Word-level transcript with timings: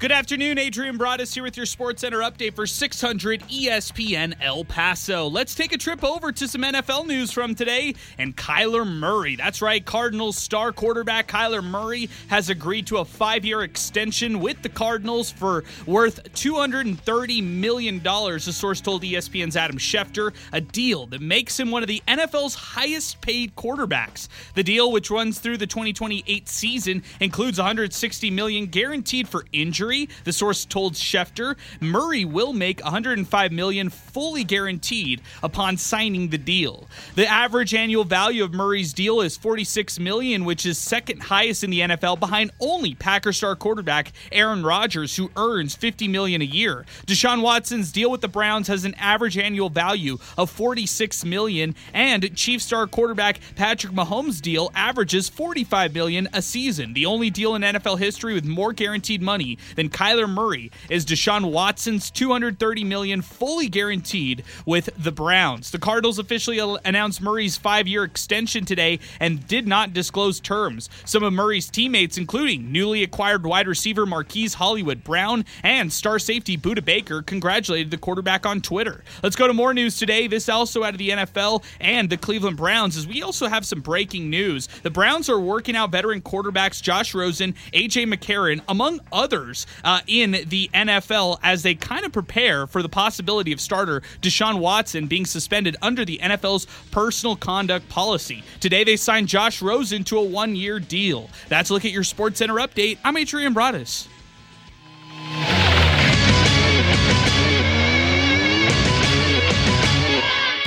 Good 0.00 0.12
afternoon, 0.12 0.56
Adrian 0.56 0.96
Broadus 0.96 1.34
here 1.34 1.42
with 1.42 1.58
your 1.58 1.66
Sports 1.66 2.00
Center 2.00 2.20
update 2.20 2.54
for 2.54 2.66
600 2.66 3.42
ESPN 3.42 4.32
El 4.40 4.64
Paso. 4.64 5.28
Let's 5.28 5.54
take 5.54 5.74
a 5.74 5.76
trip 5.76 6.02
over 6.02 6.32
to 6.32 6.48
some 6.48 6.62
NFL 6.62 7.06
news 7.06 7.30
from 7.30 7.54
today 7.54 7.94
and 8.16 8.34
Kyler 8.34 8.86
Murray. 8.86 9.36
That's 9.36 9.60
right, 9.60 9.84
Cardinals 9.84 10.38
star 10.38 10.72
quarterback 10.72 11.28
Kyler 11.28 11.62
Murray 11.62 12.08
has 12.28 12.48
agreed 12.48 12.86
to 12.86 12.96
a 12.96 13.04
five-year 13.04 13.60
extension 13.60 14.40
with 14.40 14.62
the 14.62 14.70
Cardinals 14.70 15.30
for 15.30 15.64
worth 15.84 16.32
$230 16.32 17.44
million, 17.44 18.00
a 18.06 18.40
source 18.40 18.80
told 18.80 19.02
ESPN's 19.02 19.54
Adam 19.54 19.76
Schefter, 19.76 20.34
a 20.54 20.62
deal 20.62 21.08
that 21.08 21.20
makes 21.20 21.60
him 21.60 21.70
one 21.70 21.82
of 21.82 21.88
the 21.88 22.02
NFL's 22.08 22.54
highest-paid 22.54 23.54
quarterbacks. 23.54 24.28
The 24.54 24.64
deal, 24.64 24.92
which 24.92 25.10
runs 25.10 25.40
through 25.40 25.58
the 25.58 25.66
2028 25.66 26.48
season, 26.48 27.02
includes 27.20 27.58
$160 27.58 28.32
million 28.32 28.64
guaranteed 28.64 29.28
for 29.28 29.44
injury 29.52 29.89
the 30.24 30.32
source 30.32 30.64
told 30.64 30.94
Schefter 30.94 31.56
Murray 31.80 32.24
will 32.24 32.52
make 32.52 32.82
105 32.82 33.52
million 33.52 33.90
fully 33.90 34.44
guaranteed 34.44 35.20
upon 35.42 35.76
signing 35.76 36.28
the 36.28 36.38
deal. 36.38 36.86
The 37.16 37.26
average 37.26 37.74
annual 37.74 38.04
value 38.04 38.44
of 38.44 38.54
Murray's 38.54 38.92
deal 38.92 39.20
is 39.20 39.36
46 39.36 39.98
million, 39.98 40.44
which 40.44 40.64
is 40.64 40.78
second 40.78 41.22
highest 41.24 41.64
in 41.64 41.70
the 41.70 41.80
NFL 41.80 42.20
behind 42.20 42.52
only 42.60 42.94
Packer 42.94 43.32
star 43.32 43.56
quarterback 43.56 44.12
Aaron 44.30 44.62
Rodgers 44.62 45.16
who 45.16 45.30
earns 45.36 45.74
50 45.74 46.08
million 46.08 46.40
a 46.42 46.44
year. 46.44 46.84
Deshaun 47.06 47.42
Watson's 47.42 47.92
deal 47.92 48.10
with 48.10 48.20
the 48.20 48.28
Browns 48.28 48.68
has 48.68 48.84
an 48.84 48.94
average 48.94 49.36
annual 49.36 49.70
value 49.70 50.18
of 50.38 50.50
46 50.50 51.24
million 51.24 51.74
and 51.92 52.34
Chief 52.36 52.62
star 52.62 52.86
quarterback 52.86 53.40
Patrick 53.56 53.92
Mahomes' 53.92 54.40
deal 54.40 54.70
averages 54.74 55.28
45 55.28 55.94
million 55.94 56.28
a 56.32 56.42
season. 56.42 56.92
The 56.92 57.06
only 57.06 57.30
deal 57.30 57.54
in 57.54 57.62
NFL 57.62 57.98
history 57.98 58.34
with 58.34 58.44
more 58.44 58.72
guaranteed 58.72 59.22
money 59.22 59.58
than 59.80 59.88
Kyler 59.88 60.28
Murray 60.28 60.70
is 60.90 61.06
Deshaun 61.06 61.50
Watson's 61.50 62.10
230 62.10 62.84
million 62.84 63.22
fully 63.22 63.66
guaranteed 63.66 64.44
with 64.66 64.90
the 64.98 65.10
Browns. 65.10 65.70
The 65.70 65.78
Cardinals 65.78 66.18
officially 66.18 66.58
announced 66.84 67.22
Murray's 67.22 67.58
5-year 67.58 68.04
extension 68.04 68.66
today 68.66 68.98
and 69.20 69.46
did 69.46 69.66
not 69.66 69.94
disclose 69.94 70.38
terms. 70.38 70.90
Some 71.06 71.22
of 71.22 71.32
Murray's 71.32 71.70
teammates 71.70 72.18
including 72.18 72.70
newly 72.70 73.02
acquired 73.02 73.46
wide 73.46 73.66
receiver 73.66 74.04
Marquise 74.04 74.52
Hollywood 74.52 75.02
Brown 75.02 75.46
and 75.62 75.90
star 75.90 76.18
safety 76.18 76.58
Budda 76.58 76.84
Baker 76.84 77.22
congratulated 77.22 77.90
the 77.90 77.96
quarterback 77.96 78.44
on 78.44 78.60
Twitter. 78.60 79.02
Let's 79.22 79.36
go 79.36 79.46
to 79.46 79.54
more 79.54 79.72
news 79.72 79.96
today. 79.96 80.26
This 80.26 80.50
also 80.50 80.84
out 80.84 80.92
of 80.92 80.98
the 80.98 81.08
NFL 81.08 81.64
and 81.80 82.10
the 82.10 82.18
Cleveland 82.18 82.58
Browns 82.58 82.98
as 82.98 83.06
we 83.06 83.22
also 83.22 83.48
have 83.48 83.64
some 83.64 83.80
breaking 83.80 84.28
news. 84.28 84.66
The 84.82 84.90
Browns 84.90 85.30
are 85.30 85.40
working 85.40 85.74
out 85.74 85.90
veteran 85.90 86.20
quarterbacks 86.20 86.82
Josh 86.82 87.14
Rosen, 87.14 87.54
AJ 87.72 88.12
McCarron 88.12 88.60
among 88.68 89.00
others 89.10 89.66
uh, 89.84 90.00
in 90.06 90.32
the 90.46 90.70
NFL 90.72 91.38
as 91.42 91.62
they 91.62 91.74
kind 91.74 92.04
of 92.04 92.12
prepare 92.12 92.66
for 92.66 92.82
the 92.82 92.88
possibility 92.88 93.52
of 93.52 93.60
starter 93.60 94.02
Deshaun 94.22 94.58
Watson 94.58 95.06
being 95.06 95.26
suspended 95.26 95.76
under 95.82 96.04
the 96.04 96.18
NFL's 96.18 96.66
personal 96.90 97.36
conduct 97.36 97.88
policy. 97.88 98.42
Today, 98.60 98.84
they 98.84 98.96
signed 98.96 99.28
Josh 99.28 99.62
Rosen 99.62 100.04
to 100.04 100.18
a 100.18 100.22
one 100.22 100.56
year 100.56 100.80
deal. 100.80 101.30
That's 101.48 101.70
a 101.70 101.74
look 101.74 101.84
at 101.84 101.92
your 101.92 102.04
Sports 102.04 102.38
Center 102.38 102.54
update. 102.54 102.98
I'm 103.04 103.16
Adrian 103.16 103.52
Broadus. 103.52 104.08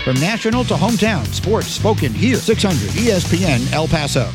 From 0.04 0.20
national 0.20 0.66
to 0.66 0.74
hometown, 0.74 1.26
sports 1.28 1.68
spoken 1.68 2.14
here. 2.14 2.36
600 2.36 2.78
ESPN 2.90 3.72
El 3.72 3.88
Paso. 3.88 4.30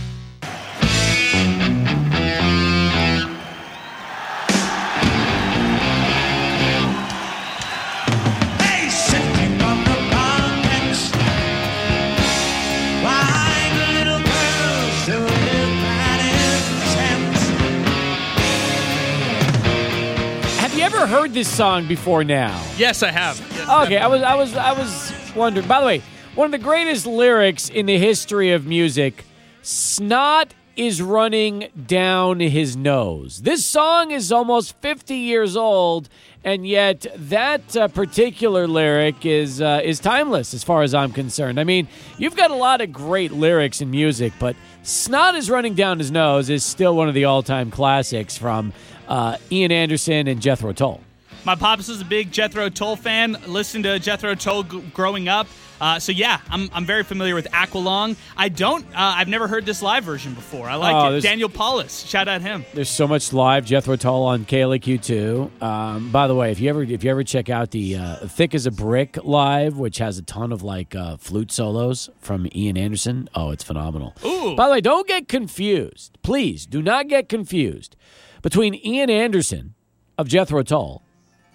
Heard 21.08 21.32
this 21.32 21.48
song 21.48 21.88
before 21.88 22.22
now? 22.22 22.62
Yes, 22.76 23.02
I 23.02 23.10
have. 23.10 23.38
Yes, 23.50 23.86
okay. 23.86 23.96
I 23.96 24.06
was 24.06 24.22
I 24.22 24.34
was 24.34 24.54
I 24.54 24.72
was 24.72 25.12
wondering. 25.34 25.66
By 25.66 25.80
the 25.80 25.86
way, 25.86 26.02
one 26.34 26.46
of 26.46 26.52
the 26.52 26.58
greatest 26.58 27.06
lyrics 27.06 27.70
in 27.70 27.86
the 27.86 27.98
history 27.98 28.52
of 28.52 28.66
music, 28.66 29.24
snot 29.62 30.52
is 30.76 31.02
running 31.02 31.70
down 31.86 32.40
his 32.40 32.76
nose. 32.76 33.42
This 33.42 33.64
song 33.64 34.12
is 34.12 34.30
almost 34.30 34.76
50 34.76 35.14
years 35.16 35.56
old 35.56 36.08
and 36.44 36.66
yet 36.66 37.06
that 37.16 37.76
uh, 37.76 37.88
particular 37.88 38.66
lyric 38.66 39.26
is 39.26 39.60
uh, 39.60 39.80
is 39.82 39.98
timeless 39.98 40.54
as 40.54 40.62
far 40.62 40.82
as 40.82 40.94
I'm 40.94 41.12
concerned. 41.12 41.58
I 41.58 41.64
mean, 41.64 41.88
you've 42.16 42.36
got 42.36 42.50
a 42.50 42.54
lot 42.54 42.80
of 42.80 42.92
great 42.92 43.32
lyrics 43.32 43.80
in 43.80 43.90
music, 43.90 44.32
but 44.38 44.56
"Snot 44.82 45.34
is 45.34 45.50
running 45.50 45.74
down 45.74 45.98
his 45.98 46.10
nose" 46.10 46.48
is 46.48 46.64
still 46.64 46.94
one 46.94 47.08
of 47.08 47.14
the 47.14 47.24
all-time 47.24 47.70
classics 47.70 48.38
from 48.38 48.72
uh, 49.08 49.36
Ian 49.50 49.72
Anderson 49.72 50.28
and 50.28 50.40
Jethro 50.40 50.72
Tull. 50.72 51.00
My 51.44 51.54
pops 51.54 51.88
was 51.88 52.00
a 52.00 52.04
big 52.04 52.30
Jethro 52.30 52.68
Tull 52.68 52.96
fan. 52.96 53.36
Listened 53.46 53.84
to 53.84 53.98
Jethro 53.98 54.34
Tull 54.34 54.64
g- 54.64 54.82
growing 54.92 55.28
up. 55.28 55.46
Uh, 55.80 55.98
so 55.98 56.12
yeah, 56.12 56.40
I'm, 56.50 56.68
I'm 56.72 56.84
very 56.84 57.04
familiar 57.04 57.34
with 57.34 57.46
Aqualung. 57.52 58.16
I 58.36 58.48
don't. 58.48 58.84
Uh, 58.86 59.14
I've 59.16 59.28
never 59.28 59.46
heard 59.46 59.64
this 59.64 59.80
live 59.80 60.04
version 60.04 60.34
before. 60.34 60.68
I 60.68 60.74
like 60.74 60.94
oh, 60.94 61.14
it. 61.14 61.20
Daniel 61.22 61.48
Paulus, 61.48 62.04
shout 62.04 62.28
out 62.28 62.42
him. 62.42 62.64
There's 62.74 62.90
so 62.90 63.06
much 63.06 63.32
live 63.32 63.64
Jethro 63.64 63.96
Tull 63.96 64.24
on 64.24 64.44
KLAQ 64.44 65.02
too. 65.02 65.50
Um, 65.60 66.10
by 66.10 66.26
the 66.26 66.34
way, 66.34 66.50
if 66.50 66.60
you 66.60 66.68
ever 66.68 66.82
if 66.82 67.04
you 67.04 67.10
ever 67.10 67.22
check 67.22 67.48
out 67.48 67.70
the 67.70 67.96
uh, 67.96 68.16
Thick 68.26 68.54
as 68.54 68.66
a 68.66 68.70
Brick 68.70 69.18
live, 69.24 69.78
which 69.78 69.98
has 69.98 70.18
a 70.18 70.22
ton 70.22 70.52
of 70.52 70.62
like 70.62 70.94
uh, 70.94 71.16
flute 71.16 71.52
solos 71.52 72.10
from 72.20 72.48
Ian 72.54 72.76
Anderson, 72.76 73.28
oh, 73.34 73.52
it's 73.52 73.64
phenomenal. 73.64 74.14
Ooh. 74.24 74.56
By 74.56 74.66
the 74.66 74.72
way, 74.72 74.80
don't 74.80 75.06
get 75.06 75.28
confused. 75.28 76.18
Please 76.22 76.66
do 76.66 76.82
not 76.82 77.08
get 77.08 77.28
confused 77.28 77.96
between 78.42 78.74
Ian 78.74 79.10
Anderson 79.10 79.74
of 80.16 80.28
Jethro 80.28 80.62
Tull 80.62 81.02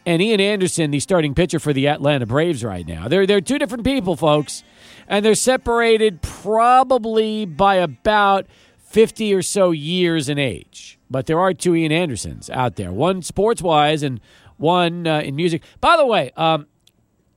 and 0.06 0.22
Ian 0.22 0.42
Anderson, 0.42 0.92
the 0.92 1.00
starting 1.00 1.34
pitcher 1.34 1.60
for 1.60 1.74
the 1.74 1.88
Atlanta 1.88 2.26
Braves 2.26 2.64
right 2.64 2.86
now. 2.88 3.08
They're, 3.08 3.26
they're 3.26 3.42
two 3.42 3.58
different 3.58 3.84
people, 3.84 4.16
folks, 4.16 4.64
and 5.08 5.26
they're 5.26 5.36
separated 5.36 6.22
probably 6.22 7.46
by 7.46 7.76
about 7.76 8.48
50 8.78 9.34
or 9.34 9.42
so 9.42 9.72
years 9.72 10.30
in 10.30 10.38
age. 10.38 11.00
But 11.10 11.26
there 11.26 11.40
are 11.40 11.54
two 11.54 11.76
Ian 11.76 11.92
Andersons 11.92 12.50
out 12.50 12.76
there, 12.76 12.92
one 12.92 13.22
sports 13.22 13.62
wise 13.62 14.04
and 14.04 14.20
one 14.58 15.08
uh, 15.08 15.20
in 15.22 15.36
music. 15.36 15.64
By 15.80 15.98
the 15.98 16.06
way, 16.06 16.32
um, 16.36 16.68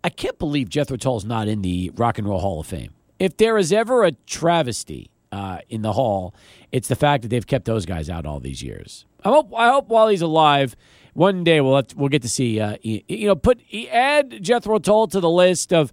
I 0.03 0.09
can't 0.09 0.39
believe 0.39 0.69
Jethro 0.69 0.97
Tull's 0.97 1.25
not 1.25 1.49
in 1.49 1.63
the 1.63 1.91
Rock 1.97 2.19
and 2.19 2.29
Roll 2.29 2.41
Hall 2.41 2.61
of 2.61 2.67
Fame. 2.67 2.93
If 3.19 3.37
there 3.37 3.59
is 3.59 3.73
ever 3.73 4.05
a 4.05 4.13
travesty 4.13 5.11
uh, 5.33 5.59
in 5.69 5.83
the 5.83 5.93
Hall, 5.93 6.35
it's 6.73 6.89
the 6.89 6.97
fact 6.97 7.23
that 7.23 7.29
they've 7.29 7.47
kept 7.47 7.65
those 7.65 7.87
guys 7.87 8.09
out 8.11 8.27
all 8.27 8.41
these 8.41 8.63
years. 8.63 9.05
I 9.27 9.29
hope, 9.31 9.53
I 9.57 9.71
hope 9.71 9.89
while 9.89 10.07
he's 10.07 10.23
alive, 10.23 10.77
one 11.15 11.43
day 11.43 11.61
we'll 11.61 11.83
to, 11.83 11.97
we'll 11.97 12.11
get 12.11 12.23
to 12.23 12.29
see 12.29 12.61
uh, 12.61 12.77
you 12.83 13.27
know 13.27 13.35
put 13.35 13.61
add 13.91 14.43
Jethro 14.43 14.79
Tull 14.79 15.09
to 15.09 15.19
the 15.19 15.31
list 15.31 15.73
of 15.73 15.93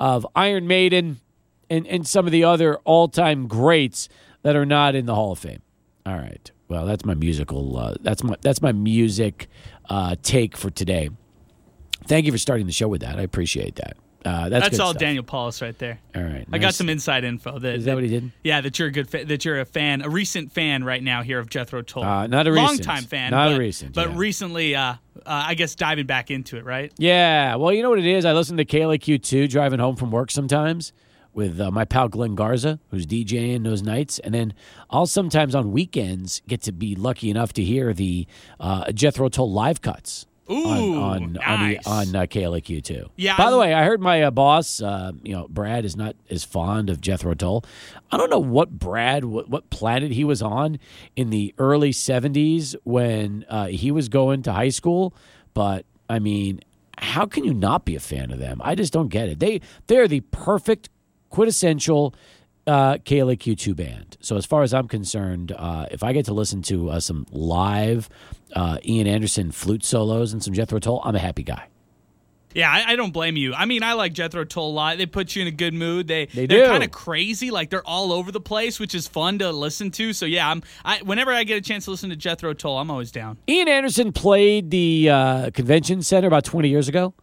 of 0.00 0.26
Iron 0.34 0.66
Maiden 0.66 1.20
and 1.70 1.86
and 1.86 2.08
some 2.08 2.26
of 2.26 2.32
the 2.32 2.42
other 2.42 2.78
all 2.78 3.06
time 3.06 3.46
greats 3.46 4.08
that 4.42 4.56
are 4.56 4.66
not 4.66 4.94
in 4.94 5.06
the 5.06 5.14
Hall 5.14 5.32
of 5.32 5.38
Fame. 5.38 5.62
All 6.06 6.16
right. 6.16 6.50
Well, 6.68 6.86
that's 6.86 7.04
my 7.04 7.14
musical. 7.14 7.76
Uh, 7.76 7.94
that's 8.00 8.24
my 8.24 8.36
that's 8.40 8.62
my 8.62 8.72
music 8.72 9.48
uh, 9.90 10.16
take 10.22 10.56
for 10.56 10.70
today. 10.70 11.10
Thank 12.06 12.26
you 12.26 12.32
for 12.32 12.38
starting 12.38 12.66
the 12.66 12.72
show 12.72 12.88
with 12.88 13.02
that. 13.02 13.18
I 13.18 13.22
appreciate 13.22 13.76
that. 13.76 13.96
Uh, 14.24 14.48
that's, 14.48 14.68
that's 14.68 14.78
all 14.78 14.90
stuff. 14.90 15.00
Daniel 15.00 15.24
Paulus 15.24 15.60
right 15.60 15.76
there. 15.78 15.98
All 16.14 16.22
right, 16.22 16.46
I 16.52 16.58
got 16.58 16.74
some 16.74 16.88
inside 16.88 17.24
info. 17.24 17.58
That, 17.58 17.74
Is 17.74 17.84
that, 17.86 17.94
what 17.94 18.04
he 18.04 18.10
did? 18.10 18.30
Yeah, 18.44 18.60
that 18.60 18.78
you're 18.78 18.88
a 18.88 18.92
good 18.92 19.08
fa- 19.08 19.24
that 19.24 19.44
you're 19.44 19.60
a 19.60 19.64
fan, 19.64 20.02
a 20.02 20.08
recent 20.08 20.52
fan 20.52 20.84
right 20.84 21.02
now 21.02 21.22
here 21.22 21.38
of 21.38 21.48
Jethro 21.48 21.82
Tull. 21.82 22.04
Uh, 22.04 22.26
not 22.26 22.46
a 22.46 22.50
long 22.50 22.70
recent, 22.70 22.84
time 22.84 23.04
fan, 23.04 23.32
not 23.32 23.48
but, 23.48 23.56
a 23.56 23.58
recent, 23.58 23.94
but 23.94 24.10
yeah. 24.10 24.16
recently, 24.16 24.76
uh, 24.76 24.82
uh, 24.84 24.96
I 25.26 25.54
guess 25.54 25.74
diving 25.74 26.06
back 26.06 26.30
into 26.30 26.56
it, 26.56 26.64
right? 26.64 26.92
Yeah. 26.98 27.56
Well, 27.56 27.72
you 27.72 27.82
know 27.82 27.90
what 27.90 27.98
it 27.98 28.06
is. 28.06 28.24
I 28.24 28.32
listen 28.32 28.56
to 28.58 28.64
KLAQ 28.64 29.22
two 29.22 29.48
driving 29.48 29.80
home 29.80 29.96
from 29.96 30.10
work 30.10 30.30
sometimes 30.30 30.92
with 31.34 31.60
uh, 31.60 31.70
my 31.70 31.84
pal 31.84 32.08
Glenn 32.08 32.34
Garza, 32.34 32.78
who's 32.90 33.06
DJing 33.06 33.64
those 33.64 33.82
nights, 33.82 34.18
and 34.18 34.34
then 34.34 34.54
I'll 34.90 35.06
sometimes 35.06 35.54
on 35.54 35.72
weekends 35.72 36.42
get 36.46 36.62
to 36.62 36.72
be 36.72 36.94
lucky 36.94 37.30
enough 37.30 37.52
to 37.54 37.64
hear 37.64 37.92
the 37.92 38.26
uh, 38.60 38.92
Jethro 38.92 39.28
Tull 39.28 39.50
live 39.50 39.80
cuts 39.80 40.26
Ooh, 40.50 40.98
on 40.98 40.98
on 40.98 41.32
nice. 41.34 41.86
on, 41.86 42.12
the, 42.12 42.18
on 42.18 42.22
uh, 42.22 42.26
KLAQ 42.26 42.82
too. 42.82 43.10
Yeah. 43.16 43.36
By 43.36 43.50
the 43.50 43.58
way, 43.58 43.72
I 43.72 43.84
heard 43.84 44.00
my 44.00 44.22
uh, 44.22 44.30
boss, 44.30 44.82
uh, 44.82 45.12
you 45.22 45.32
know, 45.34 45.46
Brad 45.48 45.84
is 45.84 45.96
not 45.96 46.16
as 46.30 46.44
fond 46.44 46.90
of 46.90 47.00
Jethro 47.00 47.34
Tull. 47.34 47.64
I 48.10 48.16
don't 48.16 48.28
know 48.28 48.40
what 48.40 48.70
Brad, 48.70 49.24
what, 49.24 49.48
what 49.48 49.70
planet 49.70 50.10
he 50.12 50.24
was 50.24 50.42
on 50.42 50.78
in 51.14 51.30
the 51.30 51.54
early 51.58 51.90
'70s 51.90 52.74
when 52.84 53.44
uh, 53.48 53.66
he 53.66 53.90
was 53.90 54.08
going 54.08 54.42
to 54.42 54.52
high 54.52 54.70
school, 54.70 55.14
but 55.54 55.86
I 56.10 56.18
mean, 56.18 56.60
how 56.98 57.26
can 57.26 57.44
you 57.44 57.54
not 57.54 57.84
be 57.84 57.94
a 57.94 58.00
fan 58.00 58.30
of 58.30 58.38
them? 58.38 58.60
I 58.64 58.74
just 58.74 58.92
don't 58.92 59.08
get 59.08 59.28
it. 59.28 59.38
They 59.38 59.60
they 59.86 59.98
are 59.98 60.08
the 60.08 60.20
perfect, 60.20 60.90
quintessential 61.30 62.14
uh, 62.66 62.94
KLAQ2 62.98 63.74
band. 63.74 64.16
So 64.20 64.36
as 64.36 64.46
far 64.46 64.62
as 64.62 64.72
I'm 64.72 64.88
concerned, 64.88 65.52
uh, 65.52 65.86
if 65.90 66.02
I 66.02 66.12
get 66.12 66.26
to 66.26 66.34
listen 66.34 66.62
to 66.62 66.90
uh, 66.90 67.00
some 67.00 67.26
live 67.30 68.08
uh, 68.54 68.78
Ian 68.84 69.06
Anderson 69.06 69.52
flute 69.52 69.84
solos 69.84 70.32
and 70.32 70.42
some 70.42 70.54
Jethro 70.54 70.78
Tull, 70.78 71.00
I'm 71.04 71.16
a 71.16 71.20
happy 71.20 71.42
guy. 71.42 71.68
Yeah, 72.54 72.70
I, 72.70 72.92
I, 72.92 72.96
don't 72.96 73.12
blame 73.12 73.36
you. 73.36 73.54
I 73.54 73.64
mean, 73.64 73.82
I 73.82 73.94
like 73.94 74.12
Jethro 74.12 74.44
Tull 74.44 74.68
a 74.68 74.70
lot. 74.70 74.98
They 74.98 75.06
put 75.06 75.34
you 75.34 75.40
in 75.40 75.48
a 75.48 75.52
good 75.52 75.72
mood. 75.72 76.06
They, 76.06 76.26
they 76.26 76.44
they're 76.44 76.66
kind 76.66 76.84
of 76.84 76.90
crazy, 76.90 77.50
like 77.50 77.70
they're 77.70 77.86
all 77.86 78.12
over 78.12 78.30
the 78.30 78.42
place, 78.42 78.78
which 78.78 78.94
is 78.94 79.08
fun 79.08 79.38
to 79.38 79.50
listen 79.50 79.90
to. 79.92 80.12
So 80.12 80.26
yeah, 80.26 80.50
I'm. 80.50 80.62
I, 80.84 80.98
whenever 80.98 81.32
I 81.32 81.44
get 81.44 81.56
a 81.56 81.62
chance 81.62 81.86
to 81.86 81.92
listen 81.92 82.10
to 82.10 82.16
Jethro 82.16 82.52
Tull, 82.52 82.78
I'm 82.78 82.90
always 82.90 83.10
down. 83.10 83.38
Ian 83.48 83.68
Anderson 83.68 84.12
played 84.12 84.70
the 84.70 85.08
uh, 85.08 85.50
convention 85.52 86.02
center 86.02 86.26
about 86.26 86.44
20 86.44 86.68
years 86.68 86.88
ago. 86.88 87.14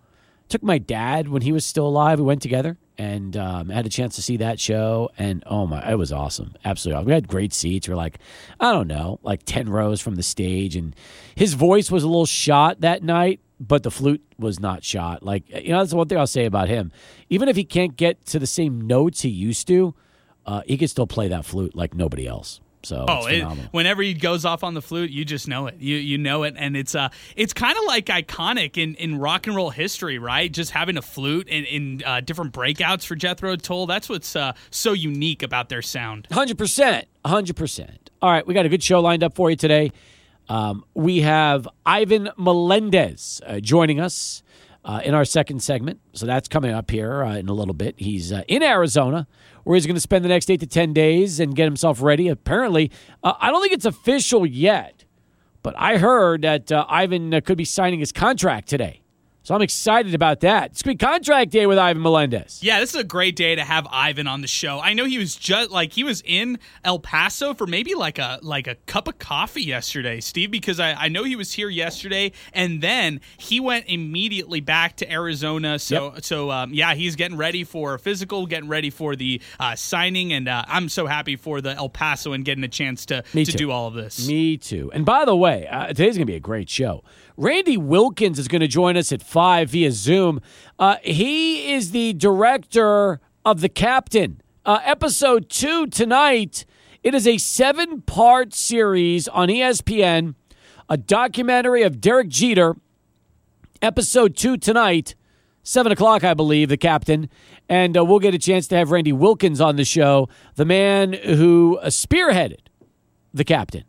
Took 0.48 0.64
my 0.64 0.80
dad 0.80 1.28
when 1.28 1.44
he 1.44 1.52
was 1.52 1.64
still 1.64 1.86
alive. 1.86 2.18
We 2.18 2.26
went 2.26 2.42
together 2.42 2.80
and 3.00 3.38
um, 3.38 3.70
had 3.70 3.86
a 3.86 3.90
chance 3.90 4.16
to 4.18 4.22
see 4.22 4.38
that 4.38 4.60
show. 4.60 5.10
And 5.18 5.42
oh 5.48 5.66
my, 5.66 5.90
it 5.90 5.96
was 5.96 6.12
awesome. 6.12 6.54
Absolutely 6.66 6.98
awesome. 6.98 7.08
We 7.08 7.14
had 7.14 7.28
great 7.28 7.54
seats. 7.54 7.88
We 7.88 7.94
are 7.94 7.98
like, 7.98 8.20
I 8.60 8.74
don't 8.74 8.88
know, 8.88 9.20
like 9.24 9.44
10 9.46 9.70
rows 9.70 10.02
from 10.02 10.16
the 10.16 10.24
stage. 10.24 10.76
And 10.76 10.94
his 11.34 11.54
voice 11.54 11.90
was 11.90 12.04
a 12.04 12.08
little 12.08 12.28
shot 12.28 12.82
that 12.82 13.02
night 13.02 13.40
but 13.62 13.84
the 13.84 13.92
flute 13.92 14.24
was 14.38 14.58
not 14.60 14.86
shot. 14.86 15.22
Like 15.22 15.50
you 15.50 15.72
know, 15.72 15.80
that's 15.80 15.94
one 15.94 16.08
thing 16.08 16.18
I'll 16.18 16.28
say 16.28 16.46
about 16.46 16.70
him. 16.70 16.94
Even 17.30 17.50
if 17.50 17.58
he 17.58 17.66
can't 17.66 17.98
get 17.98 18.26
to 18.28 18.40
the 18.40 18.48
same 18.48 18.80
notes 18.80 19.22
he 19.22 19.28
used 19.28 19.68
to, 19.68 19.94
uh, 20.46 20.62
he 20.66 20.78
can 20.78 20.88
still 20.88 21.08
play 21.08 21.28
that 21.28 21.44
flute 21.44 21.76
like 21.76 21.94
nobody 21.94 22.26
else. 22.26 22.62
So 22.84 23.06
oh, 23.08 23.26
it, 23.28 23.44
whenever 23.72 24.02
he 24.02 24.14
goes 24.14 24.46
off 24.46 24.64
on 24.64 24.74
the 24.74 24.82
flute, 24.82 25.12
you 25.12 25.26
just 25.26 25.48
know 25.48 25.68
it. 25.68 25.76
You 25.80 25.98
you 25.98 26.18
know 26.18 26.44
it, 26.44 26.56
and 26.58 26.78
it's 26.78 26.96
uh 26.96 27.10
it's 27.36 27.54
kind 27.54 27.78
of 27.78 27.84
like 27.86 28.06
iconic 28.06 28.78
in, 28.78 28.96
in 28.96 29.20
rock 29.20 29.48
and 29.48 29.56
roll 29.56 29.70
history, 29.70 30.18
right? 30.18 30.52
Just 30.52 30.72
having 30.72 30.98
a 30.98 31.02
flute 31.02 31.48
in, 31.50 31.66
in 31.66 32.04
uh, 32.06 32.22
different 32.22 32.54
breakouts 32.54 33.06
for 33.06 33.16
Jethro 33.16 33.56
Tull. 33.58 33.86
That's 33.86 34.08
what's 34.08 34.36
uh, 34.36 34.54
so 34.72 34.94
unique 34.94 35.44
about 35.44 35.70
their 35.70 35.82
sound. 35.82 36.28
Hundred 36.32 36.58
percent, 36.58 37.08
hundred 37.26 37.58
percent. 37.58 38.10
All 38.22 38.32
right, 38.32 38.46
we 38.48 38.54
got 38.54 38.66
a 38.66 38.70
good 38.70 38.84
show 38.84 39.02
lined 39.02 39.24
up 39.24 39.36
for 39.36 39.50
you 39.50 39.56
today. 39.56 39.92
Um, 40.48 40.84
we 40.94 41.22
have 41.22 41.68
Ivan 41.86 42.30
Melendez 42.38 43.42
uh, 43.46 43.60
joining 43.60 44.00
us 44.00 44.42
uh, 44.86 45.02
in 45.04 45.14
our 45.14 45.26
second 45.26 45.62
segment. 45.62 46.00
So 46.14 46.26
that's 46.26 46.48
coming 46.48 46.72
up 46.72 46.90
here 46.92 47.24
uh, 47.24 47.36
in 47.36 47.50
a 47.50 47.54
little 47.54 47.74
bit. 47.74 47.96
He's 47.98 48.32
uh, 48.32 48.44
in 48.48 48.64
Arizona, 48.64 49.28
where 49.64 49.76
he's 49.76 49.86
going 49.86 49.96
to 49.96 50.02
spend 50.02 50.24
the 50.26 50.30
next 50.30 50.50
eight 50.50 50.60
to 50.62 50.68
10 50.68 50.94
days 50.94 51.40
and 51.40 51.56
get 51.56 51.66
himself 51.66 52.02
ready. 52.02 52.28
Apparently, 52.28 52.92
uh, 53.24 53.34
I 53.40 53.52
don't 53.52 53.62
think 53.62 53.74
it's 53.74 53.86
official 53.86 54.46
yet, 54.46 55.06
but 55.64 55.76
I 55.78 55.98
heard 55.98 56.44
that 56.44 56.72
uh, 56.72 56.86
Ivan 56.90 57.40
could 57.42 57.58
be 57.58 57.66
signing 57.66 58.00
his 58.00 58.12
contract 58.12 58.68
today. 58.70 59.02
So 59.50 59.56
I'm 59.56 59.64
excited 59.64 60.14
about 60.14 60.42
that. 60.42 60.66
It's 60.74 60.84
going 60.84 60.96
to 60.96 61.04
be 61.04 61.08
contract 61.12 61.50
day 61.50 61.66
with 61.66 61.80
Ivan 61.80 62.04
Melendez. 62.04 62.60
Yeah, 62.62 62.80
this 62.80 62.92
is 62.92 63.02
a 63.02 63.04
great 63.04 63.36
day 63.36 63.56
to 63.56 63.64
have 63.64 63.88
Ivan 63.90 64.28
on 64.28 64.42
the 64.42 64.48
show. 64.48 64.80
I 64.80 64.94
know 64.94 65.06
he 65.06 65.18
was 65.18 65.36
just 65.36 65.72
like 65.72 65.92
he 65.92 66.04
was 66.04 66.22
in 66.24 66.60
El 66.84 67.00
Paso 67.00 67.56
for 67.56 67.66
maybe 67.66 67.96
like 67.96 68.20
a 68.20 68.38
like 68.44 68.68
a 68.68 68.76
cup 68.86 69.08
of 69.08 69.18
coffee 69.18 69.64
yesterday, 69.64 70.20
Steve, 70.20 70.52
because 70.52 70.80
I, 70.80 70.94
I 70.94 71.08
know 71.08 71.24
he 71.24 71.36
was 71.36 71.52
here 71.52 71.68
yesterday 71.68 72.32
and 72.54 72.80
then 72.84 73.22
he 73.40 73.60
went 73.60 73.86
immediately 73.88 74.60
back 74.60 74.98
to 74.98 75.12
Arizona. 75.12 75.80
So 75.80 76.14
yep. 76.14 76.24
so 76.24 76.52
um, 76.52 76.72
yeah, 76.72 76.94
he's 76.94 77.16
getting 77.16 77.36
ready 77.36 77.64
for 77.64 77.96
a 77.96 78.00
physical, 78.00 78.46
getting 78.46 78.70
ready 78.70 78.92
for 78.92 79.16
the 79.16 79.42
uh, 79.60 79.76
signing, 79.76 80.32
and 80.32 80.48
uh, 80.48 80.64
I'm 80.68 80.90
so 80.90 81.08
happy 81.08 81.38
for 81.38 81.60
the 81.60 81.72
El 81.72 81.90
Paso 81.90 82.34
and 82.34 82.46
getting 82.46 82.64
a 82.64 82.68
chance 82.68 83.04
to 83.08 83.24
Me 83.34 83.46
to 83.46 83.54
too. 83.54 83.58
do 83.58 83.72
all 83.72 83.88
of 83.88 83.96
this. 83.96 84.28
Me 84.28 84.58
too. 84.58 84.92
And 84.94 85.08
by 85.08 85.26
the 85.26 85.36
way, 85.36 85.68
uh, 85.68 85.88
today's 85.88 86.18
gonna 86.18 86.28
be 86.28 86.36
a 86.36 86.40
great 86.40 86.70
show. 86.70 87.04
Randy 87.40 87.78
Wilkins 87.78 88.38
is 88.38 88.50
going 88.50 88.60
to 88.60 88.68
join 88.68 88.98
us 88.98 89.14
at 89.14 89.24
5 89.24 89.70
via 89.70 89.94
Zoom. 89.94 90.42
Uh, 90.78 90.98
he 91.02 91.72
is 91.72 91.92
the 91.92 92.12
director 92.12 93.22
of 93.46 93.62
The 93.62 93.70
Captain. 93.70 94.42
Uh, 94.66 94.80
episode 94.84 95.48
2 95.48 95.88
tonight. 95.88 96.66
It 97.02 97.16
is 97.16 97.26
a 97.26 97.38
seven 97.38 98.02
part 98.02 98.54
series 98.54 99.30
on 99.30 99.48
ESPN, 99.48 100.36
a 100.90 100.98
documentary 100.98 101.82
of 101.82 102.02
Derek 102.02 102.28
Jeter. 102.28 102.76
Episode 103.82 104.36
2 104.36 104.58
tonight, 104.58 105.16
7 105.64 105.94
o'clock, 105.94 106.26
I 106.26 106.34
believe, 106.34 106.68
The 106.68 106.76
Captain. 106.76 107.30
And 107.70 107.98
uh, 107.98 108.04
we'll 108.04 108.20
get 108.20 108.34
a 108.34 108.38
chance 108.38 108.68
to 108.68 108.76
have 108.76 108.92
Randy 108.92 109.14
Wilkins 109.14 109.62
on 109.62 109.78
the 109.78 109.86
show, 109.86 110.28
the 110.56 110.66
man 110.66 111.14
who 111.14 111.80
spearheaded 111.84 112.68
The 113.34 113.46
Captain. 113.46 113.86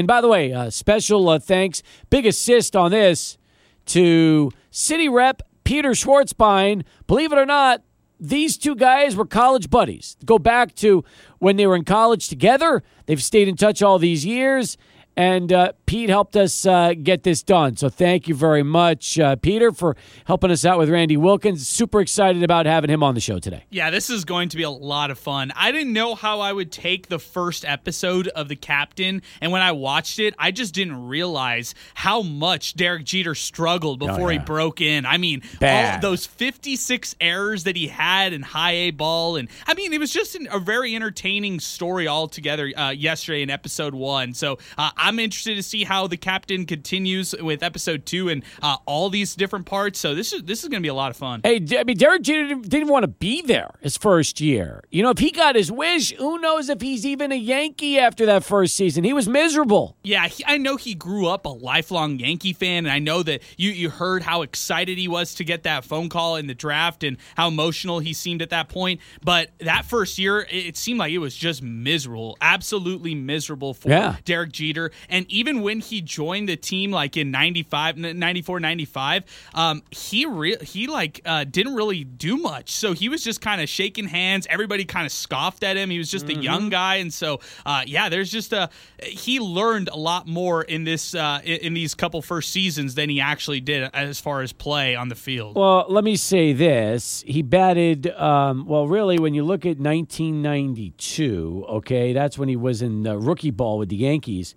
And 0.00 0.06
by 0.06 0.22
the 0.22 0.28
way, 0.28 0.50
uh, 0.50 0.70
special 0.70 1.28
uh, 1.28 1.38
thanks, 1.38 1.82
big 2.08 2.24
assist 2.24 2.74
on 2.74 2.90
this 2.90 3.36
to 3.84 4.50
City 4.70 5.10
Rep 5.10 5.42
Peter 5.62 5.90
Svarzbein. 5.90 6.84
Believe 7.06 7.34
it 7.34 7.38
or 7.38 7.44
not, 7.44 7.82
these 8.18 8.56
two 8.56 8.74
guys 8.74 9.14
were 9.14 9.26
college 9.26 9.68
buddies. 9.68 10.16
Go 10.24 10.38
back 10.38 10.74
to 10.76 11.04
when 11.38 11.56
they 11.56 11.66
were 11.66 11.76
in 11.76 11.84
college 11.84 12.30
together. 12.30 12.82
They've 13.04 13.22
stayed 13.22 13.46
in 13.46 13.56
touch 13.56 13.82
all 13.82 13.98
these 13.98 14.24
years. 14.24 14.78
And 15.16 15.52
uh, 15.52 15.72
Pete 15.86 16.08
helped 16.08 16.36
us 16.36 16.64
uh, 16.64 16.94
get 16.94 17.24
this 17.24 17.42
done. 17.42 17.76
So 17.76 17.88
thank 17.88 18.28
you 18.28 18.34
very 18.34 18.62
much, 18.62 19.18
uh, 19.18 19.36
Peter, 19.36 19.72
for 19.72 19.96
helping 20.24 20.50
us 20.50 20.64
out 20.64 20.78
with 20.78 20.88
Randy 20.88 21.16
Wilkins. 21.16 21.66
Super 21.66 22.00
excited 22.00 22.42
about 22.42 22.66
having 22.66 22.90
him 22.90 23.02
on 23.02 23.14
the 23.14 23.20
show 23.20 23.38
today. 23.38 23.64
Yeah, 23.70 23.90
this 23.90 24.08
is 24.08 24.24
going 24.24 24.50
to 24.50 24.56
be 24.56 24.62
a 24.62 24.70
lot 24.70 25.10
of 25.10 25.18
fun. 25.18 25.52
I 25.56 25.72
didn't 25.72 25.92
know 25.92 26.14
how 26.14 26.40
I 26.40 26.52
would 26.52 26.70
take 26.70 27.08
the 27.08 27.18
first 27.18 27.64
episode 27.64 28.28
of 28.28 28.48
The 28.48 28.56
Captain. 28.56 29.22
And 29.40 29.52
when 29.52 29.62
I 29.62 29.72
watched 29.72 30.18
it, 30.20 30.34
I 30.38 30.52
just 30.52 30.74
didn't 30.74 31.08
realize 31.08 31.74
how 31.94 32.22
much 32.22 32.74
Derek 32.74 33.04
Jeter 33.04 33.34
struggled 33.34 34.02
oh, 34.02 34.06
before 34.06 34.28
oh, 34.28 34.30
yeah. 34.30 34.38
he 34.38 34.44
broke 34.44 34.80
in. 34.80 35.04
I 35.06 35.18
mean, 35.18 35.42
Bad. 35.58 35.96
all 36.04 36.10
those 36.12 36.24
56 36.24 37.16
errors 37.20 37.64
that 37.64 37.76
he 37.76 37.88
had 37.88 38.32
in 38.32 38.42
high 38.42 38.72
A 38.72 38.90
ball. 38.92 39.36
And 39.36 39.48
I 39.66 39.74
mean, 39.74 39.92
it 39.92 39.98
was 39.98 40.12
just 40.12 40.34
an, 40.36 40.48
a 40.50 40.58
very 40.58 40.94
entertaining 40.94 41.60
story 41.60 42.06
altogether 42.06 42.72
uh, 42.76 42.90
yesterday 42.90 43.42
in 43.42 43.50
episode 43.50 43.94
one. 43.94 44.34
So 44.34 44.58
uh, 44.78 44.90
I'm 45.10 45.18
interested 45.18 45.56
to 45.56 45.62
see 45.64 45.82
how 45.82 46.06
the 46.06 46.16
captain 46.16 46.66
continues 46.66 47.34
with 47.34 47.64
episode 47.64 48.06
two 48.06 48.28
and 48.28 48.44
uh, 48.62 48.76
all 48.86 49.10
these 49.10 49.34
different 49.34 49.66
parts. 49.66 49.98
So 49.98 50.14
this 50.14 50.32
is 50.32 50.44
this 50.44 50.62
is 50.62 50.68
going 50.68 50.80
to 50.80 50.84
be 50.84 50.88
a 50.88 50.94
lot 50.94 51.10
of 51.10 51.16
fun. 51.16 51.40
Hey, 51.42 51.60
I 51.76 51.82
mean, 51.82 51.96
Derek 51.96 52.22
Jeter 52.22 52.54
didn't 52.54 52.86
want 52.86 53.02
to 53.02 53.08
be 53.08 53.42
there 53.42 53.70
his 53.80 53.96
first 53.96 54.40
year. 54.40 54.84
You 54.88 55.02
know, 55.02 55.10
if 55.10 55.18
he 55.18 55.32
got 55.32 55.56
his 55.56 55.72
wish, 55.72 56.12
who 56.12 56.38
knows 56.38 56.68
if 56.68 56.80
he's 56.80 57.04
even 57.04 57.32
a 57.32 57.34
Yankee 57.34 57.98
after 57.98 58.24
that 58.26 58.44
first 58.44 58.76
season? 58.76 59.02
He 59.02 59.12
was 59.12 59.28
miserable. 59.28 59.96
Yeah, 60.04 60.28
he, 60.28 60.44
I 60.46 60.58
know 60.58 60.76
he 60.76 60.94
grew 60.94 61.26
up 61.26 61.44
a 61.44 61.48
lifelong 61.48 62.20
Yankee 62.20 62.52
fan, 62.52 62.86
and 62.86 62.92
I 62.92 63.00
know 63.00 63.24
that 63.24 63.42
you 63.56 63.70
you 63.70 63.90
heard 63.90 64.22
how 64.22 64.42
excited 64.42 64.96
he 64.96 65.08
was 65.08 65.34
to 65.34 65.44
get 65.44 65.64
that 65.64 65.84
phone 65.84 66.08
call 66.08 66.36
in 66.36 66.46
the 66.46 66.54
draft 66.54 67.02
and 67.02 67.16
how 67.36 67.48
emotional 67.48 67.98
he 67.98 68.12
seemed 68.12 68.42
at 68.42 68.50
that 68.50 68.68
point. 68.68 69.00
But 69.24 69.50
that 69.58 69.86
first 69.86 70.20
year, 70.20 70.46
it 70.48 70.76
seemed 70.76 71.00
like 71.00 71.10
it 71.10 71.18
was 71.18 71.34
just 71.34 71.64
miserable, 71.64 72.38
absolutely 72.40 73.16
miserable 73.16 73.74
for 73.74 73.88
yeah. 73.88 74.14
Derek 74.24 74.52
Jeter. 74.52 74.89
And 75.08 75.26
even 75.30 75.62
when 75.62 75.80
he 75.80 76.00
joined 76.00 76.48
the 76.48 76.56
team, 76.56 76.90
like 76.90 77.16
in 77.16 77.30
95, 77.30 77.96
94, 77.96 78.60
95, 78.60 79.24
um, 79.54 79.82
he 79.90 80.26
re- 80.26 80.56
he 80.62 80.86
like 80.86 81.20
uh, 81.24 81.44
didn't 81.44 81.74
really 81.74 82.04
do 82.04 82.36
much. 82.36 82.72
So 82.72 82.92
he 82.92 83.08
was 83.08 83.22
just 83.24 83.40
kind 83.40 83.60
of 83.60 83.68
shaking 83.68 84.06
hands. 84.06 84.46
Everybody 84.50 84.84
kind 84.84 85.06
of 85.06 85.12
scoffed 85.12 85.62
at 85.62 85.76
him. 85.76 85.90
He 85.90 85.98
was 85.98 86.10
just 86.10 86.26
mm-hmm. 86.26 86.40
a 86.40 86.42
young 86.42 86.68
guy, 86.68 86.96
and 86.96 87.12
so 87.12 87.40
uh, 87.66 87.82
yeah, 87.86 88.08
there's 88.08 88.30
just 88.30 88.52
a 88.52 88.70
he 89.02 89.40
learned 89.40 89.88
a 89.88 89.96
lot 89.96 90.26
more 90.26 90.62
in 90.62 90.84
this 90.84 91.14
uh, 91.14 91.40
in 91.44 91.74
these 91.74 91.94
couple 91.94 92.22
first 92.22 92.50
seasons 92.50 92.94
than 92.94 93.08
he 93.08 93.20
actually 93.20 93.60
did 93.60 93.90
as 93.94 94.20
far 94.20 94.42
as 94.42 94.52
play 94.52 94.94
on 94.94 95.08
the 95.08 95.14
field. 95.14 95.56
Well, 95.56 95.86
let 95.88 96.04
me 96.04 96.16
say 96.16 96.52
this: 96.52 97.24
he 97.26 97.42
batted 97.42 98.08
um, 98.08 98.66
well. 98.66 98.86
Really, 98.86 99.18
when 99.18 99.34
you 99.34 99.44
look 99.44 99.64
at 99.66 99.78
1992, 99.78 101.66
okay, 101.68 102.12
that's 102.12 102.38
when 102.38 102.48
he 102.48 102.56
was 102.56 102.82
in 102.82 103.02
the 103.02 103.18
rookie 103.18 103.50
ball 103.50 103.78
with 103.78 103.88
the 103.88 103.96
Yankees 103.96 104.54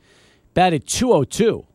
batted 0.53 0.87
202 0.87 1.65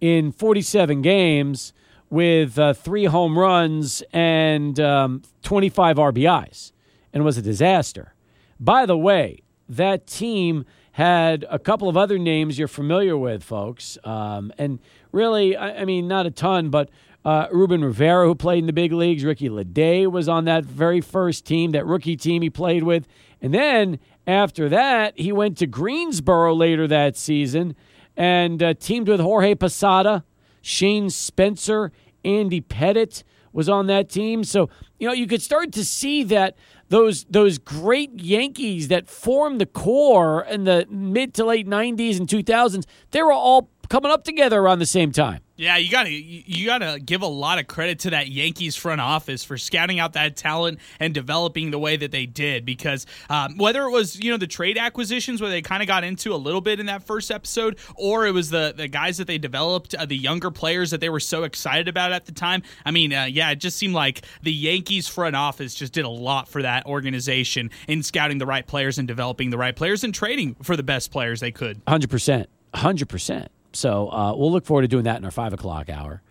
in 0.00 0.32
47 0.32 1.02
games 1.02 1.72
with 2.10 2.58
uh, 2.58 2.74
three 2.74 3.06
home 3.06 3.38
runs 3.38 4.02
and 4.12 4.78
um, 4.78 5.22
25 5.42 5.96
RBIs, 5.96 6.72
and 7.12 7.24
was 7.24 7.38
a 7.38 7.42
disaster. 7.42 8.14
By 8.60 8.84
the 8.84 8.98
way, 8.98 9.38
that 9.68 10.06
team 10.06 10.64
had 10.92 11.46
a 11.48 11.58
couple 11.58 11.88
of 11.88 11.96
other 11.96 12.18
names 12.18 12.58
you're 12.58 12.68
familiar 12.68 13.16
with, 13.16 13.42
folks. 13.42 13.96
Um, 14.04 14.52
and 14.58 14.78
really, 15.10 15.56
I, 15.56 15.80
I, 15.80 15.84
mean, 15.86 16.06
not 16.06 16.26
a 16.26 16.30
ton, 16.30 16.68
but 16.68 16.90
uh, 17.24 17.46
Ruben 17.50 17.82
Rivera, 17.82 18.26
who 18.26 18.34
played 18.34 18.58
in 18.58 18.66
the 18.66 18.72
big 18.72 18.92
leagues, 18.92 19.24
Ricky 19.24 19.48
Ledee 19.48 20.10
was 20.10 20.28
on 20.28 20.44
that 20.44 20.64
very 20.64 21.00
first 21.00 21.46
team, 21.46 21.70
that 21.70 21.86
rookie 21.86 22.16
team 22.16 22.42
he 22.42 22.50
played 22.50 22.82
with. 22.82 23.08
And 23.40 23.54
then 23.54 23.98
after 24.26 24.68
that, 24.68 25.18
he 25.18 25.32
went 25.32 25.56
to 25.58 25.66
Greensboro 25.66 26.54
later 26.54 26.86
that 26.88 27.16
season 27.16 27.74
and 28.16 28.62
uh, 28.62 28.74
teamed 28.74 29.08
with 29.08 29.20
Jorge 29.20 29.54
Posada, 29.54 30.24
Shane 30.60 31.10
Spencer, 31.10 31.92
Andy 32.24 32.60
Pettitte 32.60 33.22
was 33.52 33.68
on 33.68 33.86
that 33.86 34.08
team. 34.08 34.44
So 34.44 34.68
you 34.98 35.06
know 35.06 35.12
you 35.12 35.26
could 35.26 35.42
start 35.42 35.72
to 35.72 35.84
see 35.84 36.22
that 36.24 36.56
those 36.88 37.24
those 37.24 37.58
great 37.58 38.20
Yankees 38.20 38.88
that 38.88 39.08
formed 39.08 39.60
the 39.60 39.66
core 39.66 40.44
in 40.44 40.64
the 40.64 40.86
mid 40.90 41.34
to 41.34 41.44
late 41.44 41.66
'90s 41.66 42.18
and 42.18 42.28
2000s, 42.28 42.84
they 43.10 43.22
were 43.22 43.32
all 43.32 43.70
coming 43.88 44.10
up 44.10 44.24
together 44.24 44.60
around 44.60 44.78
the 44.78 44.86
same 44.86 45.12
time. 45.12 45.40
Yeah, 45.62 45.76
you 45.76 45.92
gotta 45.92 46.10
you 46.10 46.66
gotta 46.66 46.98
give 46.98 47.22
a 47.22 47.26
lot 47.28 47.60
of 47.60 47.68
credit 47.68 48.00
to 48.00 48.10
that 48.10 48.26
Yankees 48.26 48.74
front 48.74 49.00
office 49.00 49.44
for 49.44 49.56
scouting 49.56 50.00
out 50.00 50.14
that 50.14 50.34
talent 50.34 50.80
and 50.98 51.14
developing 51.14 51.70
the 51.70 51.78
way 51.78 51.96
that 51.96 52.10
they 52.10 52.26
did. 52.26 52.64
Because 52.64 53.06
um, 53.30 53.56
whether 53.58 53.84
it 53.84 53.92
was 53.92 54.18
you 54.18 54.32
know 54.32 54.38
the 54.38 54.48
trade 54.48 54.76
acquisitions 54.76 55.40
where 55.40 55.50
they 55.50 55.62
kind 55.62 55.80
of 55.80 55.86
got 55.86 56.02
into 56.02 56.34
a 56.34 56.36
little 56.36 56.60
bit 56.60 56.80
in 56.80 56.86
that 56.86 57.04
first 57.04 57.30
episode, 57.30 57.78
or 57.94 58.26
it 58.26 58.32
was 58.32 58.50
the 58.50 58.74
the 58.76 58.88
guys 58.88 59.18
that 59.18 59.28
they 59.28 59.38
developed, 59.38 59.94
uh, 59.94 60.04
the 60.04 60.16
younger 60.16 60.50
players 60.50 60.90
that 60.90 61.00
they 61.00 61.08
were 61.08 61.20
so 61.20 61.44
excited 61.44 61.86
about 61.86 62.10
at 62.10 62.26
the 62.26 62.32
time. 62.32 62.64
I 62.84 62.90
mean, 62.90 63.12
uh, 63.12 63.26
yeah, 63.26 63.52
it 63.52 63.60
just 63.60 63.76
seemed 63.76 63.94
like 63.94 64.22
the 64.42 64.52
Yankees 64.52 65.06
front 65.06 65.36
office 65.36 65.76
just 65.76 65.92
did 65.92 66.04
a 66.04 66.08
lot 66.08 66.48
for 66.48 66.62
that 66.62 66.86
organization 66.86 67.70
in 67.86 68.02
scouting 68.02 68.38
the 68.38 68.46
right 68.46 68.66
players 68.66 68.98
and 68.98 69.06
developing 69.06 69.50
the 69.50 69.58
right 69.58 69.76
players 69.76 70.02
and 70.02 70.12
trading 70.12 70.56
for 70.56 70.74
the 70.76 70.82
best 70.82 71.12
players 71.12 71.38
they 71.38 71.52
could. 71.52 71.80
Hundred 71.86 72.10
percent, 72.10 72.48
hundred 72.74 73.08
percent. 73.08 73.52
So 73.72 74.08
uh, 74.10 74.34
we'll 74.36 74.52
look 74.52 74.64
forward 74.64 74.82
to 74.82 74.88
doing 74.88 75.04
that 75.04 75.16
in 75.16 75.24
our 75.24 75.30
five 75.30 75.52
o'clock 75.52 75.88
hour. 75.88 76.22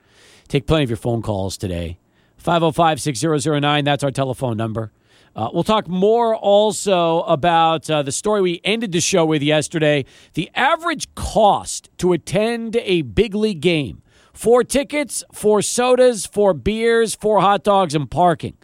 Take 0.47 0.67
plenty 0.67 0.83
of 0.83 0.89
your 0.89 0.97
phone 0.97 1.21
calls 1.21 1.57
today. 1.57 1.97
505 2.37 2.99
6009, 2.99 3.85
that's 3.85 4.03
our 4.03 4.11
telephone 4.11 4.57
number. 4.57 4.91
Uh, 5.35 5.49
we'll 5.53 5.63
talk 5.63 5.87
more 5.87 6.35
also 6.35 7.21
about 7.21 7.89
uh, 7.89 8.01
the 8.01 8.11
story 8.11 8.41
we 8.41 8.59
ended 8.63 8.91
the 8.91 8.99
show 8.99 9.25
with 9.25 9.41
yesterday. 9.41 10.03
The 10.33 10.49
average 10.55 11.13
cost 11.15 11.89
to 11.99 12.11
attend 12.11 12.75
a 12.77 13.03
big 13.03 13.33
league 13.33 13.61
game 13.61 14.01
four 14.33 14.63
tickets, 14.63 15.23
four 15.31 15.61
sodas, 15.61 16.25
four 16.25 16.53
beers, 16.53 17.15
four 17.15 17.41
hot 17.41 17.63
dogs, 17.63 17.95
and 17.95 18.09
parking. 18.09 18.57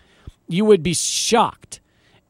You 0.48 0.66
would 0.66 0.82
be 0.84 0.94
shocked 0.94 1.82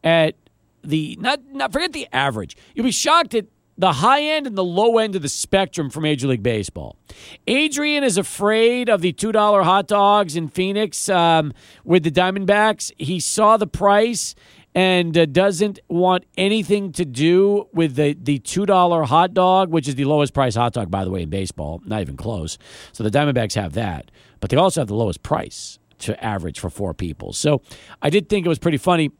at 0.03 0.35
the, 0.83 1.17
not, 1.19 1.39
not 1.51 1.71
forget 1.73 1.93
the 1.93 2.07
average, 2.11 2.55
you'd 2.75 2.83
be 2.83 2.91
shocked 2.91 3.33
at 3.35 3.45
the 3.77 3.93
high 3.93 4.23
end 4.23 4.47
and 4.47 4.57
the 4.57 4.63
low 4.63 4.97
end 4.97 5.15
of 5.15 5.21
the 5.21 5.29
spectrum 5.29 5.89
for 5.89 6.01
Major 6.01 6.27
League 6.27 6.43
Baseball. 6.43 6.97
Adrian 7.45 8.03
is 8.03 8.17
afraid 8.17 8.89
of 8.89 9.01
the 9.01 9.13
$2 9.13 9.63
hot 9.63 9.87
dogs 9.87 10.35
in 10.35 10.47
Phoenix 10.47 11.09
um, 11.09 11.53
with 11.83 12.03
the 12.03 12.11
Diamondbacks. 12.11 12.91
He 12.97 13.19
saw 13.19 13.57
the 13.57 13.67
price 13.67 14.33
and 14.73 15.17
uh, 15.17 15.25
doesn't 15.25 15.79
want 15.87 16.25
anything 16.37 16.91
to 16.93 17.05
do 17.05 17.67
with 17.73 17.95
the, 17.95 18.15
the 18.21 18.39
$2 18.39 19.05
hot 19.05 19.33
dog, 19.33 19.71
which 19.71 19.87
is 19.87 19.95
the 19.95 20.05
lowest 20.05 20.33
price 20.33 20.55
hot 20.55 20.73
dog, 20.73 20.91
by 20.91 21.03
the 21.03 21.11
way, 21.11 21.21
in 21.21 21.29
baseball. 21.29 21.81
Not 21.85 22.01
even 22.01 22.17
close. 22.17 22.57
So 22.91 23.03
the 23.03 23.11
Diamondbacks 23.11 23.55
have 23.55 23.73
that. 23.73 24.11
But 24.39 24.49
they 24.49 24.57
also 24.57 24.81
have 24.81 24.87
the 24.87 24.95
lowest 24.95 25.23
price 25.23 25.79
to 25.99 26.23
average 26.23 26.59
for 26.59 26.69
four 26.69 26.93
people. 26.93 27.33
So 27.33 27.61
I 28.01 28.09
did 28.09 28.29
think 28.29 28.45
it 28.45 28.49
was 28.49 28.59
pretty 28.59 28.77
funny 28.77 29.11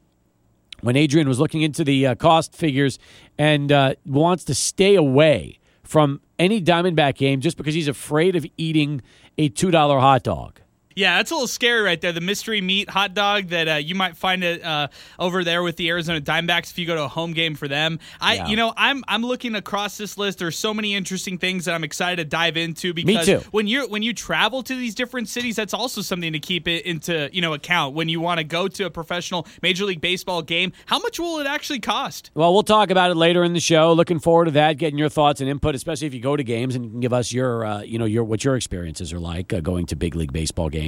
when 0.80 0.96
Adrian 0.96 1.28
was 1.28 1.40
looking 1.40 1.62
into 1.62 1.84
the 1.84 2.06
uh, 2.06 2.14
cost 2.14 2.54
figures 2.54 2.98
and 3.38 3.72
uh, 3.72 3.94
wants 4.04 4.44
to 4.44 4.54
stay 4.54 4.94
away 4.94 5.58
from 5.82 6.20
any 6.38 6.60
Diamondback 6.60 7.16
game 7.16 7.40
just 7.40 7.56
because 7.56 7.74
he's 7.74 7.88
afraid 7.88 8.36
of 8.36 8.46
eating 8.56 9.02
a 9.36 9.48
$2 9.48 10.00
hot 10.00 10.22
dog. 10.22 10.60
Yeah, 10.98 11.18
that's 11.18 11.30
a 11.30 11.34
little 11.34 11.46
scary 11.46 11.82
right 11.82 12.00
there. 12.00 12.10
The 12.12 12.20
mystery 12.20 12.60
meat 12.60 12.90
hot 12.90 13.14
dog 13.14 13.50
that 13.50 13.68
uh, 13.68 13.74
you 13.74 13.94
might 13.94 14.16
find 14.16 14.42
it 14.42 14.64
uh, 14.64 14.88
over 15.16 15.44
there 15.44 15.62
with 15.62 15.76
the 15.76 15.88
Arizona 15.90 16.20
Diamondbacks 16.20 16.72
if 16.72 16.78
you 16.78 16.86
go 16.86 16.96
to 16.96 17.04
a 17.04 17.08
home 17.08 17.34
game 17.34 17.54
for 17.54 17.68
them. 17.68 18.00
I, 18.20 18.34
Yeah. 18.34 18.48
you 18.48 18.56
know, 18.56 18.74
I'm 18.76 19.04
I'm 19.06 19.22
looking 19.22 19.54
across 19.54 19.96
this 19.96 20.18
list. 20.18 20.40
There's 20.40 20.58
so 20.58 20.74
many 20.74 20.96
interesting 20.96 21.38
things 21.38 21.66
that 21.66 21.74
I'm 21.76 21.84
excited 21.84 22.16
to 22.16 22.24
dive 22.24 22.56
into 22.56 22.92
Me 22.94 23.04
because 23.04 23.26
too. 23.26 23.38
when 23.52 23.68
you 23.68 23.86
when 23.86 24.02
you 24.02 24.12
travel 24.12 24.64
to 24.64 24.74
these 24.74 24.96
different 24.96 25.28
cities, 25.28 25.54
that's 25.54 25.72
also 25.72 26.02
something 26.02 26.32
to 26.32 26.40
keep 26.40 26.66
it 26.66 26.84
into 26.84 27.30
you 27.32 27.42
know 27.42 27.54
account 27.54 27.94
when 27.94 28.08
you 28.08 28.20
want 28.20 28.38
to 28.38 28.44
go 28.44 28.66
to 28.66 28.84
a 28.84 28.90
professional 28.90 29.46
Major 29.62 29.84
League 29.84 30.00
Baseball 30.00 30.42
game. 30.42 30.72
How 30.86 30.98
much 30.98 31.20
will 31.20 31.38
it 31.38 31.46
actually 31.46 31.78
cost? 31.78 32.32
Well, 32.34 32.52
we'll 32.52 32.64
talk 32.64 32.90
about 32.90 33.12
it 33.12 33.16
later 33.16 33.44
in 33.44 33.52
the 33.52 33.60
show. 33.60 33.92
Looking 33.92 34.18
forward 34.18 34.46
to 34.46 34.50
that, 34.52 34.78
getting 34.78 34.98
your 34.98 35.10
thoughts 35.10 35.40
and 35.40 35.48
input, 35.48 35.76
especially 35.76 36.08
if 36.08 36.14
you 36.14 36.20
go 36.20 36.34
to 36.34 36.42
games 36.42 36.74
and 36.74 36.84
you 36.84 36.90
can 36.90 36.98
give 36.98 37.12
us 37.12 37.32
your, 37.32 37.64
uh, 37.64 37.82
you 37.82 38.00
know, 38.00 38.04
your 38.04 38.24
what 38.24 38.42
your 38.42 38.56
experiences 38.56 39.12
are 39.12 39.20
like 39.20 39.52
uh, 39.52 39.60
going 39.60 39.86
to 39.86 39.94
big 39.94 40.16
league 40.16 40.32
baseball 40.32 40.68
games. 40.68 40.87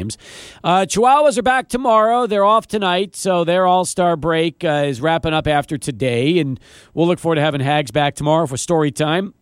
Uh, 0.65 0.87
Chihuahuas 0.87 1.37
are 1.39 1.43
back 1.43 1.69
tomorrow. 1.69 2.27
They're 2.27 2.45
off 2.45 2.67
tonight, 2.67 3.15
so 3.17 3.45
their 3.45 3.67
All 3.67 3.85
Star 3.85 4.17
break 4.17 4.65
uh, 4.65 4.85
is 4.87 5.01
wrapping 5.01 5.33
up 5.35 5.47
after 5.47 5.77
today, 5.79 6.39
and 6.39 6.59
we'll 6.95 7.07
look 7.07 7.19
forward 7.19 7.37
to 7.37 7.41
having 7.43 7.61
Hags 7.61 7.91
back 7.91 8.15
tomorrow 8.15 8.47
for 8.47 8.57
story 8.57 8.91
time. 8.91 9.35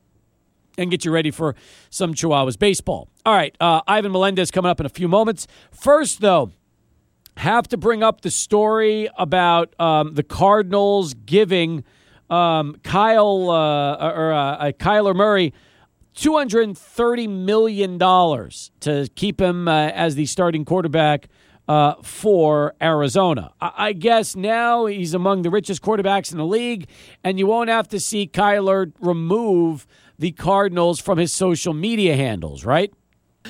and 0.77 0.91
get 0.91 1.05
you 1.05 1.11
ready 1.11 1.31
for 1.33 1.55
some 1.91 2.15
Chihuahuas 2.15 2.59
baseball. 2.59 3.09
All 3.27 3.35
right, 3.35 3.55
uh, 3.61 3.81
Ivan 3.89 4.13
Melendez 4.13 4.51
coming 4.51 4.71
up 4.71 4.79
in 4.81 4.87
a 4.87 4.91
few 4.91 5.09
moments. 5.09 5.47
First, 5.73 6.21
though, 6.21 6.53
have 7.37 7.69
to 7.69 7.77
bring 7.77 8.03
up 8.03 8.21
the 8.23 8.31
story 8.31 9.09
about 9.19 9.75
um, 9.81 10.15
the 10.15 10.23
Cardinals 10.23 11.15
giving 11.15 11.85
um, 12.31 12.77
Kyle 12.83 13.51
uh, 13.51 14.13
or 14.13 14.33
uh, 14.33 14.57
uh, 14.57 14.73
Kyler 14.73 15.15
Murray 15.17 15.53
two 16.19 16.37
hundred 16.37 16.63
and 16.63 16.77
thirty 16.77 17.27
million 17.27 17.99
dollars 17.99 18.71
to 18.81 19.09
keep 19.15 19.41
him 19.41 19.69
uh, 19.69 19.89
as 19.89 20.15
the 20.15 20.27
starting 20.27 20.65
quarterback. 20.65 21.29
Uh, 21.69 21.95
for 22.03 22.75
Arizona. 22.81 23.53
I-, 23.61 23.73
I 23.77 23.93
guess 23.93 24.35
now 24.35 24.87
he's 24.87 25.13
among 25.13 25.43
the 25.43 25.51
richest 25.51 25.83
quarterbacks 25.83 26.33
in 26.33 26.39
the 26.39 26.47
league, 26.47 26.89
and 27.23 27.39
you 27.39 27.47
won't 27.47 27.69
have 27.69 27.87
to 27.89 28.01
see 28.01 28.27
Kyler 28.27 28.91
remove 29.01 29.87
the 30.19 30.33
Cardinals 30.33 30.99
from 30.99 31.19
his 31.19 31.31
social 31.31 31.75
media 31.75 32.17
handles, 32.17 32.65
right? 32.65 32.91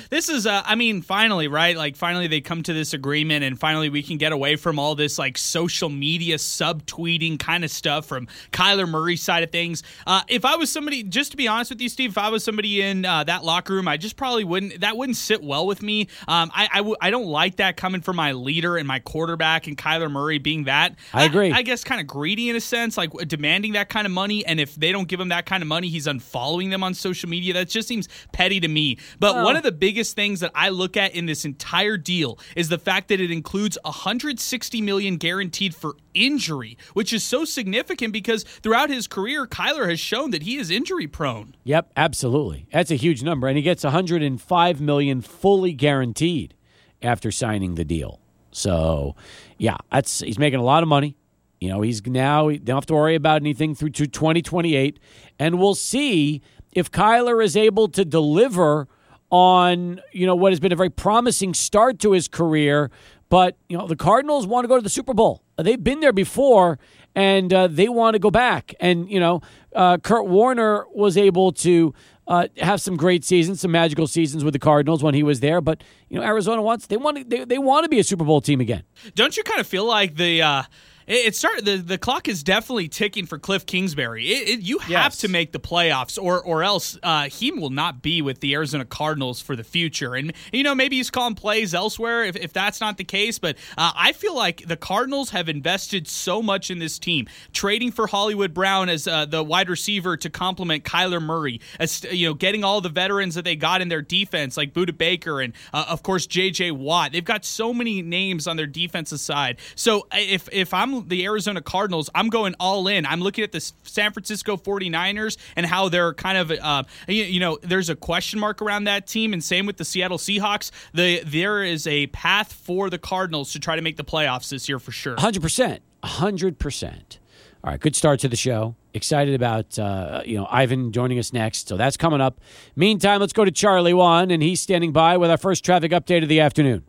This 0.09 0.29
is, 0.29 0.45
uh, 0.45 0.61
I 0.65 0.75
mean, 0.75 1.01
finally, 1.01 1.47
right? 1.47 1.75
Like, 1.75 1.95
finally, 1.95 2.27
they 2.27 2.41
come 2.41 2.63
to 2.63 2.73
this 2.73 2.93
agreement, 2.93 3.43
and 3.43 3.59
finally, 3.59 3.89
we 3.89 4.03
can 4.03 4.17
get 4.17 4.31
away 4.31 4.55
from 4.55 4.79
all 4.79 4.95
this 4.95 5.17
like 5.19 5.37
social 5.37 5.89
media 5.89 6.37
subtweeting 6.37 7.39
kind 7.39 7.63
of 7.63 7.71
stuff 7.71 8.05
from 8.05 8.27
Kyler 8.51 8.87
Murray's 8.87 9.21
side 9.21 9.43
of 9.43 9.51
things. 9.51 9.83
Uh, 10.05 10.21
if 10.27 10.45
I 10.45 10.55
was 10.55 10.71
somebody, 10.71 11.03
just 11.03 11.31
to 11.31 11.37
be 11.37 11.47
honest 11.47 11.71
with 11.71 11.81
you, 11.81 11.89
Steve, 11.89 12.11
if 12.11 12.17
I 12.17 12.29
was 12.29 12.43
somebody 12.43 12.81
in 12.81 13.05
uh, 13.05 13.23
that 13.25 13.43
locker 13.43 13.73
room, 13.73 13.87
I 13.87 13.97
just 13.97 14.15
probably 14.15 14.43
wouldn't. 14.43 14.81
That 14.81 14.97
wouldn't 14.97 15.17
sit 15.17 15.43
well 15.43 15.65
with 15.67 15.81
me. 15.81 16.07
Um, 16.27 16.51
I 16.53 16.67
I, 16.71 16.77
w- 16.77 16.95
I 17.01 17.09
don't 17.09 17.25
like 17.27 17.57
that 17.57 17.77
coming 17.77 18.01
from 18.01 18.15
my 18.15 18.31
leader 18.33 18.77
and 18.77 18.87
my 18.87 18.99
quarterback, 18.99 19.67
and 19.67 19.77
Kyler 19.77 20.11
Murray 20.11 20.37
being 20.37 20.65
that. 20.65 20.95
I 21.13 21.25
agree. 21.25 21.51
I, 21.51 21.61
guess 21.61 21.83
kind 21.83 21.99
of 22.01 22.07
greedy 22.07 22.49
in 22.49 22.55
a 22.55 22.61
sense, 22.61 22.97
like 22.97 23.11
demanding 23.27 23.73
that 23.73 23.89
kind 23.89 24.05
of 24.05 24.11
money, 24.11 24.45
and 24.45 24.59
if 24.59 24.75
they 24.75 24.91
don't 24.91 25.07
give 25.07 25.19
him 25.19 25.29
that 25.29 25.45
kind 25.45 25.63
of 25.63 25.67
money, 25.67 25.89
he's 25.89 26.07
unfollowing 26.07 26.69
them 26.69 26.83
on 26.83 26.93
social 26.93 27.29
media. 27.29 27.53
That 27.53 27.69
just 27.69 27.87
seems 27.87 28.07
petty 28.31 28.59
to 28.59 28.67
me. 28.67 28.97
But 29.19 29.35
Well- 29.35 29.45
one 29.45 29.55
of 29.55 29.63
the 29.63 29.71
biggest 29.89 30.15
things 30.15 30.39
that 30.41 30.51
I 30.53 30.69
look 30.69 30.95
at 30.95 31.15
in 31.15 31.25
this 31.25 31.45
entire 31.45 31.97
deal 31.97 32.37
is 32.55 32.69
the 32.69 32.77
fact 32.77 33.07
that 33.07 33.19
it 33.19 33.31
includes 33.31 33.75
160 33.83 34.81
million 34.83 35.17
guaranteed 35.17 35.73
for 35.73 35.95
injury, 36.13 36.77
which 36.93 37.11
is 37.11 37.23
so 37.23 37.43
significant 37.43 38.13
because 38.13 38.43
throughout 38.43 38.91
his 38.91 39.07
career, 39.07 39.47
Kyler 39.47 39.89
has 39.89 39.99
shown 39.99 40.29
that 40.29 40.43
he 40.43 40.57
is 40.57 40.69
injury 40.69 41.07
prone. 41.07 41.55
Yep, 41.63 41.91
absolutely. 41.97 42.67
That's 42.71 42.91
a 42.91 42.95
huge 42.95 43.23
number, 43.23 43.47
and 43.47 43.57
he 43.57 43.63
gets 43.63 43.83
105 43.83 44.79
million 44.79 45.21
fully 45.21 45.73
guaranteed 45.73 46.53
after 47.01 47.31
signing 47.31 47.73
the 47.73 47.83
deal. 47.83 48.19
So, 48.51 49.15
yeah, 49.57 49.77
that's 49.91 50.19
he's 50.19 50.37
making 50.37 50.59
a 50.59 50.63
lot 50.63 50.83
of 50.83 50.89
money. 50.89 51.15
You 51.59 51.69
know, 51.69 51.81
he's 51.81 52.05
now 52.05 52.51
don't 52.51 52.77
have 52.77 52.85
to 52.85 52.93
worry 52.93 53.15
about 53.15 53.41
anything 53.41 53.73
through 53.73 53.89
to 53.89 54.05
2028, 54.05 54.99
and 55.39 55.57
we'll 55.57 55.73
see 55.73 56.43
if 56.73 56.91
Kyler 56.91 57.43
is 57.43 57.57
able 57.57 57.87
to 57.87 58.05
deliver 58.05 58.87
on 59.29 60.01
you 60.11 60.25
know 60.25 60.35
what 60.35 60.51
has 60.51 60.59
been 60.59 60.71
a 60.71 60.75
very 60.75 60.89
promising 60.89 61.53
start 61.53 61.99
to 61.99 62.11
his 62.11 62.27
career. 62.27 62.89
But 63.29 63.57
you 63.67 63.77
know, 63.77 63.87
the 63.87 63.95
Cardinals 63.95 64.47
want 64.47 64.63
to 64.63 64.67
go 64.67 64.75
to 64.75 64.81
the 64.81 64.89
Super 64.89 65.13
Bowl. 65.13 65.43
They've 65.57 65.83
been 65.83 65.99
there 65.99 66.13
before, 66.13 66.79
and 67.15 67.53
uh, 67.53 67.67
they 67.67 67.87
want 67.87 68.15
to 68.15 68.19
go 68.19 68.31
back. 68.31 68.73
And 68.79 69.09
you 69.09 69.19
know, 69.19 69.41
uh, 69.75 69.97
Kurt 69.97 70.25
Warner 70.27 70.85
was 70.93 71.15
able 71.15 71.51
to 71.53 71.93
uh, 72.27 72.47
have 72.57 72.81
some 72.81 72.97
great 72.97 73.23
seasons, 73.23 73.61
some 73.61 73.71
magical 73.71 74.07
seasons 74.07 74.43
with 74.43 74.53
the 74.53 74.59
Cardinals 74.59 75.03
when 75.03 75.13
he 75.13 75.23
was 75.23 75.41
there. 75.41 75.61
But 75.61 75.83
you 76.09 76.19
know, 76.19 76.25
Arizona 76.25 76.61
wants 76.61 76.87
they 76.87 76.97
want 76.97 77.17
to, 77.17 77.23
they, 77.23 77.45
they 77.45 77.57
want 77.59 77.83
to 77.83 77.89
be 77.89 77.99
a 77.99 78.03
Super 78.03 78.23
Bowl 78.23 78.41
team 78.41 78.61
again. 78.61 78.83
Don't 79.13 79.37
you 79.37 79.43
kind 79.43 79.59
of 79.59 79.67
feel 79.67 79.85
like 79.85 80.15
the 80.15 80.41
uh 80.41 80.63
it 81.09 81.35
started 81.35 81.65
the, 81.65 81.77
the 81.77 81.97
clock 81.97 82.27
is 82.27 82.43
definitely 82.43 82.87
ticking 82.87 83.25
for 83.25 83.39
Kliff 83.39 83.65
Kingsbury. 83.65 84.25
It, 84.27 84.49
it, 84.49 84.59
you 84.61 84.79
have 84.79 84.89
Yes. 84.89 85.17
to 85.19 85.27
make 85.27 85.51
the 85.51 85.59
playoffs, 85.59 86.21
or 86.21 86.41
or 86.41 86.63
else 86.63 86.97
uh, 87.03 87.29
he 87.29 87.51
will 87.51 87.69
not 87.71 88.01
be 88.01 88.21
with 88.21 88.39
the 88.39 88.53
Arizona 88.53 88.85
Cardinals 88.85 89.41
for 89.41 89.55
the 89.55 89.63
future. 89.63 90.15
And 90.15 90.33
you 90.53 90.63
know 90.63 90.75
maybe 90.75 90.97
he's 90.97 91.09
calling 91.09 91.35
plays 91.35 91.73
elsewhere 91.73 92.23
if, 92.23 92.35
if 92.35 92.53
that's 92.53 92.79
not 92.79 92.97
the 92.97 93.03
case. 93.03 93.39
But 93.39 93.57
uh, 93.77 93.91
I 93.95 94.11
feel 94.13 94.35
like 94.35 94.67
the 94.67 94.77
Cardinals 94.77 95.31
have 95.31 95.49
invested 95.49 96.07
so 96.07 96.41
much 96.41 96.69
in 96.69 96.79
this 96.79 96.99
team, 96.99 97.27
trading 97.53 97.91
for 97.91 98.07
Hollywood 98.07 98.53
Brown 98.53 98.89
as 98.89 99.07
uh, 99.07 99.25
the 99.25 99.43
wide 99.43 99.69
receiver 99.69 100.15
to 100.17 100.29
complement 100.29 100.83
Kyler 100.83 101.21
Murray, 101.21 101.59
as 101.79 102.03
you 102.11 102.27
know, 102.27 102.33
getting 102.33 102.63
all 102.63 102.81
the 102.81 102.89
veterans 102.89 103.35
that 103.35 103.45
they 103.45 103.55
got 103.55 103.81
in 103.81 103.89
their 103.89 104.01
defense 104.01 104.57
like 104.57 104.73
Budda 104.73 104.97
Baker 104.97 105.41
and 105.41 105.53
uh, 105.73 105.85
of 105.89 106.03
course 106.03 106.27
J.J. 106.27 106.71
Watt. 106.71 107.11
They've 107.11 107.23
got 107.25 107.45
so 107.45 107.73
many 107.73 108.01
names 108.01 108.47
on 108.47 108.57
their 108.57 108.67
defensive 108.67 109.19
side. 109.19 109.57
So 109.75 110.07
if 110.13 110.47
if 110.51 110.73
I'm 110.73 110.98
the 111.07 111.25
Arizona 111.25 111.61
Cardinals, 111.61 112.09
I'm 112.13 112.29
going 112.29 112.55
all 112.59 112.87
in. 112.87 113.05
I'm 113.05 113.21
looking 113.21 113.43
at 113.43 113.51
the 113.51 113.61
San 113.83 114.11
Francisco 114.11 114.57
49ers 114.57 115.37
and 115.55 115.65
how 115.65 115.89
they're 115.89 116.13
kind 116.13 116.37
of 116.37 116.51
uh, 116.51 116.83
you, 117.07 117.23
you 117.23 117.39
know 117.39 117.57
there's 117.61 117.89
a 117.89 117.95
question 117.95 118.39
mark 118.39 118.61
around 118.61 118.85
that 118.85 119.07
team, 119.07 119.33
and 119.33 119.43
same 119.43 119.65
with 119.65 119.77
the 119.77 119.85
Seattle 119.85 120.17
Seahawks. 120.17 120.71
The 120.93 121.21
there 121.25 121.63
is 121.63 121.87
a 121.87 122.07
path 122.07 122.53
for 122.53 122.89
the 122.89 122.97
Cardinals 122.97 123.51
to 123.53 123.59
try 123.59 123.75
to 123.75 123.81
make 123.81 123.97
the 123.97 124.03
playoffs 124.03 124.49
this 124.49 124.67
year 124.67 124.79
for 124.79 124.91
sure. 124.91 125.15
Hundred 125.17 125.41
percent, 125.41 125.81
hundred 126.03 126.59
percent. 126.59 127.19
All 127.63 127.69
All 127.69 127.73
right, 127.73 127.79
good 127.79 127.95
start 127.95 128.21
to 128.21 128.29
the 128.29 128.37
show. 128.37 128.75
Excited 128.93 129.35
about 129.35 129.77
uh, 129.77 130.21
you 130.25 130.37
know 130.37 130.47
Ivan 130.49 130.91
joining 130.91 131.19
us 131.19 131.33
next, 131.33 131.67
so 131.67 131.77
that's 131.77 131.97
coming 131.97 132.21
up. 132.21 132.39
Meantime, 132.75 133.19
let's 133.19 133.33
go 133.33 133.45
to 133.45 133.51
Charlie 133.51 133.93
Wan, 133.93 134.31
and 134.31 134.41
he's 134.41 134.61
standing 134.61 134.91
by 134.91 135.17
with 135.17 135.29
our 135.29 135.37
first 135.37 135.63
traffic 135.63 135.91
update 135.91 136.23
of 136.23 136.29
the 136.29 136.39
afternoon. 136.39 136.83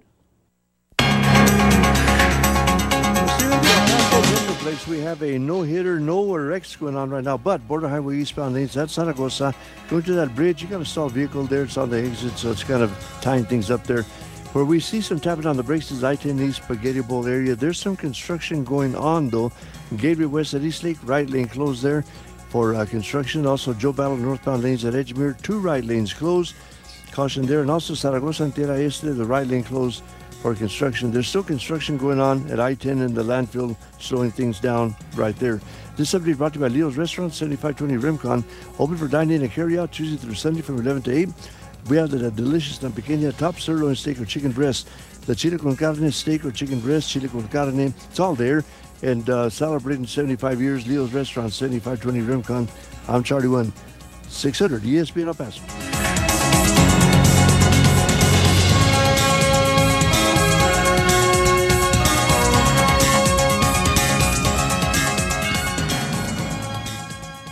Place 4.70 4.86
we 4.86 5.00
have 5.00 5.20
a 5.22 5.36
no 5.36 5.62
hitter, 5.62 5.98
no 5.98 6.32
wrecks 6.32 6.76
going 6.76 6.94
on 6.94 7.10
right 7.10 7.24
now, 7.24 7.36
but 7.36 7.66
Border 7.66 7.88
Highway 7.88 8.18
eastbound 8.18 8.54
lanes, 8.54 8.72
that's 8.72 8.92
Zaragoza. 8.92 9.52
Going 9.88 10.04
to 10.04 10.12
that 10.12 10.32
bridge, 10.36 10.62
you 10.62 10.68
got 10.68 10.80
a 10.80 10.84
stalled 10.84 11.10
vehicle 11.10 11.42
there, 11.42 11.64
it's 11.64 11.76
on 11.76 11.90
the 11.90 12.00
exit, 12.00 12.38
so 12.38 12.52
it's 12.52 12.62
kind 12.62 12.80
of 12.80 13.18
tying 13.20 13.44
things 13.44 13.68
up 13.68 13.82
there. 13.82 14.04
Where 14.52 14.64
we 14.64 14.78
see 14.78 15.00
some 15.00 15.18
tapping 15.18 15.46
on 15.46 15.56
the 15.56 15.64
brakes 15.64 15.90
is 15.90 16.04
I 16.04 16.14
10 16.14 16.38
East 16.38 16.62
Spaghetti 16.62 17.00
Bowl 17.00 17.26
area. 17.26 17.56
There's 17.56 17.80
some 17.80 17.96
construction 17.96 18.62
going 18.62 18.94
on 18.94 19.28
though. 19.28 19.50
Gateway 19.96 20.26
West 20.26 20.54
at 20.54 20.62
East 20.62 20.84
Lake, 20.84 20.98
right 21.02 21.28
lane 21.28 21.48
closed 21.48 21.82
there 21.82 22.02
for 22.50 22.76
uh, 22.76 22.86
construction. 22.86 23.46
Also, 23.46 23.74
Joe 23.74 23.92
Battle 23.92 24.18
northbound 24.18 24.62
lanes 24.62 24.84
at 24.84 24.94
Edgemere, 24.94 25.42
two 25.42 25.58
right 25.58 25.82
lanes 25.82 26.14
closed. 26.14 26.54
Caution 27.10 27.44
there. 27.44 27.62
And 27.62 27.72
also, 27.72 27.94
Zaragoza 27.94 28.44
and 28.44 28.54
Tierra 28.54 28.78
Este, 28.78 29.16
the 29.16 29.24
right 29.24 29.48
lane 29.48 29.64
closed 29.64 30.04
for 30.40 30.54
construction. 30.54 31.12
There's 31.12 31.28
still 31.28 31.42
construction 31.42 31.98
going 31.98 32.20
on 32.20 32.50
at 32.50 32.60
I 32.60 32.74
10 32.74 33.00
and 33.00 33.14
the 33.14 33.22
landfill, 33.22 33.76
slowing 33.98 34.30
things 34.30 34.58
down 34.58 34.96
right 35.14 35.36
there. 35.36 35.60
This 35.96 36.14
update 36.14 36.38
brought 36.38 36.54
to 36.54 36.58
you 36.58 36.64
by 36.64 36.68
Leo's 36.68 36.96
Restaurant, 36.96 37.34
7520 37.34 38.18
Remcon. 38.18 38.44
Open 38.78 38.96
for 38.96 39.06
dining 39.06 39.42
and 39.42 39.50
carry 39.50 39.78
out 39.78 39.92
Tuesday 39.92 40.16
through 40.16 40.34
Sunday 40.34 40.62
from 40.62 40.78
11 40.78 41.02
to 41.02 41.16
8. 41.16 41.28
We 41.88 41.96
have 41.96 42.10
the 42.10 42.30
delicious 42.30 42.78
pequeña 42.78 43.36
top 43.36 43.58
sirloin 43.58 43.94
steak 43.94 44.20
or 44.20 44.24
chicken 44.24 44.52
breast, 44.52 44.88
the 45.26 45.34
chile 45.34 45.58
con 45.58 45.76
carne 45.76 46.10
steak 46.10 46.44
or 46.44 46.50
chicken 46.50 46.80
breast, 46.80 47.10
chile 47.10 47.28
con 47.28 47.46
carne. 47.48 47.94
It's 48.10 48.20
all 48.20 48.34
there. 48.34 48.64
And 49.02 49.28
uh, 49.30 49.48
celebrating 49.48 50.06
75 50.06 50.60
years, 50.60 50.86
Leo's 50.86 51.12
Restaurant, 51.12 51.52
7520 51.52 52.42
Remcon. 52.42 52.68
I'm 53.08 53.22
Charlie 53.22 53.48
One, 53.48 53.72
600 54.28 54.82
ESPN 54.82 55.26
El 55.28 55.34
Paso. 55.34 56.29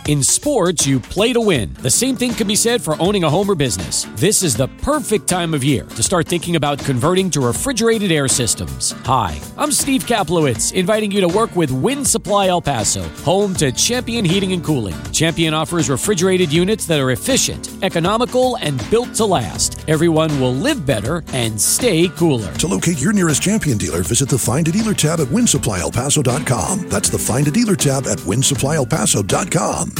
In 0.07 0.23
sports, 0.23 0.87
you 0.87 0.99
play 0.99 1.33
to 1.33 1.41
win. 1.41 1.71
The 1.81 1.89
same 1.91 2.15
thing 2.15 2.33
can 2.33 2.47
be 2.47 2.55
said 2.55 2.81
for 2.81 2.99
owning 2.99 3.23
a 3.25 3.29
home 3.29 3.47
or 3.49 3.53
business. 3.53 4.07
This 4.15 4.41
is 4.41 4.55
the 4.55 4.67
perfect 4.81 5.27
time 5.27 5.53
of 5.53 5.63
year 5.63 5.83
to 5.83 6.01
start 6.01 6.27
thinking 6.27 6.55
about 6.55 6.79
converting 6.79 7.29
to 7.31 7.41
refrigerated 7.41 8.11
air 8.11 8.27
systems. 8.27 8.93
Hi, 9.05 9.39
I'm 9.55 9.71
Steve 9.71 10.05
Kaplowitz, 10.05 10.73
inviting 10.73 11.11
you 11.11 11.21
to 11.21 11.27
work 11.27 11.55
with 11.55 11.69
Win 11.69 12.03
Supply 12.03 12.47
El 12.47 12.59
Paso, 12.59 13.03
home 13.23 13.53
to 13.55 13.71
Champion 13.71 14.25
Heating 14.25 14.53
and 14.53 14.63
Cooling. 14.63 14.95
Champion 15.11 15.53
offers 15.53 15.91
refrigerated 15.91 16.51
units 16.51 16.87
that 16.87 16.99
are 16.99 17.11
efficient, 17.11 17.69
economical, 17.83 18.55
and 18.57 18.83
built 18.89 19.13
to 19.15 19.25
last. 19.25 19.83
Everyone 19.87 20.39
will 20.39 20.53
live 20.53 20.87
better 20.87 21.23
and 21.33 21.59
stay 21.61 22.09
cooler. 22.09 22.51
To 22.53 22.67
locate 22.67 22.99
your 22.99 23.13
nearest 23.13 23.43
Champion 23.43 23.77
dealer, 23.77 24.01
visit 24.01 24.27
the 24.29 24.39
Find 24.39 24.67
a 24.67 24.71
Dealer 24.71 24.95
tab 24.95 25.19
at 25.19 25.27
WinSupplyElPaso.com. 25.27 26.89
That's 26.89 27.09
the 27.09 27.19
Find 27.19 27.47
a 27.47 27.51
Dealer 27.51 27.75
tab 27.75 28.07
at 28.07 28.17
WinSupplyElPaso.com. 28.19 29.98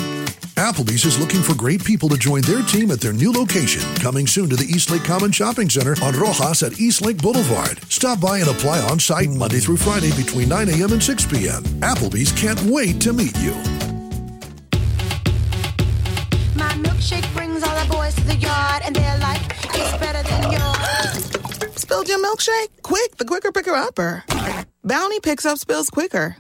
Applebee's 0.60 1.06
is 1.06 1.18
looking 1.18 1.42
for 1.42 1.56
great 1.56 1.84
people 1.84 2.10
to 2.10 2.18
join 2.18 2.42
their 2.42 2.62
team 2.62 2.92
at 2.92 3.00
their 3.00 3.14
new 3.14 3.32
location, 3.32 3.82
coming 3.96 4.28
soon 4.28 4.50
to 4.50 4.58
the 4.58 4.66
Eastlake 4.66 5.06
Common 5.06 5.32
Shopping 5.32 5.70
Center 5.70 5.96
on 6.04 6.14
Rojas 6.20 6.64
at 6.64 6.80
Eastlake 6.80 7.18
Boulevard. 7.22 7.82
Stop 7.90 8.20
by 8.20 8.40
and 8.40 8.50
apply 8.50 8.80
on 8.82 9.00
site 9.00 9.30
Monday 9.30 9.60
through 9.60 9.78
Friday 9.78 10.12
between 10.16 10.50
9 10.50 10.68
a.m. 10.70 10.92
and 10.92 11.02
6 11.02 11.26
p.m. 11.28 11.64
Applebee's 11.82 12.34
can't 12.34 12.62
wait 12.64 13.00
to 13.00 13.14
meet 13.14 13.36
you. 13.40 13.54
My 16.56 16.74
milkshake 16.84 17.34
brings 17.34 17.64
all 17.64 17.76
the 17.82 17.90
boys 17.90 18.14
to 18.16 18.24
the 18.28 18.36
yard, 18.36 18.82
and 18.84 18.94
they're 18.94 19.18
like, 19.20 19.42
it's 19.74 19.98
better 19.98 20.22
than 20.28 20.52
yours. 20.52 21.82
Spilled 21.82 22.10
your 22.10 22.20
milkshake? 22.20 22.82
Quick, 22.84 23.16
the 23.16 23.26
quicker 23.26 23.54
picker 23.54 23.74
upper. 23.74 24.26
Bounty 24.84 25.22
picks 25.22 25.46
up 25.46 25.58
spills 25.58 25.90
quicker. 25.90 26.36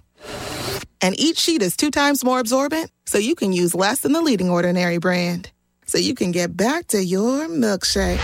And 1.01 1.17
each 1.19 1.37
sheet 1.37 1.61
is 1.61 1.77
two 1.77 1.91
times 1.91 2.23
more 2.23 2.39
absorbent, 2.39 2.91
so 3.05 3.17
you 3.17 3.33
can 3.35 3.53
use 3.53 3.73
less 3.73 4.01
than 4.01 4.11
the 4.11 4.21
leading 4.21 4.49
ordinary 4.49 4.97
brand. 4.97 5.49
So 5.85 5.97
you 5.97 6.13
can 6.13 6.31
get 6.31 6.55
back 6.55 6.87
to 6.87 7.03
your 7.03 7.47
milkshake. 7.47 8.19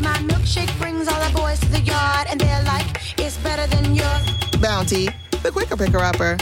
My 0.00 0.16
milkshake 0.16 0.76
brings 0.80 1.06
all 1.08 1.28
the 1.28 1.36
boys 1.36 1.60
to 1.60 1.68
the 1.68 1.80
yard, 1.80 2.26
and 2.30 2.40
they're 2.40 2.64
like, 2.64 2.86
it's 3.18 3.36
better 3.38 3.66
than 3.66 3.94
yours. 3.94 4.60
Bounty, 4.60 5.08
the 5.42 5.50
quicker 5.52 5.76
picker 5.76 5.98
upper. 5.98 6.36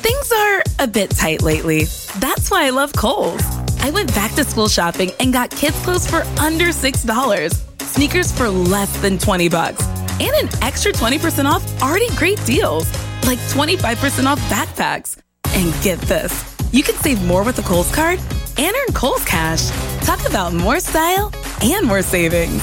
Things 0.00 0.32
are 0.32 0.62
a 0.80 0.86
bit 0.86 1.10
tight 1.10 1.42
lately. 1.42 1.84
That's 2.18 2.50
why 2.50 2.66
I 2.66 2.70
love 2.70 2.92
Kohl's. 2.94 3.42
I 3.80 3.90
went 3.90 4.14
back 4.14 4.32
to 4.36 4.44
school 4.44 4.68
shopping 4.68 5.10
and 5.20 5.32
got 5.32 5.50
kids' 5.50 5.78
clothes 5.82 6.08
for 6.08 6.22
under 6.40 6.66
$6, 6.66 7.82
sneakers 7.82 8.32
for 8.32 8.48
less 8.48 9.02
than 9.02 9.18
20 9.18 9.48
bucks, 9.48 9.84
and 10.20 10.34
an 10.34 10.48
extra 10.62 10.92
20% 10.92 11.44
off 11.44 11.82
already 11.82 12.08
great 12.16 12.42
deals, 12.44 12.90
like 13.26 13.38
25% 13.50 14.26
off 14.26 14.38
backpacks. 14.50 15.18
And 15.54 15.72
get 15.82 16.00
this, 16.02 16.32
you 16.72 16.82
can 16.82 16.94
save 16.96 17.22
more 17.24 17.44
with 17.44 17.58
a 17.58 17.62
Kohl's 17.62 17.94
card 17.94 18.18
and 18.58 18.74
earn 18.76 18.94
Kohl's 18.94 19.24
Cash. 19.24 19.70
Talk 20.04 20.26
about 20.28 20.52
more 20.52 20.80
style 20.80 21.32
and 21.62 21.86
more 21.86 22.02
savings. 22.02 22.62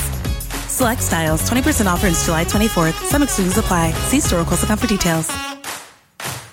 Select 0.67 1.01
styles, 1.01 1.49
20% 1.49 1.87
off 1.87 2.03
ends 2.03 2.25
July 2.25 2.45
24th. 2.45 2.93
Some 3.07 3.23
exclusions 3.23 3.57
apply. 3.57 3.91
See 3.91 4.19
store 4.19 4.41
or 4.41 4.45
Kohl's.com 4.45 4.77
for 4.77 4.87
details. 4.87 5.29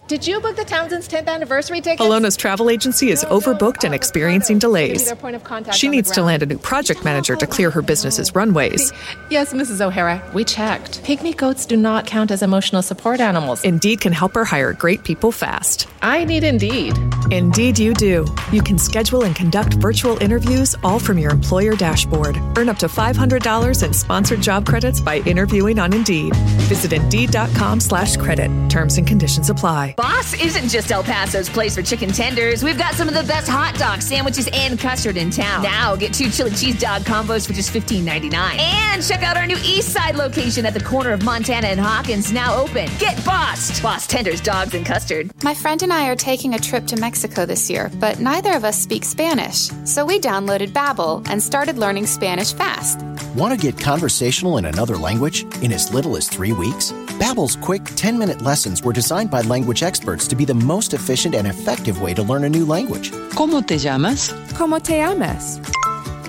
Did 0.08 0.24
you 0.24 0.38
book 0.38 0.54
the 0.54 0.64
Townsend's 0.64 1.08
10th 1.08 1.26
anniversary 1.26 1.80
tickets? 1.80 2.00
Alona's 2.00 2.36
travel 2.36 2.70
agency 2.70 3.10
is 3.10 3.24
overbooked 3.24 3.82
and 3.82 3.92
experiencing 3.92 4.60
delays. 4.60 5.04
Their 5.04 5.16
point 5.16 5.34
of 5.34 5.42
contact 5.42 5.76
She 5.76 5.88
needs 5.88 6.12
to 6.12 6.22
land 6.22 6.44
a 6.44 6.46
new 6.46 6.58
project 6.58 7.04
manager 7.04 7.34
to 7.34 7.44
clear 7.44 7.72
her 7.72 7.82
business's 7.82 8.32
runways. 8.32 8.92
Yes, 9.30 9.52
Mrs. 9.52 9.80
O'Hara, 9.80 10.22
we 10.32 10.44
checked. 10.44 11.02
Pygmy 11.02 11.36
goats 11.36 11.66
do 11.66 11.76
not 11.76 12.06
count 12.06 12.30
as 12.30 12.40
emotional 12.40 12.82
support 12.82 13.18
animals. 13.18 13.64
Indeed 13.64 14.00
can 14.00 14.12
help 14.12 14.36
her 14.36 14.44
hire 14.44 14.72
great 14.72 15.02
people 15.02 15.32
fast. 15.32 15.88
I 16.02 16.22
need 16.22 16.44
Indeed. 16.44 16.96
Indeed, 17.32 17.76
you 17.76 17.92
do. 17.92 18.32
You 18.52 18.62
can 18.62 18.78
schedule 18.78 19.24
and 19.24 19.34
conduct 19.34 19.74
virtual 19.74 20.16
interviews 20.18 20.76
all 20.84 21.00
from 21.00 21.18
your 21.18 21.32
employer 21.32 21.74
dashboard. 21.74 22.36
Earn 22.56 22.68
up 22.68 22.78
to 22.78 22.86
$500 22.86 23.82
in 23.82 23.92
sponsored 23.92 24.40
job 24.40 24.66
credits 24.66 25.00
by 25.00 25.16
interviewing 25.26 25.80
on 25.80 25.92
Indeed. 25.92 26.36
Visit 26.68 26.92
Indeed.com 26.92 27.80
slash 27.80 28.16
credit. 28.16 28.52
Terms 28.70 28.98
and 28.98 29.06
conditions 29.08 29.50
apply. 29.50 29.95
Boss 29.96 30.34
isn't 30.34 30.68
just 30.68 30.92
El 30.92 31.02
Paso's 31.02 31.48
place 31.48 31.74
for 31.74 31.80
chicken 31.80 32.10
tenders. 32.10 32.62
We've 32.62 32.76
got 32.76 32.92
some 32.94 33.08
of 33.08 33.14
the 33.14 33.22
best 33.22 33.48
hot 33.48 33.76
dogs, 33.76 34.04
sandwiches, 34.04 34.46
and 34.52 34.78
custard 34.78 35.16
in 35.16 35.30
town. 35.30 35.62
Now 35.62 35.96
get 35.96 36.12
two 36.12 36.28
chili 36.28 36.50
cheese 36.50 36.78
dog 36.78 37.02
combos 37.02 37.46
for 37.46 37.54
just 37.54 37.72
$15.99. 37.72 38.34
And 38.58 39.02
check 39.02 39.22
out 39.22 39.38
our 39.38 39.46
new 39.46 39.56
East 39.64 39.94
Side 39.94 40.16
location 40.16 40.66
at 40.66 40.74
the 40.74 40.84
corner 40.84 41.12
of 41.12 41.22
Montana 41.24 41.68
and 41.68 41.80
Hawkins, 41.80 42.30
now 42.30 42.60
open. 42.60 42.90
Get 42.98 43.24
bossed! 43.24 43.82
Boss 43.82 44.06
tenders, 44.06 44.42
dogs, 44.42 44.74
and 44.74 44.84
custard. 44.84 45.30
My 45.42 45.54
friend 45.54 45.82
and 45.82 45.90
I 45.90 46.10
are 46.10 46.16
taking 46.16 46.52
a 46.52 46.58
trip 46.58 46.86
to 46.88 47.00
Mexico 47.00 47.46
this 47.46 47.70
year, 47.70 47.90
but 47.98 48.20
neither 48.20 48.52
of 48.52 48.64
us 48.64 48.78
speak 48.78 49.02
Spanish. 49.02 49.70
So 49.86 50.04
we 50.04 50.20
downloaded 50.20 50.72
Babbel 50.72 51.26
and 51.30 51.42
started 51.42 51.78
learning 51.78 52.04
Spanish 52.04 52.52
fast. 52.52 53.00
Want 53.34 53.58
to 53.58 53.58
get 53.58 53.78
conversational 53.78 54.58
in 54.58 54.66
another 54.66 54.96
language 54.96 55.44
in 55.62 55.72
as 55.72 55.92
little 55.92 56.16
as 56.16 56.28
three 56.28 56.52
weeks? 56.52 56.92
Babbel's 57.18 57.56
quick 57.56 57.82
10-minute 57.82 58.42
lessons 58.42 58.82
were 58.82 58.92
designed 58.92 59.30
by 59.30 59.40
language 59.42 59.82
experts 59.86 60.26
to 60.28 60.36
be 60.36 60.44
the 60.44 60.54
most 60.54 60.92
efficient 60.92 61.34
and 61.34 61.46
effective 61.46 62.02
way 62.02 62.12
to 62.12 62.22
learn 62.22 62.44
a 62.44 62.48
new 62.48 62.66
language. 62.66 63.10
¿Cómo 63.30 63.64
te 63.66 63.78
llamas? 63.78 64.32
¿Cómo 64.52 64.82
te 64.82 64.98
llamas? 64.98 65.58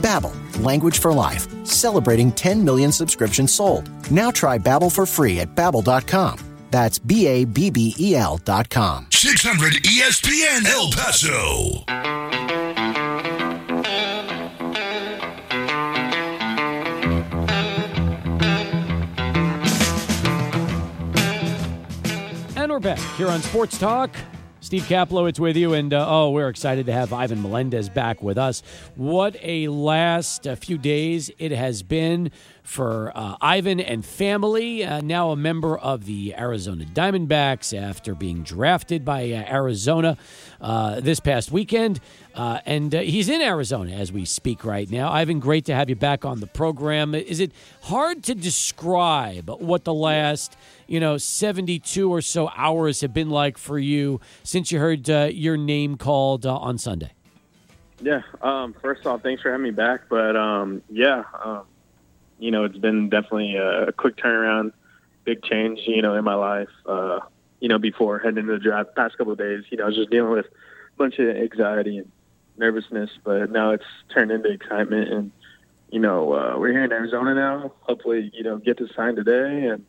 Babbel, 0.01 0.33
language 0.63 0.99
for 0.99 1.11
life, 1.11 1.47
celebrating 1.65 2.31
10 2.31 2.63
million 2.63 2.91
subscriptions 2.91 3.53
sold. 3.53 3.89
Now 4.11 4.31
try 4.31 4.57
Babbel 4.57 4.91
for 4.91 5.05
free 5.05 5.39
at 5.41 5.53
babbel.com. 5.55 6.37
That's 6.69 6.99
B 6.99 7.27
A 7.27 7.45
B 7.45 7.69
B 7.71 7.95
E 7.97 8.15
L 8.15 8.37
dot 8.37 8.69
com. 8.69 9.07
600 9.09 9.73
ESPN 9.83 10.65
El 10.65 10.91
Paso. 10.91 12.66
We're 22.77 22.81
back 22.81 22.99
here 23.17 23.27
on 23.27 23.41
Sports 23.41 23.75
Talk. 23.79 24.15
Steve 24.59 24.83
Kaplowitz 24.83 25.39
with 25.39 25.57
you, 25.57 25.73
and 25.73 25.91
uh, 25.93 26.05
oh, 26.07 26.29
we're 26.29 26.49
excited 26.49 26.85
to 26.85 26.91
have 26.91 27.11
Ivan 27.11 27.41
Melendez 27.41 27.89
back 27.89 28.21
with 28.21 28.37
us. 28.37 28.61
What 28.95 29.35
a 29.41 29.67
last 29.67 30.45
uh, 30.45 30.55
few 30.55 30.77
days 30.77 31.31
it 31.39 31.51
has 31.51 31.81
been 31.81 32.31
for 32.61 33.11
uh, 33.15 33.35
Ivan 33.41 33.79
and 33.79 34.05
family. 34.05 34.83
Uh, 34.83 35.01
now 35.01 35.31
a 35.31 35.35
member 35.35 35.75
of 35.75 36.05
the 36.05 36.35
Arizona 36.35 36.85
Diamondbacks 36.85 37.75
after 37.75 38.13
being 38.13 38.43
drafted 38.43 39.03
by 39.03 39.31
uh, 39.31 39.51
Arizona 39.51 40.15
this 41.01 41.19
past 41.19 41.51
weekend. 41.51 41.99
And 42.35 42.93
he's 42.93 43.29
in 43.29 43.41
Arizona 43.41 43.93
as 43.93 44.11
we 44.11 44.25
speak 44.25 44.63
right 44.63 44.87
now. 44.89 45.11
Ivan, 45.11 45.39
great 45.39 45.65
to 45.65 45.73
have 45.73 45.89
you 45.89 45.95
back 45.95 46.25
on 46.25 46.41
the 46.41 46.47
program. 46.47 47.15
Is 47.15 47.39
it 47.39 47.53
hard 47.81 48.23
to 48.25 48.35
describe 48.35 49.49
what 49.49 49.83
the 49.83 49.93
last, 49.93 50.55
you 50.87 50.99
know, 50.99 51.17
72 51.17 52.11
or 52.11 52.21
so 52.21 52.49
hours 52.55 53.01
have 53.01 53.13
been 53.13 53.29
like 53.29 53.57
for 53.57 53.77
you 53.77 54.19
since 54.43 54.71
you 54.71 54.79
heard 54.79 55.09
uh, 55.09 55.29
your 55.31 55.57
name 55.57 55.97
called 55.97 56.45
uh, 56.45 56.55
on 56.55 56.77
Sunday? 56.77 57.11
Yeah. 58.01 58.21
Um, 58.41 58.75
first 58.81 59.05
off, 59.05 59.21
thanks 59.21 59.41
for 59.41 59.51
having 59.51 59.63
me 59.63 59.71
back. 59.71 60.01
But 60.09 60.35
um, 60.35 60.81
yeah, 60.89 61.23
um, 61.43 61.63
you 62.39 62.51
know, 62.51 62.63
it's 62.63 62.77
been 62.77 63.09
definitely 63.09 63.55
a 63.55 63.91
quick 63.91 64.17
turnaround, 64.17 64.73
big 65.23 65.43
change, 65.43 65.79
you 65.87 66.01
know, 66.01 66.15
in 66.15 66.23
my 66.23 66.35
life. 66.35 66.69
Uh, 66.85 67.19
you 67.59 67.67
know, 67.67 67.79
before 67.79 68.19
heading 68.19 68.37
into 68.37 68.53
the 68.53 68.59
draft, 68.59 68.95
past 68.95 69.17
couple 69.17 69.33
of 69.33 69.39
days, 69.39 69.63
you 69.71 69.77
know, 69.77 69.85
I 69.85 69.87
was 69.87 69.95
just 69.95 70.11
dealing 70.11 70.31
with 70.31 70.45
a 70.45 70.97
bunch 70.97 71.17
of 71.17 71.35
anxiety 71.35 71.97
and 71.97 72.11
nervousness, 72.57 73.09
but 73.23 73.51
now 73.51 73.71
it's 73.71 73.85
turned 74.13 74.31
into 74.31 74.51
excitement. 74.51 75.11
And 75.11 75.31
you 75.89 75.99
know, 75.99 76.33
uh, 76.33 76.59
we're 76.59 76.71
here 76.71 76.83
in 76.83 76.91
Arizona 76.91 77.33
now. 77.33 77.73
Hopefully, 77.81 78.29
you 78.33 78.43
know, 78.43 78.57
get 78.57 78.77
to 78.77 78.87
sign 78.93 79.15
today, 79.15 79.67
and 79.67 79.85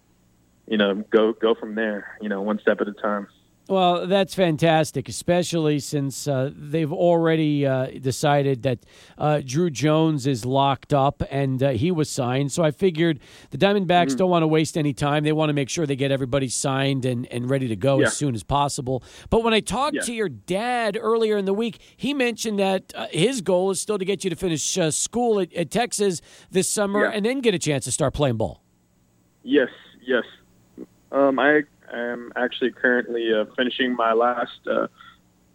you 0.69 0.77
know, 0.77 0.95
go 1.11 1.33
go 1.33 1.55
from 1.55 1.75
there. 1.75 2.17
You 2.21 2.29
know, 2.29 2.43
one 2.43 2.59
step 2.61 2.81
at 2.81 2.89
a 2.89 2.93
time. 2.93 3.27
Well, 3.71 4.07
that's 4.07 4.35
fantastic, 4.35 5.11
especially 5.11 5.79
since 5.81 6.27
uh, 6.27 6.51
they've 6.57 6.91
already 6.91 7.67
uh, 7.67 7.89
decided 8.01 8.63
that 8.63 8.79
uh, 9.19 9.43
Druw 9.45 9.71
Jones 9.71 10.27
is 10.27 10.47
locked 10.47 10.95
up 10.95 11.23
and 11.31 11.63
uh, 11.63 11.71
he 11.73 11.91
was 11.91 12.09
signed. 12.09 12.51
So 12.51 12.63
I 12.65 12.71
figured 12.71 13.21
the 13.51 13.59
Diamondbacks 13.59 14.07
Mm-hmm. 14.13 14.17
don't 14.17 14.31
want 14.31 14.43
to 14.45 14.47
waste 14.47 14.79
any 14.79 14.95
time. 14.95 15.23
They 15.23 15.33
want 15.35 15.51
to 15.51 15.53
make 15.53 15.69
sure 15.69 15.85
they 15.85 15.97
get 15.97 16.11
everybody 16.11 16.49
signed 16.49 17.05
and, 17.05 17.27
and 17.27 17.51
ready 17.51 17.69
to 17.69 17.77
go 17.77 18.01
Yeah. 18.01 18.07
as 18.07 18.17
soon 18.17 18.35
as 18.35 18.43
possible. 18.43 19.03
But 19.29 19.45
when 19.45 19.53
I 19.53 19.61
talked 19.61 19.97
Yeah. 19.97 20.01
to 20.05 20.15
your 20.15 20.31
dad 20.31 20.97
earlier 20.99 21.37
in 21.37 21.45
the 21.45 21.53
week, 21.53 21.79
he 21.95 22.15
mentioned 22.15 22.59
that 22.61 22.95
uh, 22.97 23.09
his 23.11 23.43
goal 23.43 23.71
is 23.71 23.83
still 23.83 23.99
to 23.99 24.05
get 24.07 24.25
you 24.25 24.31
to 24.31 24.37
finish 24.37 24.79
uh, 24.79 24.91
school 24.91 25.41
at, 25.41 25.53
at 25.53 25.71
Texas 25.71 26.23
this 26.51 26.71
summer 26.71 27.03
Yeah. 27.05 27.11
and 27.13 27.27
then 27.27 27.41
get 27.43 27.53
a 27.53 27.59
chance 27.59 27.85
to 27.85 27.93
start 27.93 28.15
playing 28.15 28.39
ball. 28.39 28.63
Yes, 29.43 29.69
yes. 30.07 30.25
Um, 31.11 31.39
I 31.39 31.63
am 31.93 32.33
actually 32.37 32.73
currently 32.73 33.33
uh, 33.33 33.47
finishing 33.57 33.95
my 33.97 34.13
last 34.13 34.61
uh, 34.71 34.89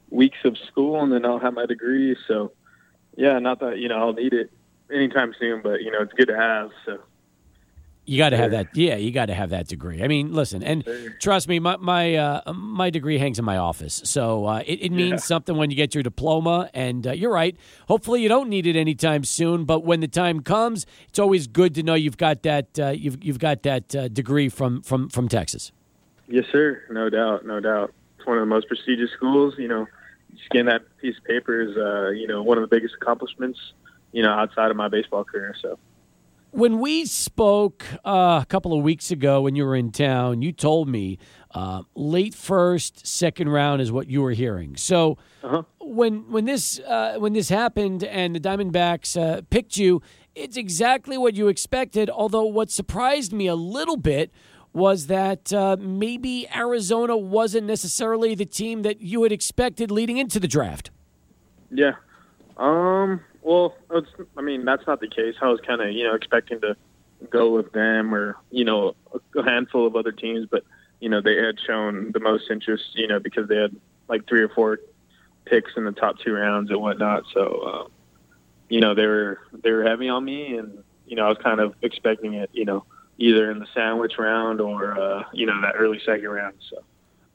weeks 0.09 0.39
of 0.45 0.57
school, 0.67 1.01
and 1.01 1.11
then 1.11 1.25
I'll 1.25 1.39
have 1.39 1.53
my 1.53 1.65
degree. 1.65 2.15
So, 2.27 2.51
yeah, 3.15 3.39
not 3.39 3.59
that 3.59 3.77
you 3.77 3.87
know 3.87 3.97
I'll 3.97 4.13
need 4.13 4.33
it 4.33 4.51
anytime 4.91 5.33
soon, 5.39 5.61
but 5.61 5.81
you 5.81 5.91
know 5.91 6.01
it's 6.01 6.13
good 6.13 6.27
to 6.27 6.37
have. 6.37 6.71
So, 6.85 6.99
You 8.05 8.17
got 8.17 8.31
to 8.31 8.37
have 8.37 8.51
that. 8.51 8.75
Yeah, 8.75 8.95
you 8.97 9.11
got 9.11 9.27
to 9.27 9.33
have 9.33 9.51
that 9.51 9.67
degree. 9.69 10.03
I 10.03 10.09
mean, 10.09 10.33
listen, 10.33 10.61
and 10.61 10.83
trust 11.21 11.47
me, 11.47 11.59
my 11.59 11.77
my 11.77 12.15
uh, 12.15 12.51
my 12.53 12.89
degree 12.89 13.17
hangs 13.17 13.39
in 13.39 13.45
my 13.45 13.55
office, 13.55 14.01
so 14.03 14.45
uh, 14.45 14.57
it, 14.65 14.81
it 14.81 14.91
means 14.91 15.11
Yeah. 15.11 15.17
something 15.17 15.55
when 15.55 15.69
you 15.71 15.77
get 15.77 15.95
your 15.95 16.03
diploma. 16.03 16.69
And 16.73 17.07
uh, 17.07 17.13
you're 17.13 17.31
right. 17.31 17.55
Hopefully, 17.87 18.21
you 18.21 18.27
don't 18.27 18.49
need 18.49 18.67
it 18.67 18.75
anytime 18.75 19.23
soon. 19.23 19.63
But 19.63 19.85
when 19.85 20.01
the 20.01 20.09
time 20.09 20.41
comes, 20.41 20.85
it's 21.07 21.17
always 21.17 21.47
good 21.47 21.73
to 21.75 21.83
know 21.83 21.93
you've 21.93 22.17
got 22.17 22.43
that 22.43 22.77
uh, 22.77 22.89
you've 22.89 23.23
you've 23.23 23.39
got 23.39 23.63
that 23.63 23.95
uh, 23.95 24.09
degree 24.09 24.49
from 24.49 24.81
from 24.81 25.07
from 25.07 25.29
Texas. 25.29 25.71
yes, 26.27 26.43
sir, 26.51 26.83
no 26.91 27.09
doubt, 27.09 27.45
no 27.45 27.61
doubt. 27.61 27.93
It's 28.17 28.27
one 28.27 28.37
of 28.37 28.41
the 28.41 28.47
most 28.47 28.67
prestigious 28.67 29.11
schools. 29.11 29.53
You 29.57 29.69
know, 29.69 29.87
just 30.35 30.49
getting 30.49 30.65
that 30.65 30.81
piece 30.97 31.17
of 31.17 31.23
paper 31.23 31.61
is 31.61 31.77
uh, 31.77 32.09
you 32.09 32.27
know 32.27 32.43
one 32.43 32.57
of 32.57 32.63
the 32.67 32.75
biggest 32.75 32.95
accomplishments 33.01 33.59
you 34.11 34.23
know 34.23 34.31
outside 34.31 34.71
of 34.71 34.75
my 34.75 34.89
baseball 34.89 35.23
career. 35.23 35.55
So. 35.61 35.79
When 36.53 36.79
we 36.79 37.05
spoke 37.07 37.83
uh, 38.05 38.39
a 38.43 38.45
couple 38.47 38.77
of 38.77 38.83
weeks 38.83 39.09
ago 39.09 39.41
when 39.41 39.55
you 39.55 39.65
were 39.65 39.75
in 39.75 39.91
town, 39.91 40.43
you 40.43 40.51
told 40.51 40.87
me 40.87 41.17
uh, 41.49 41.81
late 41.95 42.35
first, 42.35 43.07
second 43.07 43.49
round 43.49 43.81
is 43.81 43.91
what 43.91 44.07
you 44.07 44.21
were 44.21 44.33
hearing. 44.33 44.77
So 44.77 45.17
when 45.79 46.31
when 46.31 46.45
this 46.45 46.79
uh, 46.79 47.15
when 47.17 47.33
this 47.33 47.49
happened 47.49 48.03
and 48.03 48.35
the 48.35 48.39
Diamondbacks 48.39 49.19
uh, 49.19 49.41
picked 49.49 49.77
you, 49.77 50.03
it's 50.35 50.55
exactly 50.55 51.17
what 51.17 51.33
you 51.33 51.47
expected. 51.47 52.07
Although 52.07 52.45
what 52.45 52.69
surprised 52.69 53.33
me 53.33 53.47
a 53.47 53.55
little 53.55 53.97
bit 53.97 54.29
was 54.73 55.07
that 55.07 55.51
uh, 55.51 55.77
maybe 55.79 56.47
Arizona 56.55 57.17
wasn't 57.17 57.65
necessarily 57.65 58.35
the 58.35 58.45
team 58.45 58.83
that 58.83 59.01
you 59.01 59.23
had 59.23 59.31
expected 59.31 59.89
leading 59.89 60.17
into 60.17 60.39
the 60.39 60.47
draft. 60.47 60.91
Yeah. 61.71 61.93
Um. 62.57 63.21
Well, 63.43 63.75
I 64.37 64.41
mean, 64.41 64.65
that's 64.65 64.87
not 64.87 65.01
the 65.01 65.07
case. 65.09 65.35
I 65.41 65.49
was 65.49 65.59
kind 65.61 65.81
of, 65.81 65.91
you 65.91 66.05
know, 66.05 66.15
expecting 66.15 66.61
to 66.61 66.77
go 67.29 67.51
with 67.53 67.71
them 67.73 68.13
or, 68.15 68.37
you 68.51 68.63
know, 68.63 68.95
a, 69.13 69.39
a 69.39 69.43
handful 69.43 69.85
of 69.85 69.95
other 69.95 70.11
teams, 70.11 70.47
but 70.49 70.63
you 70.99 71.09
know, 71.09 71.19
they 71.19 71.35
had 71.35 71.59
shown 71.59 72.13
the 72.13 72.21
most 72.21 72.45
interest, 72.49 72.83
you 72.93 73.07
know, 73.07 73.19
because 73.19 73.49
they 73.49 73.57
had 73.57 73.75
like 74.07 74.25
three 74.25 74.41
or 74.41 74.47
four 74.47 74.79
picks 75.43 75.71
in 75.75 75.83
the 75.83 75.91
top 75.91 76.17
two 76.19 76.31
rounds 76.33 76.71
and 76.71 76.79
whatnot. 76.79 77.23
So, 77.33 77.61
um, 77.67 77.91
you 78.69 78.79
know, 78.79 78.95
they 78.95 79.05
were 79.05 79.39
they 79.51 79.71
were 79.71 79.83
heavy 79.83 80.07
on 80.07 80.23
me, 80.23 80.55
and 80.55 80.81
you 81.05 81.17
know, 81.17 81.25
I 81.25 81.29
was 81.29 81.37
kind 81.43 81.59
of 81.59 81.75
expecting 81.81 82.35
it, 82.35 82.49
you 82.53 82.63
know, 82.63 82.85
either 83.17 83.51
in 83.51 83.59
the 83.59 83.67
sandwich 83.73 84.13
round 84.17 84.61
or, 84.61 84.97
uh, 84.97 85.23
you 85.33 85.45
know, 85.45 85.59
that 85.61 85.73
early 85.77 85.99
second 86.05 86.29
round. 86.29 86.55
So. 86.69 86.83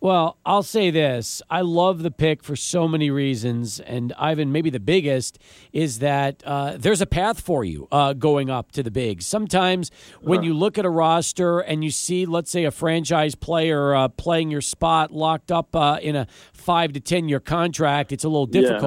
Well, 0.00 0.38
I'll 0.46 0.62
say 0.62 0.90
this. 0.90 1.42
I 1.50 1.62
love 1.62 2.04
the 2.04 2.12
pick 2.12 2.44
for 2.44 2.54
so 2.54 2.86
many 2.86 3.10
reasons. 3.10 3.80
And 3.80 4.12
Ivan, 4.16 4.52
maybe 4.52 4.70
the 4.70 4.78
biggest 4.78 5.40
is 5.72 5.98
that 5.98 6.40
uh, 6.46 6.76
there's 6.78 7.00
a 7.00 7.06
path 7.06 7.40
for 7.40 7.64
you 7.64 7.88
uh, 7.90 8.12
going 8.12 8.48
up 8.48 8.70
to 8.72 8.84
the 8.84 8.92
bigs. 8.92 9.26
Sometimes 9.26 9.90
when 10.20 10.42
you 10.44 10.54
look 10.54 10.78
at 10.78 10.84
a 10.84 10.90
roster 10.90 11.58
and 11.58 11.82
you 11.82 11.90
see, 11.90 12.26
let's 12.26 12.48
say, 12.50 12.64
a 12.64 12.70
franchise 12.70 13.34
player 13.34 13.92
uh, 13.92 14.06
playing 14.06 14.52
your 14.52 14.60
spot 14.60 15.10
locked 15.10 15.50
up 15.50 15.74
uh, 15.74 15.98
in 16.00 16.14
a 16.14 16.28
five 16.52 16.92
to 16.92 17.00
10 17.00 17.28
year 17.28 17.40
contract, 17.40 18.12
it's 18.12 18.22
a 18.24 18.28
little 18.28 18.46
Yeah. 18.70 18.78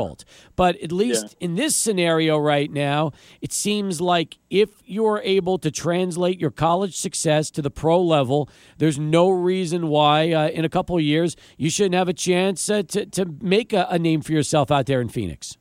But 0.61 0.79
at 0.83 0.91
least 0.91 1.35
in 1.39 1.55
this 1.55 1.75
scenario 1.75 2.37
right 2.37 2.71
now, 2.71 3.13
it 3.41 3.51
seems 3.51 3.99
like 3.99 4.37
if 4.51 4.69
you're 4.85 5.19
able 5.23 5.57
to 5.57 5.71
translate 5.71 6.39
your 6.39 6.51
college 6.51 6.95
success 6.97 7.49
to 7.49 7.63
the 7.63 7.71
pro 7.71 7.99
level, 7.99 8.47
there's 8.77 8.99
no 8.99 9.31
reason 9.31 9.87
why 9.87 10.31
uh, 10.31 10.49
in 10.49 10.63
a 10.63 10.69
couple 10.69 10.95
of 10.95 11.01
years 11.01 11.35
you 11.57 11.71
shouldn't 11.71 11.95
have 11.95 12.07
a 12.07 12.13
chance 12.13 12.69
uh, 12.69 12.83
to, 12.89 13.07
to 13.07 13.25
make 13.41 13.73
a, 13.73 13.87
a 13.89 13.97
name 13.97 14.21
for 14.21 14.33
yourself 14.33 14.69
out 14.69 14.85
there 14.85 15.01
in 15.01 15.09
Phoenix. 15.09 15.57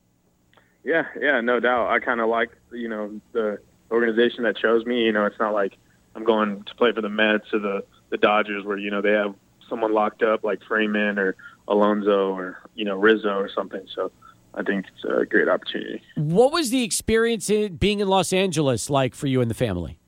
Yeah, 0.84 1.06
yeah, 1.18 1.40
no 1.40 1.60
doubt. 1.60 1.88
I 1.88 1.98
kind 1.98 2.20
of 2.20 2.28
like 2.28 2.50
you 2.70 2.90
know 2.90 3.22
the 3.32 3.58
organization 3.90 4.44
that 4.44 4.58
chose 4.58 4.84
me. 4.84 5.04
You 5.04 5.12
know, 5.12 5.24
it's 5.24 5.40
not 5.40 5.54
like 5.54 5.78
I'm 6.14 6.24
going 6.24 6.62
to 6.64 6.74
play 6.74 6.92
for 6.92 7.00
the 7.00 7.08
Mets 7.08 7.54
or 7.54 7.60
the 7.60 7.84
the 8.10 8.18
Dodgers, 8.18 8.66
where 8.66 8.76
you 8.76 8.90
know 8.90 9.00
they 9.00 9.12
have 9.12 9.34
someone 9.66 9.94
locked 9.94 10.22
up 10.22 10.44
like 10.44 10.60
Freeman 10.68 11.18
or 11.18 11.36
Alonso 11.68 12.34
or 12.34 12.58
you 12.74 12.84
know 12.84 12.98
Rizzo 12.98 13.38
or 13.38 13.48
something. 13.48 13.86
So 13.94 14.12
I 14.54 14.62
think 14.62 14.86
it's 14.88 15.04
a 15.04 15.24
great 15.26 15.48
opportunity. 15.48 16.02
What 16.16 16.52
was 16.52 16.70
the 16.70 16.82
experience 16.82 17.50
in 17.50 17.76
being 17.76 18.00
in 18.00 18.08
Los 18.08 18.32
Angeles 18.32 18.90
like 18.90 19.14
for 19.14 19.26
you 19.26 19.40
and 19.40 19.50
the 19.50 19.54
family? 19.54 19.98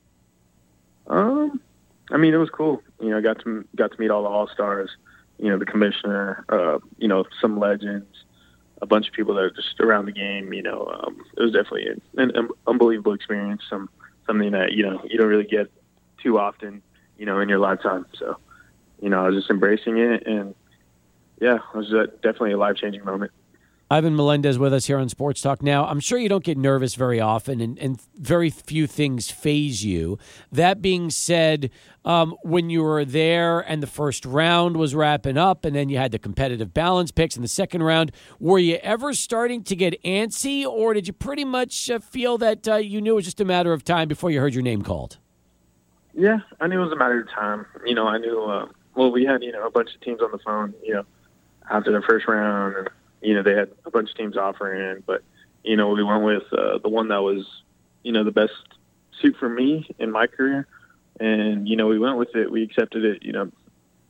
Um, 1.07 1.61
I 2.11 2.17
mean, 2.17 2.35
it 2.35 2.39
was 2.39 2.51
cool. 2.51 2.83
You 3.01 3.11
know, 3.11 3.19
I 3.19 3.21
got 3.21 3.41
to 3.45 3.65
got 3.77 3.93
to 3.93 4.01
meet 4.01 4.11
all 4.11 4.23
the 4.23 4.29
all 4.29 4.49
stars. 4.49 4.91
You 5.39 5.51
know, 5.51 5.59
the 5.59 5.67
commissioner. 5.67 6.45
Uh, 6.49 6.79
you 6.99 7.09
know, 7.09 7.25
some 7.41 7.59
legends. 7.59 8.07
A 8.81 8.87
bunch 8.87 9.07
of 9.07 9.15
people 9.15 9.35
that 9.35 9.45
are 9.45 9.51
just 9.51 9.79
around 9.79 10.07
the 10.07 10.13
game. 10.13 10.53
You 10.53 10.63
know, 10.63 10.87
um, 10.87 11.25
it 11.37 11.43
was 11.43 11.53
definitely 11.53 11.87
an, 12.17 12.31
an 12.35 12.49
unbelievable 12.67 13.13
experience. 13.13 13.63
Some 13.71 13.89
something 14.27 14.51
that 14.53 14.73
you 14.73 14.85
know 14.85 15.01
you 15.09 15.19
don't 15.19 15.29
really 15.29 15.45
get 15.45 15.71
too 16.23 16.39
often. 16.39 16.83
You 17.17 17.27
know, 17.27 17.39
in 17.39 17.49
your 17.49 17.61
lifetime. 17.61 18.07
So, 18.19 18.39
you 19.01 19.09
know, 19.09 19.25
I 19.25 19.29
was 19.29 19.37
just 19.37 19.51
embracing 19.51 19.99
it, 19.99 20.27
and 20.27 20.57
yeah, 21.41 21.57
it 21.57 21.77
was 21.77 21.91
definitely 22.23 22.53
a 22.53 22.59
life 22.59 22.77
changing 22.77 23.05
moment. 23.05 23.31
Ivan 23.93 24.17
Melendez 24.17 24.59
with 24.59 24.73
us 24.73 24.87
here 24.87 24.97
on 24.97 25.11
Sports 25.11 25.43
Talk. 25.43 25.63
Now, 25.63 25.85
I'm 25.85 26.01
sure 26.01 26.19
you 26.19 26.31
don't 26.31 26.43
get 26.43 26.57
nervous 26.57 26.95
very 26.95 27.21
often, 27.21 27.61
and, 27.61 27.79
and 27.79 28.01
very 28.15 28.49
few 28.49 28.87
things 28.87 29.31
faze 29.31 29.85
you. 29.85 30.19
That 30.51 30.81
being 30.81 31.11
said, 31.11 31.69
um, 32.03 32.35
when 32.43 32.71
you 32.71 32.83
were 32.83 33.05
there 33.05 33.61
and 33.61 33.83
the 33.83 33.87
first 33.87 34.25
round 34.25 34.79
was 34.79 34.95
wrapping 34.95 35.37
up, 35.37 35.67
and 35.67 35.77
then 35.77 35.91
you 35.91 35.99
had 35.99 36.11
the 36.11 36.19
competitive 36.19 36.73
balance 36.73 37.11
picks 37.11 37.37
in 37.37 37.43
the 37.43 37.49
second 37.49 37.83
round, 37.83 38.13
were 38.41 38.59
you 38.59 38.77
ever 38.77 39.13
starting 39.13 39.63
to 39.65 39.77
get 39.77 40.03
antsy, 40.05 40.65
or 40.65 40.95
did 40.95 41.07
you 41.07 41.13
pretty 41.13 41.45
much 41.45 41.91
uh, 41.91 41.99
feel 41.99 42.39
that 42.39 42.67
uh, 42.67 42.77
you 42.77 43.03
knew 43.03 43.13
it 43.13 43.17
was 43.17 43.27
just 43.27 43.43
a 43.43 43.45
matter 43.45 43.75
of 43.75 43.85
time 43.85 44.09
before 44.09 44.31
you 44.31 44.41
heard 44.41 44.55
your 44.55 44.63
name 44.63 44.81
called? 44.81 45.19
Yeah, 46.15 46.39
I 46.63 46.67
knew 46.67 46.81
it 46.81 46.85
was 46.85 46.93
a 46.93 46.97
matter 46.97 47.21
of 47.21 47.29
time. 47.29 47.67
You 47.85 47.95
know, 47.95 48.07
I 48.09 48.17
knew. 48.17 48.43
Uh, 48.43 48.69
well, 48.95 49.13
we 49.13 49.27
had 49.27 49.43
you 49.43 49.53
know 49.53 49.67
a 49.67 49.71
bunch 49.71 49.95
of 49.95 50.01
teams 50.01 50.23
on 50.23 50.31
the 50.33 50.39
phone. 50.39 50.73
You 50.83 50.95
know, 50.95 51.05
after 51.71 51.93
the 51.93 52.01
first 52.01 52.27
round, 52.27 52.75
and 52.77 52.89
you 53.23 53.35
know 53.35 53.43
they 53.43 53.55
had 53.55 53.71
a 53.85 53.91
bunch 53.91 54.11
of 54.11 54.17
teams 54.17 54.37
offering, 54.37 55.03
but 55.07 55.23
you 55.63 55.77
know 55.77 55.89
we 55.91 56.03
went 56.03 56.25
with 56.25 56.53
uh, 56.53 56.79
the 56.79 56.89
one 56.89 57.09
that 57.09 57.23
was 57.23 57.47
you 58.03 58.13
know 58.13 58.25
the 58.25 58.33
best 58.33 58.53
suit 59.21 59.37
for 59.39 59.49
me 59.49 59.89
in 59.99 60.11
my 60.11 60.27
career, 60.27 60.67
and 61.21 61.69
you 61.69 61.77
know 61.77 61.87
we 61.87 61.99
went 61.99 62.17
with 62.17 62.35
it. 62.35 62.51
We 62.51 62.63
accepted 62.63 63.05
it. 63.05 63.23
You 63.23 63.33
know, 63.33 63.53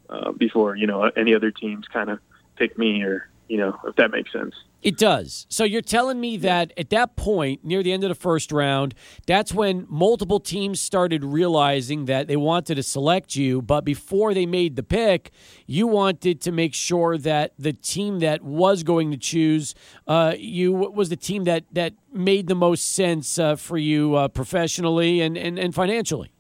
uh, 0.09 0.33
before 0.33 0.77
you 0.77 0.87
know 0.87 1.03
any 1.17 1.35
other 1.35 1.51
teams 1.51 1.87
kind 1.89 2.11
of 2.11 2.21
picked 2.57 2.79
me 2.79 3.03
or 3.03 3.29
You 3.49 3.59
know, 3.59 3.79
if 3.85 3.97
that 3.97 4.11
makes 4.11 4.33
sense. 4.33 4.55
It 4.83 4.99
does. 4.99 5.47
So 5.49 5.63
you're 5.63 5.81
telling 5.81 6.21
me 6.21 6.37
that 6.39 6.73
at 6.77 6.91
that 6.91 7.15
point, 7.15 7.65
near 7.65 7.85
the 7.85 7.93
end 7.93 8.03
of 8.03 8.09
the 8.09 8.17
first 8.17 8.51
round, 8.51 8.95
that's 9.27 9.55
when 9.55 9.87
multiple 9.89 10.41
teams 10.41 10.81
started 10.81 11.23
realizing 11.23 12.07
that 12.07 12.27
they 12.27 12.37
wanted 12.37 12.75
to 12.75 12.83
select 12.83 13.37
you, 13.37 13.63
but 13.63 13.85
before 13.85 14.35
they 14.35 14.45
made 14.45 14.75
the 14.75 14.83
pick, 14.83 15.31
you 15.67 15.87
wanted 15.87 16.41
to 16.41 16.51
make 16.51 16.75
sure 16.75 17.17
that 17.17 17.53
the 17.57 17.73
team 17.73 18.19
that 18.21 18.43
was 18.43 18.83
going 18.83 19.13
to 19.13 19.17
choose 19.17 19.75
uh, 20.09 20.35
you 20.37 20.73
was 20.73 21.11
the 21.11 21.17
team 21.17 21.45
that 21.45 21.65
that 21.73 21.95
made 22.13 22.49
the 22.49 22.55
most 22.57 22.93
sense 22.93 23.39
uh, 23.39 23.55
for 23.55 23.79
you 23.79 24.17
uh, 24.17 24.27
professionally 24.27 25.21
and, 25.21 25.37
and, 25.37 25.61
and 25.61 25.75
financially. 25.75 26.33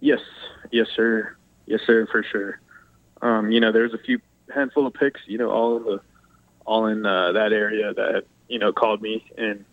Yes, 0.00 0.20
yes, 0.70 0.86
sir, 0.96 1.36
yes, 1.66 1.80
sir, 1.86 2.06
for 2.10 2.22
sure. 2.22 2.58
Um, 3.20 3.50
you 3.50 3.60
know, 3.60 3.70
there's 3.70 3.92
a 3.92 3.98
few 3.98 4.18
handful 4.52 4.86
of 4.86 4.94
picks, 4.94 5.20
you 5.26 5.36
know, 5.36 5.50
all 5.50 5.76
in 5.76 5.84
the 5.84 6.00
all 6.66 6.86
in 6.86 7.04
uh, 7.04 7.32
that 7.32 7.52
area 7.52 7.92
that 7.94 8.24
you 8.48 8.58
know 8.58 8.72
called 8.72 9.02
me, 9.02 9.24
and 9.36 9.64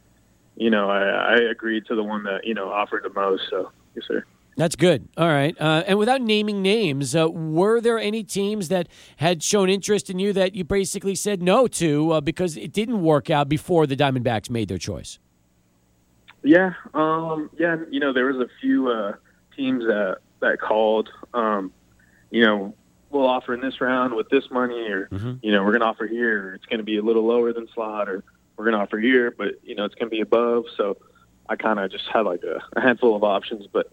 you 0.56 0.69
know 0.69 0.89
I, 0.89 1.36
I 1.36 1.36
agreed 1.52 1.86
to 1.88 1.95
the 1.95 2.04
one 2.04 2.23
that 2.23 2.45
you 2.45 2.54
know 2.54 2.69
offered 2.69 3.04
the 3.04 3.10
most. 3.10 3.43
So 3.50 3.71
yes, 3.95 4.06
sir. 4.08 4.23
That's 4.58 4.76
good. 4.76 5.08
All 5.17 5.28
right. 5.28 5.56
Uh, 5.62 5.84
and 5.86 6.00
without 6.00 6.19
naming 6.19 6.63
names, 6.63 7.15
uh, 7.15 7.30
were 7.30 7.80
there 7.80 8.00
any 8.00 8.23
teams 8.23 8.69
that 8.69 8.88
had 9.17 9.43
shown 9.43 9.69
interest 9.69 10.10
in 10.10 10.17
you 10.17 10.34
that 10.34 10.56
you 10.56 10.63
basically 10.63 11.13
said 11.13 11.43
no 11.43 11.67
to 11.67 12.13
uh, 12.13 12.21
because 12.21 12.58
it 12.58 12.73
didn't 12.73 13.04
work 13.04 13.30
out 13.30 13.47
before 13.50 13.86
the 13.86 13.95
Diamondbacks 13.95 14.50
made 14.50 14.67
their 14.67 14.80
choice? 14.80 15.19
Yeah, 16.43 16.73
um, 16.95 17.52
yeah. 17.60 17.76
You 17.91 18.00
know, 18.00 18.13
there 18.13 18.26
was 18.26 18.38
a 18.38 18.50
few 18.60 18.89
uh, 18.89 19.13
teams 19.56 19.84
that 19.84 20.17
that 20.39 20.60
called. 20.60 21.10
Um, 21.36 21.71
you 22.32 22.43
know, 22.43 22.73
we'll 23.17 23.27
offer 23.27 23.53
in 23.53 23.62
this 23.62 23.82
round 23.82 24.13
with 24.13 24.30
this 24.30 24.49
money, 24.51 24.89
or 24.89 25.08
Mm-hmm. 25.08 25.34
you 25.41 25.51
know, 25.51 25.63
we're 25.63 25.71
going 25.71 25.82
to 25.82 25.88
offer 25.88 26.08
here. 26.08 26.53
It's 26.56 26.65
going 26.65 26.80
to 26.80 26.84
be 26.84 26.97
a 26.97 27.01
little 27.01 27.25
lower 27.25 27.53
than 27.53 27.67
slot, 27.73 28.08
or 28.10 28.23
we're 28.56 28.65
going 28.65 28.75
to 28.75 28.82
offer 28.82 28.97
here, 28.99 29.32
but 29.32 29.56
you 29.63 29.75
know, 29.75 29.86
it's 29.86 29.95
going 29.95 30.10
to 30.10 30.15
be 30.15 30.21
above. 30.21 30.65
So 30.75 30.97
I 31.49 31.56
kind 31.56 31.80
of 31.80 31.91
just 31.91 32.06
had 32.12 32.21
like 32.21 32.43
a, 32.43 32.62
a 32.77 32.82
handful 32.82 33.15
of 33.15 33.23
options, 33.23 33.67
but 33.71 33.89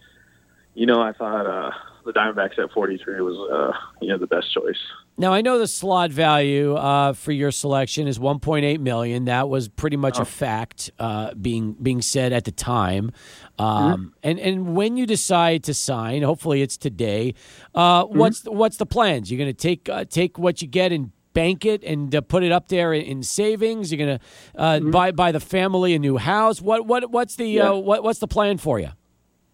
you 0.74 0.86
know, 0.86 1.00
I 1.00 1.12
thought 1.12 1.46
uh, 1.46 1.70
the 2.04 2.12
Diamondbacks 2.12 2.58
at 2.58 2.72
43 2.72 3.20
was 3.20 3.36
uh, 3.50 3.72
you 4.00 4.08
know 4.08 4.18
the 4.18 4.26
best 4.26 4.52
choice. 4.52 4.78
Now 5.16 5.32
I 5.32 5.42
know 5.42 5.58
the 5.60 5.68
slot 5.68 6.10
value 6.10 6.74
uh, 6.74 7.12
for 7.12 7.30
your 7.30 7.52
selection 7.52 8.08
is 8.08 8.18
1.8 8.18 8.80
million. 8.80 9.26
That 9.26 9.48
was 9.48 9.68
pretty 9.68 9.96
much 9.96 10.18
a 10.18 10.24
fact 10.24 10.90
uh, 10.98 11.34
being 11.34 11.74
being 11.74 12.02
said 12.02 12.32
at 12.32 12.44
the 12.44 12.50
time. 12.50 13.12
Um, 13.58 14.14
And 14.24 14.40
and 14.40 14.74
when 14.74 14.96
you 14.96 15.06
decide 15.06 15.62
to 15.64 15.74
sign, 15.74 16.22
hopefully 16.22 16.62
it's 16.62 16.76
today. 16.76 17.34
Uh, 17.74 18.04
What's 18.04 18.40
the, 18.40 18.50
what's 18.50 18.76
the 18.76 18.86
plans? 18.86 19.30
You're 19.30 19.38
going 19.38 19.54
to 19.54 19.68
take 19.68 19.88
uh, 19.88 20.04
take 20.04 20.36
what 20.36 20.60
you 20.60 20.66
get 20.68 20.90
and 20.90 21.12
bank 21.32 21.64
it 21.64 21.84
and 21.84 22.12
uh, 22.14 22.20
put 22.20 22.42
it 22.42 22.50
up 22.52 22.66
there 22.68 22.92
in, 22.92 23.02
in 23.02 23.22
savings. 23.22 23.92
You're 23.92 24.04
going 24.06 24.18
to 24.18 24.24
uh, 24.60 24.80
buy 24.80 25.12
buy 25.12 25.30
the 25.30 25.40
family 25.40 25.94
a 25.94 25.98
new 26.00 26.16
house. 26.16 26.60
What 26.60 26.86
what 26.86 27.10
what's 27.12 27.36
the 27.36 27.46
Yeah. 27.46 27.70
uh, 27.70 27.74
what 27.76 28.02
what's 28.02 28.18
the 28.18 28.28
plan 28.28 28.58
for 28.58 28.80
you? 28.80 28.90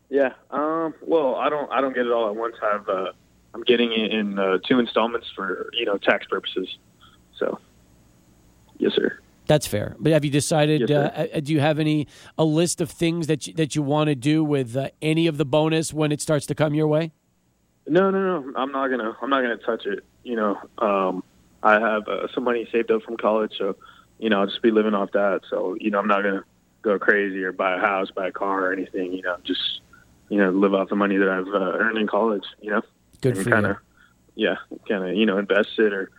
Yeah. 0.09 0.33
Um, 0.51 0.95
well, 1.07 1.35
I 1.37 1.51
don't. 1.51 1.71
I 1.71 1.83
don't 1.83 1.95
get 1.95 2.07
it 2.07 2.13
all 2.13 2.29
at 2.31 2.35
once. 2.35 2.57
I've. 2.63 2.89
I'm 3.55 3.63
getting 3.63 3.93
it 3.93 4.13
in 4.13 4.39
uh, 4.39 4.59
two 4.67 4.79
installments 4.79 5.29
for 5.35 5.71
you 5.73 5.85
know 5.85 5.99
tax 5.99 6.27
purposes. 6.27 6.69
So, 7.37 7.59
yes, 8.79 8.93
sir. 8.95 9.19
That's 9.47 9.67
fair. 9.67 9.97
But 9.99 10.13
have 10.13 10.25
you 10.25 10.31
decided? 10.31 10.89
Yes, 10.89 10.91
uh, 10.91 11.27
uh, 11.35 11.41
do 11.41 11.53
you 11.53 11.61
have 11.61 11.79
any 11.79 12.07
a 12.39 12.45
list 12.45 12.81
of 12.81 12.91
things 12.91 13.27
that 13.27 13.49
you, 13.49 13.55
that 13.55 13.75
you 13.75 13.83
want 13.83 14.09
to 14.09 14.15
do 14.15 14.45
with 14.45 14.77
uh, 14.77 14.91
any 15.03 15.27
of 15.27 15.39
the 15.39 15.45
bonus 15.45 15.93
when 15.93 16.13
it 16.13 16.21
starts 16.21 16.47
to 16.47 16.55
come 16.55 16.75
your 16.75 16.87
way? 16.87 17.13
No, 17.89 18.11
no, 18.11 18.41
no. 18.41 18.53
I'm 18.57 18.71
not 18.71 18.89
gonna. 18.89 19.17
I'm 19.21 19.31
not 19.31 19.43
gonna 19.43 19.57
touch 19.57 19.87
it. 19.87 20.05
You 20.23 20.37
know, 20.37 20.59
um, 20.79 21.25
I 21.63 21.81
have 21.81 22.07
uh, 22.07 22.29
some 22.33 22.45
money 22.45 22.69
saved 22.71 22.91
up 22.91 23.03
from 23.03 23.17
college, 23.17 23.53
so 23.59 23.77
you 24.21 24.29
know, 24.29 24.41
I'll 24.41 24.47
just 24.47 24.63
be 24.63 24.71
living 24.71 24.95
off 24.95 25.11
that. 25.13 25.41
So, 25.49 25.77
you 25.81 25.91
know, 25.91 25.99
I'm 25.99 26.07
not 26.07 26.23
gonna 26.23 26.45
go 26.83 26.99
crazy 26.99 27.43
or 27.43 27.53
buy 27.53 27.77
a 27.77 27.81
house, 27.81 28.11
buy 28.11 28.29
a 28.29 28.33
car, 28.33 28.67
or 28.67 28.73
anything. 28.73 29.13
You 29.13 29.23
know, 29.23 29.37
just 29.45 29.81
you 30.29 30.39
know, 30.39 30.51
live 30.51 30.75
off 30.75 30.91
the 30.91 30.97
money 30.97 31.17
that 31.17 31.29
I've 31.29 31.49
uh, 31.49 31.79
earned 31.79 31.99
in 31.99 32.07
college. 32.07 32.45
You 32.61 32.71
know, 32.71 32.83
Good 33.21 33.37
and 33.37 33.45
for 33.45 33.51
kind 33.51 33.67
you. 33.67 33.71
of, 33.73 33.77
yeah, 34.35 34.57
kind 34.89 35.05
of, 35.05 35.17
you 35.17 35.27
know, 35.27 35.39
invest 35.39 35.79
it 35.79 35.93
or 35.93 36.11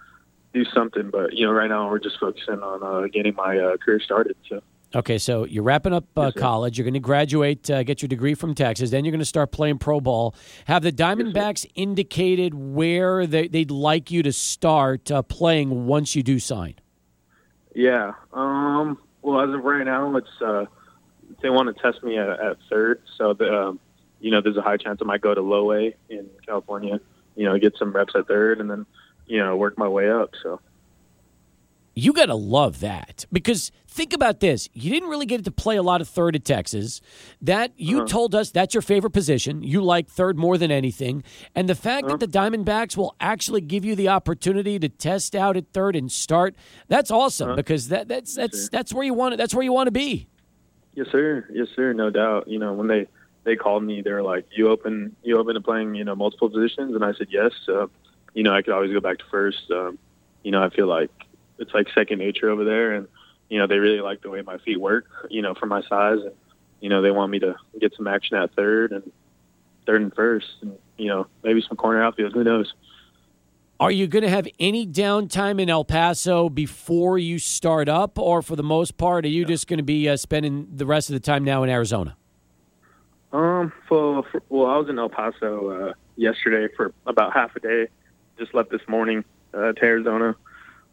do 0.54 0.66
something. 0.66 1.10
But 1.10 1.34
you 1.34 1.46
know, 1.46 1.52
right 1.52 1.70
now 1.70 1.90
we're 1.90 2.00
just 2.00 2.20
focusing 2.20 2.62
on 2.62 2.84
uh, 2.84 3.08
getting 3.08 3.36
my 3.36 3.58
uh, 3.58 3.78
career 3.78 4.00
started. 4.00 4.36
So. 4.48 4.62
Okay, 4.94 5.18
so 5.18 5.46
you're 5.46 5.64
wrapping 5.64 5.94
up 5.94 6.04
uh, 6.18 6.32
college. 6.36 6.78
You're 6.78 6.84
going 6.84 6.96
to 6.96 7.00
graduate, 7.00 7.70
uh, 7.72 7.84
get 7.84 8.02
your 8.02 8.10
degree 8.10 8.34
from 8.34 8.54
Texas. 8.54 8.90
Then 8.90 9.06
you're 9.06 9.14
going 9.14 9.20
to 9.20 9.26
start 9.26 9.54
playing 9.54 9.78
pro 9.78 10.02
ball. 10.02 10.36
Have 10.66 10.84
the 10.84 10.92
Diamondbacks 10.92 11.66
indicated 11.76 12.54
where 12.54 13.26
they, 13.26 13.48
they'd 13.48 13.72
like 13.72 14.12
you 14.12 14.22
to 14.24 14.34
start 14.34 15.10
uh, 15.10 15.22
playing 15.22 15.88
once 15.88 16.14
you 16.14 16.24
do 16.24 16.40
sign? 16.40 16.76
Yeah. 17.74 18.12
Um, 18.34 18.98
well, 19.22 19.40
as 19.40 19.56
of 19.56 19.64
right 19.64 19.86
now, 19.86 20.14
it's 20.18 20.42
uh, 20.46 20.66
they 21.42 21.50
want 21.50 21.74
to 21.74 21.82
test 21.82 22.04
me 22.04 22.18
at, 22.18 22.28
at 22.28 22.58
third, 22.70 23.02
so 23.18 23.34
the, 23.34 23.50
um, 23.50 23.80
you 24.22 24.32
know 24.32 24.40
there's 24.42 24.58
a 24.58 24.62
high 24.62 24.78
chance 24.78 25.00
I 25.02 25.06
might 25.06 25.22
go 25.22 25.34
to 25.34 25.42
low 25.42 25.72
A 25.74 25.96
in 26.10 26.30
California. 26.46 27.00
You 27.36 27.46
know, 27.46 27.58
get 27.58 27.74
some 27.78 27.92
reps 27.92 28.14
at 28.16 28.28
third, 28.28 28.60
and 28.62 28.70
then 28.70 28.86
you 29.28 29.40
know 29.40 29.56
work 29.58 29.78
my 29.78 29.88
way 29.88 30.10
up. 30.12 30.32
So 30.44 30.60
You 31.94 32.14
got 32.14 32.28
to 32.28 32.36
love 32.36 32.80
that 32.80 33.26
because 33.34 33.70
think 33.86 34.14
about 34.14 34.40
this. 34.40 34.70
You 34.74 34.90
didn't 34.92 35.10
really 35.10 35.26
get 35.26 35.44
to 35.44 35.52
play 35.52 35.76
a 35.76 35.84
lot 35.84 36.00
of 36.00 36.08
third 36.08 36.36
at 36.38 36.46
Texas. 36.46 37.02
That 37.42 37.74
you 37.76 37.98
Uh-huh. 37.98 38.08
told 38.08 38.34
us 38.34 38.50
that's 38.50 38.74
your 38.74 38.82
favorite 38.82 39.12
position. 39.12 39.62
You 39.62 39.82
like 39.84 40.08
third 40.08 40.38
more 40.40 40.58
than 40.58 40.72
anything. 40.72 41.22
And 41.54 41.68
the 41.68 41.76
fact 41.76 42.06
Uh-huh. 42.06 42.16
that 42.16 42.32
the 42.32 42.40
Diamondbacks 42.40 42.96
will 42.96 43.14
actually 43.20 43.60
give 43.60 43.84
you 43.84 43.96
the 43.96 44.08
opportunity 44.08 44.80
to 44.80 44.88
test 44.88 45.36
out 45.36 45.58
at 45.58 45.68
third 45.74 45.98
and 45.98 46.10
start, 46.10 46.56
that's 46.88 47.12
awesome 47.12 47.50
Uh-huh. 47.50 47.56
because 47.58 47.90
that 47.90 48.08
that's 48.08 48.36
that's 48.36 48.70
that's 48.70 48.94
where 48.94 49.04
you 49.04 49.14
want 49.14 49.34
it. 49.34 49.38
that's 49.38 49.54
where 49.54 49.64
you 49.64 49.74
want 49.74 49.88
to 49.88 49.92
be. 49.92 50.28
yes, 50.96 51.08
sir. 51.12 51.46
Yes, 51.54 51.68
sir. 51.76 51.92
No 51.94 52.10
doubt. 52.10 52.48
You 52.48 52.60
know, 52.60 52.72
when 52.74 52.88
they 52.88 53.08
they 53.43 53.56
called 53.56 53.84
me, 53.84 54.01
they 54.01 54.12
were 54.12 54.21
like, 54.21 54.45
"You 54.56 54.69
open 54.69 55.15
you 55.23 55.38
open 55.38 55.56
to 55.56 55.62
playing 55.62 55.95
you 55.95 56.04
know 56.04 56.15
multiple 56.15 56.49
positions," 56.49 56.95
and 56.95 57.04
I 57.04 57.13
said 57.13 57.27
yes. 57.30 57.51
Uh, 57.67 57.88
you 58.34 58.43
know, 58.43 58.54
I 58.54 58.62
could 58.62 58.73
always 58.73 58.93
go 58.93 58.99
back 58.99 59.17
to 59.19 59.25
first. 59.32 59.69
Um, 59.71 59.97
you 60.43 60.51
know, 60.51 60.63
I 60.63 60.69
feel 60.69 60.88
like 60.88 61.12
it's 61.58 61.73
like 61.73 61.88
second 61.93 62.19
nature 62.19 62.49
over 62.49 62.63
there, 62.63 62.93
and 62.93 63.08
you 63.49 63.60
know 63.60 63.67
they 63.67 63.77
really 63.77 64.01
like 64.01 64.21
the 64.21 64.30
way 64.30 64.41
my 64.41 64.58
feet 64.60 64.80
work. 64.80 65.06
You 65.30 65.41
know, 65.41 65.54
for 65.54 65.65
my 65.65 65.82
size, 65.84 66.19
and 66.21 66.34
you 66.80 66.89
know 66.89 67.01
they 67.01 67.12
want 67.12 67.32
me 67.32 67.39
to 67.39 67.56
get 67.80 67.93
some 67.95 68.08
action 68.08 68.38
at 68.38 68.54
third 68.56 68.91
and 68.91 69.12
third 69.86 70.01
and 70.01 70.13
first, 70.13 70.47
and 70.62 70.77
you 70.97 71.08
know 71.08 71.27
maybe 71.43 71.63
some 71.67 71.77
corner 71.77 72.04
outfield. 72.04 72.34
Who 72.34 72.43
knows? 72.43 72.73
Are 73.80 73.91
you 73.91 74.06
going 74.06 74.21
to 74.21 74.30
have 74.30 74.47
any 74.60 74.86
downtime 74.86 75.60
in 75.60 75.67
El 75.67 75.84
Paso 75.84 76.49
before 76.49 77.17
you 77.17 77.39
start 77.39 77.89
up, 77.89 78.19
or 78.19 78.43
for 78.43 78.56
the 78.56 78.62
most 78.62 78.95
part, 78.95 79.25
are 79.25 79.30
you 79.30 79.43
just 79.43 79.67
going 79.67 79.77
to 79.77 79.84
be 79.84 80.08
uh, 80.08 80.17
spending 80.17 80.67
the 80.71 80.86
rest 80.86 81.10
of 81.10 81.15
the 81.15 81.19
time 81.19 81.43
now 81.43 81.63
in 81.63 81.69
Arizona? 81.71 82.15
Um, 83.34 83.72
for, 83.88 84.24
for 84.24 84.41
well, 84.50 84.67
I 84.67 84.78
was 84.78 84.89
in 84.89 85.00
El 85.00 85.10
Paso 85.10 85.70
uh, 85.70 85.94
yesterday 86.15 86.74
for 86.76 86.94
about 87.06 87.34
half 87.34 87.56
a 87.56 87.60
day. 87.60 87.88
Just 88.38 88.54
left 88.54 88.72
this 88.72 88.82
morning 88.88 89.24
uh, 89.54 89.74
to 89.74 89.84
Arizona, 89.84 90.36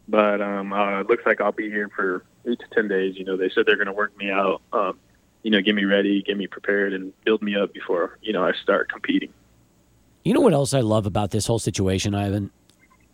but 0.07 0.41
um, 0.41 0.71
uh, 0.71 1.01
it 1.01 1.07
looks 1.07 1.25
like 1.25 1.41
I'll 1.41 1.51
be 1.51 1.69
here 1.69 1.89
for 1.95 2.23
eight 2.45 2.59
to 2.59 2.65
ten 2.73 2.87
days. 2.87 3.17
You 3.17 3.25
know, 3.25 3.35
they 3.35 3.49
said 3.49 3.65
they're 3.65 3.75
going 3.75 3.87
to 3.87 3.93
work 3.93 4.15
me 4.17 4.29
out. 4.29 4.61
Um, 4.71 4.99
you 5.43 5.51
know, 5.51 5.61
get 5.61 5.75
me 5.75 5.85
ready, 5.85 6.21
get 6.21 6.37
me 6.37 6.47
prepared, 6.47 6.93
and 6.93 7.13
build 7.23 7.41
me 7.41 7.55
up 7.55 7.73
before 7.73 8.17
you 8.21 8.33
know 8.33 8.45
I 8.45 8.53
start 8.53 8.89
competing. 8.89 9.33
You 10.23 10.33
know 10.33 10.41
what 10.41 10.53
else 10.53 10.73
I 10.73 10.81
love 10.81 11.05
about 11.05 11.31
this 11.31 11.47
whole 11.47 11.59
situation, 11.59 12.13
Ivan? 12.13 12.51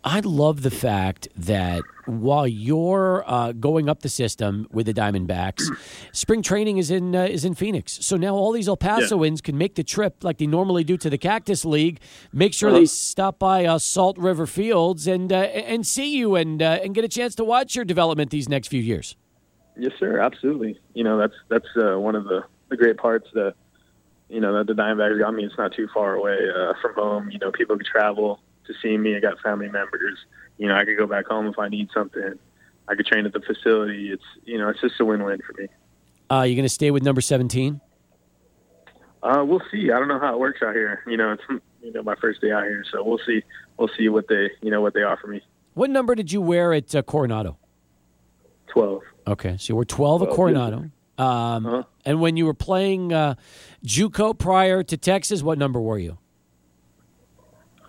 I 0.08 0.20
love 0.20 0.62
the 0.62 0.70
fact 0.70 1.26
that 1.36 1.82
while 2.06 2.46
you're 2.46 3.24
uh, 3.26 3.50
going 3.50 3.88
up 3.88 4.02
the 4.02 4.08
system 4.08 4.68
with 4.70 4.86
the 4.86 4.94
Diamondbacks, 4.94 5.62
spring 6.12 6.42
training 6.42 6.78
is 6.78 6.92
in 6.92 7.16
uh, 7.16 7.24
is 7.24 7.44
in 7.44 7.54
Phoenix. 7.56 7.98
So 8.06 8.16
now 8.16 8.36
all 8.36 8.52
these 8.52 8.68
El 8.68 8.76
Pasoans 8.76 9.42
can 9.42 9.58
make 9.58 9.74
the 9.74 9.82
trip 9.82 10.22
like 10.22 10.38
they 10.38 10.46
normally 10.46 10.84
do 10.84 10.96
to 10.96 11.10
the 11.10 11.18
Cactus 11.18 11.64
League. 11.64 11.98
Make 12.32 12.54
sure 12.54 12.70
they 12.70 12.76
Uh-huh. 12.78 12.86
stop 12.86 13.40
by 13.40 13.64
uh, 13.64 13.78
Salt 13.80 14.16
River 14.16 14.46
Fields 14.46 15.08
and 15.08 15.32
uh, 15.32 15.38
and 15.38 15.84
see 15.84 16.16
you 16.16 16.36
and 16.36 16.62
uh, 16.62 16.78
and 16.84 16.94
get 16.94 17.04
a 17.04 17.08
chance 17.08 17.34
to 17.34 17.44
watch 17.44 17.74
your 17.74 17.84
development 17.84 18.30
these 18.30 18.48
next 18.48 18.68
few 18.68 18.80
years. 18.80 19.16
Yes, 19.76 19.92
sir. 19.98 20.20
Absolutely. 20.20 20.78
You 20.94 21.02
know, 21.02 21.18
that's 21.18 21.34
that's 21.48 21.66
uh, 21.76 21.98
one 21.98 22.14
of 22.14 22.24
the, 22.24 22.44
the 22.68 22.76
great 22.76 22.96
parts 22.96 23.26
that 23.34 23.54
you 24.28 24.40
know 24.40 24.52
that 24.56 24.68
the 24.68 24.72
Diamondbacks 24.80 25.18
got 25.18 25.34
me. 25.34 25.44
It's 25.44 25.58
not 25.58 25.74
too 25.74 25.88
far 25.92 26.14
away 26.14 26.38
uh, 26.56 26.74
from 26.80 26.94
home. 26.94 27.28
You 27.32 27.40
know, 27.40 27.50
people 27.50 27.76
can 27.76 27.84
travel 27.84 28.38
to 28.66 28.74
see 28.82 28.96
me. 28.96 29.16
I 29.16 29.20
got 29.20 29.40
family 29.40 29.68
members. 29.68 30.18
You 30.58 30.68
know, 30.68 30.74
I 30.74 30.84
could 30.84 30.96
go 30.96 31.06
back 31.06 31.26
home 31.26 31.46
if 31.46 31.58
I 31.58 31.68
need 31.68 31.88
something. 31.92 32.38
I 32.88 32.94
could 32.94 33.06
train 33.06 33.26
at 33.26 33.32
the 33.32 33.40
facility. 33.40 34.10
It's 34.12 34.24
you 34.44 34.58
know, 34.58 34.68
it's 34.68 34.80
just 34.80 35.00
a 35.00 35.04
win-win 35.04 35.40
for 35.46 35.60
me. 35.60 35.68
Uh, 36.30 36.42
you 36.42 36.54
going 36.54 36.64
to 36.64 36.68
stay 36.68 36.90
with 36.90 37.02
number 37.02 37.20
seventeen? 37.20 37.80
Uh, 39.22 39.44
we'll 39.44 39.62
see. 39.72 39.90
I 39.90 39.98
don't 39.98 40.08
know 40.08 40.20
how 40.20 40.34
it 40.34 40.38
works 40.38 40.60
out 40.62 40.74
here. 40.74 41.02
You 41.06 41.16
know, 41.16 41.32
it's 41.32 41.42
you 41.82 41.92
know 41.92 42.02
my 42.02 42.14
first 42.16 42.40
day 42.40 42.52
out 42.52 42.64
here, 42.64 42.84
so 42.92 43.02
we'll 43.02 43.20
see. 43.26 43.42
We'll 43.76 43.90
see 43.96 44.08
what 44.08 44.28
they 44.28 44.50
you 44.62 44.70
know 44.70 44.80
what 44.80 44.94
they 44.94 45.02
offer 45.02 45.26
me. 45.26 45.40
What 45.74 45.90
number 45.90 46.14
did 46.14 46.32
you 46.32 46.40
wear 46.40 46.72
at 46.72 46.94
uh, 46.94 47.02
Coronado? 47.02 47.58
Twelve. 48.68 49.02
Okay, 49.26 49.56
so 49.58 49.72
you 49.72 49.76
were 49.76 49.84
12 49.84 50.22
at 50.22 50.24
12, 50.26 50.36
Coronado. 50.36 50.90
Um, 51.18 51.84
And 52.04 52.20
when 52.20 52.36
you 52.36 52.46
were 52.46 52.54
playing 52.54 53.12
uh, 53.12 53.34
JUCO 53.84 54.38
prior 54.38 54.84
to 54.84 54.96
Texas, 54.96 55.42
what 55.42 55.58
number 55.58 55.80
were 55.80 55.98
you? 55.98 56.18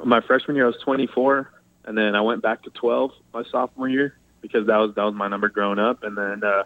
My 0.03 0.21
freshman 0.21 0.55
year, 0.55 0.65
I 0.65 0.67
was 0.67 0.77
24, 0.83 1.51
and 1.85 1.97
then 1.97 2.15
I 2.15 2.21
went 2.21 2.41
back 2.41 2.63
to 2.63 2.69
12 2.71 3.11
my 3.33 3.43
sophomore 3.51 3.89
year, 3.89 4.17
because 4.41 4.67
that 4.67 4.77
was 4.77 4.93
that 4.95 5.03
was 5.03 5.13
my 5.13 5.27
number 5.27 5.49
growing 5.49 5.79
up, 5.79 6.03
and 6.03 6.17
then 6.17 6.43
uh, 6.43 6.63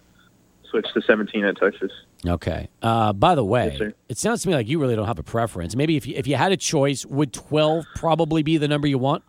switched 0.69 0.93
to 0.93 1.01
17 1.01 1.45
at 1.45 1.57
Texas. 1.57 1.91
Okay. 2.25 2.69
Uh, 2.81 3.13
by 3.13 3.35
the 3.35 3.43
way, 3.43 3.77
Yes, 3.79 3.93
it 4.09 4.17
sounds 4.17 4.41
to 4.43 4.47
me 4.47 4.55
like 4.55 4.67
you 4.67 4.79
really 4.79 4.95
don't 4.95 5.07
have 5.07 5.19
a 5.19 5.23
preference. 5.23 5.75
Maybe 5.75 5.97
if 5.97 6.05
you, 6.07 6.15
if 6.15 6.27
you 6.27 6.35
had 6.35 6.51
a 6.51 6.57
choice, 6.57 7.05
would 7.05 7.33
12 7.33 7.85
probably 7.95 8.43
be 8.43 8.57
the 8.57 8.67
number 8.67 8.87
you 8.87 8.97
want? 8.97 9.23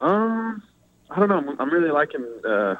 Um, 0.00 0.62
I 1.10 1.18
don't 1.18 1.28
know. 1.28 1.38
I'm, 1.38 1.60
I'm 1.60 1.70
really 1.70 1.90
liking, 1.90 2.24
uh, 2.46 2.76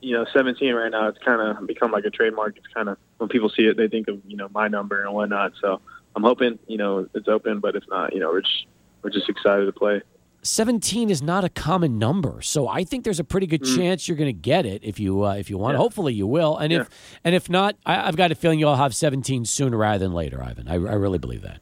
you 0.00 0.14
know, 0.14 0.26
17 0.32 0.74
right 0.74 0.90
now. 0.90 1.08
It's 1.08 1.18
kind 1.18 1.40
of 1.40 1.66
become 1.66 1.90
like 1.90 2.04
a 2.04 2.10
trademark. 2.10 2.56
It's 2.56 2.66
kind 2.74 2.88
of 2.88 2.98
when 3.18 3.28
people 3.28 3.50
see 3.50 3.62
it, 3.62 3.76
they 3.76 3.88
think 3.88 4.08
of 4.08 4.20
you 4.26 4.36
know 4.36 4.48
my 4.52 4.68
number 4.68 5.04
and 5.04 5.14
whatnot. 5.14 5.52
So 5.60 5.80
I'm 6.16 6.22
hoping 6.22 6.58
you 6.66 6.76
know 6.76 7.08
it's 7.14 7.28
open, 7.28 7.60
but 7.60 7.76
if 7.76 7.84
not, 7.88 8.12
you 8.12 8.20
know, 8.20 8.30
we're 8.30 8.42
just 8.42 8.66
we're 9.02 9.10
just 9.10 9.28
excited 9.28 9.66
to 9.66 9.72
play. 9.72 10.00
17 10.44 11.08
is 11.08 11.22
not 11.22 11.44
a 11.44 11.48
common 11.48 11.98
number, 11.98 12.40
so 12.42 12.66
I 12.66 12.82
think 12.82 13.04
there's 13.04 13.20
a 13.20 13.24
pretty 13.24 13.46
good 13.46 13.62
Mm. 13.62 13.76
chance 13.76 14.08
you're 14.08 14.16
going 14.16 14.26
to 14.28 14.32
get 14.32 14.66
it 14.66 14.82
if 14.82 14.98
you 14.98 15.22
uh, 15.24 15.34
if 15.34 15.48
you 15.48 15.56
want. 15.56 15.74
Yeah. 15.74 15.78
Hopefully 15.78 16.14
you 16.14 16.26
will, 16.26 16.56
and 16.56 16.72
if 16.72 16.88
and 17.22 17.32
if 17.34 17.48
not, 17.48 17.76
I, 17.86 18.08
I've 18.08 18.16
got 18.16 18.32
a 18.32 18.34
feeling 18.34 18.58
you'll 18.58 18.74
have 18.74 18.92
17 18.94 19.44
sooner 19.44 19.76
rather 19.76 19.98
than 20.04 20.12
later, 20.12 20.42
Ivan. 20.42 20.66
I, 20.66 20.74
I 20.74 20.76
really 20.76 21.18
believe 21.18 21.42
that. 21.42 21.60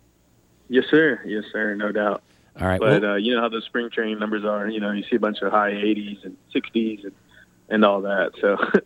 Yes, 0.68 0.84
sir. 0.90 1.20
Yes, 1.26 1.44
sir. 1.52 1.74
No 1.74 1.92
doubt. 1.92 2.22
All 2.58 2.66
right. 2.66 2.80
But 2.80 3.02
well- 3.02 3.12
uh, 3.12 3.16
you 3.16 3.34
know 3.34 3.42
how 3.42 3.50
the 3.50 3.60
spring 3.66 3.90
training 3.90 4.18
numbers 4.18 4.44
are. 4.46 4.66
You 4.68 4.80
know, 4.80 4.92
you 4.92 5.04
see 5.10 5.16
a 5.16 5.20
bunch 5.20 5.38
of 5.42 5.52
high 5.52 5.72
80s 5.72 6.24
and 6.24 6.36
60s 6.54 7.02
and 7.04 7.12
and 7.68 7.84
all 7.84 8.00
that. 8.00 8.32
So, 8.40 8.56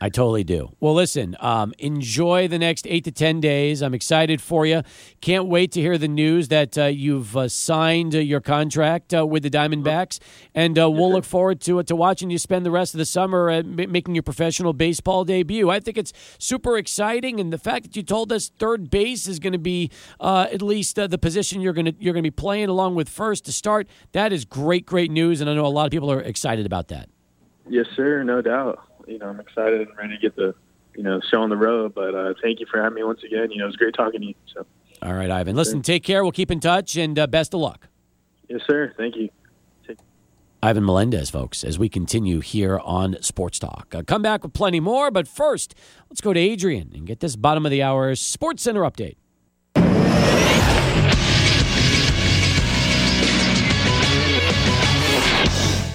I 0.00 0.08
totally 0.08 0.44
do. 0.44 0.70
Well, 0.80 0.94
listen, 0.94 1.36
um, 1.40 1.74
enjoy 1.78 2.48
the 2.48 2.58
next 2.58 2.86
eight 2.86 3.04
to 3.04 3.12
10 3.12 3.40
days. 3.40 3.82
I'm 3.82 3.94
excited 3.94 4.40
for 4.40 4.66
you. 4.66 4.82
Can't 5.20 5.46
wait 5.46 5.72
to 5.72 5.80
hear 5.80 5.98
the 5.98 6.08
news 6.08 6.48
that 6.48 6.76
uh, 6.78 6.86
you've 6.86 7.36
uh, 7.36 7.48
signed 7.48 8.14
uh, 8.14 8.18
your 8.18 8.40
contract 8.40 9.14
uh, 9.14 9.26
with 9.26 9.42
the 9.42 9.50
Diamondbacks. 9.50 10.18
And 10.54 10.78
uh, 10.78 10.90
we'll 10.90 11.12
look 11.12 11.24
forward 11.24 11.60
to, 11.62 11.82
to 11.82 11.96
watching 11.96 12.30
you 12.30 12.38
spend 12.38 12.64
the 12.64 12.70
rest 12.70 12.94
of 12.94 12.98
the 12.98 13.04
summer 13.04 13.50
uh, 13.50 13.56
m- 13.56 13.92
making 13.92 14.14
your 14.14 14.22
professional 14.22 14.72
baseball 14.72 15.24
debut. 15.24 15.70
I 15.70 15.80
think 15.80 15.98
it's 15.98 16.12
super 16.38 16.76
exciting. 16.76 17.40
And 17.40 17.52
the 17.52 17.58
fact 17.58 17.84
that 17.84 17.96
you 17.96 18.02
told 18.02 18.32
us 18.32 18.50
third 18.58 18.90
base 18.90 19.26
is 19.28 19.38
going 19.38 19.52
to 19.52 19.58
be 19.58 19.90
uh, 20.20 20.46
at 20.52 20.62
least 20.62 20.98
uh, 20.98 21.06
the 21.06 21.18
position 21.18 21.60
you're 21.60 21.72
going 21.72 21.86
to 21.86 21.94
you're 21.98 22.14
going 22.14 22.24
to 22.24 22.30
be 22.30 22.34
playing 22.34 22.68
along 22.68 22.94
with 22.94 23.08
first 23.08 23.44
to 23.44 23.52
start, 23.52 23.88
that 24.12 24.32
is 24.32 24.44
great, 24.44 24.86
great 24.86 25.10
news. 25.10 25.40
And 25.40 25.50
I 25.50 25.54
know 25.54 25.66
a 25.66 25.68
lot 25.68 25.84
of 25.84 25.90
people 25.90 26.10
are 26.10 26.20
excited 26.20 26.66
about 26.66 26.88
that. 26.88 27.08
Yes, 27.68 27.86
sir. 27.96 28.24
No 28.24 28.42
doubt. 28.42 28.80
You 29.10 29.18
know, 29.18 29.26
I'm 29.26 29.40
excited 29.40 29.88
and 29.88 29.96
ready 29.98 30.16
to 30.16 30.20
get 30.20 30.36
the 30.36 30.54
you 30.96 31.02
know 31.02 31.20
show 31.30 31.42
on 31.42 31.50
the 31.50 31.56
road. 31.56 31.94
But 31.94 32.14
uh, 32.14 32.34
thank 32.40 32.60
you 32.60 32.66
for 32.70 32.80
having 32.80 32.94
me 32.94 33.02
once 33.02 33.22
again. 33.24 33.50
You 33.50 33.58
know, 33.58 33.64
it 33.64 33.68
was 33.68 33.76
great 33.76 33.94
talking 33.94 34.20
to 34.20 34.26
you. 34.28 34.34
So, 34.54 34.66
All 35.02 35.14
right, 35.14 35.30
Ivan. 35.30 35.56
Listen, 35.56 35.82
take 35.82 36.04
care. 36.04 36.22
We'll 36.22 36.32
keep 36.32 36.50
in 36.50 36.60
touch 36.60 36.96
and 36.96 37.18
uh, 37.18 37.26
best 37.26 37.52
of 37.52 37.60
luck. 37.60 37.88
yes, 38.48 38.60
sir. 38.66 38.94
Thank 38.96 39.16
you. 39.16 39.28
Ivan 40.62 40.84
Melendez, 40.84 41.30
folks, 41.30 41.64
as 41.64 41.78
we 41.78 41.88
continue 41.88 42.40
here 42.40 42.78
on 42.84 43.16
Sports 43.22 43.58
Talk. 43.58 43.94
Uh, 43.94 44.02
come 44.02 44.20
back 44.20 44.42
with 44.42 44.52
plenty 44.52 44.78
more, 44.78 45.10
but 45.10 45.26
first, 45.26 45.74
let's 46.10 46.20
go 46.20 46.34
to 46.34 46.38
Adrian 46.38 46.90
and 46.94 47.06
get 47.06 47.20
this 47.20 47.34
bottom 47.34 47.64
of 47.64 47.70
the 47.70 47.82
hour 47.82 48.14
Sports 48.14 48.64
Center 48.64 48.82
update. 48.82 49.16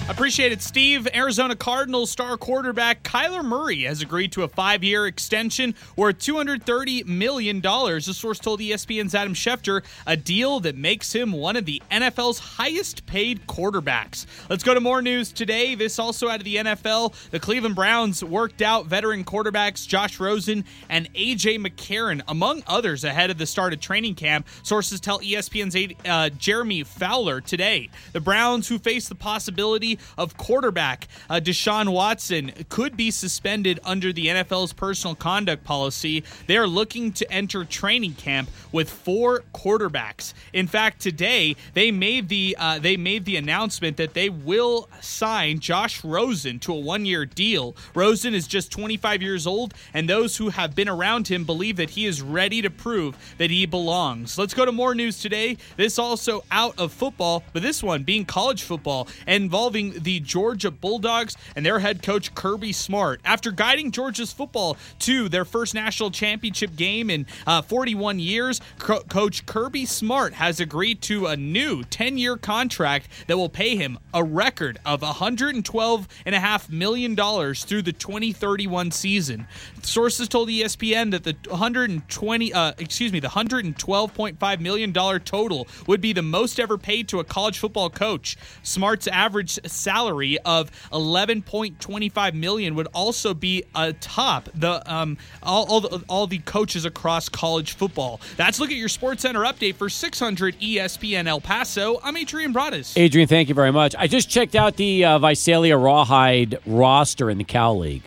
Appreciate 0.08 0.52
it, 0.52 0.62
Steve. 0.62 1.08
Arizona 1.12 1.56
Cardinals 1.56 2.12
star 2.12 2.36
quarterback 2.36 3.02
Kyler 3.02 3.44
Murray 3.44 3.82
has 3.82 4.02
agreed 4.02 4.30
to 4.32 4.44
a 4.44 4.48
five 4.48 4.84
year 4.84 5.04
extension 5.04 5.74
worth 5.96 6.18
$230 6.18 7.04
million. 7.06 7.60
A 7.66 8.00
source 8.00 8.38
told 8.38 8.60
ESPN's 8.60 9.16
Adam 9.16 9.34
Schefter 9.34 9.82
a 10.06 10.16
deal 10.16 10.60
that 10.60 10.76
makes 10.76 11.12
him 11.12 11.32
one 11.32 11.56
of 11.56 11.64
the 11.64 11.82
NFL's 11.90 12.38
highest 12.38 13.04
paid 13.06 13.48
quarterbacks. 13.48 14.26
Let's 14.48 14.62
go 14.62 14.74
to 14.74 14.80
more 14.80 15.02
news 15.02 15.32
today. 15.32 15.74
This 15.74 15.98
also 15.98 16.28
out 16.28 16.38
of 16.38 16.44
the 16.44 16.54
NFL. 16.54 17.30
The 17.30 17.40
Cleveland 17.40 17.74
Browns 17.74 18.22
worked 18.22 18.62
out 18.62 18.86
veteran 18.86 19.24
quarterbacks 19.24 19.88
Josh 19.88 20.20
Rosen 20.20 20.64
and 20.88 21.08
A.J. 21.16 21.58
McCarron, 21.58 22.22
among 22.28 22.62
others, 22.68 23.02
ahead 23.02 23.30
of 23.30 23.38
the 23.38 23.46
start 23.46 23.72
of 23.72 23.80
training 23.80 24.14
camp. 24.14 24.46
Sources 24.62 25.00
tell 25.00 25.18
ESPN's 25.18 25.96
uh, 26.06 26.28
Jeremy 26.30 26.84
Fowler 26.84 27.40
today. 27.40 27.90
The 28.12 28.20
Browns, 28.20 28.68
who 28.68 28.78
face 28.78 29.08
the 29.08 29.16
possibility 29.16 29.95
of 30.16 30.36
quarterback 30.36 31.08
uh, 31.28 31.40
Deshaun 31.42 31.92
Watson, 31.92 32.52
could 32.68 32.96
be 32.96 33.10
suspended 33.10 33.80
under 33.84 34.12
the 34.12 34.26
NFL's 34.26 34.72
personal 34.72 35.14
conduct 35.14 35.64
policy. 35.64 36.24
They 36.46 36.56
are 36.56 36.66
looking 36.66 37.12
to 37.12 37.32
enter 37.32 37.64
training 37.64 38.14
camp 38.14 38.50
with 38.72 38.90
four 38.90 39.44
quarterbacks. 39.54 40.34
In 40.52 40.66
fact, 40.66 41.00
today 41.00 41.56
they 41.74 41.90
made 41.90 42.28
the 42.28 42.56
uh, 42.58 42.78
they 42.78 42.96
made 42.96 43.24
the 43.24 43.36
announcement 43.36 43.96
that 43.96 44.14
they 44.14 44.28
will 44.28 44.88
sign 45.00 45.58
Josh 45.58 46.04
Rosen 46.04 46.58
to 46.60 46.72
a 46.72 46.78
one-year 46.78 47.26
deal. 47.26 47.76
Rosen 47.94 48.34
is 48.34 48.46
just 48.46 48.70
25 48.72 49.22
years 49.22 49.46
old, 49.46 49.74
and 49.94 50.08
those 50.08 50.36
who 50.36 50.48
have 50.50 50.74
been 50.74 50.88
around 50.88 51.28
him 51.28 51.44
believe 51.44 51.76
that 51.76 51.90
he 51.90 52.06
is 52.06 52.22
ready 52.22 52.62
to 52.62 52.70
prove 52.70 53.16
that 53.38 53.50
he 53.50 53.66
belongs. 53.66 54.38
Let's 54.38 54.54
go 54.54 54.64
to 54.64 54.72
more 54.72 54.94
news 54.94 55.20
today. 55.20 55.56
This 55.76 55.98
also 55.98 56.44
out 56.50 56.78
of 56.78 56.92
football, 56.92 57.42
but 57.52 57.62
this 57.62 57.82
one 57.82 58.02
being 58.02 58.24
college 58.24 58.62
football 58.62 59.08
involving 59.26 59.85
the 59.90 60.20
Georgia 60.20 60.70
Bulldogs 60.70 61.36
and 61.54 61.64
their 61.64 61.78
head 61.78 62.02
coach 62.02 62.34
Kirby 62.34 62.72
Smart. 62.72 63.20
After 63.24 63.50
guiding 63.50 63.90
Georgia's 63.90 64.32
football 64.32 64.76
to 65.00 65.28
their 65.28 65.44
first 65.44 65.74
national 65.74 66.10
championship 66.10 66.76
game 66.76 67.10
in 67.10 67.26
uh, 67.46 67.62
41 67.62 68.18
years, 68.18 68.60
Co- 68.78 69.00
Coach 69.02 69.46
Kirby 69.46 69.86
Smart 69.86 70.34
has 70.34 70.60
agreed 70.60 71.02
to 71.02 71.26
a 71.26 71.36
new 71.36 71.82
10-year 71.84 72.36
contract 72.36 73.08
that 73.26 73.36
will 73.36 73.48
pay 73.48 73.76
him 73.76 73.98
a 74.14 74.22
record 74.22 74.78
of 74.84 75.00
112.5 75.00 76.70
million 76.70 77.14
dollars 77.14 77.64
through 77.64 77.82
the 77.82 77.92
2031 77.92 78.90
season. 78.90 79.46
Sources 79.82 80.28
told 80.28 80.48
ESPN 80.48 81.10
that 81.12 81.24
the 81.24 81.36
120, 81.48 82.52
uh, 82.52 82.72
excuse 82.78 83.12
me, 83.12 83.20
the 83.20 83.28
112.5 83.28 84.60
million 84.60 84.92
dollar 84.92 85.18
total 85.18 85.66
would 85.86 86.00
be 86.00 86.12
the 86.12 86.22
most 86.22 86.58
ever 86.60 86.78
paid 86.78 87.08
to 87.08 87.20
a 87.20 87.24
college 87.24 87.58
football 87.58 87.90
coach. 87.90 88.36
Smart's 88.62 89.06
average 89.08 89.58
salary 89.76 90.38
of 90.44 90.70
11.25 90.92 92.34
million 92.34 92.74
would 92.74 92.88
also 92.94 93.34
be 93.34 93.64
atop 93.74 94.48
the 94.54 94.82
um 94.92 95.16
all 95.42 95.66
all 95.66 95.80
the, 95.80 96.04
all 96.08 96.26
the 96.26 96.38
coaches 96.38 96.84
across 96.84 97.28
college 97.28 97.72
football. 97.72 98.20
That's 98.36 98.58
look 98.58 98.70
at 98.70 98.76
your 98.76 98.88
Sports 98.88 99.22
Center 99.22 99.40
update 99.40 99.74
for 99.76 99.88
600 99.88 100.58
ESPN 100.60 101.26
El 101.26 101.40
Paso. 101.40 102.00
I'm 102.02 102.16
Adrian 102.16 102.52
Broadus. 102.52 102.96
Adrian, 102.96 103.28
thank 103.28 103.48
you 103.48 103.54
very 103.54 103.72
much. 103.72 103.94
I 103.98 104.06
just 104.06 104.28
checked 104.30 104.54
out 104.54 104.76
the 104.76 105.04
uh, 105.04 105.18
Visalia 105.18 105.76
Rawhide 105.76 106.58
roster 106.66 107.30
in 107.30 107.38
the 107.38 107.44
Cal 107.44 107.78
League. 107.78 108.02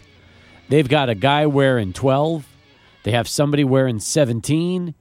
They've 0.70 0.88
got 0.88 1.10
a 1.10 1.16
guy 1.16 1.48
wearing 1.48 1.94
12, 1.94 2.48
they 3.04 3.12
have 3.12 3.28
somebody 3.28 3.64
wearing 3.64 4.00
17, 4.00 4.94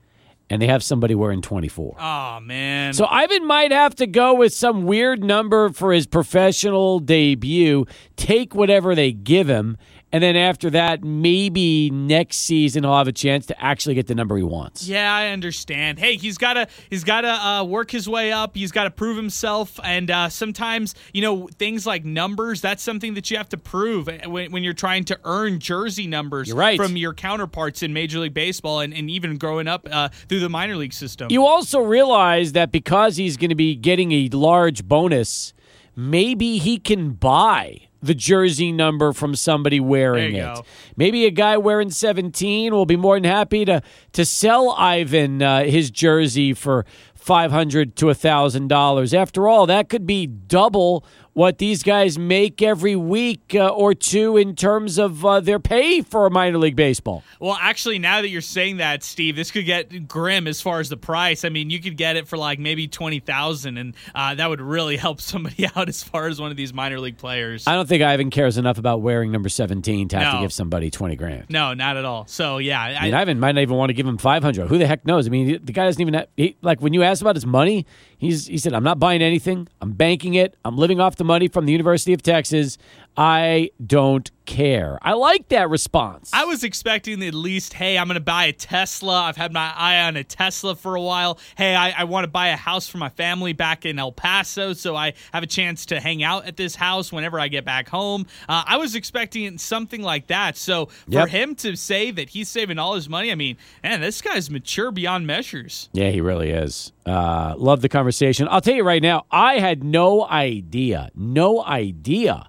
and 0.49 0.61
they 0.61 0.67
have 0.67 0.83
somebody 0.83 1.15
wearing 1.15 1.41
24. 1.41 1.95
Oh 1.99 2.39
man. 2.41 2.93
So 2.93 3.05
Ivan 3.05 3.45
might 3.45 3.71
have 3.71 3.95
to 3.95 4.07
go 4.07 4.33
with 4.33 4.53
some 4.53 4.83
weird 4.83 5.23
number 5.23 5.69
for 5.69 5.93
his 5.93 6.07
professional 6.07 6.99
debut, 6.99 7.85
take 8.15 8.55
whatever 8.55 8.95
they 8.95 9.11
give 9.11 9.47
him, 9.47 9.77
and 10.11 10.23
then 10.23 10.35
after 10.35 10.71
that, 10.71 11.03
maybe 11.03 11.91
next 11.91 12.37
season 12.37 12.83
he'll 12.83 12.97
have 12.97 13.07
a 13.07 13.11
chance 13.11 13.45
to 13.47 13.63
actually 13.63 13.95
get 13.95 14.07
the 14.07 14.15
number 14.15 14.37
he 14.37 14.43
wants. 14.43 14.87
Yeah, 14.87 15.13
I 15.13 15.27
understand. 15.27 15.99
Hey, 15.99 16.15
he's 16.15 16.37
got 16.37 16.53
to 16.53 16.67
he's 16.89 17.03
got 17.03 17.21
to 17.21 17.29
uh, 17.29 17.63
work 17.63 17.91
his 17.91 18.09
way 18.09 18.31
up. 18.31 18.55
He's 18.55 18.71
got 18.71 18.85
to 18.85 18.91
prove 18.91 19.17
himself, 19.17 19.79
and 19.83 20.09
uh, 20.09 20.29
sometimes 20.29 20.95
you 21.13 21.21
know 21.21 21.47
things 21.47 21.85
like 21.85 22.05
numbers. 22.05 22.61
That's 22.61 22.81
something 22.81 23.13
that 23.13 23.29
you 23.29 23.37
have 23.37 23.49
to 23.49 23.57
prove 23.57 24.09
eh, 24.09 24.25
when, 24.25 24.51
when 24.51 24.63
you're 24.63 24.73
trying 24.73 25.03
to 25.05 25.19
earn 25.25 25.59
jersey 25.59 26.07
numbers 26.07 26.47
You're 26.47 26.57
right. 26.57 26.79
from 26.79 26.97
your 26.97 27.13
counterparts 27.13 27.83
in 27.83 27.93
Major 27.93 28.19
League 28.19 28.33
Baseball, 28.33 28.79
and, 28.79 28.93
and 28.93 29.09
even 29.09 29.37
growing 29.37 29.67
up 29.67 29.87
uh, 29.91 30.09
through 30.09 30.39
the 30.39 30.49
minor 30.49 30.75
league 30.75 30.93
system. 30.93 31.27
You 31.29 31.45
also 31.45 31.81
realize 31.81 32.53
that 32.53 32.71
because 32.71 33.17
he's 33.17 33.37
going 33.37 33.49
to 33.49 33.55
be 33.55 33.75
getting 33.75 34.11
a 34.11 34.29
large 34.29 34.85
bonus, 34.85 35.53
maybe 35.95 36.57
he 36.57 36.79
can 36.79 37.11
buy 37.11 37.88
the 38.01 38.15
jersey 38.15 38.71
number 38.71 39.13
from 39.13 39.35
somebody 39.35 39.79
wearing 39.79 40.35
it. 40.35 40.39
go. 40.39 40.65
Maybe 40.95 41.25
a 41.25 41.31
guy 41.31 41.57
wearing 41.57 41.89
17 41.89 42.73
will 42.73 42.85
be 42.85 42.95
more 42.95 43.15
than 43.15 43.25
happy 43.25 43.65
to 43.65 43.81
to 44.13 44.25
sell 44.25 44.71
Ivan 44.71 45.41
uh, 45.41 45.63
his 45.63 45.91
jersey 45.91 46.53
for 46.53 46.85
500 47.15 47.95
to 47.97 48.05
$1,000. 48.05 49.13
After 49.13 49.47
all, 49.47 49.65
that 49.67 49.89
could 49.89 50.07
be 50.07 50.25
double 50.25 51.05
what 51.39 51.57
these 51.57 51.83
guys 51.83 52.19
make 52.19 52.61
every 52.61 52.97
week 52.97 53.55
uh, 53.55 53.69
or 53.69 53.93
two 53.93 54.35
in 54.35 54.53
terms 54.57 54.97
of 54.97 55.25
uh, 55.25 55.39
their 55.39 55.57
pay 55.57 56.01
for 56.01 56.29
minor 56.29 56.57
league 56.57 56.75
baseball. 56.75 57.23
Well, 57.39 57.57
actually, 57.61 57.97
now 57.97 58.21
that 58.21 58.27
you're 58.27 58.41
saying 58.41 58.77
that, 58.77 59.03
Steve, 59.03 59.37
this 59.37 59.49
could 59.49 59.63
get 59.65 60.05
grim 60.05 60.47
as 60.47 60.59
far 60.59 60.81
as 60.81 60.89
the 60.89 60.97
price. 60.97 61.45
I 61.45 61.49
mean, 61.49 61.69
you 61.69 61.79
could 61.79 61.95
get 61.95 62.17
it 62.17 62.27
for 62.27 62.37
like 62.37 62.59
maybe 62.59 62.89
twenty 62.89 63.21
thousand, 63.21 63.77
and 63.77 63.95
uh, 64.13 64.35
that 64.35 64.49
would 64.49 64.59
really 64.59 64.97
help 65.05 65.21
somebody 65.21 65.65
out 65.77 65.87
as 65.87 66.03
far 66.03 66.27
as 66.27 66.41
one 66.41 66.51
of 66.51 66.57
these 66.57 66.73
minor 66.73 66.99
league 66.99 67.17
players. 67.17 67.65
I 67.67 67.73
don't 67.73 67.87
think 67.87 68.03
Ivan 68.03 68.31
cares 68.31 68.57
enough 68.57 68.77
about 68.77 69.01
wearing 69.01 69.31
number 69.31 69.47
17 69.47 70.09
to 70.09 70.19
have 70.19 70.33
to 70.33 70.41
give 70.41 70.51
somebody 70.51 70.91
20 70.91 71.15
grand. 71.15 71.45
no, 71.49 71.73
not 71.73 71.95
at 71.95 72.03
all. 72.03 72.27
So 72.27 72.57
yeah, 72.57 72.81
I 72.81 73.05
mean, 73.05 73.13
Ivan 73.13 73.39
might 73.39 73.53
not 73.53 73.61
even 73.61 73.77
want 73.77 73.91
to 73.91 73.93
give 73.93 74.05
him 74.05 74.17
500. 74.17 74.67
Who 74.67 74.77
the 74.77 74.87
heck 74.87 75.05
knows? 75.05 75.25
I 75.25 75.29
mean, 75.29 75.47
the 75.63 75.71
guy 75.71 75.85
doesn't 75.85 76.01
even 76.01 76.15
have, 76.15 76.27
he, 76.35 76.57
like 76.61 76.81
when 76.81 76.91
you 76.91 77.03
ask 77.03 77.21
about 77.21 77.37
his 77.37 77.45
money, 77.45 77.85
he's 78.19 78.45
he 78.45 78.59
said, 78.59 78.73
"I'm 78.73 78.83
not 78.83 78.99
buying 78.99 79.23
anything. 79.23 79.67
I'm 79.81 79.93
banking 79.93 80.35
it. 80.35 80.55
I'm 80.63 80.77
living 80.77 80.99
off 80.99 81.15
the 81.15 81.23
money 81.23 81.47
from 81.47 81.65
the 81.65 81.71
University 81.71 82.13
of 82.13 82.21
Texas. 82.21 82.77
I 83.17 83.71
don't 83.85 84.29
care. 84.45 84.97
I 85.01 85.13
like 85.13 85.49
that 85.49 85.69
response. 85.69 86.31
I 86.33 86.45
was 86.45 86.63
expecting 86.63 87.21
at 87.23 87.33
least, 87.33 87.73
hey, 87.73 87.97
I'm 87.97 88.07
going 88.07 88.15
to 88.15 88.19
buy 88.21 88.45
a 88.45 88.53
Tesla. 88.53 89.23
I've 89.23 89.37
had 89.37 89.53
my 89.53 89.71
eye 89.75 90.01
on 90.07 90.15
a 90.17 90.23
Tesla 90.23 90.75
for 90.75 90.95
a 90.95 91.01
while. 91.01 91.37
Hey, 91.55 91.75
I, 91.75 91.91
I 91.91 92.03
want 92.05 92.23
to 92.23 92.29
buy 92.29 92.47
a 92.47 92.55
house 92.55 92.87
for 92.87 92.97
my 92.97 93.09
family 93.09 93.53
back 93.53 93.85
in 93.85 93.99
El 93.99 94.11
Paso 94.11 94.73
so 94.73 94.95
I 94.95 95.13
have 95.33 95.43
a 95.43 95.47
chance 95.47 95.85
to 95.87 95.99
hang 95.99 96.23
out 96.23 96.45
at 96.45 96.57
this 96.57 96.75
house 96.75 97.11
whenever 97.11 97.39
I 97.39 97.47
get 97.47 97.63
back 97.65 97.89
home. 97.89 98.25
Uh, 98.47 98.63
I 98.65 98.77
was 98.77 98.95
expecting 98.95 99.57
something 99.59 100.01
like 100.01 100.27
that. 100.27 100.57
So 100.57 100.87
for 100.87 101.11
Yep. 101.11 101.29
him 101.29 101.55
to 101.55 101.75
say 101.75 102.09
that 102.11 102.29
he's 102.29 102.49
saving 102.49 102.79
all 102.79 102.95
his 102.95 103.07
money, 103.07 103.31
I 103.31 103.35
mean, 103.35 103.57
man, 103.83 104.01
this 104.01 104.21
guy's 104.21 104.49
mature 104.49 104.91
beyond 104.91 105.27
measures. 105.27 105.89
Yeah, 105.93 106.09
he 106.09 106.21
really 106.21 106.49
is. 106.49 106.91
Uh, 107.05 107.53
love 107.57 107.81
the 107.81 107.89
conversation. 107.89 108.47
I'll 108.49 108.61
tell 108.61 108.75
you 108.75 108.83
right 108.83 109.01
now, 109.01 109.25
I 109.29 109.59
had 109.59 109.83
no 109.83 110.25
idea, 110.27 111.09
no 111.15 111.63
idea 111.63 112.48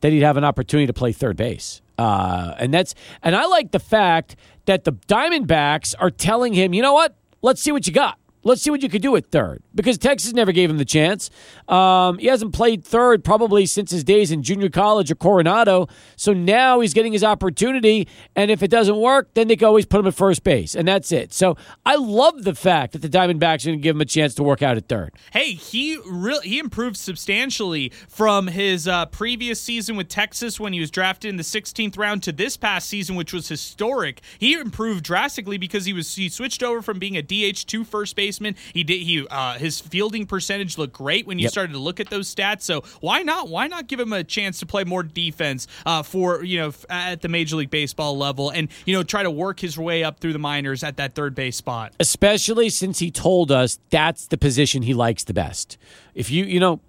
that 0.00 0.12
he'd 0.12 0.22
have 0.22 0.36
an 0.36 0.44
opportunity 0.44 0.86
to 0.86 0.92
play 0.92 1.12
third 1.12 1.36
base. 1.36 1.82
Uh, 1.98 2.54
and 2.58 2.72
that's 2.72 2.94
and 3.22 3.36
I 3.36 3.46
like 3.46 3.72
the 3.72 3.78
fact 3.78 4.36
that 4.66 4.84
the 4.84 4.92
Diamondbacks 4.92 5.94
are 5.98 6.10
telling 6.10 6.54
him, 6.54 6.72
you 6.72 6.82
know 6.82 6.94
what? 6.94 7.14
Let's 7.42 7.60
see 7.60 7.72
what 7.72 7.86
you 7.86 7.92
got. 7.92 8.18
Let's 8.42 8.62
see 8.62 8.70
what 8.70 8.82
you 8.82 8.88
could 8.88 9.02
do 9.02 9.16
at 9.16 9.30
third 9.30 9.62
because 9.74 9.98
Texas 9.98 10.32
never 10.32 10.52
gave 10.52 10.70
him 10.70 10.78
the 10.78 10.84
chance. 10.84 11.30
Um, 11.68 12.18
he 12.18 12.26
hasn't 12.26 12.54
played 12.54 12.84
third 12.84 13.22
probably 13.22 13.66
since 13.66 13.90
his 13.90 14.02
days 14.02 14.30
in 14.30 14.42
junior 14.42 14.70
college 14.70 15.10
or 15.10 15.14
Coronado. 15.14 15.88
So 16.16 16.32
now 16.32 16.80
he's 16.80 16.94
getting 16.94 17.12
his 17.12 17.22
opportunity. 17.22 18.08
And 18.34 18.50
if 18.50 18.62
it 18.62 18.68
doesn't 18.70 18.96
work, 18.96 19.34
then 19.34 19.48
they 19.48 19.56
can 19.56 19.66
always 19.66 19.84
put 19.84 20.00
him 20.00 20.06
at 20.06 20.14
first 20.14 20.42
base. 20.42 20.74
And 20.74 20.88
that's 20.88 21.12
it. 21.12 21.34
So 21.34 21.56
I 21.84 21.96
love 21.96 22.44
the 22.44 22.54
fact 22.54 22.92
that 22.92 23.02
the 23.02 23.08
Diamondbacks 23.08 23.64
are 23.64 23.70
going 23.70 23.78
to 23.78 23.82
give 23.82 23.96
him 23.96 24.00
a 24.00 24.06
chance 24.06 24.34
to 24.36 24.42
work 24.42 24.62
out 24.62 24.76
at 24.76 24.88
third. 24.88 25.14
Hey, 25.32 25.52
he 25.52 25.98
he 26.42 26.58
improved 26.58 26.96
substantially 26.96 27.92
from 28.08 28.46
his 28.46 28.88
uh, 28.88 29.06
previous 29.06 29.60
season 29.60 29.96
with 29.96 30.08
Texas 30.08 30.58
when 30.58 30.72
he 30.72 30.80
was 30.80 30.90
drafted 30.90 31.28
in 31.28 31.36
the 31.36 31.42
16th 31.42 31.98
round 31.98 32.22
to 32.22 32.32
this 32.32 32.56
past 32.56 32.88
season, 32.88 33.16
which 33.16 33.32
was 33.32 33.48
historic. 33.48 34.20
He 34.38 34.54
improved 34.54 35.04
drastically 35.04 35.58
because 35.58 35.84
he 35.84 35.92
was 35.92 36.14
he 36.14 36.28
switched 36.28 36.62
over 36.62 36.80
from 36.80 36.98
being 36.98 37.16
a 37.16 37.22
DH 37.22 37.66
to 37.66 37.84
first 37.84 38.16
baseman. 38.30 38.54
He 38.72 38.84
did 38.84 39.00
he 39.02 39.26
uh, 39.28 39.54
his 39.58 39.80
fielding 39.80 40.26
percentage 40.26 40.78
looked 40.78 40.92
great 40.92 41.26
when 41.26 41.38
you 41.38 41.44
Yep. 41.44 41.52
started 41.52 41.72
to 41.72 41.78
look 41.78 41.98
at 42.00 42.10
those 42.10 42.32
stats. 42.32 42.62
So 42.62 42.82
why 43.00 43.22
not 43.22 43.48
why 43.48 43.66
not 43.66 43.86
give 43.88 43.98
him 43.98 44.12
a 44.12 44.22
chance 44.22 44.60
to 44.60 44.66
play 44.66 44.84
more 44.84 45.02
defense 45.02 45.66
uh, 45.84 46.02
for 46.02 46.44
you 46.44 46.58
know 46.60 46.72
at 46.88 47.22
the 47.22 47.28
Major 47.28 47.56
League 47.56 47.70
Baseball 47.70 48.16
level 48.16 48.50
and 48.50 48.68
you 48.86 48.94
know 48.94 49.02
try 49.02 49.22
to 49.22 49.30
work 49.30 49.58
his 49.60 49.76
way 49.78 50.04
up 50.04 50.20
through 50.20 50.32
the 50.32 50.38
minors 50.38 50.84
at 50.84 50.96
that 50.98 51.14
third 51.14 51.34
base 51.34 51.56
spot. 51.56 51.92
especially 51.98 52.68
since 52.70 52.98
he 53.00 53.10
told 53.10 53.50
us 53.50 53.78
that's 53.90 54.26
the 54.28 54.38
position 54.38 54.82
he 54.82 54.94
likes 54.94 55.24
the 55.24 55.34
best. 55.34 55.76
If 56.14 56.30
you, 56.30 56.44
you 56.44 56.60
know, 56.60 56.80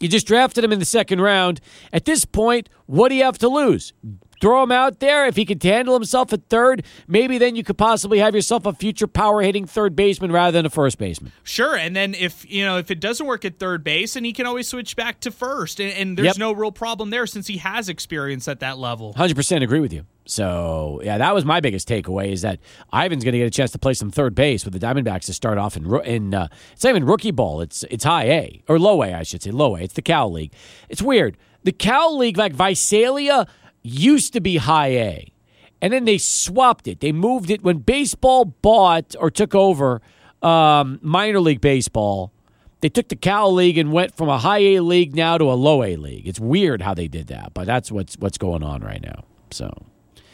you 0.00 0.08
just 0.08 0.26
drafted 0.26 0.62
him 0.64 0.72
in 0.72 0.78
the 0.78 0.84
second 0.84 1.20
round. 1.20 1.60
At 1.92 2.04
this 2.04 2.24
point, 2.24 2.68
what 2.86 3.08
do 3.08 3.14
you 3.14 3.24
have 3.24 3.38
to 3.38 3.48
lose? 3.48 3.92
Throw 4.40 4.62
him 4.62 4.72
out 4.72 5.00
there. 5.00 5.26
If 5.26 5.36
he 5.36 5.44
could 5.44 5.62
handle 5.62 5.94
himself 5.94 6.32
at 6.32 6.48
third, 6.48 6.84
maybe 7.08 7.38
then 7.38 7.56
you 7.56 7.64
could 7.64 7.78
possibly 7.78 8.18
have 8.18 8.34
yourself 8.34 8.66
a 8.66 8.72
future 8.72 9.06
power 9.06 9.40
hitting 9.42 9.66
third 9.66 9.96
baseman 9.96 10.30
rather 10.30 10.52
than 10.52 10.66
a 10.66 10.70
first 10.70 10.98
baseman. 10.98 11.32
Sure, 11.42 11.74
and 11.76 11.96
then 11.96 12.14
if 12.14 12.48
you 12.50 12.64
know 12.64 12.76
if 12.78 12.90
it 12.90 13.00
doesn't 13.00 13.26
work 13.26 13.44
at 13.44 13.58
third 13.58 13.82
base, 13.82 14.14
and 14.16 14.26
he 14.26 14.32
can 14.32 14.44
always 14.46 14.68
switch 14.68 14.94
back 14.96 15.20
to 15.20 15.30
first, 15.30 15.80
and, 15.80 15.92
and 15.92 16.16
there's 16.18 16.26
Yep. 16.26 16.38
no 16.38 16.52
real 16.52 16.72
problem 16.72 17.10
there 17.10 17.26
since 17.26 17.46
he 17.46 17.56
has 17.58 17.88
experience 17.88 18.46
at 18.48 18.60
that 18.60 18.76
level. 18.78 19.14
100% 19.14 19.62
agree 19.62 19.80
with 19.80 19.92
you. 19.92 20.04
So, 20.28 21.00
yeah, 21.04 21.18
that 21.18 21.34
was 21.34 21.44
my 21.44 21.60
biggest 21.60 21.88
takeaway 21.88 22.32
is 22.32 22.42
that 22.42 22.58
Ivan's 22.92 23.22
going 23.22 23.32
to 23.32 23.38
get 23.38 23.46
a 23.46 23.50
chance 23.50 23.70
to 23.70 23.78
play 23.78 23.94
some 23.94 24.10
third 24.10 24.34
base 24.34 24.64
with 24.64 24.74
the 24.78 24.80
Diamondbacks 24.84 25.26
to 25.26 25.32
start 25.32 25.56
off 25.56 25.76
in, 25.76 25.86
in 26.04 26.34
uh, 26.34 26.48
it's 26.72 26.82
not 26.82 26.90
even 26.90 27.04
rookie 27.06 27.30
ball. 27.30 27.60
It's 27.60 27.84
it's 27.84 28.02
high 28.04 28.24
A 28.24 28.62
or 28.68 28.78
low 28.78 29.02
A, 29.02 29.14
I 29.14 29.22
should 29.22 29.42
say. 29.42 29.50
Low 29.52 29.76
A. 29.76 29.80
It's 29.82 29.94
the 29.94 30.02
Cal 30.02 30.30
League. 30.30 30.52
It's 30.88 31.00
weird. 31.00 31.36
The 31.62 31.72
Cal 31.72 32.16
League, 32.18 32.36
like 32.36 32.52
Visalia, 32.54 33.46
used 33.86 34.32
to 34.32 34.40
be 34.40 34.56
high 34.56 34.88
A. 34.88 35.32
And 35.80 35.92
then 35.92 36.04
they 36.04 36.18
swapped 36.18 36.88
it. 36.88 37.00
They 37.00 37.12
moved 37.12 37.50
it 37.50 37.62
when 37.62 37.78
baseball 37.78 38.46
bought 38.46 39.14
or 39.18 39.30
took 39.30 39.54
over 39.54 40.00
um, 40.42 40.98
minor 41.02 41.40
league 41.40 41.60
baseball. 41.60 42.32
They 42.80 42.88
took 42.88 43.08
the 43.08 43.16
Cal 43.16 43.52
League 43.52 43.78
and 43.78 43.92
went 43.92 44.16
from 44.16 44.28
a 44.28 44.38
high 44.38 44.58
A 44.58 44.80
league 44.80 45.14
now 45.14 45.38
to 45.38 45.44
a 45.44 45.54
low 45.54 45.82
A 45.82 45.96
league. 45.96 46.26
It's 46.26 46.40
weird 46.40 46.82
how 46.82 46.94
they 46.94 47.08
did 47.08 47.28
that, 47.28 47.52
but 47.54 47.66
that's 47.66 47.90
what's 47.90 48.16
what's 48.18 48.38
going 48.38 48.62
on 48.62 48.82
right 48.82 49.02
now. 49.02 49.24
So 49.50 49.70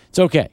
it's 0.09 0.19
okay. 0.19 0.49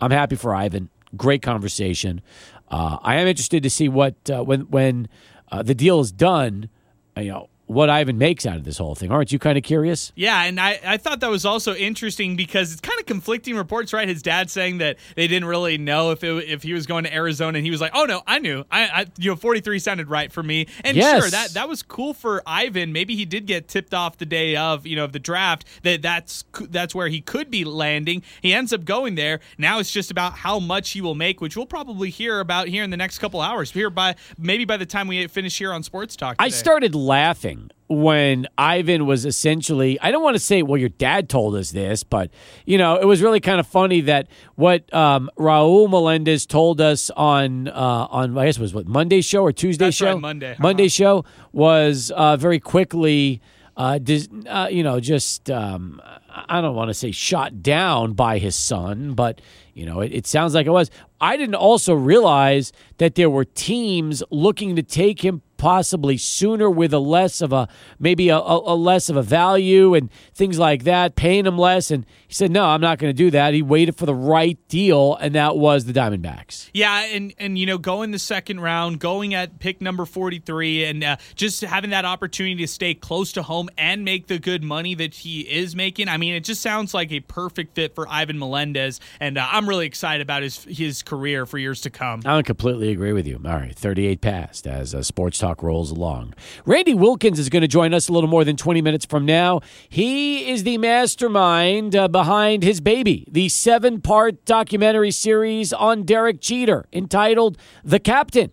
I'm 0.00 0.10
happy 0.10 0.36
for 0.36 0.54
Ivan. 0.54 0.90
Great 1.16 1.42
conversation. 1.42 2.20
Uh, 2.68 2.98
I 3.02 3.16
am 3.16 3.26
interested 3.26 3.62
to 3.62 3.70
see 3.70 3.88
what 3.88 4.14
uh, 4.30 4.42
when 4.42 4.62
when 4.62 5.08
uh, 5.52 5.62
the 5.62 5.74
deal 5.74 6.00
is 6.00 6.12
done. 6.12 6.68
You 7.16 7.28
know 7.28 7.48
what 7.66 7.88
Ivan 7.88 8.18
makes 8.18 8.44
out 8.44 8.56
of 8.56 8.64
this 8.64 8.78
whole 8.78 8.94
thing. 8.94 9.10
Aren't 9.10 9.32
you 9.32 9.38
kind 9.38 9.56
of 9.56 9.64
curious? 9.64 10.12
Yeah, 10.14 10.42
and 10.42 10.60
I, 10.60 10.78
I 10.84 10.96
thought 10.98 11.20
that 11.20 11.30
was 11.30 11.46
also 11.46 11.74
interesting 11.74 12.36
because 12.36 12.72
it's 12.72 12.80
kind 12.80 13.00
of 13.00 13.06
conflicting 13.06 13.56
reports, 13.56 13.92
right? 13.92 14.06
His 14.06 14.22
dad 14.22 14.50
saying 14.50 14.78
that 14.78 14.98
they 15.16 15.26
didn't 15.26 15.48
really 15.48 15.78
know 15.78 16.10
if 16.10 16.22
it, 16.22 16.48
if 16.48 16.62
he 16.62 16.74
was 16.74 16.86
going 16.86 17.04
to 17.04 17.14
Arizona, 17.14 17.58
and 17.58 17.64
he 17.64 17.70
was 17.70 17.80
like, 17.80 17.92
"Oh 17.94 18.04
no, 18.04 18.22
I 18.26 18.38
knew. 18.38 18.64
I, 18.70 18.84
I 18.86 19.06
you 19.18 19.30
know, 19.30 19.36
43 19.36 19.78
sounded 19.78 20.10
right 20.10 20.30
for 20.30 20.42
me." 20.42 20.66
And 20.84 20.96
Yes. 20.96 21.22
sure, 21.22 21.30
that 21.30 21.50
that 21.54 21.68
was 21.68 21.82
cool 21.82 22.12
for 22.12 22.42
Ivan. 22.46 22.92
Maybe 22.92 23.16
he 23.16 23.24
did 23.24 23.46
get 23.46 23.68
tipped 23.68 23.94
off 23.94 24.18
the 24.18 24.26
day 24.26 24.56
of 24.56 24.86
you 24.86 24.96
know 24.96 25.04
of 25.04 25.12
the 25.12 25.18
draft 25.18 25.64
that 25.82 26.02
that's 26.02 26.44
that's 26.68 26.94
where 26.94 27.08
he 27.08 27.20
could 27.20 27.50
be 27.50 27.64
landing. 27.64 28.22
He 28.42 28.52
ends 28.52 28.72
up 28.72 28.84
going 28.84 29.14
there. 29.14 29.40
Now 29.56 29.78
it's 29.78 29.90
just 29.90 30.10
about 30.10 30.34
how 30.34 30.58
much 30.58 30.90
he 30.90 31.00
will 31.00 31.14
make, 31.14 31.40
which 31.40 31.56
we'll 31.56 31.66
probably 31.66 32.10
hear 32.10 32.40
about 32.40 32.68
here 32.68 32.84
in 32.84 32.90
the 32.90 32.96
next 32.96 33.18
couple 33.20 33.40
hours. 33.40 33.70
Here 33.70 33.90
by 33.90 34.16
maybe 34.38 34.64
by 34.64 34.76
the 34.76 34.86
time 34.86 35.08
we 35.08 35.26
finish 35.28 35.56
here 35.56 35.72
on 35.72 35.82
Sports 35.82 36.14
Talk. 36.14 36.36
I 36.38 36.50
started 36.50 36.94
laughing 36.94 37.63
when 37.88 38.46
Ivan 38.56 39.04
was 39.04 39.26
essentially, 39.26 40.00
I 40.00 40.10
don't 40.10 40.22
want 40.22 40.36
to 40.36 40.42
say, 40.42 40.62
well, 40.62 40.78
your 40.78 40.88
dad 40.88 41.28
told 41.28 41.54
us 41.54 41.70
this, 41.70 42.02
but, 42.02 42.30
you 42.64 42.78
know, 42.78 42.96
it 42.96 43.04
was 43.04 43.20
really 43.20 43.40
kind 43.40 43.60
of 43.60 43.66
funny 43.66 44.00
that 44.02 44.28
what 44.54 44.92
um, 44.94 45.30
Raul 45.38 45.90
Melendez 45.90 46.46
told 46.46 46.80
us 46.80 47.10
on, 47.10 47.68
uh, 47.68 47.72
on 48.10 48.38
I 48.38 48.46
guess 48.46 48.56
it 48.56 48.62
was 48.62 48.72
what, 48.72 48.86
Monday's 48.86 49.26
show 49.26 49.42
or 49.42 49.52
Tuesday's 49.52 49.88
That's 49.88 49.96
show? 49.96 50.12
right, 50.14 50.20
Monday. 50.20 50.52
Uh-huh. 50.52 50.62
Monday's 50.62 50.92
show 50.92 51.24
was 51.52 52.10
uh, 52.10 52.38
very 52.38 52.58
quickly, 52.58 53.42
uh, 53.76 53.98
dis, 53.98 54.28
uh, 54.48 54.68
you 54.70 54.82
know, 54.82 54.98
just, 54.98 55.50
um, 55.50 56.00
I 56.30 56.60
don't 56.62 56.74
want 56.74 56.88
to 56.88 56.94
say 56.94 57.10
shot 57.10 57.62
down 57.62 58.14
by 58.14 58.38
his 58.38 58.56
son, 58.56 59.12
but, 59.12 59.40
you 59.74 59.84
know, 59.84 60.00
it, 60.00 60.12
it 60.12 60.26
sounds 60.26 60.54
like 60.54 60.66
it 60.66 60.70
was. 60.70 60.90
I 61.20 61.36
didn't 61.36 61.54
also 61.54 61.94
realize 61.94 62.72
that 62.98 63.14
there 63.14 63.30
were 63.30 63.44
teams 63.44 64.22
looking 64.30 64.74
to 64.76 64.82
take 64.82 65.24
him 65.24 65.42
possibly 65.64 66.18
sooner 66.18 66.68
with 66.68 66.92
a 66.92 66.98
less 66.98 67.40
of 67.40 67.50
a 67.50 67.66
maybe 67.98 68.28
a, 68.28 68.36
a, 68.36 68.76
less 68.76 69.08
of 69.08 69.16
a 69.16 69.22
value 69.22 69.94
and 69.94 70.10
things 70.34 70.58
like 70.58 70.84
that, 70.84 71.16
paying 71.16 71.46
him 71.46 71.56
less. 71.56 71.90
And 71.90 72.04
he 72.28 72.34
said, 72.34 72.50
"No, 72.50 72.66
I'm 72.66 72.82
not 72.82 72.98
going 72.98 73.08
to 73.08 73.16
do 73.16 73.30
that." 73.30 73.54
He 73.54 73.62
waited 73.62 73.96
for 73.96 74.04
the 74.04 74.14
right 74.14 74.58
deal, 74.68 75.14
and 75.14 75.34
that 75.34 75.56
was 75.56 75.86
the 75.86 75.94
Diamondbacks. 75.94 76.68
Yeah, 76.74 77.06
and 77.06 77.32
and 77.38 77.56
you 77.56 77.64
know, 77.64 77.78
going 77.78 78.10
the 78.10 78.18
second 78.18 78.60
round, 78.60 79.00
going 79.00 79.32
at 79.32 79.58
pick 79.58 79.80
number 79.80 80.04
forty 80.04 80.38
three, 80.38 80.84
and 80.84 81.02
uh, 81.02 81.16
just 81.34 81.62
having 81.62 81.88
that 81.90 82.04
opportunity 82.04 82.56
to 82.56 82.68
stay 82.68 82.92
close 82.92 83.32
to 83.32 83.42
home 83.42 83.70
and 83.78 84.04
make 84.04 84.26
the 84.26 84.38
good 84.38 84.62
money 84.62 84.94
that 84.94 85.14
he 85.14 85.40
is 85.40 85.74
making. 85.74 86.08
I 86.08 86.18
mean, 86.18 86.34
it 86.34 86.44
just 86.44 86.60
sounds 86.60 86.92
like 86.92 87.10
a 87.10 87.20
perfect 87.20 87.74
fit 87.74 87.94
for 87.94 88.06
Ivan 88.06 88.38
Melendez, 88.38 89.00
and 89.18 89.38
uh, 89.38 89.48
I'm 89.50 89.66
really 89.66 89.86
excited 89.86 90.20
about 90.20 90.42
his 90.42 90.62
his 90.64 91.02
career 91.02 91.46
for 91.46 91.56
years 91.56 91.80
to 91.80 91.90
come. 91.90 92.20
I 92.26 92.42
completely 92.42 92.90
agree 92.90 93.14
with 93.14 93.26
you. 93.26 93.40
All 93.46 93.52
right, 93.52 93.74
38 93.74 94.20
passed 94.20 94.66
as 94.66 94.92
a 94.92 95.02
Sports 95.02 95.38
Talk 95.38 95.53
rolls 95.62 95.90
along. 95.90 96.34
Randy 96.66 96.94
Wilkins 96.94 97.38
is 97.38 97.48
going 97.48 97.62
to 97.62 97.68
join 97.68 97.94
us 97.94 98.08
a 98.08 98.12
little 98.12 98.28
more 98.28 98.44
than 98.44 98.56
20 98.56 98.82
minutes 98.82 99.04
from 99.04 99.24
now. 99.24 99.60
He 99.88 100.50
is 100.50 100.64
the 100.64 100.78
mastermind 100.78 101.94
uh, 101.94 102.08
behind 102.08 102.62
his 102.62 102.80
baby, 102.80 103.26
the 103.30 103.48
seven 103.48 104.00
part 104.00 104.44
documentary 104.44 105.10
series 105.10 105.72
on 105.72 106.04
Derek 106.04 106.40
Jeter 106.40 106.86
entitled 106.92 107.58
The 107.82 108.00
Captain. 108.00 108.52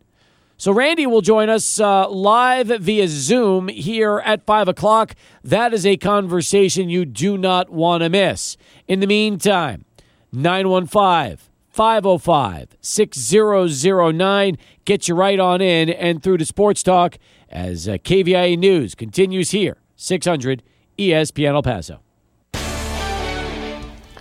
So, 0.58 0.72
Randy 0.72 1.08
will 1.08 1.22
join 1.22 1.49
us 1.49 1.80
uh, 1.80 2.08
live 2.08 2.68
via 2.68 3.08
Zoom 3.08 3.68
here 3.68 4.20
at 4.20 4.45
5 4.45 4.68
o'clock. 4.68 5.16
That 5.43 5.74
is 5.74 5.88
a 5.88 5.97
conversation 5.97 6.88
you 6.88 7.04
do 7.04 7.36
not 7.36 7.72
want 7.72 8.04
to 8.04 8.10
miss. 8.10 8.58
In 8.88 8.99
the 8.99 9.08
meantime, 9.08 9.86
915 10.32 11.51
505 11.72 12.76
6009. 12.82 14.58
Get 14.86 15.08
you 15.08 15.16
right 15.16 15.40
on 15.40 15.62
in 15.62 15.90
and 15.90 16.22
through 16.22 16.38
to 16.38 16.46
Sports 16.46 16.84
Talk 16.84 17.18
as 17.50 17.88
uh, 17.88 17.94
KVIA 17.94 18.58
News 18.58 18.94
continues 18.94 19.52
here, 19.52 19.78
600 19.96 20.64
ESPN 20.98 21.54
El 21.54 21.64
Paso. 21.64 22.02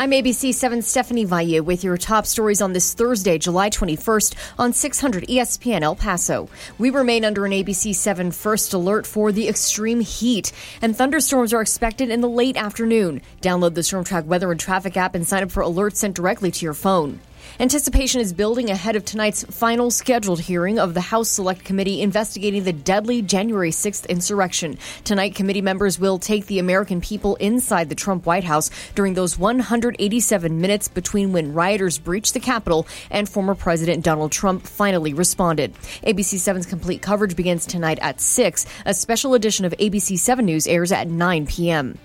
I'm 0.00 0.12
ABC 0.12 0.54
7 0.54 0.80
Stephanie 0.80 1.26
Valle 1.26 1.60
with 1.60 1.84
your 1.84 1.98
top 1.98 2.24
stories 2.24 2.62
on 2.62 2.72
this 2.72 2.94
Thursday, 2.94 3.36
July 3.36 3.68
21st 3.68 4.34
on 4.58 4.72
600 4.72 5.24
ESPN 5.24 5.82
El 5.82 5.94
Paso. 5.94 6.48
We 6.78 6.88
remain 6.88 7.22
under 7.22 7.44
an 7.44 7.52
ABC 7.52 7.94
7 7.94 8.30
first 8.30 8.72
alert 8.72 9.06
for 9.06 9.30
the 9.30 9.46
extreme 9.46 10.00
heat, 10.00 10.52
and 10.80 10.96
thunderstorms 10.96 11.52
are 11.52 11.60
expected 11.60 12.08
in 12.08 12.22
the 12.22 12.30
late 12.30 12.56
afternoon. 12.56 13.20
Download 13.42 13.74
the 13.74 13.82
Storm 13.82 14.04
Track 14.04 14.24
weather 14.26 14.50
and 14.50 14.58
traffic 14.58 14.96
app 14.96 15.14
and 15.14 15.28
sign 15.28 15.42
up 15.42 15.50
for 15.50 15.62
alerts 15.62 15.96
sent 15.96 16.16
directly 16.16 16.50
to 16.50 16.64
your 16.64 16.72
phone. 16.72 17.20
Anticipation 17.60 18.22
is 18.22 18.32
building 18.32 18.70
ahead 18.70 18.96
of 18.96 19.04
tonight's 19.04 19.44
final 19.44 19.90
scheduled 19.90 20.40
hearing 20.40 20.78
of 20.78 20.94
the 20.94 21.00
House 21.02 21.28
Select 21.28 21.62
Committee 21.62 22.00
investigating 22.00 22.64
the 22.64 22.72
deadly 22.72 23.20
January 23.20 23.70
6th 23.70 24.08
insurrection. 24.08 24.78
Tonight, 25.04 25.34
committee 25.34 25.60
members 25.60 26.00
will 26.00 26.18
take 26.18 26.46
the 26.46 26.58
American 26.58 27.02
people 27.02 27.36
inside 27.36 27.90
the 27.90 27.94
Trump 27.94 28.24
White 28.24 28.44
House 28.44 28.70
during 28.94 29.12
those 29.12 29.36
187 29.36 30.58
minutes 30.58 30.88
between 30.88 31.34
when 31.34 31.52
rioters 31.52 31.98
breached 31.98 32.32
the 32.32 32.40
Capitol 32.40 32.86
and 33.10 33.28
former 33.28 33.54
President 33.54 34.02
Donald 34.02 34.32
Trump 34.32 34.66
finally 34.66 35.12
responded. 35.12 35.74
ABC 36.02 36.36
7's 36.36 36.64
complete 36.64 37.02
coverage 37.02 37.36
begins 37.36 37.66
tonight 37.66 37.98
at 38.00 38.22
6. 38.22 38.64
A 38.86 38.94
special 38.94 39.34
edition 39.34 39.66
of 39.66 39.72
ABC 39.72 40.18
7 40.18 40.46
News 40.46 40.66
airs 40.66 40.92
at 40.92 41.08
9 41.08 41.46
p.m. 41.46 41.98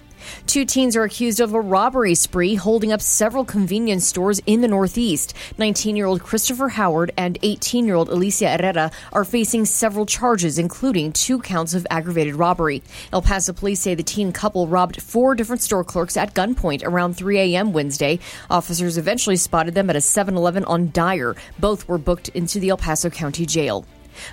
Two 0.47 0.65
teens 0.65 0.95
are 0.95 1.03
accused 1.03 1.39
of 1.39 1.53
a 1.53 1.59
robbery 1.61 2.15
spree 2.15 2.55
holding 2.55 2.91
up 2.91 3.01
several 3.01 3.45
convenience 3.45 4.05
stores 4.05 4.41
in 4.45 4.61
the 4.61 4.67
Northeast. 4.67 5.33
19 5.57 5.95
year 5.95 6.05
old 6.05 6.21
Christopher 6.21 6.69
Howard 6.69 7.11
and 7.17 7.37
18 7.41 7.85
year 7.85 7.95
old 7.95 8.09
Alicia 8.09 8.49
Herrera 8.49 8.91
are 9.11 9.25
facing 9.25 9.65
several 9.65 10.05
charges, 10.05 10.57
including 10.57 11.11
two 11.11 11.39
counts 11.39 11.73
of 11.73 11.87
aggravated 11.89 12.35
robbery. 12.35 12.83
El 13.11 13.21
Paso 13.21 13.53
police 13.53 13.79
say 13.79 13.95
the 13.95 14.03
teen 14.03 14.31
couple 14.31 14.67
robbed 14.67 15.01
four 15.01 15.35
different 15.35 15.61
store 15.61 15.83
clerks 15.83 16.17
at 16.17 16.33
gunpoint 16.33 16.83
around 16.83 17.15
3 17.15 17.39
a.m. 17.39 17.73
Wednesday. 17.73 18.19
Officers 18.49 18.97
eventually 18.97 19.35
spotted 19.35 19.73
them 19.73 19.89
at 19.89 19.95
a 19.95 20.01
7 20.01 20.35
Eleven 20.35 20.63
on 20.65 20.91
Dyer. 20.91 21.35
Both 21.59 21.87
were 21.87 21.97
booked 21.97 22.29
into 22.29 22.59
the 22.59 22.69
El 22.69 22.77
Paso 22.77 23.09
County 23.09 23.45
Jail. 23.45 23.85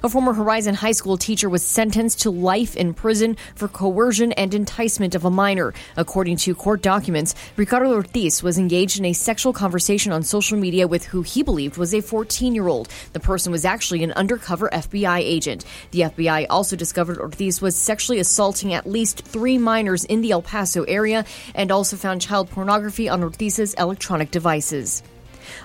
A 0.03 0.09
former 0.09 0.33
Horizon 0.33 0.75
High 0.75 0.93
School 0.93 1.17
teacher 1.17 1.49
was 1.49 1.65
sentenced 1.65 2.23
to 2.23 2.31
life 2.31 2.77
in 2.77 2.95
prison 2.95 3.37
for 3.55 3.69
coercion 3.69 4.33
and 4.33 4.55
enticement 4.55 5.15
of 5.15 5.25
a 5.25 5.31
minor. 5.31 5.75
According 5.97 6.37
to 6.39 6.55
court 6.55 6.83
documents, 6.83 7.35
Ricardo 7.57 7.93
Ortiz 7.93 8.43
was 8.43 8.59
engaged 8.59 8.99
in 8.99 9.05
a 9.05 9.13
sexual 9.13 9.53
conversation 9.53 10.13
on 10.13 10.23
social 10.23 10.59
media 10.59 10.87
with 10.87 11.05
who 11.05 11.23
he 11.23 11.43
believed 11.43 11.77
was 11.77 11.95
a 11.95 12.01
14 12.01 12.55
year 12.55 12.69
old. 12.69 12.89
The 13.13 13.21
person 13.21 13.53
was 13.53 13.65
actually 13.65 14.03
an 14.03 14.13
undercover 14.13 14.69
FBI 14.73 15.19
agent. 15.19 15.65
The 15.91 16.01
FBI 16.01 16.47
also 16.51 16.77
discovered 16.77 17.19
Ortiz 17.19 17.61
was 17.61 17.77
sexually 17.77 18.19
assaulting 18.19 18.75
at 18.75 18.87
least 18.87 19.23
three 19.25 19.59
minors 19.59 20.05
in 20.05 20.21
the 20.21 20.33
El 20.33 20.43
Paso 20.43 20.85
area 20.85 21.25
and 21.55 21.71
also 21.71 21.97
found 21.97 22.21
child 22.21 22.51
pornography 22.51 23.09
on 23.09 23.23
Ortiz's 23.23 23.75
electronic 23.75 24.31
devices. 24.31 25.03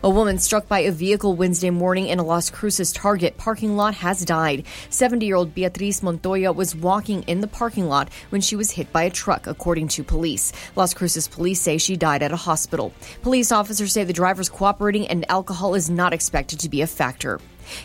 A 0.03 0.09
woman 0.09 0.39
struck 0.39 0.67
by 0.67 0.79
a 0.79 0.91
vehicle 0.91 1.35
Wednesday 1.35 1.69
morning 1.69 2.07
in 2.07 2.19
a 2.19 2.23
Las 2.23 2.49
Cruces 2.49 2.91
Target 2.91 3.37
parking 3.37 3.75
lot 3.75 3.93
has 3.95 4.25
died. 4.25 4.65
70 4.89 5.25
year 5.25 5.35
old 5.35 5.53
Beatriz 5.53 6.03
Montoya 6.03 6.51
was 6.51 6.75
walking 6.75 7.23
in 7.23 7.41
the 7.41 7.47
parking 7.47 7.87
lot 7.87 8.09
when 8.29 8.41
she 8.41 8.55
was 8.55 8.71
hit 8.71 8.91
by 8.91 9.03
a 9.03 9.09
truck, 9.09 9.47
according 9.47 9.87
to 9.89 10.03
police. 10.03 10.51
Las 10.75 10.93
Cruces 10.93 11.27
police 11.27 11.61
say 11.61 11.77
she 11.77 11.95
died 11.95 12.23
at 12.23 12.31
a 12.31 12.35
hospital. 12.35 12.93
Police 13.21 13.51
officers 13.51 13.91
say 13.91 14.03
the 14.03 14.13
driver's 14.13 14.49
cooperating 14.49 15.07
and 15.07 15.29
alcohol 15.29 15.75
is 15.75 15.89
not 15.89 16.13
expected 16.13 16.59
to 16.59 16.69
be 16.69 16.81
a 16.81 16.87
factor. 16.87 17.39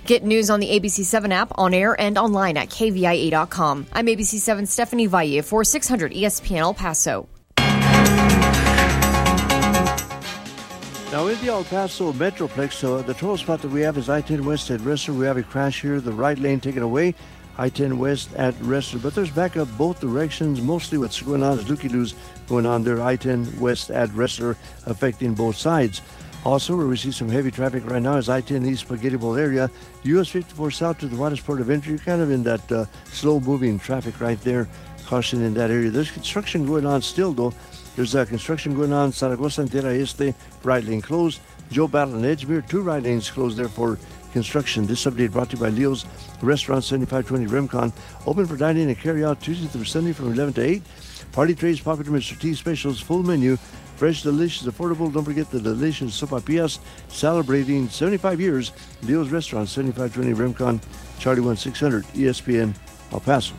Get 0.06 0.24
news 0.24 0.50
on 0.50 0.60
the 0.60 0.68
ABC7 0.78 1.30
app, 1.30 1.52
on 1.56 1.74
air, 1.74 2.00
and 2.00 2.16
online 2.18 2.56
at 2.56 2.68
KVIA.com. 2.68 3.86
I'm 3.92 4.06
ABC7 4.06 4.66
Stephanie 4.66 5.06
Valle 5.06 5.42
for 5.42 5.64
600 5.64 6.12
ESPN 6.12 6.58
El 6.58 6.74
Paso. 6.74 7.28
Now, 11.12 11.26
in 11.26 11.38
the 11.44 11.48
El 11.48 11.62
Paso 11.64 12.10
Metroplex, 12.14 12.82
uh, 12.82 13.02
the 13.02 13.12
total 13.12 13.36
spot 13.36 13.60
that 13.60 13.70
we 13.70 13.82
have 13.82 13.98
is 13.98 14.08
I 14.08 14.22
10 14.22 14.46
West 14.46 14.70
at 14.70 14.80
Resler. 14.80 15.14
We 15.14 15.26
have 15.26 15.36
a 15.36 15.42
crash 15.42 15.82
here, 15.82 16.00
the 16.00 16.10
right 16.10 16.38
lane 16.38 16.58
taken 16.58 16.82
away. 16.82 17.14
I 17.58 17.68
10 17.68 17.98
West 17.98 18.32
at 18.34 18.54
Resler. 18.54 19.02
But 19.02 19.14
there's 19.14 19.30
backup 19.30 19.68
both 19.76 20.00
directions. 20.00 20.62
Mostly 20.62 20.96
what's 20.96 21.20
going 21.20 21.42
on 21.42 21.58
is 21.58 21.68
looky 21.68 21.90
loos 21.90 22.14
going 22.48 22.64
on 22.64 22.82
there. 22.82 23.02
I 23.02 23.16
10 23.16 23.60
West 23.60 23.90
at 23.90 24.08
Resler 24.08 24.56
affecting 24.86 25.34
both 25.34 25.56
sides. 25.56 26.00
Also, 26.46 26.74
where 26.78 26.86
we 26.86 26.96
see 26.96 27.12
some 27.12 27.28
heavy 27.28 27.50
traffic 27.50 27.84
right 27.84 28.00
now 28.00 28.16
is 28.16 28.30
I 28.30 28.40
10 28.40 28.64
East 28.64 28.86
Spaghetti 28.86 29.16
Bowl 29.16 29.36
area. 29.36 29.70
US 30.04 30.28
54 30.28 30.70
South 30.70 30.98
to 31.00 31.08
the 31.08 31.16
widest 31.16 31.44
port 31.44 31.60
of 31.60 31.68
entry. 31.68 31.98
kind 31.98 32.22
of 32.22 32.30
in 32.30 32.42
that 32.44 32.72
uh, 32.72 32.86
slow 33.12 33.38
moving 33.38 33.78
traffic 33.78 34.18
right 34.18 34.40
there. 34.40 34.66
Caution 35.04 35.42
in 35.42 35.52
that 35.54 35.70
area. 35.70 35.90
There's 35.90 36.10
construction 36.10 36.64
going 36.64 36.86
on 36.86 37.02
still, 37.02 37.34
though. 37.34 37.52
There's 37.94 38.14
uh, 38.14 38.24
construction 38.24 38.74
going 38.74 38.92
on 38.92 39.12
Zaragoza 39.12 39.62
and 39.62 39.70
Tierra 39.70 39.94
Este, 39.94 40.34
right 40.62 40.82
lane 40.82 41.02
closed. 41.02 41.40
Joe 41.70 41.86
Battle 41.86 42.14
and 42.14 42.24
Edgemere, 42.24 42.66
two 42.66 42.82
right 42.82 43.02
lanes 43.02 43.30
closed 43.30 43.56
there 43.56 43.68
for 43.68 43.98
construction. 44.32 44.86
This 44.86 45.04
update 45.04 45.32
brought 45.32 45.50
to 45.50 45.56
you 45.56 45.62
by 45.62 45.68
Leo's 45.68 46.06
Restaurant 46.40 46.84
7520 46.84 47.68
Remcon. 47.68 47.92
Open 48.26 48.46
for 48.46 48.56
dining 48.56 48.88
and 48.88 48.98
carry 48.98 49.24
out 49.24 49.40
Tuesday 49.40 49.66
through 49.66 49.84
Sunday 49.84 50.12
from 50.12 50.32
11 50.32 50.54
to 50.54 50.62
8. 50.62 50.82
Party 51.32 51.54
trays, 51.54 51.80
popular 51.80 52.18
Mr. 52.18 52.38
T 52.38 52.54
specials, 52.54 53.00
full 53.00 53.22
menu. 53.22 53.56
Fresh, 53.96 54.22
delicious, 54.22 54.66
affordable. 54.66 55.12
Don't 55.12 55.24
forget 55.24 55.50
the 55.50 55.60
delicious 55.60 56.20
sopapillas 56.20 56.78
celebrating 57.08 57.88
75 57.88 58.40
years. 58.40 58.72
Leo's 59.02 59.30
Restaurant 59.30 59.68
7520 59.68 60.54
Remcon, 60.54 60.82
Charlie 61.18 61.40
1600 61.40 62.04
ESPN 62.14 62.74
El 63.12 63.20
Paso. 63.20 63.54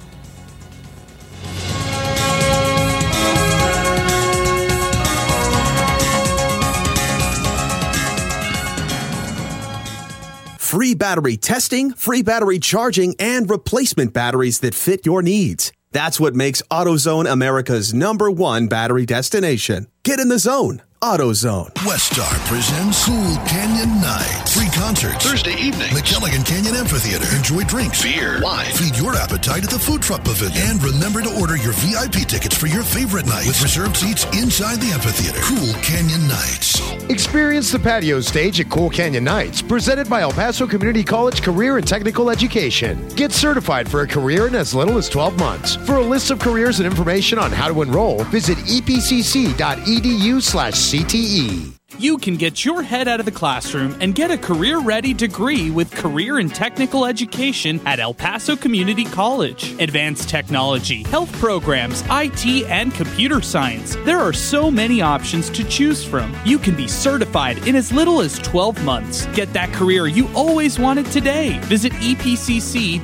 Free 10.74 10.96
battery 10.96 11.38
testing, 11.38 11.94
free 11.94 12.24
battery 12.24 12.58
charging, 12.58 13.14
and 13.20 13.48
replacement 13.48 14.12
batteries 14.12 14.62
that 14.62 14.74
fit 14.74 15.06
your 15.06 15.22
needs. 15.22 15.72
That's 15.92 16.20
what 16.20 16.34
makes 16.34 16.64
AutoZone 16.72 17.32
America's 17.32 17.94
number 17.94 18.32
one 18.32 18.66
battery 18.66 19.06
destination. 19.06 19.86
Get 20.02 20.20
in 20.20 20.30
the 20.30 20.40
zone. 20.40 20.82
AutoZone. 21.04 21.68
WestStar 21.84 22.32
presents 22.48 23.04
Cool 23.04 23.36
Canyon 23.46 24.00
Night. 24.00 24.48
Free 24.48 24.70
concerts. 24.70 25.26
Thursday 25.26 25.56
evening. 25.56 25.90
McKelligon 25.90 26.46
Canyon 26.46 26.76
Amphitheater. 26.76 27.28
Enjoy 27.36 27.62
drinks, 27.66 28.02
beer, 28.02 28.40
wine. 28.42 28.72
Feed 28.72 28.96
your 28.96 29.14
appetite 29.14 29.66
at 29.66 29.70
the 29.70 29.78
Food 29.78 30.02
Truck 30.02 30.24
Pavilion. 30.24 30.56
And 30.56 30.82
remember 30.82 31.22
to 31.22 31.40
order 31.42 31.58
your 31.58 31.74
VIP 31.74 32.26
tickets 32.26 32.56
for 32.56 32.68
your 32.68 32.84
favorite 32.84 33.26
night 33.26 33.46
with 33.46 33.62
reserved 33.62 33.98
seats 33.98 34.24
inside 34.32 34.80
the 34.80 34.94
amphitheater. 34.94 35.42
Cool 35.42 35.74
Canyon 35.84 36.26
Nights. 36.26 36.80
Experience 37.10 37.70
the 37.70 37.80
patio 37.80 38.22
stage 38.22 38.62
at 38.62 38.70
Cool 38.70 38.90
Canyon 38.90 39.26
Nights, 39.26 39.62
presented 39.62 40.10
by 40.10 40.22
El 40.22 40.32
Paso 40.32 40.66
Community 40.66 41.04
College 41.04 41.42
Career 41.42 41.76
and 41.80 41.86
Technical 41.86 42.30
Education. 42.30 43.06
Get 43.10 43.34
certified 43.34 43.92
for 43.92 44.04
a 44.04 44.08
career 44.08 44.48
in 44.48 44.56
as 44.56 44.74
little 44.74 44.98
as 44.98 45.10
12 45.10 45.38
months. 45.38 45.76
For 45.76 45.96
a 45.96 46.02
list 46.02 46.32
of 46.32 46.40
careers 46.40 46.80
and 46.80 46.88
information 46.88 47.40
on 47.40 47.52
how 47.52 47.68
to 47.68 47.82
enroll, 47.82 48.24
visit 48.26 48.58
epcc.edu 48.60 50.42
slash 50.42 50.93
CTE. 50.94 51.83
You 52.00 52.18
can 52.18 52.38
get 52.38 52.66
your 52.66 52.82
head 52.82 53.08
out 53.08 53.20
of 53.20 53.26
the 53.26 53.32
classroom 53.32 53.96
and 54.00 54.16
get 54.16 54.32
a 54.32 54.38
career 54.38 54.80
ready 54.80 55.14
degree 55.14 55.70
with 55.70 55.92
career 55.92 56.40
and 56.40 56.54
technical 56.54 57.06
education 57.06 57.80
at 57.86 58.00
El 58.00 58.16
Paso 58.16 58.56
Community 58.56 59.06
College. 59.06 59.80
Advanced 59.80 60.28
technology, 60.28 61.04
health 61.04 61.32
programs, 61.34 62.04
IT, 62.10 62.66
and 62.66 62.94
computer 62.94 63.42
science. 63.42 63.96
There 64.06 64.18
are 64.18 64.34
so 64.34 64.72
many 64.72 65.02
options 65.02 65.50
to 65.52 65.64
choose 65.64 66.04
from. 66.04 66.36
You 66.46 66.58
can 66.58 66.76
be 66.76 66.88
certified 66.88 67.68
in 67.68 67.76
as 67.76 67.92
little 67.92 68.22
as 68.22 68.40
12 68.40 68.84
months. 68.84 69.28
Get 69.28 69.54
that 69.54 69.72
career 69.72 70.08
you 70.08 70.28
always 70.34 70.80
wanted 70.80 71.06
today. 71.08 71.60
Visit 71.64 71.94
epcc.edu 71.94 73.04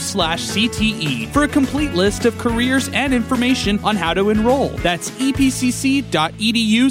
slash 0.00 0.42
CTE 0.48 1.32
for 1.32 1.44
a 1.44 1.48
complete 1.48 1.92
list 1.92 2.24
of 2.24 2.36
careers 2.38 2.88
and 2.88 3.14
information 3.14 3.78
on 3.84 3.94
how 3.94 4.14
to 4.14 4.30
enroll. 4.30 4.70
That's 4.78 5.10
epcc.edu 5.10 6.90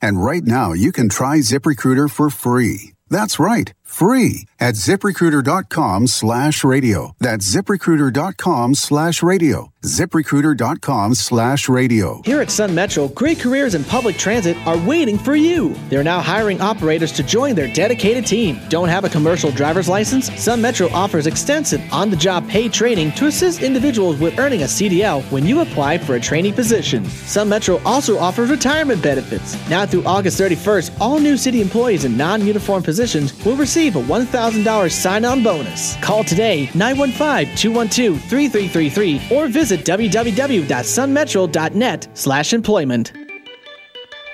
And 0.00 0.22
right 0.22 0.44
now, 0.44 0.72
you 0.72 0.92
can 0.92 1.08
try 1.08 1.38
ZipRecruiter 1.38 2.10
for 2.10 2.30
free. 2.30 2.92
That's 3.10 3.38
right, 3.38 3.72
free 3.82 4.46
at 4.60 4.74
ziprecruiter.com 4.74 6.06
slash 6.06 6.62
radio. 6.62 7.12
That's 7.18 7.48
ziprecruiter.com 7.54 8.74
slash 8.74 9.22
radio. 9.22 9.72
ziprecruiter.com 9.84 11.14
slash 11.14 11.68
radio. 11.68 12.20
Here 12.24 12.40
at 12.40 12.50
Sun 12.50 12.74
Metro, 12.74 13.06
great 13.08 13.38
careers 13.38 13.76
in 13.76 13.84
public 13.84 14.16
transit 14.16 14.56
are 14.66 14.76
waiting 14.78 15.16
for 15.16 15.36
you. 15.36 15.72
They're 15.88 16.02
now 16.02 16.18
hiring 16.18 16.60
operators 16.60 17.12
to 17.12 17.22
join 17.22 17.54
their 17.54 17.72
dedicated 17.72 18.26
team. 18.26 18.58
Don't 18.70 18.88
have 18.88 19.04
a 19.04 19.08
commercial 19.08 19.52
driver's 19.52 19.88
license? 19.88 20.34
Sun 20.42 20.60
Metro 20.60 20.88
offers 20.88 21.28
extensive 21.28 21.80
on 21.92 22.10
the 22.10 22.16
job 22.16 22.48
pay 22.48 22.68
training 22.68 23.12
to 23.12 23.26
assist 23.26 23.62
individuals 23.62 24.18
with 24.18 24.36
earning 24.40 24.62
a 24.62 24.64
CDL 24.64 25.22
when 25.30 25.46
you 25.46 25.60
apply 25.60 25.98
for 25.98 26.16
a 26.16 26.20
training 26.20 26.54
position. 26.54 27.04
Sun 27.04 27.48
Metro 27.48 27.80
also 27.84 28.18
offers 28.18 28.50
retirement 28.50 29.00
benefits. 29.00 29.56
Now 29.70 29.86
through 29.86 30.04
August 30.04 30.40
31st, 30.40 31.00
all 31.00 31.20
new 31.20 31.36
city 31.36 31.60
employees 31.60 32.04
in 32.04 32.16
non 32.16 32.44
uniform 32.44 32.82
positions 32.82 33.32
will 33.44 33.56
receive 33.56 33.94
a 33.94 34.02
$1,000 34.02 34.90
sign 34.90 35.24
on 35.24 35.44
bonus. 35.44 35.94
Call 36.02 36.24
today 36.24 36.68
915 36.74 37.54
212 37.54 38.20
3333 38.22 39.38
or 39.38 39.46
visit 39.46 39.67
www.sunmetro.net 39.76 42.08
slash 42.14 42.52
employment. 42.52 43.12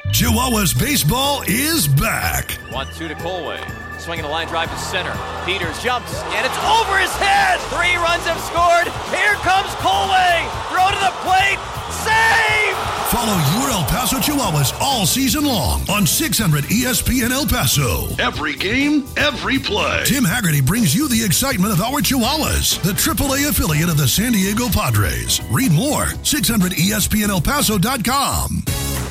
Chihuahuas 0.09 0.79
baseball 0.79 1.43
is 1.49 1.89
back. 1.89 2.51
One 2.71 2.87
two 2.95 3.09
to 3.09 3.15
Colway. 3.15 3.84
Swinging 4.05 4.27
a 4.27 4.29
line 4.29 4.47
drive 4.49 4.69
to 4.71 4.77
center. 4.77 5.17
Peters 5.47 5.83
jumps, 5.83 6.13
and 6.37 6.45
it's 6.45 6.59
over 6.69 6.99
his 6.99 7.11
head. 7.17 7.59
Three 7.73 7.97
runs 7.97 8.25
have 8.29 8.39
scored. 8.45 8.85
Here 9.09 9.33
comes 9.41 9.73
Colway. 9.81 10.45
Throw 10.69 10.93
to 10.93 11.01
the 11.01 11.09
plate. 11.25 11.57
Save! 12.05 12.77
Follow 13.09 13.33
your 13.57 13.71
El 13.71 13.85
Paso 13.85 14.19
Chihuahuas 14.19 14.79
all 14.79 15.07
season 15.07 15.47
long 15.47 15.81
on 15.89 16.07
600 16.07 16.65
ESPN 16.65 17.31
El 17.31 17.47
Paso. 17.47 18.09
Every 18.19 18.55
game, 18.55 19.07
every 19.17 19.59
play. 19.59 20.03
Tim 20.05 20.25
Hagerty 20.25 20.63
brings 20.63 20.95
you 20.95 21.09
the 21.09 21.25
excitement 21.25 21.73
of 21.73 21.81
our 21.81 22.03
Chihuahuas, 22.03 22.83
the 22.83 22.93
AAA 22.93 23.49
affiliate 23.49 23.89
of 23.89 23.97
the 23.97 24.07
San 24.07 24.33
Diego 24.33 24.69
Padres. 24.69 25.41
Read 25.51 25.73
more, 25.73 26.05
600ESPNElPaso.com. 26.05 28.65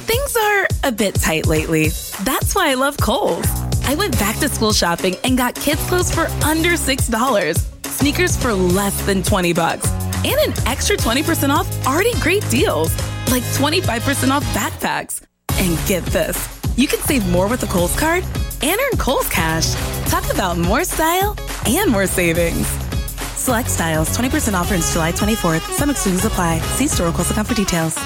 Things 0.06 0.36
are 0.36 0.68
a 0.84 0.92
bit 0.92 1.16
tight 1.16 1.48
lately. 1.48 1.90
That's 2.22 2.54
why 2.54 2.70
I 2.70 2.76
love 2.76 2.96
Kohl's. 2.98 3.73
I 3.86 3.96
went 3.96 4.18
back 4.20 4.40
to 4.40 4.50
school 4.50 4.74
shopping 4.74 5.16
and 5.24 5.38
got 5.38 5.56
kids' 5.56 5.86
clothes 5.88 6.14
for 6.14 6.28
under 6.44 6.72
$6, 6.72 7.86
sneakers 7.86 8.36
for 8.38 8.54
less 8.54 9.06
than 9.06 9.24
20 9.24 9.54
bucks, 9.54 9.90
and 10.26 10.36
an 10.48 10.54
extra 10.68 10.96
20% 10.96 11.50
off 11.50 11.68
already 11.88 12.14
great 12.20 12.48
deals, 12.50 12.94
like 13.30 13.44
25% 13.56 14.32
off 14.32 14.44
backpacks. 14.54 15.22
And 15.60 15.78
get 15.88 16.04
this, 16.06 16.38
you 16.78 16.88
can 16.88 17.00
save 17.00 17.30
more 17.30 17.48
with 17.48 17.64
a 17.64 17.68
Kohl's 17.68 17.98
card 18.00 18.24
and 18.62 18.80
earn 18.80 18.98
Kohl's 18.98 19.30
Cash. 19.30 19.74
Talk 20.10 20.32
about 20.34 20.58
more 20.58 20.84
style 20.84 21.36
and 21.68 21.92
more 21.92 22.08
savings. 22.08 22.68
Select 23.36 23.70
styles, 23.70 24.16
20% 24.18 24.54
offer 24.54 24.78
July 24.78 25.12
24th. 25.12 25.62
Some 25.74 25.90
exclusions 25.90 26.26
apply. 26.26 26.60
See 26.60 26.88
store 26.88 27.08
or 27.08 27.12
Kohl's.com 27.12 27.46
for 27.46 27.54
details. 27.54 27.98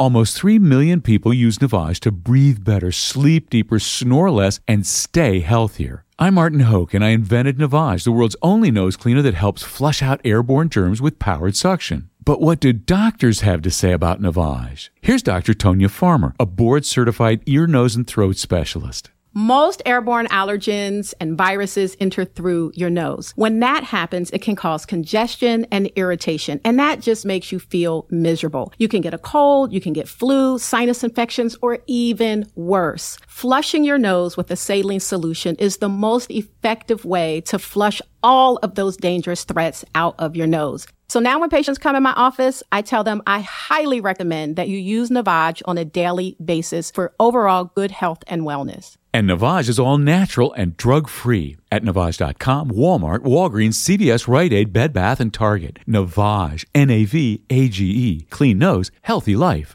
Almost 0.00 0.36
3 0.36 0.58
million 0.58 1.00
people 1.00 1.32
use 1.32 1.58
Navage 1.58 2.00
to 2.00 2.10
breathe 2.10 2.64
better, 2.64 2.90
sleep 2.90 3.50
deeper, 3.50 3.78
snore 3.78 4.30
less, 4.30 4.58
and 4.66 4.84
stay 4.86 5.40
healthier. 5.40 6.04
I'm 6.18 6.34
Martin 6.34 6.60
Hoke, 6.60 6.94
and 6.94 7.04
I 7.04 7.10
invented 7.10 7.58
Navage, 7.58 8.04
the 8.04 8.12
world's 8.12 8.36
only 8.42 8.70
nose 8.70 8.96
cleaner 8.96 9.22
that 9.22 9.34
helps 9.34 9.62
flush 9.62 10.02
out 10.02 10.20
airborne 10.24 10.70
germs 10.70 11.00
with 11.00 11.18
powered 11.18 11.56
suction. 11.56 12.10
But 12.24 12.40
what 12.40 12.58
do 12.58 12.72
doctors 12.72 13.42
have 13.42 13.62
to 13.62 13.70
say 13.70 13.92
about 13.92 14.20
Navage? 14.20 14.90
Here's 15.00 15.22
Dr. 15.22 15.54
Tonya 15.54 15.90
Farmer, 15.90 16.34
a 16.38 16.46
board 16.46 16.84
certified 16.84 17.42
ear, 17.46 17.66
nose, 17.66 17.94
and 17.94 18.06
throat 18.06 18.36
specialist. 18.36 19.11
Most 19.34 19.80
airborne 19.86 20.26
allergens 20.26 21.14
and 21.18 21.38
viruses 21.38 21.96
enter 21.98 22.26
through 22.26 22.70
your 22.74 22.90
nose. 22.90 23.32
When 23.34 23.60
that 23.60 23.82
happens, 23.82 24.30
it 24.30 24.42
can 24.42 24.56
cause 24.56 24.84
congestion 24.84 25.66
and 25.70 25.86
irritation, 25.96 26.60
and 26.66 26.78
that 26.78 27.00
just 27.00 27.24
makes 27.24 27.50
you 27.50 27.58
feel 27.58 28.06
miserable. 28.10 28.74
You 28.76 28.88
can 28.88 29.00
get 29.00 29.14
a 29.14 29.18
cold, 29.18 29.72
you 29.72 29.80
can 29.80 29.94
get 29.94 30.06
flu, 30.06 30.58
sinus 30.58 31.02
infections, 31.02 31.56
or 31.62 31.78
even 31.86 32.46
worse. 32.56 33.16
Flushing 33.26 33.84
your 33.84 33.96
nose 33.96 34.36
with 34.36 34.50
a 34.50 34.56
saline 34.56 35.00
solution 35.00 35.56
is 35.56 35.78
the 35.78 35.88
most 35.88 36.30
effective 36.30 37.06
way 37.06 37.40
to 37.42 37.58
flush 37.58 38.02
all 38.22 38.58
of 38.58 38.74
those 38.74 38.98
dangerous 38.98 39.44
threats 39.44 39.82
out 39.94 40.14
of 40.18 40.36
your 40.36 40.46
nose. 40.46 40.86
So 41.08 41.20
now 41.20 41.40
when 41.40 41.50
patients 41.50 41.78
come 41.78 41.96
in 41.96 42.02
my 42.02 42.12
office, 42.12 42.62
I 42.70 42.82
tell 42.82 43.02
them 43.02 43.22
I 43.26 43.40
highly 43.40 44.00
recommend 44.02 44.56
that 44.56 44.68
you 44.68 44.78
use 44.78 45.08
Navage 45.10 45.62
on 45.64 45.78
a 45.78 45.84
daily 45.86 46.36
basis 46.42 46.90
for 46.90 47.14
overall 47.18 47.64
good 47.74 47.90
health 47.90 48.24
and 48.26 48.42
wellness. 48.42 48.96
And 49.14 49.28
Navage 49.28 49.68
is 49.68 49.78
all 49.78 49.98
natural 49.98 50.54
and 50.54 50.74
drug 50.78 51.06
free 51.06 51.58
at 51.70 51.82
Navage.com, 51.82 52.70
Walmart, 52.70 53.18
Walgreens, 53.18 53.74
CVS, 53.74 54.26
Rite 54.26 54.54
Aid, 54.54 54.72
Bed 54.72 54.94
Bath, 54.94 55.20
and 55.20 55.34
Target. 55.34 55.80
Navage, 55.86 56.64
N 56.74 56.88
A 56.88 57.04
V 57.04 57.42
A 57.50 57.68
G 57.68 57.84
E. 57.84 58.22
Clean 58.30 58.56
nose, 58.56 58.90
healthy 59.02 59.36
life. 59.36 59.74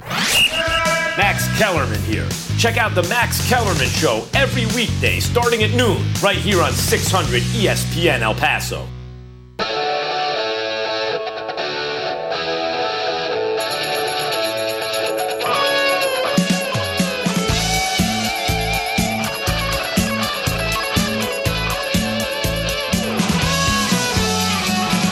Max 1.17 1.47
Kellerman 1.59 2.01
here. 2.01 2.27
Check 2.57 2.77
out 2.77 2.95
the 2.95 3.03
Max 3.03 3.47
Kellerman 3.47 3.87
Show 3.87 4.25
every 4.33 4.65
weekday 4.75 5.19
starting 5.19 5.63
at 5.63 5.73
noon, 5.75 6.03
right 6.23 6.37
here 6.37 6.61
on 6.61 6.71
600 6.71 7.41
ESPN 7.43 8.21
El 8.21 8.33
Paso. 8.33 8.87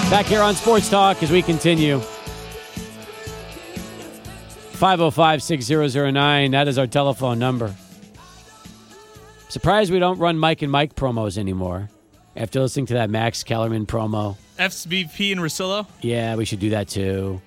Back 0.09 0.27
here 0.27 0.41
on 0.41 0.55
Sports 0.55 0.89
Talk 0.89 1.21
as 1.23 1.31
we 1.31 1.41
continue. 1.41 1.99
505 4.77 5.41
6009. 5.43 6.51
That 6.51 6.67
is 6.67 6.77
our 6.77 6.87
telephone 6.87 7.39
number. 7.39 7.75
Surprised 9.49 9.91
we 9.91 9.99
don't 9.99 10.19
run 10.19 10.37
Mike 10.37 10.61
and 10.61 10.71
Mike 10.71 10.95
promos 10.95 11.37
anymore 11.37 11.89
after 12.35 12.61
listening 12.61 12.85
to 12.87 12.93
that 12.95 13.09
Max 13.09 13.43
Kellerman 13.43 13.85
promo. 13.85 14.37
FSBP 14.59 15.31
and 15.31 15.41
Russillo. 15.41 15.87
Yeah, 16.01 16.35
we 16.35 16.45
should 16.45 16.59
do 16.59 16.69
that 16.69 16.87
too. 16.87 17.41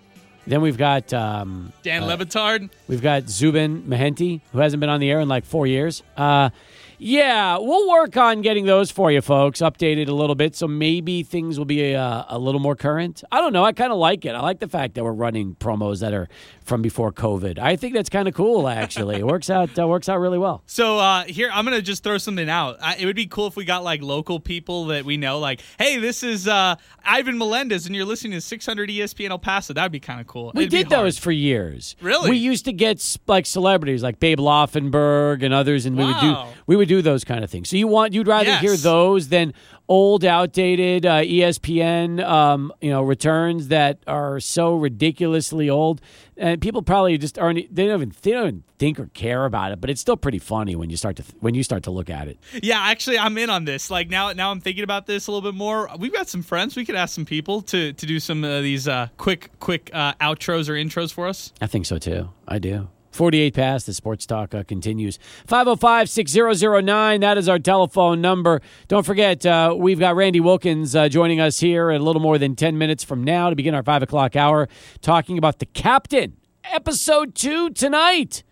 Then 0.47 0.61
we've 0.61 0.79
got 0.79 1.13
um, 1.15 1.73
Dan 1.83 2.03
uh, 2.03 2.07
Le 2.07 2.17
Batard. 2.19 2.71
We've 2.89 3.03
got 3.03 3.29
Zubin 3.29 3.83
Mehenti, 3.83 4.41
who 4.53 4.59
hasn't 4.59 4.81
been 4.81 4.89
on 4.91 5.01
the 5.01 5.11
air 5.11 5.21
in 5.21 5.29
like 5.29 5.45
four 5.45 5.67
years. 5.67 6.03
Uh, 6.17 6.51
yeah, 6.99 7.59
we'll 7.59 7.89
work 7.89 8.17
on 8.17 8.43
getting 8.43 8.67
those 8.67 8.91
for 8.91 9.13
you, 9.13 9.21
folks, 9.21 9.61
updated 9.61 10.09
a 10.09 10.13
little 10.13 10.35
bit, 10.35 10.57
so 10.57 10.67
maybe 10.67 11.23
things 11.23 11.57
will 11.57 11.65
be 11.65 11.93
a, 11.93 12.27
a 12.29 12.39
little 12.39 12.61
more 12.61 12.75
current. 12.75 13.23
I 13.31 13.41
don't 13.41 13.53
know. 13.53 13.65
I 13.65 13.73
kind 13.73 13.93
of 13.93 13.99
like 13.99 14.25
it. 14.25 14.31
I 14.31 14.41
like 14.41 14.59
the 14.59 14.69
fact 14.69 14.95
that 14.95 15.05
we're 15.05 15.13
running 15.13 15.55
promos 15.55 16.01
that 16.01 16.13
are 16.13 16.29
from 16.69 16.83
before 16.83 17.11
COVID. 17.11 17.59
I 17.59 17.77
think 17.77 17.95
that's 17.95 18.11
kind 18.11 18.29
of 18.29 18.35
cool. 18.35 18.69
Actually, 18.69 19.17
it 19.17 19.27
works 19.27 19.49
out 19.51 19.77
uh, 19.79 19.89
works 19.89 20.09
out 20.09 20.21
really 20.21 20.39
well. 20.39 20.63
So 20.67 20.99
uh, 20.99 21.25
here, 21.25 21.51
I'm 21.53 21.65
gonna 21.65 21.83
just 21.83 22.05
throw 22.05 22.19
something 22.19 22.49
out. 22.49 22.77
I, 22.81 22.97
it 22.97 23.07
would 23.07 23.17
be 23.17 23.27
cool 23.27 23.47
if 23.47 23.57
we 23.57 23.65
got 23.65 23.83
like 23.83 24.03
local 24.03 24.39
people 24.39 24.87
that 24.87 25.05
we 25.05 25.17
know, 25.17 25.39
like, 25.39 25.63
hey, 25.79 25.97
this 25.99 26.23
is 26.23 26.47
uh, 26.47 26.77
Ivan 27.05 27.39
Melendez, 27.39 27.87
and 27.87 27.97
you're 27.97 28.05
listening 28.05 28.33
to 28.33 28.41
600 28.41 28.91
ESPN 28.91 29.31
El 29.31 29.39
Paso. 29.39 29.73
That'd 29.73 29.91
be 29.91 29.99
kind 30.01 30.21
of 30.21 30.27
cool. 30.27 30.53
We 30.55 30.63
It'd 30.65 30.71
did 30.71 30.89
those 30.91 31.19
for 31.19 31.33
years. 31.33 31.97
Really? 32.01 32.31
We 32.31 32.37
used 32.37 32.67
to 32.67 32.73
get 32.73 33.17
like 33.27 33.47
celebrities 33.47 34.03
like 34.03 34.21
Babe 34.21 34.39
Laufenberg 34.39 35.43
and 35.43 35.55
others, 35.55 35.87
and 35.87 35.97
we 35.97 36.05
would 36.05 36.21
do 36.21 36.37
we 36.67 36.77
would 36.77 36.89
do 36.89 37.03
those 37.03 37.25
kind 37.25 37.43
of 37.43 37.51
things. 37.51 37.69
So 37.71 37.77
you 37.77 37.89
want 37.89 38.13
you'd 38.13 38.29
rather 38.29 38.45
Yes. 38.49 38.61
hear 38.61 38.77
those 38.77 39.29
than 39.29 39.55
old, 39.89 40.25
outdated 40.25 41.07
uh, 41.07 41.23
ESPN, 41.23 42.25
um, 42.25 42.73
you 42.81 42.91
know, 42.91 43.03
returns 43.03 43.69
that 43.69 43.99
are 44.07 44.39
so 44.41 44.75
ridiculously 44.75 45.71
old, 45.71 46.01
and 46.37 46.61
people 46.61 46.83
probably 46.83 47.19
just 47.19 47.39
aren't. 47.39 47.75
They 47.75 47.87
don't 47.87 48.03
even 48.03 48.15
they 48.23 48.33
don't 48.33 48.47
even 48.47 48.65
think 48.79 49.01
or 49.01 49.07
care 49.07 49.45
about 49.45 49.73
it. 49.73 49.81
But 49.81 49.91
it's 49.91 50.01
still 50.01 50.17
pretty 50.17 50.39
funny 50.39 50.77
when 50.77 50.91
you 50.91 50.97
start 50.97 51.17
to 51.17 51.25
when 51.41 51.55
you 51.55 51.63
start 51.63 51.83
to 51.85 51.91
look 51.91 52.11
at 52.11 52.29
it. 52.29 52.39
Yeah, 52.63 52.81
actually, 52.81 53.19
I'm 53.19 53.37
in 53.39 53.51
on 53.51 53.65
this. 53.65 53.91
Like 53.91 54.09
now, 54.09 54.33
now 54.33 54.51
I'm 54.51 54.61
thinking 54.61 54.85
about 54.85 55.07
this 55.07 55.27
a 55.27 55.33
little 55.33 55.51
bit 55.51 55.57
more. 55.57 55.89
We've 55.99 56.13
got 56.13 56.29
some 56.29 56.43
friends. 56.43 56.77
We 56.77 56.85
could 56.85 56.97
ask 56.97 57.15
some 57.15 57.25
people 57.25 57.63
to 57.63 57.93
to 57.93 58.07
do 58.07 58.21
some 58.21 58.45
of 58.45 58.63
these 58.63 58.87
uh, 58.87 59.09
quick, 59.17 59.51
quick 59.59 59.91
uh, 59.93 60.15
outros 60.15 60.69
or 60.69 60.75
intros 60.75 61.13
for 61.13 61.27
us. 61.27 61.53
I 61.61 61.67
think 61.67 61.87
so 61.87 61.99
too. 61.99 62.31
I 62.47 62.59
do. 62.59 62.89
48 63.11 63.55
past, 63.55 63.87
the 63.87 63.95
sports 63.95 64.27
talk 64.27 64.55
uh, 64.55 64.63
continues. 64.65 65.19
505 65.47 66.09
6009, 66.09 67.21
that 67.21 67.39
is 67.39 67.49
our 67.49 67.59
telephone 67.59 68.21
number. 68.21 68.61
Don't 68.87 69.05
forget, 69.05 69.45
uh, 69.47 69.75
we've 69.77 69.99
got 69.99 70.17
Randy 70.17 70.41
Wilkins 70.41 70.95
uh, 70.95 71.09
joining 71.09 71.41
us 71.41 71.61
here 71.61 71.91
in 71.91 72.01
a 72.01 72.05
little 72.05 72.23
more 72.23 72.39
than 72.39 72.55
10 72.55 72.79
minutes 72.79 73.05
from 73.05 73.25
now 73.25 73.51
to 73.51 73.57
begin 73.57 73.75
our 73.75 73.83
5 73.83 74.03
o'clock 74.03 74.37
hour, 74.37 74.69
talking 75.01 75.39
about 75.39 75.59
The 75.59 75.67
Captain, 75.67 76.37
episode 76.65 77.35
2 77.35 77.71
tonight 77.71 78.43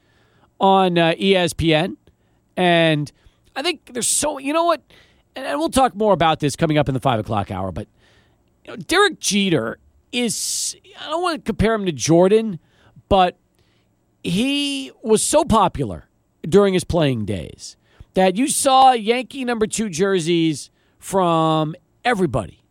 on 0.59 0.99
uh, 0.99 1.13
ESPN. 1.13 1.97
And 2.57 3.13
I 3.55 3.63
think 3.63 3.93
there's 3.93 4.09
so, 4.09 4.39
you 4.39 4.53
know 4.53 4.65
what? 4.65 4.83
And, 5.35 5.45
and 5.45 5.59
we'll 5.59 5.69
talk 5.69 5.95
more 5.95 6.15
about 6.15 6.41
this 6.41 6.57
coming 6.57 6.79
up 6.79 6.89
in 6.89 6.95
the 6.95 7.01
5 7.01 7.21
o'clock 7.21 7.51
hour, 7.51 7.73
but 7.73 7.89
you 8.65 8.73
know, 8.73 8.77
Derek 8.77 9.21
Jeter 9.21 9.79
is, 10.13 10.77
I 11.01 11.11
don't 11.11 11.23
want 11.23 11.45
to 11.45 11.47
compare 11.47 11.75
him 11.75 11.85
to 11.87 11.93
Jordan, 11.93 12.59
but 13.09 13.37
he 14.27 14.91
was 15.03 15.22
so 15.22 15.45
popular 15.45 16.09
during 16.43 16.74
his 16.74 16.85
playing 16.85 17.24
days 17.24 17.77
that 18.14 18.37
you 18.37 18.49
saw 18.49 18.93
Yankee 18.93 19.45
number 19.45 19.66
two 19.66 19.89
jerseys 19.89 20.70
from 20.99 21.77
everybody. 22.05 22.62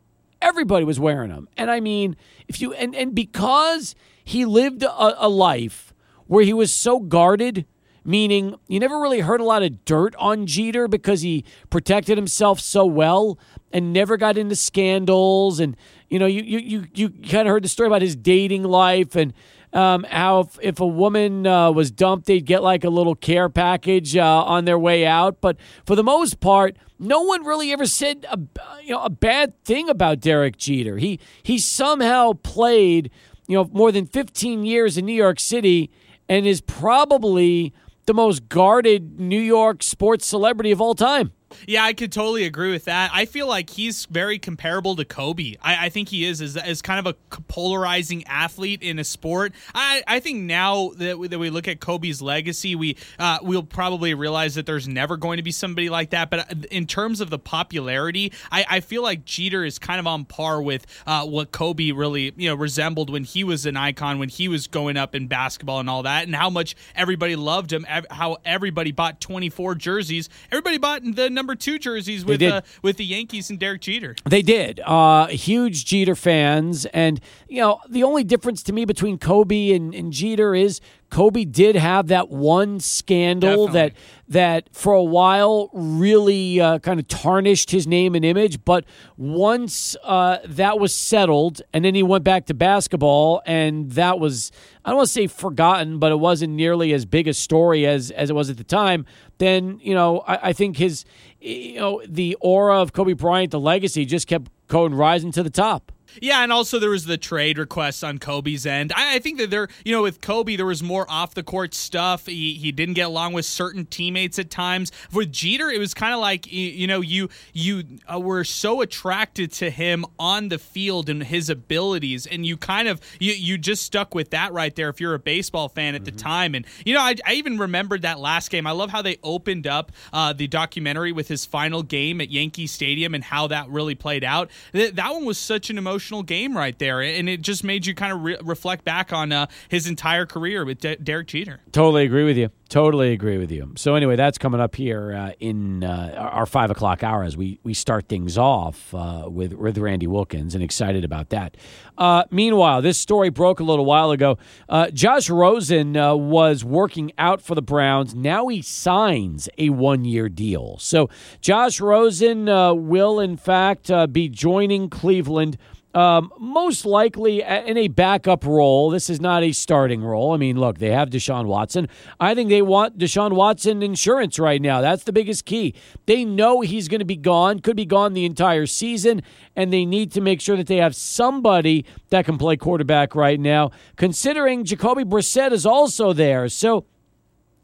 Everybody 0.42 0.84
was 0.84 1.00
wearing 1.00 1.30
them. 1.30 1.48
And 1.56 1.72
I 1.72 1.80
mean, 1.80 2.18
if 2.48 2.60
you 2.62 2.74
and, 2.74 2.94
and 2.94 3.16
because 3.16 3.96
he 4.24 4.44
lived 4.44 4.84
a, 4.84 5.26
a 5.26 5.30
life 5.30 5.94
where 6.28 6.44
he 6.44 6.54
was 6.54 6.74
so 6.74 7.00
guarded, 7.00 7.66
meaning 8.04 8.56
you 8.68 8.80
never 8.80 9.00
really 9.00 9.22
heard 9.22 9.40
a 9.40 9.46
lot 9.46 9.64
of 9.64 9.86
dirt 9.86 10.14
on 10.18 10.46
Jeter 10.46 10.88
because 10.88 11.22
he 11.22 11.46
protected 11.70 12.18
himself 12.18 12.60
so 12.60 12.86
well 12.86 13.40
and 13.72 13.94
never 13.94 14.18
got 14.18 14.38
into 14.38 14.56
scandals. 14.56 15.60
And 15.60 15.78
you 16.10 16.20
know, 16.20 16.26
you 16.26 16.42
you 16.44 16.60
you, 16.60 16.86
you 16.94 17.10
kind 17.10 17.48
of 17.48 17.54
heard 17.54 17.64
the 17.64 17.70
story 17.70 17.88
about 17.88 18.02
his 18.02 18.16
dating 18.16 18.64
life 18.64 19.16
and 19.16 19.34
um, 19.76 20.06
how 20.10 20.40
if, 20.40 20.58
if, 20.62 20.80
a 20.80 20.88
woman 20.88 21.46
uh, 21.46 21.70
was 21.70 21.92
dumped, 21.92 22.28
they'd 22.28 22.46
get 22.46 22.64
like 22.64 22.86
a 22.86 22.90
little 22.90 23.14
care 23.14 23.50
package 23.50 24.16
uh, 24.16 24.44
on 24.44 24.64
their 24.64 24.80
way 24.80 25.06
out. 25.06 25.42
But 25.42 25.58
for 25.86 25.98
the 25.98 26.04
most 26.04 26.40
part, 26.40 26.78
no 26.98 27.22
one 27.22 27.44
really 27.44 27.74
ever 27.74 27.86
said 27.86 28.26
a, 28.32 28.40
you 28.82 28.92
know 28.92 29.04
a 29.04 29.10
bad 29.10 29.62
thing 29.66 29.90
about 29.90 30.22
Derek 30.22 30.58
Jeter. 30.58 30.98
He 30.98 31.20
he 31.44 31.60
somehow 31.60 32.34
played 32.34 33.12
you 33.48 33.58
know 33.58 33.70
more 33.74 33.92
than 33.92 34.06
15 34.06 34.64
years 34.64 34.98
in 34.98 35.06
New 35.06 35.14
York 35.14 35.42
City 35.42 35.92
and 36.30 36.48
is 36.48 36.62
probably 36.62 37.74
the 38.06 38.14
most 38.14 38.48
guarded 38.48 39.20
New 39.20 39.40
York 39.42 39.84
sports 39.84 40.26
celebrity 40.26 40.72
of 40.72 40.80
all 40.80 40.96
time. 40.96 41.34
Yeah, 41.68 41.84
I 41.84 41.94
could 41.94 42.12
totally 42.12 42.46
agree 42.46 42.72
with 42.72 42.86
that. 42.86 43.12
I 43.14 43.26
feel 43.26 43.48
like 43.48 43.70
he's 43.70 44.06
very 44.06 44.40
comparable 44.40 44.96
to 44.96 45.06
Kobe. 45.06 45.56
I, 45.62 45.86
I 45.86 45.90
think 45.90 46.10
he 46.10 46.26
is 46.26 46.42
as, 46.42 46.58
as 46.58 46.82
kind 46.82 47.06
of 47.06 47.16
a 47.16 47.42
polarizing 47.48 48.24
athlete 48.28 48.82
in 48.82 49.00
a 49.00 49.04
sport. 49.04 49.54
I, 49.74 50.04
I 50.08 50.20
think 50.20 50.44
now 50.44 50.92
that 50.98 51.20
we, 51.20 51.28
that 51.28 51.40
we 51.40 51.50
look 51.50 51.68
at 51.68 51.80
Kobe's 51.80 52.22
legacy, 52.22 52.76
we 52.76 52.98
uh, 53.20 53.40
we'll 53.42 53.64
probably 53.64 54.14
realize 54.14 54.56
that 54.56 54.66
there's 54.66 54.88
never 54.88 55.18
going 55.18 55.38
to 55.38 55.44
be 55.44 55.52
somebody 55.52 55.90
like 55.90 56.12
that. 56.12 56.30
But 56.30 56.52
uh, 56.52 56.56
in 56.72 56.88
terms 56.88 57.22
of 57.22 57.30
the 57.30 57.40
popularity, 57.40 58.34
I, 58.52 58.66
I 58.70 58.80
feel 58.80 59.04
like 59.04 59.26
Jeter 59.26 59.64
is 59.64 59.80
kind 59.80 60.00
of 60.00 60.08
on 60.08 60.26
par 60.26 60.62
with 60.62 60.86
uh, 61.06 61.26
what 61.26 61.52
Kobe 61.52 61.92
really 61.92 62.34
you 62.36 62.50
know 62.50 62.56
resembled 62.56 63.10
when 63.10 63.24
he 63.24 63.44
was 63.44 63.66
an 63.66 63.78
icon, 63.78 64.20
when 64.20 64.30
he 64.30 64.48
was 64.48 64.68
going 64.68 64.98
up 64.98 65.16
in 65.16 65.28
basketball 65.28 65.80
and 65.80 65.90
all 65.90 66.04
that, 66.04 66.26
and 66.26 66.36
how 66.36 66.50
much 66.50 66.76
everybody 66.96 67.36
loved 67.36 67.72
him, 67.72 67.86
how 68.10 68.38
everybody 68.46 68.92
bought 68.92 69.22
24 69.22 69.76
jerseys, 69.76 70.30
everybody 70.52 70.78
bought 70.78 71.02
the 71.04 71.30
number 71.30 71.45
two 71.54 71.78
jerseys 71.78 72.26
with 72.26 72.42
uh, 72.42 72.62
with 72.82 72.98
the 72.98 73.06
Yankees 73.06 73.52
and 73.52 73.60
Derek 73.60 73.82
Jeter. 73.82 74.16
They 74.28 74.42
did. 74.42 74.80
Uh, 74.80 75.28
huge 75.28 75.86
Jeter 75.86 76.16
fans, 76.16 76.86
and 76.88 77.20
you 77.48 77.62
know 77.62 77.82
the 77.88 78.04
only 78.04 78.24
difference 78.24 78.64
to 78.64 78.74
me 78.74 78.86
between 78.86 79.20
Kobe 79.20 79.72
and, 79.72 79.94
and 79.94 80.12
Jeter 80.12 80.56
is 80.56 80.82
Kobe 81.10 81.46
did 81.46 81.76
have 81.76 82.08
that 82.08 82.30
one 82.30 82.80
scandal 82.80 83.68
Definitely. 83.68 83.74
that 83.80 83.94
that 84.28 84.76
for 84.76 84.94
a 84.94 85.04
while 85.04 85.70
really 85.72 86.60
uh, 86.60 86.80
kind 86.80 87.00
of 87.00 87.08
tarnished 87.08 87.72
his 87.72 87.86
name 87.86 88.16
and 88.16 88.26
image. 88.26 88.66
But 88.66 88.86
once 89.16 89.96
uh, 90.04 90.40
that 90.46 90.80
was 90.80 90.94
settled, 90.96 91.62
and 91.74 91.86
then 91.86 91.96
he 91.96 92.04
went 92.04 92.24
back 92.24 92.48
to 92.48 92.54
basketball, 92.54 93.42
and 93.46 93.92
that 93.92 94.20
was 94.20 94.52
I 94.84 94.90
don't 94.90 94.98
want 94.98 95.08
to 95.08 95.14
say 95.14 95.28
forgotten, 95.28 96.00
but 96.00 96.12
it 96.12 96.20
wasn't 96.20 96.54
nearly 96.54 96.92
as 96.92 97.06
big 97.06 97.28
a 97.28 97.34
story 97.34 97.86
as 97.86 98.12
as 98.12 98.30
it 98.30 98.34
was 98.34 98.50
at 98.50 98.58
the 98.58 98.64
time. 98.64 99.06
Then 99.38 99.80
you 99.82 99.94
know 99.94 100.20
I, 100.28 100.50
I 100.50 100.54
think 100.54 100.78
his 100.78 101.06
you 101.46 101.80
know 101.80 102.02
the 102.08 102.36
aura 102.42 102.82
of 102.82 102.94
Kobe 102.94 103.14
Bryant, 103.14 103.52
the 103.52 103.60
legacy, 103.60 104.06
just 104.06 104.28
kept 104.28 104.52
going 104.68 104.94
rising 104.94 105.32
to 105.34 105.44
the 105.44 105.50
top. 105.50 105.92
Yeah, 106.22 106.44
and 106.44 106.52
also 106.52 106.80
there 106.80 106.90
was 106.90 107.06
the 107.06 107.18
trade 107.18 107.58
request 107.58 108.04
on 108.04 108.18
Kobe's 108.18 108.66
end. 108.66 108.94
I, 108.96 109.16
I, 109.16 109.20
think 109.20 109.38
that 109.40 109.50
there, 109.50 109.68
you 109.84 109.92
know, 109.92 110.04
with 110.04 110.22
Kobe, 110.22 110.56
there 110.56 110.66
was 110.66 110.82
more 110.82 111.06
off 111.10 111.34
the 111.34 111.44
court 111.44 111.74
stuff. 111.74 112.28
He, 112.28 112.54
he 112.54 112.72
didn't 112.72 112.96
get 112.96 113.08
along 113.08 113.34
with 113.34 113.46
certain 113.46 113.86
teammates 113.86 114.40
at 114.40 114.50
times. 114.50 114.92
With 115.12 115.32
Jeter, 115.32 115.70
it 115.70 115.80
was 115.80 115.94
kind 115.94 116.14
of 116.14 116.20
like 116.20 116.52
you, 116.52 116.68
you, 116.68 116.88
know 116.88 117.02
you 117.02 117.30
you 117.54 117.84
uh, 118.12 118.20
were 118.20 118.44
so 118.44 118.82
attracted 118.82 119.52
to 119.54 119.70
him 119.70 120.06
on 120.20 120.50
the 120.50 120.58
field 120.58 121.10
and 121.10 121.24
his 121.24 121.50
abilities, 121.50 122.26
and 122.26 122.46
you 122.46 122.58
kind 122.58 122.88
of 122.88 123.02
you 123.20 123.34
you 123.34 123.58
just 123.58 123.84
stuck 123.84 124.16
with 124.16 124.32
that 124.32 124.54
right 124.54 124.76
there. 124.76 124.90
If 124.90 125.02
you're 125.02 125.14
a 125.14 125.20
baseball 125.20 125.70
fan 125.70 125.96
at 125.96 126.04
mm-hmm. 126.04 126.16
the 126.16 126.24
time, 126.24 126.56
and 126.56 126.66
you 126.86 126.94
know, 126.94 127.02
I, 127.02 127.16
I, 127.26 127.34
even 127.34 127.58
remembered 127.58 128.04
that 128.04 128.20
last 128.20 128.50
game. 128.50 128.66
I 128.68 128.72
love 128.72 128.90
how 128.90 129.02
they 129.02 129.18
opened 129.24 129.68
up 129.68 129.92
uh, 130.14 130.34
the 130.34 130.48
documentary 130.48 131.12
with 131.12 131.28
his 131.28 131.46
final 131.46 131.84
game 131.84 132.22
at 132.22 132.30
Yankee 132.30 132.68
Stadium 132.68 133.14
and 133.14 133.24
how 133.24 133.48
that 133.48 133.70
really 133.70 133.96
played 133.96 134.24
out. 134.24 134.50
That, 134.72 134.96
that 134.96 135.12
one 135.12 135.26
was 135.26 135.38
such 135.38 135.70
an 135.70 135.78
emotional 135.78 136.05
emotional 136.06 136.24
game 136.24 136.56
right 136.56 136.78
there, 136.78 137.02
and 137.02 137.28
it 137.28 137.42
just 137.42 137.64
made 137.64 137.86
you 137.86 137.96
kind 137.96 138.14
of 138.14 138.24
re- 138.24 138.38
reflect 138.44 138.86
back 138.86 139.12
on 139.12 139.32
uh, 139.32 139.48
his 139.70 139.88
entire 139.88 140.26
career 140.26 140.64
with 140.64 140.80
De- 140.80 140.98
Derek 140.98 141.28
Jeter. 141.28 141.62
Totally 141.72 142.06
agree 142.06 142.24
with 142.24 142.38
you. 142.38 142.50
Totally 142.68 143.12
agree 143.14 143.38
with 143.38 143.52
you. 143.52 143.74
So 143.76 143.94
anyway, 143.96 144.16
that's 144.16 144.38
coming 144.38 144.60
up 144.60 144.76
here 144.76 145.14
uh, 145.14 145.32
in 145.40 145.84
uh, 145.84 146.30
our 146.34 146.46
five 146.48 146.72
o'clock 146.72 147.04
hour 147.04 147.24
as 147.24 147.38
we 147.38 147.60
we 147.64 147.74
start 147.74 148.08
things 148.08 148.38
off 148.38 148.94
uh, 148.94 149.26
with 149.28 149.54
with 149.54 149.78
Randy 149.78 150.08
Wilkins, 150.08 150.56
and 150.56 150.64
excited 150.64 151.04
about 151.04 151.30
that. 151.30 151.58
Uh, 151.98 152.24
meanwhile, 152.32 152.82
this 152.82 152.98
story 153.00 153.30
broke 153.30 153.60
a 153.60 153.64
little 153.64 153.86
while 153.86 154.12
ago. 154.12 154.38
Uh, 154.68 154.90
Josh 154.90 155.30
Rosen 155.30 155.94
was 155.94 156.64
working 156.64 157.12
out 157.18 157.42
for 157.42 157.56
the 157.56 157.62
Browns. 157.62 158.16
Now 158.16 158.48
he 158.48 158.62
signs 158.62 159.48
a 159.58 159.70
one 159.70 160.04
year 160.04 160.28
deal. 160.28 160.78
So 160.80 161.10
Josh 161.42 161.80
Rosen 161.80 162.46
will 162.46 163.20
in 163.20 163.38
fact 163.38 163.92
be 164.12 164.28
joining 164.28 164.90
Cleveland 164.90 165.58
um, 165.96 166.32
most 166.38 166.86
likely 166.86 167.42
in 167.42 167.78
a 167.78 167.88
backup 167.88 168.46
role. 168.46 168.90
This 168.90 169.10
is 169.10 169.22
not 169.22 169.44
a 169.44 169.54
starting 169.54 170.04
role. 170.04 170.34
I 170.34 170.38
mean, 170.38 170.60
look, 170.60 170.78
they 170.78 170.92
have 170.92 171.10
Deshaun 171.10 171.46
Watson. 171.46 171.88
I 172.20 172.36
think 172.36 172.50
they 172.50 172.62
want 172.62 172.98
Deshaun 172.98 173.32
Watson 173.32 173.82
insurance 173.82 174.38
right 174.38 174.62
now. 174.62 174.82
That's 174.82 175.06
the 175.06 175.14
biggest 175.14 175.46
key. 175.46 175.74
They 176.06 176.26
know 176.26 176.60
he's 176.60 176.90
going 176.90 177.00
to 177.00 177.06
be 177.06 177.16
gone, 177.16 177.60
could 177.60 177.78
be 177.78 177.86
gone 177.86 178.14
the 178.14 178.26
entire 178.26 178.66
season, 178.66 179.24
and 179.56 179.72
they 179.72 179.86
need 179.86 180.12
to 180.12 180.22
make 180.22 180.42
sure 180.42 180.58
that 180.58 180.68
they 180.68 180.78
have 180.78 180.96
somebody 180.96 181.86
that 182.10 182.26
can 182.26 182.38
play 182.38 182.58
quarterback 182.58 183.16
right 183.16 183.40
now, 183.40 183.72
considering 183.96 184.66
Jacoby 184.66 185.06
Brissett 185.06 185.54
is 185.54 185.66
also 185.66 186.12
there. 186.12 186.50
So 186.50 186.86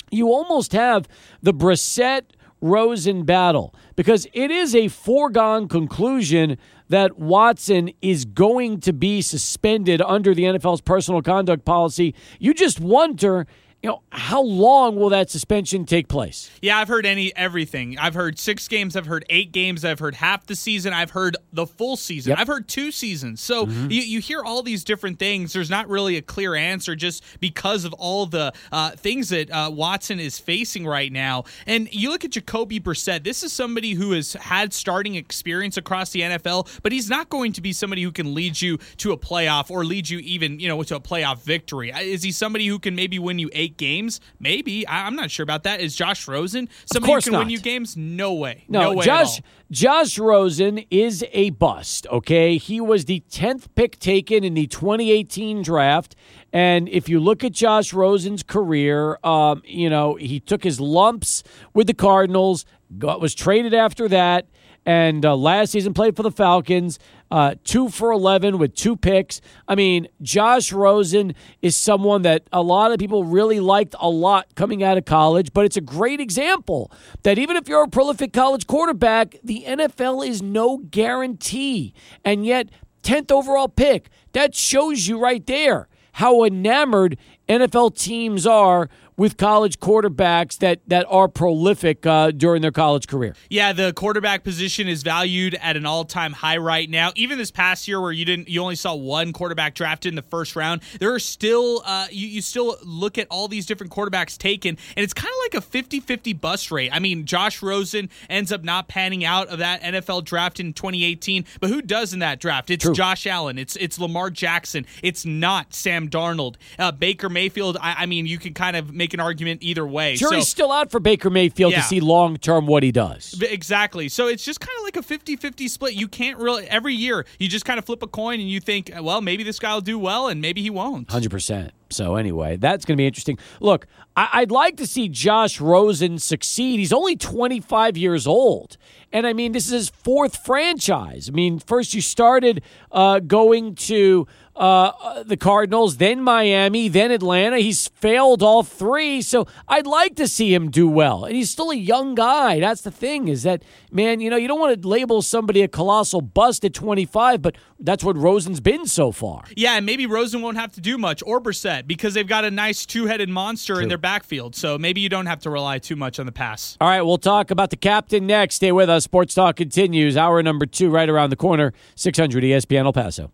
you 0.10 0.30
almost 0.30 0.72
have 0.72 1.08
the 1.42 1.54
Brissett 1.54 2.24
Rosen 2.62 3.24
battle 3.24 3.74
because 3.96 4.28
it 4.34 4.52
is 4.52 4.76
a 4.76 4.88
foregone 4.88 5.68
conclusion 5.68 6.58
that 6.90 7.18
Watson 7.18 7.92
is 8.02 8.26
going 8.26 8.80
to 8.82 8.94
be 8.94 9.22
suspended 9.22 10.02
under 10.02 10.36
the 10.36 10.44
NFL's 10.44 10.82
personal 10.82 11.22
conduct 11.22 11.66
policy. 11.66 12.14
You 12.40 12.54
just 12.54 12.80
wonder 12.80 13.48
you 13.84 13.90
know, 13.90 14.04
how 14.12 14.44
long 14.44 14.96
will 14.96 15.10
that 15.10 15.32
suspension 15.32 15.86
take 15.86 16.08
place? 16.08 16.52
Yeah, 16.62 16.78
I've 16.78 16.88
heard 16.88 17.04
any 17.04 17.36
everything. 17.36 17.98
I've 17.98 18.14
heard 18.14 18.38
six 18.38 18.68
games. 18.68 18.96
I've 18.96 19.08
heard 19.08 19.26
eight 19.28 19.52
games. 19.52 19.84
I've 19.84 19.98
heard 19.98 20.14
half 20.14 20.46
the 20.46 20.56
season. 20.56 20.94
I've 20.94 21.10
heard 21.10 21.36
the 21.52 21.66
full 21.66 21.98
season. 21.98 22.32
Yep. 22.32 22.40
I've 22.40 22.48
heard 22.48 22.68
two 22.68 22.92
seasons. 22.92 23.42
So 23.42 23.66
mm-hmm. 23.66 23.90
you, 23.90 24.02
you 24.02 24.20
hear 24.20 24.44
all 24.44 24.62
these 24.62 24.84
different 24.84 25.18
things. 25.18 25.54
There's 25.54 25.72
not 25.72 25.90
really 25.90 26.16
a 26.18 26.22
clear 26.22 26.54
answer 26.54 26.96
just 26.96 27.24
because 27.40 27.84
of 27.84 27.94
all 27.94 28.28
the 28.28 28.54
uh, 28.72 28.92
things 28.92 29.30
that 29.30 29.50
uh, 29.50 29.72
Watson 29.74 30.20
is 30.20 30.38
facing 30.38 30.86
right 30.86 31.12
now. 31.12 31.46
And 31.66 31.92
you 31.92 32.12
look 32.12 32.24
at 32.24 32.32
Jacoby 32.32 32.80
Brissett. 32.80 33.24
This 33.24 33.42
is 33.42 33.52
somebody 33.52 33.94
who 33.94 34.12
has 34.12 34.34
had 34.34 34.74
starting 34.74 35.16
experience 35.16 35.78
across 35.78 36.12
the 36.12 36.22
NFL, 36.22 36.70
but 36.84 36.92
he's 36.92 37.10
not 37.10 37.30
going 37.30 37.52
to 37.54 37.62
be 37.62 37.74
somebody 37.74 38.04
who 38.04 38.12
can 38.12 38.36
lead 38.36 38.62
you 38.62 38.78
to 38.98 39.12
a 39.12 39.18
playoff 39.18 39.72
or 39.72 39.84
lead 39.84 40.08
you 40.08 40.20
even 40.20 40.60
you 40.60 40.68
know 40.68 40.84
to 40.84 40.96
a 40.96 41.00
playoff 41.00 41.42
victory. 41.42 41.90
Is 41.90 42.22
he 42.22 42.32
somebody 42.32 42.68
who 42.68 42.78
can 42.78 42.94
maybe 42.94 43.18
win 43.18 43.40
you 43.40 43.50
eight? 43.54 43.71
Eight 43.72 43.78
games? 43.78 44.20
Maybe. 44.40 44.86
I, 44.88 45.08
am 45.08 45.16
not 45.16 45.32
sure 45.32 45.44
about 45.44 45.64
that. 45.64 45.80
Is 45.80 45.96
Josh 45.96 46.28
Rosen 46.28 46.70
somebody 46.86 47.14
who 47.14 47.22
can 47.22 47.34
not. 47.34 47.40
win 47.40 47.50
you 47.50 47.60
games? 47.60 47.96
No 47.98 48.34
way. 48.34 48.66
No, 48.68 48.82
no 48.82 48.94
way 48.96 49.06
Josh 49.06 49.42
Josh 49.70 50.20
Rosen 50.20 50.84
is 50.90 51.26
a 51.32 51.52
bust, 51.52 52.06
okay? 52.08 52.58
He 52.58 52.82
was 52.82 53.06
the 53.06 53.24
10th 53.32 53.68
pick 53.76 54.00
taken 54.00 54.44
in 54.44 54.54
the 54.54 54.68
2018 54.68 55.62
draft. 55.62 56.16
And 56.52 56.90
if 56.90 57.08
you 57.08 57.20
look 57.22 57.44
at 57.44 57.54
Josh 57.54 57.94
Rosen's 57.94 58.44
career, 58.44 59.18
um, 59.24 59.62
you 59.66 59.90
know, 59.90 60.16
he 60.16 60.42
took 60.42 60.64
his 60.64 60.82
lumps 60.82 61.44
with 61.74 61.88
the 61.88 61.94
Cardinals, 61.94 62.66
got, 62.98 63.22
was 63.22 63.34
traded 63.34 63.74
after 63.74 64.10
that 64.10 64.48
and 64.86 65.26
uh, 65.26 65.36
last 65.36 65.72
season 65.72 65.94
played 65.94 66.16
for 66.16 66.24
the 66.24 66.32
Falcons. 66.32 67.00
Uh, 67.30 67.56
two 67.64 67.88
for 67.88 68.12
11 68.12 68.58
with 68.58 68.76
two 68.76 68.98
picks. 68.98 69.40
I 69.66 69.76
mean, 69.76 70.10
Josh 70.22 70.74
Rosen 70.74 71.34
is 71.62 71.78
someone 71.78 72.24
that 72.24 72.44
a 72.52 72.62
lot 72.62 72.92
of 72.92 73.00
people 73.00 73.24
really 73.24 73.62
liked 73.62 73.96
a 74.00 74.10
lot 74.10 74.54
coming 74.56 74.84
out 74.84 74.98
of 74.98 75.06
college, 75.06 75.54
but 75.54 75.64
it's 75.64 75.78
a 75.78 75.82
great 75.82 76.20
example 76.20 76.92
that 77.24 77.38
even 77.38 77.56
if 77.56 77.70
you're 77.70 77.84
a 77.84 77.88
prolific 77.88 78.34
college 78.34 78.68
quarterback, 78.68 79.38
the 79.44 79.64
NFL 79.66 80.28
is 80.28 80.42
no 80.42 80.80
guarantee. 80.80 81.94
And 82.26 82.46
yet, 82.46 82.68
10th 83.04 83.32
overall 83.32 83.70
pick, 83.70 84.10
that 84.34 84.54
shows 84.54 85.08
you 85.08 85.18
right 85.18 85.46
there 85.46 85.88
how 86.14 86.44
enamored 86.44 87.18
NFL 87.48 87.98
teams 87.98 88.46
are 88.46 88.90
with 89.22 89.38
college 89.38 89.80
quarterbacks 89.80 90.58
that 90.58 90.80
that 90.88 91.06
are 91.08 91.28
prolific 91.28 92.08
uh, 92.08 92.32
during 92.32 92.64
their 92.64 92.72
college 92.72 93.06
career. 93.06 93.36
Yeah, 93.52 93.72
the 93.72 93.94
quarterback 93.94 94.44
position 94.44 94.88
is 94.88 95.04
valued 95.04 95.54
at 95.62 95.78
an 95.78 95.86
all-time 95.86 96.34
high 96.34 96.58
right 96.58 96.90
now. 96.90 97.12
Even 97.16 97.38
this 97.38 97.52
past 97.52 97.88
year, 97.88 98.02
where 98.02 98.12
you 98.12 98.26
didn't, 98.26 98.50
you 98.50 98.60
only 98.64 98.76
saw 98.76 98.96
one 98.96 99.32
quarterback 99.32 99.76
drafted 99.76 100.10
in 100.10 100.16
the 100.16 100.24
first 100.24 100.56
round. 100.56 100.82
There 101.00 101.14
are 101.14 101.20
still, 101.20 101.84
uh, 101.86 102.08
you, 102.10 102.28
you 102.28 102.42
still 102.42 102.78
look 102.84 103.20
at 103.20 103.28
all 103.30 103.48
these 103.48 103.68
different 103.68 103.94
quarterbacks 103.94 104.40
taken, 104.40 104.76
and 104.98 105.04
it's 105.04 105.14
kind 105.14 105.32
of 105.32 105.54
like 105.54 105.64
a 105.64 105.68
50-50 105.68 106.42
bust 106.42 106.72
rate. 106.72 106.90
I 106.92 106.98
mean, 106.98 107.26
Josh 107.26 107.62
Rosen 107.62 108.10
ends 108.28 108.52
up 108.52 108.64
not 108.64 108.88
panning 108.88 109.24
out 109.24 109.50
of 109.50 109.60
that 109.60 109.84
NFL 109.84 110.24
draft 110.24 110.60
in 110.60 110.74
2018, 110.74 111.46
but 111.60 111.70
who 111.70 111.84
does 111.84 112.12
in 112.12 112.20
that 112.22 112.40
draft? 112.40 112.72
It's 112.72 112.86
True. 112.86 112.96
Josh 112.96 113.28
Allen. 113.28 113.60
It's 113.60 113.76
it's 113.76 114.00
Lamar 114.00 114.32
Jackson. 114.32 114.88
It's 115.04 115.26
not 115.26 115.76
Sam 115.76 116.10
Darnold. 116.10 116.56
Uh, 116.80 116.92
Baker 116.92 117.30
Mayfield. 117.30 117.78
I, 117.80 117.98
I 118.00 118.06
mean, 118.08 118.26
you 118.26 118.40
can 118.40 118.56
kind 118.56 118.76
of 118.76 118.92
make 118.92 119.11
an 119.14 119.20
argument 119.20 119.64
either 119.64 119.86
way. 119.86 120.16
Jury's 120.16 120.48
so, 120.48 120.52
still 120.52 120.72
out 120.72 120.92
for 120.92 121.00
Baker 121.00 121.30
Mayfield 121.30 121.74
yeah. 121.74 121.82
to 121.82 121.88
see 121.88 122.00
long 122.00 122.38
term 122.38 122.68
what 122.68 122.84
he 122.84 122.92
does. 122.92 123.42
Exactly. 123.42 124.10
So 124.10 124.28
it's 124.28 124.44
just 124.44 124.60
kind 124.60 124.78
of 124.80 124.84
like 124.84 124.98
a 124.98 125.04
50 125.04 125.36
50 125.36 125.68
split. 125.68 125.94
You 125.94 126.08
can't 126.08 126.38
really, 126.38 126.68
every 126.68 126.94
year, 126.94 127.26
you 127.40 127.48
just 127.48 127.66
kind 127.66 127.80
of 127.80 127.86
flip 127.86 128.04
a 128.04 128.08
coin 128.08 128.40
and 128.40 128.50
you 128.50 128.60
think, 128.60 128.92
well, 129.02 129.22
maybe 129.22 129.44
this 129.44 129.60
guy 129.60 129.74
will 129.74 129.82
do 129.82 130.00
well 130.00 130.28
and 130.28 130.42
maybe 130.42 130.62
he 130.62 130.70
won't. 130.70 131.08
100%. 131.08 131.72
So 131.92 132.16
anyway, 132.16 132.58
that's 132.58 132.86
going 132.86 132.96
to 132.96 133.02
be 133.02 133.08
interesting. 133.08 133.38
Look, 133.60 133.86
I- 134.16 134.42
would 134.42 134.52
like 134.52 134.78
to 134.78 134.88
see 134.88 135.10
Josh 135.10 135.60
Rosen 135.60 136.20
succeed. 136.20 136.80
He's 136.80 136.94
only 136.94 137.16
25 137.16 137.98
years 137.98 138.28
old, 138.28 138.78
and 139.12 139.28
I 139.28 139.34
mean 139.34 139.52
this 139.52 139.66
is 139.66 139.72
his 139.72 139.90
fourth 139.90 140.38
franchise. 140.38 141.30
I 141.30 141.32
mean, 141.32 141.60
first 141.60 141.94
you 141.94 142.02
started 142.02 142.64
uh, 142.92 143.20
going 143.20 143.76
to 143.76 144.28
uh, 144.62 145.24
the 145.24 145.38
Cardinals, 145.38 145.98
then 145.98 146.22
Miami, 146.22 146.88
then 146.88 147.10
Atlanta. 147.10 147.58
He's 147.58 147.88
failed 147.96 148.44
all 148.44 148.62
three, 148.62 149.24
so 149.24 149.48
I'd 149.68 149.88
like 149.88 150.16
to 150.18 150.28
see 150.28 150.54
him 150.54 150.70
do 150.70 150.88
well. 150.88 151.26
And 151.26 151.36
he's 151.36 151.50
still 151.50 151.72
a 151.72 151.76
young 151.76 152.14
guy. 152.14 152.60
That's 152.60 152.82
the 152.82 152.92
thing 152.92 153.28
is 153.28 153.42
that 153.42 153.64
man, 153.92 154.22
you 154.22 154.30
know, 154.30 154.38
you 154.38 154.48
don't 154.48 154.60
want 154.60 154.80
to 154.80 154.88
label 154.88 155.24
somebody 155.24 155.64
a 155.64 155.68
colossal 155.68 156.22
bust 156.22 156.64
at 156.64 156.76
25, 156.76 157.42
but 157.42 157.58
that's 157.80 158.04
what 158.04 158.16
Rosen's 158.16 158.60
been 158.60 158.86
so 158.86 159.12
far. 159.12 159.46
Yeah, 159.58 159.78
and 159.78 159.86
maybe 159.86 160.06
Rosen 160.06 160.44
won't 160.44 160.58
have 160.58 160.72
to 160.74 160.82
do 160.82 161.00
much 161.00 161.24
or 161.26 161.42
Brissett 161.42 161.88
because 161.88 162.14
they've 162.14 162.28
got 162.28 162.46
a 162.46 162.52
nice 162.52 162.86
two-headed 162.86 163.30
monster 163.30 163.74
True. 163.74 163.84
in 163.84 163.90
their 163.90 163.98
backfield. 163.98 164.56
So 164.56 164.78
maybe 164.78 165.02
you 165.02 165.10
don't 165.10 165.26
have 165.26 165.40
to 165.40 165.50
rely 165.50 165.80
too 165.80 165.96
much 165.96 166.20
on 166.20 166.28
the 166.28 166.32
pass. 166.32 166.78
All 166.80 166.88
right, 166.88 167.02
we'll 167.02 167.18
talk 167.18 167.50
about 167.50 167.72
the 167.72 167.78
captain 167.78 168.28
next. 168.28 168.56
Stay 168.56 168.72
with 168.72 168.92
us. 168.92 169.06
Sports 169.06 169.34
Talk 169.34 169.56
continues. 169.56 170.16
Hour 170.16 170.44
number 170.44 170.68
two 170.68 170.92
right 170.92 171.10
around 171.10 171.32
the 171.32 171.36
corner. 171.36 171.74
600 171.96 172.44
ESPN 172.44 172.86
El 172.86 172.94
Paso. 172.94 173.32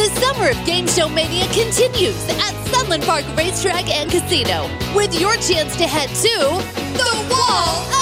The 0.00 0.08
summer 0.18 0.48
of 0.48 0.56
Game 0.64 0.86
Show 0.86 1.10
Mania 1.10 1.44
continues 1.48 2.26
at 2.30 2.54
Sunland 2.68 3.02
Park 3.02 3.22
Racetrack 3.36 3.86
and 3.94 4.10
Casino 4.10 4.66
with 4.96 5.20
your 5.20 5.34
chance 5.34 5.76
to 5.76 5.86
head 5.86 6.08
to 6.08 6.38
the 6.96 7.26
Wall. 7.30 7.99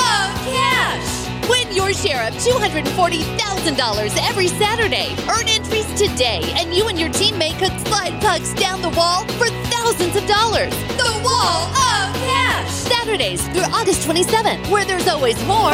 Win 1.49 1.73
your 1.73 1.93
share 1.95 2.27
of 2.29 2.35
$240,000 2.35 4.29
every 4.29 4.49
Saturday. 4.49 5.15
Earn 5.29 5.49
entries 5.49 5.87
today, 5.95 6.43
and 6.57 6.75
you 6.75 6.89
and 6.89 6.99
your 6.99 7.09
teammate 7.11 7.59
could 7.59 7.73
slide 7.89 8.21
pucks 8.21 8.53
down 8.55 8.83
the 8.83 8.91
wall 8.91 9.25
for 9.39 9.47
thousands 9.71 10.17
of 10.17 10.27
dollars. 10.27 10.73
The 10.97 11.21
Wall 11.25 11.63
of 11.65 12.15
Cash. 12.29 12.71
Saturdays 12.71 13.47
through 13.49 13.65
August 13.73 14.07
27th, 14.07 14.71
where 14.71 14.85
there's 14.85 15.09
always 15.09 15.37
more. 15.47 15.73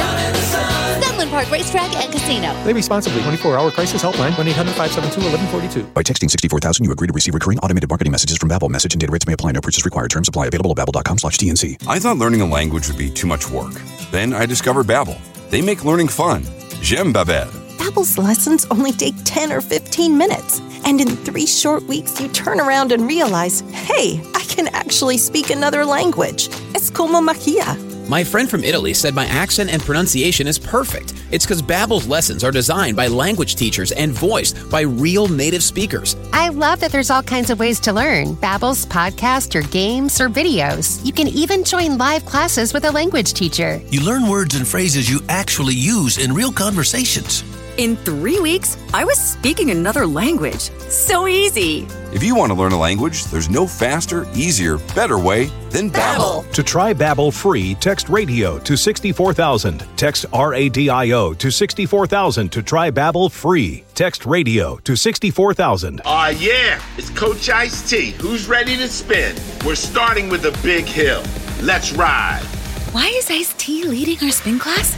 Sunland 1.02 1.30
Park 1.30 1.50
Racetrack 1.50 1.94
and 1.96 2.12
Casino. 2.12 2.54
They 2.64 2.72
responsibly. 2.72 3.20
24-hour 3.22 3.70
crisis 3.72 4.02
helpline. 4.02 4.30
1-800-572-1142. 4.32 5.92
By 5.92 6.02
texting 6.02 6.30
64000, 6.30 6.84
you 6.84 6.92
agree 6.92 7.08
to 7.08 7.12
receive 7.12 7.34
recurring 7.34 7.58
automated 7.58 7.88
marketing 7.90 8.12
messages 8.12 8.38
from 8.38 8.48
Babbel. 8.50 8.70
Message 8.70 8.94
and 8.94 9.00
data 9.00 9.10
rates 9.12 9.26
may 9.26 9.32
apply. 9.32 9.52
No 9.52 9.60
purchase 9.60 9.84
required. 9.84 10.10
Terms 10.10 10.28
apply. 10.28 10.46
Available 10.46 10.70
at 10.70 10.76
babbel.com 10.76 11.18
slash 11.18 11.36
TNC. 11.38 11.84
I 11.88 11.98
thought 11.98 12.16
learning 12.16 12.40
a 12.42 12.46
language 12.46 12.86
would 12.88 12.98
be 12.98 13.10
too 13.10 13.26
much 13.26 13.50
work. 13.50 13.72
Then 14.12 14.32
I 14.32 14.46
discovered 14.46 14.86
Babbel. 14.86 15.18
They 15.54 15.62
make 15.62 15.84
learning 15.84 16.08
fun. 16.08 16.42
J'aime 16.82 17.12
Babbel. 17.12 17.48
Babbel's 17.78 18.18
lessons 18.18 18.66
only 18.72 18.90
take 18.90 19.14
10 19.22 19.52
or 19.52 19.60
15 19.60 20.18
minutes. 20.18 20.60
And 20.84 21.00
in 21.00 21.06
three 21.18 21.46
short 21.46 21.84
weeks, 21.84 22.20
you 22.20 22.26
turn 22.30 22.58
around 22.58 22.90
and 22.90 23.06
realize, 23.06 23.60
hey, 23.70 24.20
I 24.34 24.42
can 24.48 24.66
actually 24.74 25.16
speak 25.16 25.50
another 25.50 25.84
language. 25.84 26.48
Es 26.74 26.90
como 26.90 27.20
magia. 27.20 27.76
My 28.06 28.22
friend 28.22 28.50
from 28.50 28.64
Italy 28.64 28.92
said 28.92 29.14
my 29.14 29.24
accent 29.26 29.70
and 29.70 29.80
pronunciation 29.80 30.46
is 30.46 30.58
perfect. 30.58 31.14
It's 31.30 31.46
because 31.46 31.62
Babbel's 31.62 32.06
lessons 32.06 32.44
are 32.44 32.50
designed 32.50 32.96
by 32.96 33.06
language 33.06 33.56
teachers 33.56 33.92
and 33.92 34.12
voiced 34.12 34.68
by 34.70 34.82
real 34.82 35.26
native 35.26 35.62
speakers. 35.62 36.14
I 36.30 36.50
love 36.50 36.80
that 36.80 36.92
there's 36.92 37.10
all 37.10 37.22
kinds 37.22 37.48
of 37.48 37.58
ways 37.58 37.80
to 37.80 37.94
learn. 37.94 38.34
Babbel's 38.34 38.84
podcast 38.84 39.54
or 39.54 39.62
games 39.68 40.20
or 40.20 40.28
videos. 40.28 41.04
You 41.04 41.14
can 41.14 41.28
even 41.28 41.64
join 41.64 41.96
live 41.96 42.26
classes 42.26 42.74
with 42.74 42.84
a 42.84 42.90
language 42.90 43.32
teacher. 43.32 43.80
You 43.88 44.02
learn 44.04 44.28
words 44.28 44.54
and 44.54 44.68
phrases 44.68 45.08
you 45.08 45.20
actually 45.30 45.74
use 45.74 46.18
in 46.18 46.34
real 46.34 46.52
conversations. 46.52 47.42
In 47.76 47.96
three 47.96 48.38
weeks, 48.38 48.78
I 48.92 49.04
was 49.04 49.18
speaking 49.18 49.72
another 49.72 50.06
language. 50.06 50.70
So 50.88 51.26
easy. 51.26 51.88
If 52.12 52.22
you 52.22 52.36
want 52.36 52.52
to 52.52 52.54
learn 52.58 52.70
a 52.70 52.78
language, 52.78 53.24
there's 53.24 53.50
no 53.50 53.66
faster, 53.66 54.28
easier, 54.32 54.78
better 54.94 55.18
way 55.18 55.46
than 55.70 55.90
Babbel. 55.90 56.48
To 56.52 56.62
try 56.62 56.94
Babbel 56.94 57.32
free, 57.34 57.74
text 57.76 58.08
radio 58.08 58.60
to 58.60 58.76
64000. 58.76 59.84
Text 59.96 60.24
R 60.32 60.54
A 60.54 60.68
D 60.68 60.88
I 60.88 61.10
O 61.10 61.34
to 61.34 61.50
64000 61.50 62.48
to 62.50 62.62
try 62.62 62.92
Babbel 62.92 63.28
free. 63.28 63.82
Text 63.96 64.24
radio 64.24 64.76
to 64.76 64.94
64000. 64.94 66.00
Ah, 66.04 66.26
uh, 66.26 66.28
yeah, 66.28 66.80
it's 66.96 67.10
Coach 67.10 67.50
Ice 67.50 67.90
T. 67.90 68.12
Who's 68.20 68.46
ready 68.46 68.76
to 68.76 68.86
spin? 68.86 69.34
We're 69.66 69.74
starting 69.74 70.28
with 70.28 70.44
a 70.44 70.56
big 70.62 70.84
hill. 70.84 71.24
Let's 71.60 71.92
ride. 71.92 72.44
Why 72.92 73.08
is 73.08 73.28
Ice 73.32 73.52
T 73.54 73.82
leading 73.82 74.24
our 74.24 74.30
spin 74.30 74.60
class? 74.60 74.94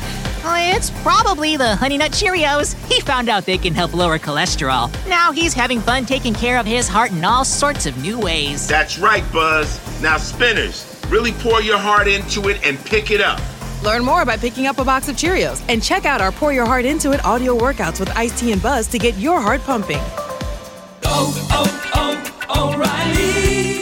It's 0.54 0.90
probably 1.02 1.56
the 1.56 1.76
Honey 1.76 1.98
Nut 1.98 2.12
Cheerios. 2.12 2.74
He 2.88 3.00
found 3.00 3.28
out 3.28 3.46
they 3.46 3.58
can 3.58 3.74
help 3.74 3.94
lower 3.94 4.18
cholesterol. 4.18 4.92
Now 5.08 5.32
he's 5.32 5.52
having 5.52 5.80
fun 5.80 6.06
taking 6.06 6.34
care 6.34 6.58
of 6.58 6.66
his 6.66 6.88
heart 6.88 7.10
in 7.10 7.24
all 7.24 7.44
sorts 7.44 7.86
of 7.86 7.96
new 7.98 8.18
ways. 8.18 8.66
That's 8.66 8.98
right, 8.98 9.24
Buzz. 9.32 9.80
Now, 10.02 10.16
spinners, 10.18 11.00
really 11.08 11.32
pour 11.32 11.62
your 11.62 11.78
heart 11.78 12.08
into 12.08 12.48
it 12.48 12.64
and 12.64 12.78
pick 12.78 13.10
it 13.10 13.20
up. 13.20 13.40
Learn 13.82 14.04
more 14.04 14.24
by 14.24 14.36
picking 14.36 14.66
up 14.66 14.78
a 14.78 14.84
box 14.84 15.08
of 15.08 15.16
Cheerios 15.16 15.62
and 15.68 15.82
check 15.82 16.04
out 16.04 16.20
our 16.20 16.32
Pour 16.32 16.52
Your 16.52 16.66
Heart 16.66 16.84
Into 16.84 17.12
It 17.12 17.24
audio 17.24 17.56
workouts 17.56 18.00
with 18.00 18.10
Ice 18.16 18.38
T 18.38 18.52
and 18.52 18.62
Buzz 18.62 18.86
to 18.88 18.98
get 18.98 19.16
your 19.16 19.40
heart 19.40 19.62
pumping. 19.62 19.98
Go, 19.98 21.10
oh, 21.10 21.90
oh, 21.94 22.38
oh 22.48 22.74
O'Reilly! 22.74 23.15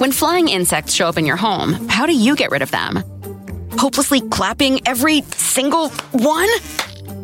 When 0.00 0.12
flying 0.12 0.48
insects 0.48 0.94
show 0.94 1.08
up 1.08 1.18
in 1.18 1.26
your 1.26 1.36
home, 1.36 1.74
how 1.86 2.06
do 2.06 2.16
you 2.16 2.34
get 2.34 2.50
rid 2.50 2.62
of 2.62 2.70
them? 2.70 3.04
Hopelessly 3.72 4.22
clapping 4.22 4.80
every 4.88 5.20
single 5.36 5.90
one? 6.12 6.48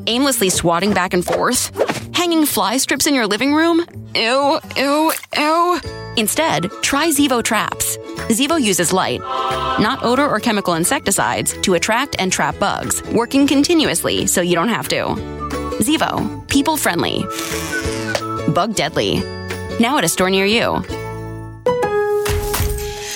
aimlessly 0.06 0.50
swatting 0.50 0.92
back 0.92 1.14
and 1.14 1.24
forth? 1.24 1.70
Hanging 2.14 2.44
fly 2.44 2.76
strips 2.76 3.06
in 3.06 3.14
your 3.14 3.26
living 3.26 3.54
room? 3.54 3.86
Ew, 4.14 4.60
ew, 4.76 5.12
ew. 5.38 5.80
Instead, 6.18 6.70
try 6.82 7.08
Zevo 7.08 7.42
Traps. 7.42 7.96
Zevo 8.28 8.60
uses 8.60 8.92
light, 8.92 9.20
not 9.80 10.02
odor 10.02 10.28
or 10.28 10.38
chemical 10.38 10.74
insecticides, 10.74 11.54
to 11.62 11.72
attract 11.72 12.16
and 12.18 12.30
trap 12.30 12.58
bugs, 12.58 13.02
working 13.04 13.46
continuously 13.46 14.26
so 14.26 14.42
you 14.42 14.54
don't 14.54 14.68
have 14.68 14.88
to. 14.88 15.02
Zevo, 15.80 16.46
people 16.50 16.76
friendly, 16.76 17.24
bug 18.52 18.74
deadly. 18.74 19.20
Now 19.80 19.96
at 19.96 20.04
a 20.04 20.08
store 20.08 20.28
near 20.28 20.44
you. 20.44 20.84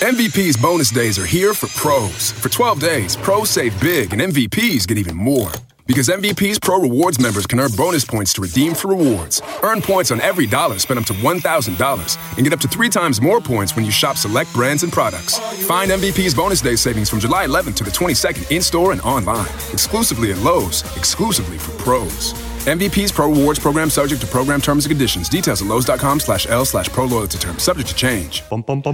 MVP's 0.01 0.57
bonus 0.57 0.89
days 0.89 1.19
are 1.19 1.27
here 1.27 1.53
for 1.53 1.67
pros. 1.79 2.31
For 2.31 2.49
12 2.49 2.79
days, 2.79 3.15
pros 3.15 3.51
save 3.51 3.79
big 3.79 4.11
and 4.11 4.19
MVPs 4.19 4.87
get 4.87 4.97
even 4.97 5.15
more. 5.15 5.51
Because 5.85 6.07
MVP's 6.07 6.57
Pro 6.57 6.79
Rewards 6.79 7.19
members 7.19 7.45
can 7.45 7.59
earn 7.59 7.69
bonus 7.77 8.03
points 8.03 8.33
to 8.33 8.41
redeem 8.41 8.73
for 8.73 8.87
rewards. 8.87 9.43
Earn 9.61 9.79
points 9.79 10.09
on 10.09 10.19
every 10.19 10.47
dollar 10.47 10.79
spent 10.79 10.99
up 10.99 11.05
to 11.05 11.13
$1,000 11.13 12.35
and 12.35 12.43
get 12.43 12.51
up 12.51 12.59
to 12.61 12.67
three 12.67 12.89
times 12.89 13.21
more 13.21 13.39
points 13.39 13.75
when 13.75 13.85
you 13.85 13.91
shop 13.91 14.17
select 14.17 14.51
brands 14.53 14.81
and 14.81 14.91
products. 14.91 15.37
Find 15.67 15.91
MVP's 15.91 16.33
bonus 16.33 16.61
day 16.61 16.75
savings 16.75 17.07
from 17.07 17.19
July 17.19 17.45
11th 17.45 17.75
to 17.75 17.83
the 17.83 17.91
22nd 17.91 18.49
in 18.49 18.63
store 18.63 18.93
and 18.93 19.01
online. 19.01 19.49
Exclusively 19.71 20.31
at 20.31 20.39
Lowe's. 20.39 20.81
Exclusively 20.97 21.59
for 21.59 21.77
pros. 21.77 22.33
MVP's 22.65 23.11
Pro 23.11 23.27
Rewards 23.27 23.57
program 23.57 23.89
subject 23.89 24.21
to 24.21 24.27
program 24.27 24.61
terms 24.61 24.85
and 24.85 24.91
conditions. 24.91 25.29
Details 25.29 25.63
at 25.63 25.67
Lowe's.com 25.67 26.19
slash 26.19 26.45
L 26.47 26.63
slash 26.63 26.89
Pro 26.89 27.05
Loyalty 27.05 27.39
terms. 27.39 27.63
Subject 27.63 27.89
to 27.89 27.95
change. 27.95 28.43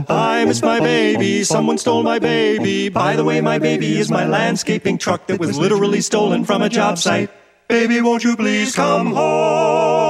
I 0.09 0.45
miss 0.45 0.61
my 0.61 0.79
baby. 0.79 1.43
Someone 1.43 1.77
stole 1.77 2.01
my 2.01 2.17
baby. 2.17 2.87
By 2.87 3.17
the 3.17 3.25
way, 3.25 3.41
my 3.41 3.59
baby 3.59 3.97
is 3.97 4.09
my 4.09 4.25
landscaping 4.25 4.97
truck 4.97 5.27
that 5.27 5.39
was 5.39 5.57
literally 5.57 5.99
stolen 5.99 6.45
from 6.45 6.61
a 6.61 6.69
job 6.69 6.97
site. 6.97 7.29
Baby, 7.67 7.99
won't 7.99 8.23
you 8.23 8.37
please 8.37 8.73
come 8.73 9.07
home? 9.07 10.06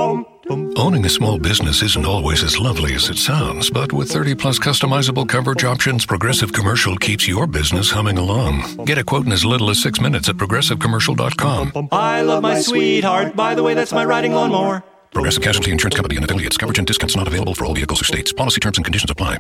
Owning 0.49 1.05
a 1.05 1.09
small 1.09 1.37
business 1.37 1.81
isn't 1.81 2.05
always 2.05 2.41
as 2.41 2.57
lovely 2.57 2.93
as 2.93 3.09
it 3.09 3.17
sounds, 3.17 3.69
but 3.69 3.91
with 3.91 4.09
30 4.09 4.35
plus 4.35 4.59
customizable 4.59 5.27
coverage 5.27 5.65
options, 5.65 6.05
Progressive 6.05 6.53
Commercial 6.53 6.95
keeps 6.95 7.27
your 7.27 7.47
business 7.47 7.91
humming 7.91 8.17
along. 8.17 8.85
Get 8.85 8.97
a 8.97 9.03
quote 9.03 9.25
in 9.25 9.33
as 9.33 9.43
little 9.43 9.69
as 9.69 9.81
six 9.81 9.99
minutes 9.99 10.29
at 10.29 10.37
progressivecommercial.com. 10.37 11.89
I 11.91 12.21
love 12.21 12.43
my 12.43 12.61
sweetheart. 12.61 13.35
By 13.35 13.55
the 13.55 13.63
way, 13.63 13.73
that's 13.73 13.91
my 13.91 14.05
riding 14.05 14.33
lawnmower. 14.33 14.83
Progressive 15.11 15.43
Casualty 15.43 15.71
Insurance 15.71 15.95
Company 15.95 16.15
and 16.15 16.23
affiliates. 16.23 16.55
Coverage 16.55 16.77
and 16.77 16.87
discounts 16.87 17.15
not 17.15 17.27
available 17.27 17.53
for 17.53 17.65
all 17.65 17.73
vehicles 17.73 18.01
or 18.01 18.05
states. 18.05 18.31
Policy 18.31 18.61
terms 18.61 18.77
and 18.77 18.85
conditions 18.85 19.11
apply. 19.11 19.39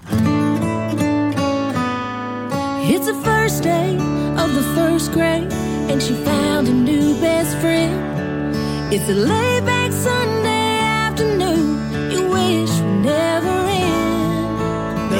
It's 2.89 3.05
the 3.05 3.21
first 3.23 3.63
day 3.63 3.95
of 3.95 4.53
the 4.55 4.63
first 4.75 5.13
grade, 5.13 5.51
and 5.89 6.03
she 6.03 6.13
found 6.25 6.67
a 6.67 6.73
new 6.73 7.13
best 7.21 7.57
friend. 7.59 8.07
It's 8.93 9.07
a 9.09 9.13
laid 9.13 9.65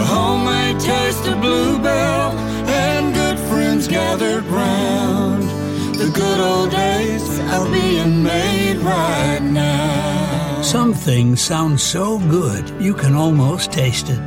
homemade 0.08 0.80
taste 0.80 1.28
of 1.28 1.42
bluebell 1.42 2.32
and 2.86 3.14
good 3.14 3.38
friends 3.50 3.88
gathered 3.88 4.46
round. 4.46 5.44
The 6.00 6.10
good 6.14 6.40
old 6.40 6.72
days 6.72 7.28
are 7.54 7.70
being 7.70 8.24
made 8.24 8.78
right 8.78 9.42
now. 9.42 10.62
Some 10.62 10.94
things 10.94 11.42
sound 11.42 11.80
so 11.80 12.20
good 12.20 12.70
you 12.82 12.94
can 12.94 13.14
almost 13.16 13.72
taste 13.72 14.10
it. 14.10 14.22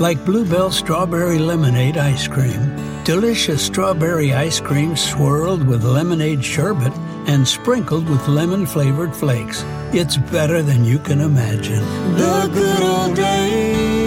Like 0.00 0.24
Bluebell 0.24 0.70
Strawberry 0.70 1.38
Lemonade 1.38 1.98
Ice 1.98 2.26
Cream. 2.28 2.62
Delicious 3.04 3.64
strawberry 3.64 4.32
ice 4.32 4.58
cream 4.58 4.96
swirled 4.96 5.66
with 5.66 5.84
lemonade 5.84 6.44
sherbet 6.44 6.92
and 7.28 7.46
sprinkled 7.46 8.08
with 8.08 8.26
lemon 8.26 8.66
flavored 8.66 9.14
flakes. 9.14 9.64
It's 9.92 10.16
better 10.16 10.62
than 10.62 10.84
you 10.84 10.98
can 10.98 11.20
imagine. 11.20 11.84
The 12.16 12.50
good 12.52 12.82
old 12.82 13.14
days 13.14 14.05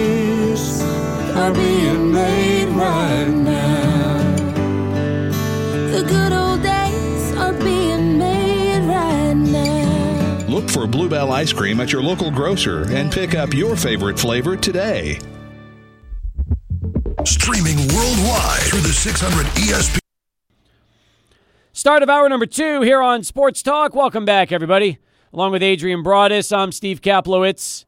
are 1.40 1.54
being 1.54 2.12
made 2.12 2.66
right 2.66 3.28
now. 3.28 4.18
The 5.90 6.04
good 6.06 6.32
old 6.34 6.62
days 6.62 7.34
are 7.38 7.54
being 7.54 8.18
made 8.18 8.86
right 8.86 9.32
now. 9.32 10.46
Look 10.48 10.68
for 10.68 10.86
Bluebell 10.86 11.32
ice 11.32 11.50
cream 11.50 11.80
at 11.80 11.92
your 11.92 12.02
local 12.02 12.30
grocer 12.30 12.82
and 12.92 13.10
pick 13.10 13.34
up 13.34 13.54
your 13.54 13.74
favorite 13.74 14.18
flavor 14.18 14.54
today. 14.54 15.18
Streaming 17.24 17.78
worldwide 17.88 18.60
through 18.64 18.80
the 18.80 18.92
600 18.92 19.46
ESP. 19.56 19.98
Start 21.72 22.02
of 22.02 22.10
hour 22.10 22.28
number 22.28 22.44
two 22.44 22.82
here 22.82 23.00
on 23.00 23.22
Sports 23.22 23.62
Talk. 23.62 23.94
Welcome 23.94 24.26
back, 24.26 24.52
everybody. 24.52 24.98
Along 25.32 25.52
with 25.52 25.62
Adrian 25.62 26.02
Broadus, 26.02 26.52
I'm 26.52 26.70
Steve 26.70 27.00
Kaplowitz. 27.00 27.86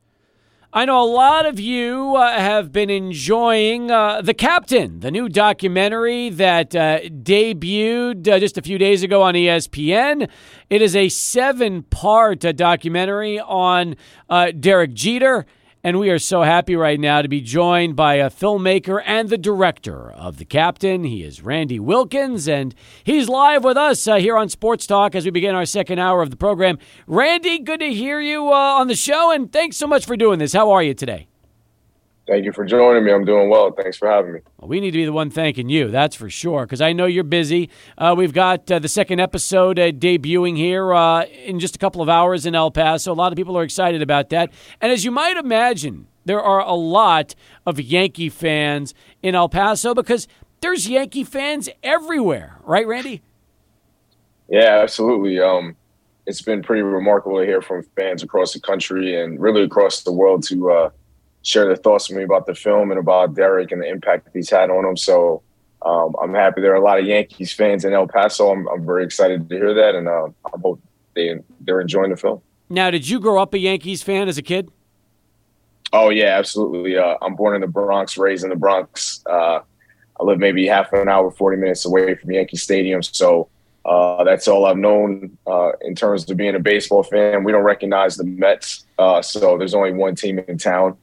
I 0.74 0.86
know 0.86 1.02
a 1.02 1.04
lot 1.04 1.44
of 1.44 1.60
you 1.60 2.16
uh, 2.16 2.32
have 2.32 2.72
been 2.72 2.88
enjoying 2.88 3.90
uh, 3.90 4.22
The 4.22 4.32
Captain, 4.32 5.00
the 5.00 5.10
new 5.10 5.28
documentary 5.28 6.30
that 6.30 6.74
uh, 6.74 7.00
debuted 7.00 8.26
uh, 8.26 8.38
just 8.38 8.56
a 8.56 8.62
few 8.62 8.78
days 8.78 9.02
ago 9.02 9.20
on 9.20 9.34
ESPN. 9.34 10.30
It 10.70 10.80
is 10.80 10.96
a 10.96 11.10
seven 11.10 11.82
part 11.82 12.42
uh, 12.46 12.52
documentary 12.52 13.38
on 13.38 13.96
uh, 14.30 14.52
Derek 14.58 14.94
Jeter. 14.94 15.44
And 15.84 15.98
we 15.98 16.10
are 16.10 16.18
so 16.20 16.42
happy 16.42 16.76
right 16.76 17.00
now 17.00 17.22
to 17.22 17.28
be 17.28 17.40
joined 17.40 17.96
by 17.96 18.14
a 18.14 18.30
filmmaker 18.30 19.02
and 19.04 19.28
the 19.28 19.36
director 19.36 20.12
of 20.12 20.38
The 20.38 20.44
Captain. 20.44 21.02
He 21.02 21.24
is 21.24 21.42
Randy 21.42 21.80
Wilkins, 21.80 22.46
and 22.46 22.72
he's 23.02 23.28
live 23.28 23.64
with 23.64 23.76
us 23.76 24.06
uh, 24.06 24.16
here 24.16 24.36
on 24.36 24.48
Sports 24.48 24.86
Talk 24.86 25.16
as 25.16 25.24
we 25.24 25.32
begin 25.32 25.56
our 25.56 25.66
second 25.66 25.98
hour 25.98 26.22
of 26.22 26.30
the 26.30 26.36
program. 26.36 26.78
Randy, 27.08 27.58
good 27.58 27.80
to 27.80 27.92
hear 27.92 28.20
you 28.20 28.46
uh, 28.52 28.78
on 28.78 28.86
the 28.86 28.94
show, 28.94 29.32
and 29.32 29.52
thanks 29.52 29.76
so 29.76 29.88
much 29.88 30.06
for 30.06 30.16
doing 30.16 30.38
this. 30.38 30.52
How 30.52 30.70
are 30.70 30.84
you 30.84 30.94
today? 30.94 31.26
Thank 32.32 32.46
you 32.46 32.52
for 32.52 32.64
joining 32.64 33.04
me. 33.04 33.12
I'm 33.12 33.26
doing 33.26 33.50
well. 33.50 33.72
Thanks 33.72 33.98
for 33.98 34.08
having 34.08 34.32
me. 34.32 34.40
Well, 34.56 34.66
we 34.66 34.80
need 34.80 34.92
to 34.92 34.96
be 34.96 35.04
the 35.04 35.12
one 35.12 35.28
thanking 35.28 35.68
you, 35.68 35.88
that's 35.88 36.16
for 36.16 36.30
sure, 36.30 36.64
because 36.64 36.80
I 36.80 36.94
know 36.94 37.04
you're 37.04 37.24
busy. 37.24 37.68
Uh, 37.98 38.14
we've 38.16 38.32
got 38.32 38.70
uh, 38.72 38.78
the 38.78 38.88
second 38.88 39.20
episode 39.20 39.78
uh, 39.78 39.92
debuting 39.92 40.56
here 40.56 40.94
uh, 40.94 41.24
in 41.24 41.60
just 41.60 41.76
a 41.76 41.78
couple 41.78 42.00
of 42.00 42.08
hours 42.08 42.46
in 42.46 42.54
El 42.54 42.70
Paso. 42.70 43.12
A 43.12 43.14
lot 43.14 43.32
of 43.32 43.36
people 43.36 43.58
are 43.58 43.62
excited 43.62 44.00
about 44.00 44.30
that. 44.30 44.50
And 44.80 44.90
as 44.90 45.04
you 45.04 45.10
might 45.10 45.36
imagine, 45.36 46.06
there 46.24 46.40
are 46.40 46.60
a 46.60 46.72
lot 46.72 47.34
of 47.66 47.78
Yankee 47.78 48.30
fans 48.30 48.94
in 49.22 49.34
El 49.34 49.50
Paso 49.50 49.92
because 49.92 50.26
there's 50.62 50.88
Yankee 50.88 51.24
fans 51.24 51.68
everywhere, 51.82 52.56
right, 52.64 52.86
Randy? 52.86 53.20
Yeah, 54.48 54.80
absolutely. 54.82 55.38
Um, 55.38 55.76
it's 56.26 56.40
been 56.40 56.62
pretty 56.62 56.80
remarkable 56.80 57.40
to 57.40 57.44
hear 57.44 57.60
from 57.60 57.82
fans 57.94 58.22
across 58.22 58.54
the 58.54 58.60
country 58.60 59.20
and 59.20 59.38
really 59.38 59.64
across 59.64 60.02
the 60.02 60.12
world 60.12 60.44
to 60.44 60.70
uh, 60.70 60.90
share 61.42 61.66
their 61.66 61.76
thoughts 61.76 62.08
with 62.08 62.18
me 62.18 62.24
about 62.24 62.46
the 62.46 62.54
film 62.54 62.90
and 62.90 62.98
about 62.98 63.34
Derek 63.34 63.72
and 63.72 63.82
the 63.82 63.88
impact 63.88 64.24
that 64.24 64.32
he's 64.34 64.50
had 64.50 64.70
on 64.70 64.84
them. 64.84 64.96
So 64.96 65.42
um, 65.84 66.14
I'm 66.22 66.34
happy 66.34 66.60
there 66.60 66.72
are 66.72 66.76
a 66.76 66.84
lot 66.84 66.98
of 66.98 67.06
Yankees 67.06 67.52
fans 67.52 67.84
in 67.84 67.92
El 67.92 68.06
Paso. 68.06 68.50
I'm, 68.52 68.68
I'm 68.68 68.86
very 68.86 69.04
excited 69.04 69.48
to 69.48 69.56
hear 69.56 69.74
that, 69.74 69.94
and 69.94 70.08
uh, 70.08 70.28
I 70.46 70.58
hope 70.62 70.80
they 71.14 71.38
they're 71.60 71.80
enjoying 71.80 72.10
the 72.10 72.16
film. 72.16 72.40
Now, 72.68 72.90
did 72.90 73.08
you 73.08 73.20
grow 73.20 73.40
up 73.42 73.52
a 73.54 73.58
Yankees 73.58 74.02
fan 74.02 74.28
as 74.28 74.38
a 74.38 74.42
kid? 74.42 74.70
Oh 75.92 76.08
yeah, 76.08 76.38
absolutely. 76.38 76.96
Uh, 76.96 77.16
I'm 77.20 77.34
born 77.34 77.54
in 77.54 77.60
the 77.60 77.66
Bronx, 77.66 78.16
raised 78.16 78.44
in 78.44 78.50
the 78.50 78.56
Bronx. 78.56 79.22
Uh, 79.26 79.60
I 80.20 80.24
live 80.24 80.38
maybe 80.38 80.66
half 80.66 80.92
an 80.92 81.08
hour, 81.08 81.30
40 81.30 81.56
minutes 81.56 81.84
away 81.84 82.14
from 82.14 82.30
Yankee 82.30 82.56
Stadium, 82.56 83.02
so 83.02 83.48
uh, 83.84 84.22
that's 84.24 84.46
all 84.46 84.64
I've 84.64 84.76
known 84.76 85.36
uh, 85.46 85.72
in 85.80 85.94
terms 85.94 86.30
of 86.30 86.36
being 86.36 86.54
a 86.54 86.60
baseball 86.60 87.02
fan. 87.02 87.44
We 87.44 87.52
don't 87.52 87.64
recognize 87.64 88.16
the 88.16 88.24
Mets, 88.24 88.86
uh, 88.98 89.20
so 89.20 89.58
there's 89.58 89.74
only 89.74 89.92
one 89.92 90.14
team 90.14 90.38
in 90.38 90.58
town. 90.58 90.96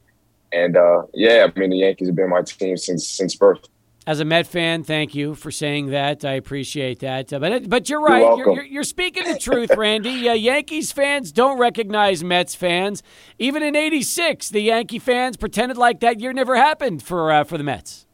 And 0.52 0.76
uh, 0.76 1.02
yeah, 1.14 1.46
I 1.46 1.58
mean 1.58 1.70
the 1.70 1.78
Yankees 1.78 2.08
have 2.08 2.16
been 2.16 2.30
my 2.30 2.42
team 2.42 2.76
since 2.76 3.08
since 3.08 3.34
birth. 3.36 3.68
As 4.06 4.18
a 4.18 4.24
Met 4.24 4.46
fan, 4.46 4.82
thank 4.82 5.14
you 5.14 5.34
for 5.34 5.50
saying 5.50 5.90
that. 5.90 6.24
I 6.24 6.32
appreciate 6.32 7.00
that. 7.00 7.32
Uh, 7.32 7.38
but 7.38 7.68
but 7.68 7.88
you're 7.88 8.00
right. 8.00 8.20
You're, 8.20 8.36
you're, 8.38 8.54
you're, 8.54 8.64
you're 8.64 8.82
speaking 8.82 9.24
the 9.24 9.38
truth, 9.38 9.70
Randy. 9.76 10.28
Uh, 10.28 10.32
Yankees 10.32 10.90
fans 10.90 11.30
don't 11.30 11.58
recognize 11.58 12.24
Mets 12.24 12.54
fans. 12.54 13.02
Even 13.38 13.62
in 13.62 13.76
'86, 13.76 14.48
the 14.48 14.62
Yankee 14.62 14.98
fans 14.98 15.36
pretended 15.36 15.76
like 15.76 16.00
that 16.00 16.18
year 16.18 16.32
never 16.32 16.56
happened 16.56 17.02
for 17.02 17.30
uh, 17.30 17.44
for 17.44 17.58
the 17.58 17.64
Mets. 17.64 18.06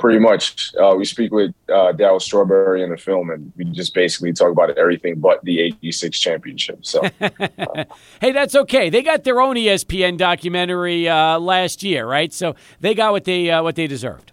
Pretty 0.00 0.18
much, 0.18 0.74
uh, 0.82 0.94
we 0.96 1.04
speak 1.04 1.30
with 1.30 1.54
uh, 1.68 1.92
Darryl 1.92 2.20
Strawberry 2.20 2.82
in 2.82 2.88
the 2.88 2.96
film, 2.96 3.28
and 3.28 3.52
we 3.56 3.66
just 3.66 3.92
basically 3.92 4.32
talk 4.32 4.50
about 4.50 4.76
everything 4.78 5.20
but 5.20 5.44
the 5.44 5.60
'86 5.60 6.18
championship. 6.18 6.86
So, 6.86 7.02
hey, 8.20 8.32
that's 8.32 8.54
okay. 8.54 8.88
They 8.88 9.02
got 9.02 9.24
their 9.24 9.42
own 9.42 9.56
ESPN 9.56 10.16
documentary 10.16 11.06
uh, 11.06 11.38
last 11.38 11.82
year, 11.82 12.06
right? 12.06 12.32
So 12.32 12.56
they 12.80 12.94
got 12.94 13.12
what 13.12 13.24
they 13.24 13.50
uh, 13.50 13.62
what 13.62 13.76
they 13.76 13.86
deserved. 13.86 14.32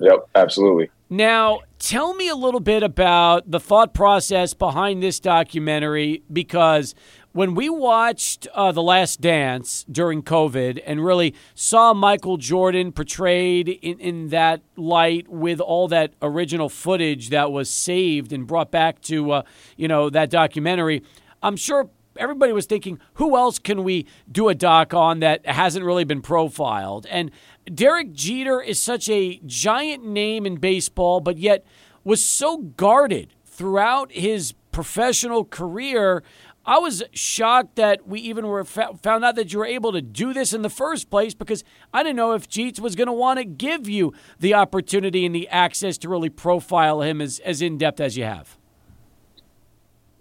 yep, 0.00 0.28
absolutely. 0.34 0.90
Now, 1.10 1.60
tell 1.78 2.12
me 2.12 2.28
a 2.28 2.34
little 2.34 2.60
bit 2.60 2.82
about 2.82 3.50
the 3.50 3.58
thought 3.58 3.94
process 3.94 4.52
behind 4.52 5.02
this 5.02 5.18
documentary 5.18 6.22
because 6.30 6.94
when 7.32 7.54
we 7.54 7.68
watched 7.68 8.48
uh, 8.54 8.72
The 8.72 8.82
Last 8.82 9.20
Dance 9.20 9.84
during 9.90 10.22
COVID 10.22 10.82
and 10.84 11.04
really 11.04 11.34
saw 11.54 11.92
Michael 11.92 12.36
Jordan 12.36 12.92
portrayed 12.92 13.68
in, 13.68 13.98
in 13.98 14.28
that 14.28 14.62
light 14.76 15.28
with 15.28 15.60
all 15.60 15.88
that 15.88 16.14
original 16.22 16.68
footage 16.68 17.30
that 17.30 17.52
was 17.52 17.68
saved 17.70 18.32
and 18.32 18.46
brought 18.46 18.70
back 18.70 19.00
to, 19.02 19.30
uh, 19.32 19.42
you 19.76 19.88
know, 19.88 20.10
that 20.10 20.30
documentary, 20.30 21.02
I'm 21.42 21.56
sure 21.56 21.90
everybody 22.16 22.52
was 22.52 22.66
thinking, 22.66 22.98
who 23.14 23.36
else 23.36 23.58
can 23.58 23.84
we 23.84 24.06
do 24.30 24.48
a 24.48 24.54
doc 24.54 24.92
on 24.94 25.20
that 25.20 25.46
hasn't 25.46 25.84
really 25.84 26.04
been 26.04 26.22
profiled? 26.22 27.06
And 27.06 27.30
Derek 27.72 28.12
Jeter 28.12 28.60
is 28.60 28.80
such 28.80 29.08
a 29.08 29.40
giant 29.46 30.04
name 30.04 30.46
in 30.46 30.56
baseball, 30.56 31.20
but 31.20 31.38
yet 31.38 31.64
was 32.04 32.24
so 32.24 32.58
guarded 32.58 33.34
throughout 33.44 34.12
his 34.12 34.54
professional 34.72 35.44
career. 35.44 36.22
I 36.68 36.76
was 36.76 37.02
shocked 37.14 37.76
that 37.76 38.06
we 38.06 38.20
even 38.20 38.46
were 38.46 38.62
found 38.62 39.24
out 39.24 39.36
that 39.36 39.54
you 39.54 39.58
were 39.58 39.64
able 39.64 39.90
to 39.92 40.02
do 40.02 40.34
this 40.34 40.52
in 40.52 40.60
the 40.60 40.68
first 40.68 41.08
place 41.08 41.32
because 41.32 41.64
I 41.94 42.02
didn't 42.02 42.16
know 42.16 42.32
if 42.32 42.46
Jeets 42.46 42.78
was 42.78 42.94
going 42.94 43.06
to 43.06 43.12
want 43.12 43.38
to 43.38 43.46
give 43.46 43.88
you 43.88 44.12
the 44.38 44.52
opportunity 44.52 45.24
and 45.24 45.34
the 45.34 45.48
access 45.48 45.96
to 45.96 46.10
really 46.10 46.28
profile 46.28 47.00
him 47.00 47.22
as, 47.22 47.38
as 47.38 47.62
in 47.62 47.78
depth 47.78 48.00
as 48.00 48.18
you 48.18 48.24
have. 48.24 48.58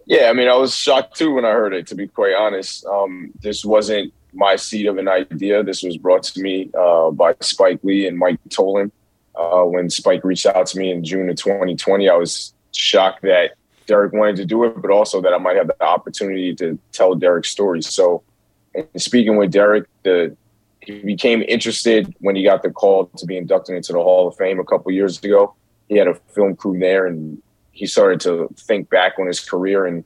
Yeah, 0.05 0.29
I 0.29 0.33
mean, 0.33 0.47
I 0.47 0.55
was 0.55 0.73
shocked 0.73 1.17
too 1.17 1.33
when 1.33 1.43
I 1.43 1.51
heard 1.51 1.73
it. 1.73 1.85
To 1.87 1.95
be 1.95 2.07
quite 2.07 2.33
honest, 2.33 2.85
um, 2.85 3.33
this 3.41 3.65
wasn't 3.65 4.13
my 4.31 4.55
seed 4.55 4.85
of 4.85 4.97
an 4.97 5.09
idea. 5.09 5.63
This 5.63 5.83
was 5.83 5.97
brought 5.97 6.23
to 6.23 6.41
me 6.41 6.69
uh, 6.79 7.11
by 7.11 7.35
Spike 7.41 7.81
Lee 7.83 8.07
and 8.07 8.17
Mike 8.17 8.39
Tollin. 8.47 8.89
Uh, 9.35 9.63
when 9.63 9.89
Spike 9.89 10.23
reached 10.23 10.45
out 10.45 10.67
to 10.67 10.79
me 10.79 10.91
in 10.91 11.03
June 11.03 11.29
of 11.29 11.35
2020, 11.35 12.07
I 12.07 12.15
was 12.15 12.53
shocked 12.71 13.23
that 13.23 13.56
Derek 13.87 14.13
wanted 14.13 14.35
to 14.35 14.45
do 14.45 14.63
it, 14.65 14.81
but 14.81 14.91
also 14.91 15.21
that 15.21 15.33
I 15.33 15.37
might 15.37 15.55
have 15.55 15.67
the 15.67 15.83
opportunity 15.83 16.53
to 16.55 16.77
tell 16.91 17.15
Derek's 17.15 17.49
story. 17.49 17.81
So, 17.81 18.21
speaking 18.97 19.37
with 19.37 19.51
Derek, 19.51 19.87
the 20.03 20.35
he 20.81 20.99
became 20.99 21.43
interested 21.47 22.13
when 22.19 22.35
he 22.35 22.43
got 22.43 22.63
the 22.63 22.69
call 22.69 23.07
to 23.17 23.25
be 23.25 23.35
inducted 23.35 23.75
into 23.75 23.91
the 23.91 23.99
Hall 24.01 24.27
of 24.27 24.37
Fame 24.37 24.59
a 24.59 24.63
couple 24.63 24.91
years 24.91 25.21
ago. 25.21 25.53
He 25.89 25.97
had 25.97 26.07
a 26.07 26.15
film 26.33 26.55
crew 26.55 26.79
there, 26.79 27.07
and 27.07 27.41
he 27.71 27.85
started 27.85 28.21
to 28.21 28.47
think 28.57 28.89
back 28.89 29.19
on 29.19 29.27
his 29.27 29.41
career. 29.41 29.85
And 29.85 30.05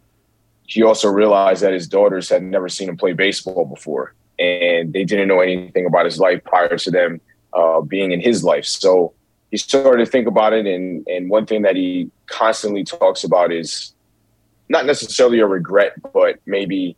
he 0.66 0.82
also 0.82 1.10
realized 1.10 1.62
that 1.62 1.74
his 1.74 1.88
daughters 1.88 2.30
had 2.30 2.42
never 2.42 2.68
seen 2.68 2.90
him 2.90 2.98
play 2.98 3.14
baseball 3.14 3.66
before, 3.66 4.16
and 4.40 4.92
they 4.94 5.04
didn't 5.04 5.28
know 5.28 5.40
anything 5.40 5.86
about 5.86 6.06
his 6.06 6.20
life 6.20 6.44
prior 6.44 6.78
to 6.78 6.92
them 6.92 7.22
uh, 7.54 7.82
being 7.82 8.12
in 8.12 8.20
his 8.20 8.44
life. 8.44 8.66
So 8.66 9.14
he 9.52 9.58
started 9.58 10.04
to 10.04 10.10
think 10.10 10.28
about 10.28 10.54
it, 10.54 10.66
and 10.66 11.06
and 11.08 11.30
one 11.30 11.46
thing 11.46 11.62
that 11.64 11.76
he 11.76 12.10
constantly 12.28 12.84
talks 12.84 13.24
about 13.24 13.52
is 13.52 13.94
not 14.70 14.86
necessarily 14.86 15.40
a 15.40 15.46
regret, 15.46 15.94
but 16.14 16.40
maybe 16.46 16.96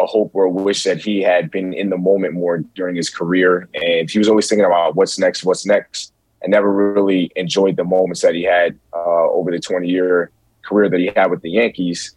a 0.00 0.06
hope 0.06 0.32
or 0.34 0.44
a 0.44 0.50
wish 0.50 0.82
that 0.82 0.98
he 0.98 1.22
had 1.22 1.50
been 1.52 1.72
in 1.72 1.88
the 1.88 1.96
moment 1.96 2.34
more 2.34 2.58
during 2.74 2.96
his 2.96 3.08
career. 3.08 3.68
And 3.74 4.10
he 4.10 4.18
was 4.18 4.28
always 4.28 4.48
thinking 4.48 4.64
about 4.64 4.96
what's 4.96 5.18
next, 5.20 5.44
what's 5.44 5.64
next, 5.64 6.12
and 6.42 6.50
never 6.50 6.72
really 6.72 7.30
enjoyed 7.36 7.76
the 7.76 7.84
moments 7.84 8.22
that 8.22 8.34
he 8.34 8.42
had 8.42 8.76
uh, 8.92 9.30
over 9.30 9.52
the 9.52 9.60
20 9.60 9.88
year 9.88 10.32
career 10.62 10.88
that 10.88 10.98
he 10.98 11.12
had 11.14 11.30
with 11.30 11.42
the 11.42 11.50
Yankees. 11.50 12.16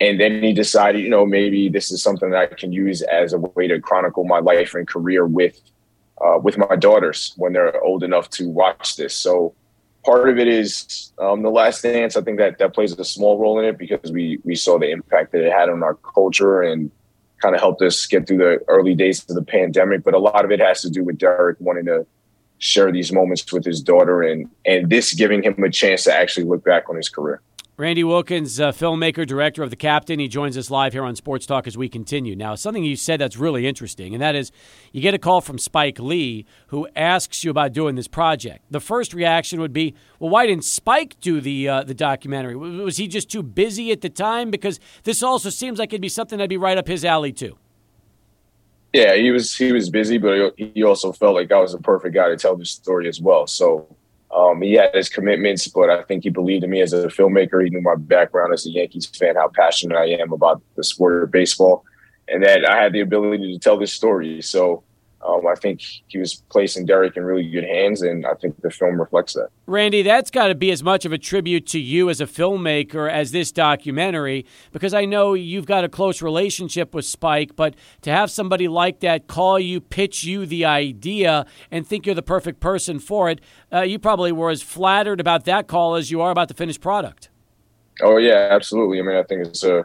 And 0.00 0.20
then 0.20 0.42
he 0.42 0.52
decided, 0.52 1.02
you 1.02 1.10
know, 1.10 1.26
maybe 1.26 1.68
this 1.68 1.90
is 1.90 2.02
something 2.02 2.30
that 2.30 2.52
I 2.52 2.54
can 2.54 2.72
use 2.72 3.02
as 3.02 3.32
a 3.32 3.38
way 3.38 3.66
to 3.66 3.80
chronicle 3.80 4.24
my 4.24 4.38
life 4.38 4.74
and 4.74 4.86
career 4.86 5.26
with 5.26 5.60
uh, 6.20 6.38
with 6.38 6.58
my 6.58 6.76
daughters 6.76 7.32
when 7.36 7.52
they're 7.52 7.82
old 7.82 8.02
enough 8.02 8.30
to 8.30 8.48
watch 8.48 8.96
this. 8.96 9.14
So 9.14 9.54
part 10.04 10.28
of 10.28 10.38
it 10.38 10.48
is 10.48 11.12
um, 11.18 11.42
the 11.42 11.50
last 11.50 11.82
dance. 11.82 12.16
I 12.16 12.22
think 12.22 12.38
that 12.38 12.58
that 12.58 12.74
plays 12.74 12.92
a 12.98 13.04
small 13.04 13.38
role 13.38 13.58
in 13.58 13.64
it 13.64 13.78
because 13.78 14.12
we 14.12 14.38
we 14.44 14.54
saw 14.54 14.78
the 14.78 14.90
impact 14.90 15.32
that 15.32 15.44
it 15.44 15.52
had 15.52 15.68
on 15.68 15.82
our 15.82 15.94
culture 15.94 16.62
and 16.62 16.90
kind 17.40 17.54
of 17.54 17.60
helped 17.60 17.82
us 17.82 18.06
get 18.06 18.26
through 18.26 18.38
the 18.38 18.60
early 18.68 18.94
days 18.94 19.24
of 19.28 19.34
the 19.34 19.42
pandemic. 19.42 20.04
But 20.04 20.14
a 20.14 20.18
lot 20.18 20.44
of 20.44 20.50
it 20.50 20.60
has 20.60 20.82
to 20.82 20.90
do 20.90 21.02
with 21.04 21.18
Derek 21.18 21.56
wanting 21.60 21.86
to 21.86 22.06
share 22.58 22.92
these 22.92 23.10
moments 23.10 23.50
with 23.50 23.64
his 23.64 23.82
daughter 23.82 24.22
and 24.22 24.48
and 24.66 24.90
this 24.90 25.14
giving 25.14 25.42
him 25.42 25.62
a 25.64 25.70
chance 25.70 26.04
to 26.04 26.14
actually 26.14 26.44
look 26.44 26.64
back 26.64 26.88
on 26.88 26.96
his 26.96 27.08
career. 27.08 27.40
Randy 27.80 28.04
Wilkins, 28.04 28.60
uh, 28.60 28.72
filmmaker, 28.72 29.26
director 29.26 29.62
of 29.62 29.70
The 29.70 29.76
Captain. 29.76 30.18
He 30.18 30.28
joins 30.28 30.58
us 30.58 30.70
live 30.70 30.92
here 30.92 31.02
on 31.02 31.16
Sports 31.16 31.46
Talk 31.46 31.66
as 31.66 31.78
we 31.78 31.88
continue. 31.88 32.36
Now, 32.36 32.54
something 32.54 32.84
you 32.84 32.94
said 32.94 33.18
that's 33.18 33.38
really 33.38 33.66
interesting, 33.66 34.12
and 34.12 34.20
that 34.20 34.34
is 34.34 34.52
you 34.92 35.00
get 35.00 35.14
a 35.14 35.18
call 35.18 35.40
from 35.40 35.56
Spike 35.56 35.98
Lee 35.98 36.44
who 36.66 36.86
asks 36.94 37.42
you 37.42 37.50
about 37.50 37.72
doing 37.72 37.94
this 37.94 38.06
project. 38.06 38.66
The 38.70 38.80
first 38.80 39.14
reaction 39.14 39.62
would 39.62 39.72
be, 39.72 39.94
well, 40.18 40.28
why 40.28 40.46
didn't 40.46 40.66
Spike 40.66 41.18
do 41.22 41.40
the, 41.40 41.70
uh, 41.70 41.84
the 41.84 41.94
documentary? 41.94 42.54
Was 42.54 42.98
he 42.98 43.08
just 43.08 43.30
too 43.30 43.42
busy 43.42 43.92
at 43.92 44.02
the 44.02 44.10
time? 44.10 44.50
Because 44.50 44.78
this 45.04 45.22
also 45.22 45.48
seems 45.48 45.78
like 45.78 45.90
it'd 45.90 46.02
be 46.02 46.10
something 46.10 46.36
that'd 46.36 46.50
be 46.50 46.58
right 46.58 46.76
up 46.76 46.86
his 46.86 47.02
alley, 47.02 47.32
too. 47.32 47.56
Yeah, 48.92 49.14
he 49.14 49.30
was 49.30 49.56
he 49.56 49.72
was 49.72 49.88
busy, 49.88 50.18
but 50.18 50.52
he 50.58 50.82
also 50.82 51.12
felt 51.12 51.34
like 51.34 51.50
I 51.50 51.60
was 51.60 51.72
the 51.72 51.78
perfect 51.78 52.14
guy 52.14 52.28
to 52.28 52.36
tell 52.36 52.56
this 52.56 52.72
story 52.72 53.08
as 53.08 53.22
well. 53.22 53.46
So 53.46 53.86
um, 54.34 54.62
he 54.62 54.74
had 54.74 54.94
his 54.94 55.08
commitments, 55.08 55.66
but 55.66 55.90
I 55.90 56.02
think 56.02 56.22
he 56.22 56.30
believed 56.30 56.64
in 56.64 56.70
me 56.70 56.80
as 56.80 56.92
a 56.92 57.08
filmmaker. 57.08 57.62
He 57.64 57.70
knew 57.70 57.80
my 57.80 57.96
background 57.96 58.52
as 58.52 58.64
a 58.66 58.70
Yankees 58.70 59.06
fan, 59.06 59.34
how 59.36 59.48
passionate 59.48 59.96
I 59.96 60.06
am 60.06 60.32
about 60.32 60.62
the 60.76 60.84
sport 60.84 61.24
of 61.24 61.30
baseball, 61.30 61.84
and 62.28 62.42
that 62.44 62.68
I 62.68 62.80
had 62.80 62.92
the 62.92 63.00
ability 63.00 63.52
to 63.52 63.58
tell 63.58 63.76
this 63.76 63.92
story. 63.92 64.40
So 64.40 64.84
um, 65.22 65.46
I 65.46 65.54
think 65.54 65.82
he 66.08 66.18
was 66.18 66.42
placing 66.48 66.86
Derek 66.86 67.16
in 67.16 67.24
really 67.24 67.48
good 67.48 67.64
hands, 67.64 68.00
and 68.00 68.24
I 68.24 68.34
think 68.34 68.60
the 68.62 68.70
film 68.70 68.98
reflects 68.98 69.34
that. 69.34 69.48
Randy, 69.66 70.02
that's 70.02 70.30
got 70.30 70.48
to 70.48 70.54
be 70.54 70.70
as 70.70 70.82
much 70.82 71.04
of 71.04 71.12
a 71.12 71.18
tribute 71.18 71.66
to 71.68 71.78
you 71.78 72.08
as 72.08 72.20
a 72.20 72.26
filmmaker 72.26 73.10
as 73.10 73.30
this 73.30 73.52
documentary, 73.52 74.46
because 74.72 74.94
I 74.94 75.04
know 75.04 75.34
you've 75.34 75.66
got 75.66 75.84
a 75.84 75.90
close 75.90 76.22
relationship 76.22 76.94
with 76.94 77.04
Spike, 77.04 77.54
but 77.54 77.74
to 78.00 78.10
have 78.10 78.30
somebody 78.30 78.66
like 78.66 79.00
that 79.00 79.26
call 79.26 79.58
you, 79.58 79.80
pitch 79.80 80.24
you 80.24 80.46
the 80.46 80.64
idea, 80.64 81.44
and 81.70 81.86
think 81.86 82.06
you're 82.06 82.14
the 82.14 82.22
perfect 82.22 82.60
person 82.60 82.98
for 82.98 83.28
it, 83.28 83.40
uh, 83.72 83.82
you 83.82 83.98
probably 83.98 84.32
were 84.32 84.50
as 84.50 84.62
flattered 84.62 85.20
about 85.20 85.44
that 85.44 85.66
call 85.66 85.96
as 85.96 86.10
you 86.10 86.22
are 86.22 86.30
about 86.30 86.48
the 86.48 86.54
finished 86.54 86.80
product. 86.80 87.28
Oh, 88.02 88.16
yeah, 88.16 88.48
absolutely. 88.50 88.98
I 88.98 89.02
mean, 89.02 89.16
I 89.16 89.22
think 89.24 89.46
it's 89.46 89.64
a 89.64 89.84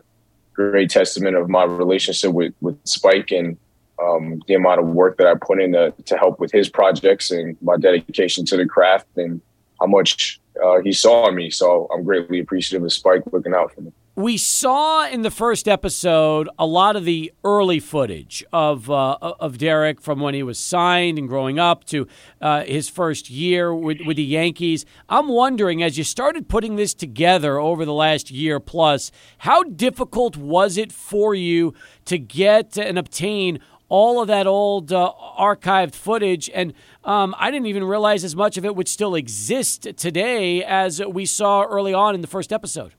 great 0.53 0.89
testament 0.89 1.35
of 1.35 1.49
my 1.49 1.65
relationship 1.65 2.31
with, 2.31 2.53
with 2.61 2.79
Spike 2.85 3.31
and 3.31 3.57
um, 4.01 4.41
the 4.47 4.53
amount 4.55 4.81
of 4.81 4.87
work 4.87 5.17
that 5.17 5.27
I 5.27 5.35
put 5.35 5.61
in 5.61 5.73
to, 5.73 5.93
to, 6.05 6.17
help 6.17 6.39
with 6.39 6.51
his 6.51 6.69
projects 6.69 7.31
and 7.31 7.55
my 7.61 7.77
dedication 7.77 8.45
to 8.45 8.57
the 8.57 8.65
craft 8.65 9.07
and 9.15 9.41
how 9.79 9.87
much 9.87 10.39
uh, 10.63 10.79
he 10.83 10.91
saw 10.91 11.29
in 11.29 11.35
me. 11.35 11.49
So 11.49 11.87
I'm 11.93 12.03
greatly 12.03 12.39
appreciative 12.39 12.83
of 12.83 12.91
Spike 12.91 13.23
looking 13.31 13.53
out 13.53 13.73
for 13.73 13.81
me. 13.81 13.91
We 14.17 14.37
saw 14.37 15.05
in 15.05 15.23
the 15.23 15.31
first 15.31 15.67
episode 15.67 16.47
a 16.57 16.65
lot 16.65 16.95
of 16.95 17.03
the 17.03 17.33
early 17.43 17.81
footage 17.81 18.45
of 18.53 18.89
uh, 18.89 19.17
of 19.21 19.57
Derek 19.57 19.99
from 19.99 20.21
when 20.21 20.33
he 20.33 20.41
was 20.41 20.57
signed 20.57 21.19
and 21.19 21.27
growing 21.27 21.59
up 21.59 21.83
to 21.87 22.07
uh, 22.39 22.63
his 22.63 22.87
first 22.87 23.29
year 23.29 23.75
with, 23.75 23.97
with 24.05 24.15
the 24.15 24.23
Yankees. 24.23 24.85
I'm 25.09 25.27
wondering, 25.27 25.83
as 25.83 25.97
you 25.97 26.05
started 26.05 26.47
putting 26.47 26.77
this 26.77 26.93
together 26.93 27.59
over 27.59 27.83
the 27.83 27.91
last 27.91 28.31
year 28.31 28.61
plus, 28.61 29.11
how 29.39 29.63
difficult 29.63 30.37
was 30.37 30.77
it 30.77 30.93
for 30.93 31.35
you 31.35 31.73
to 32.05 32.17
get 32.17 32.77
and 32.77 32.97
obtain 32.97 33.59
all 33.89 34.21
of 34.21 34.27
that 34.27 34.47
old 34.47 34.91
uh, 34.91 35.11
archived 35.39 35.95
footage. 35.95 36.49
And 36.53 36.73
um, 37.03 37.35
I 37.37 37.51
didn't 37.51 37.67
even 37.67 37.83
realize 37.83 38.23
as 38.23 38.35
much 38.35 38.57
of 38.57 38.65
it 38.65 38.75
would 38.75 38.87
still 38.87 39.15
exist 39.15 39.87
today 39.97 40.63
as 40.63 41.03
we 41.03 41.25
saw 41.25 41.63
early 41.63 41.93
on 41.93 42.15
in 42.15 42.21
the 42.21 42.27
first 42.27 42.51
episode. 42.51 42.93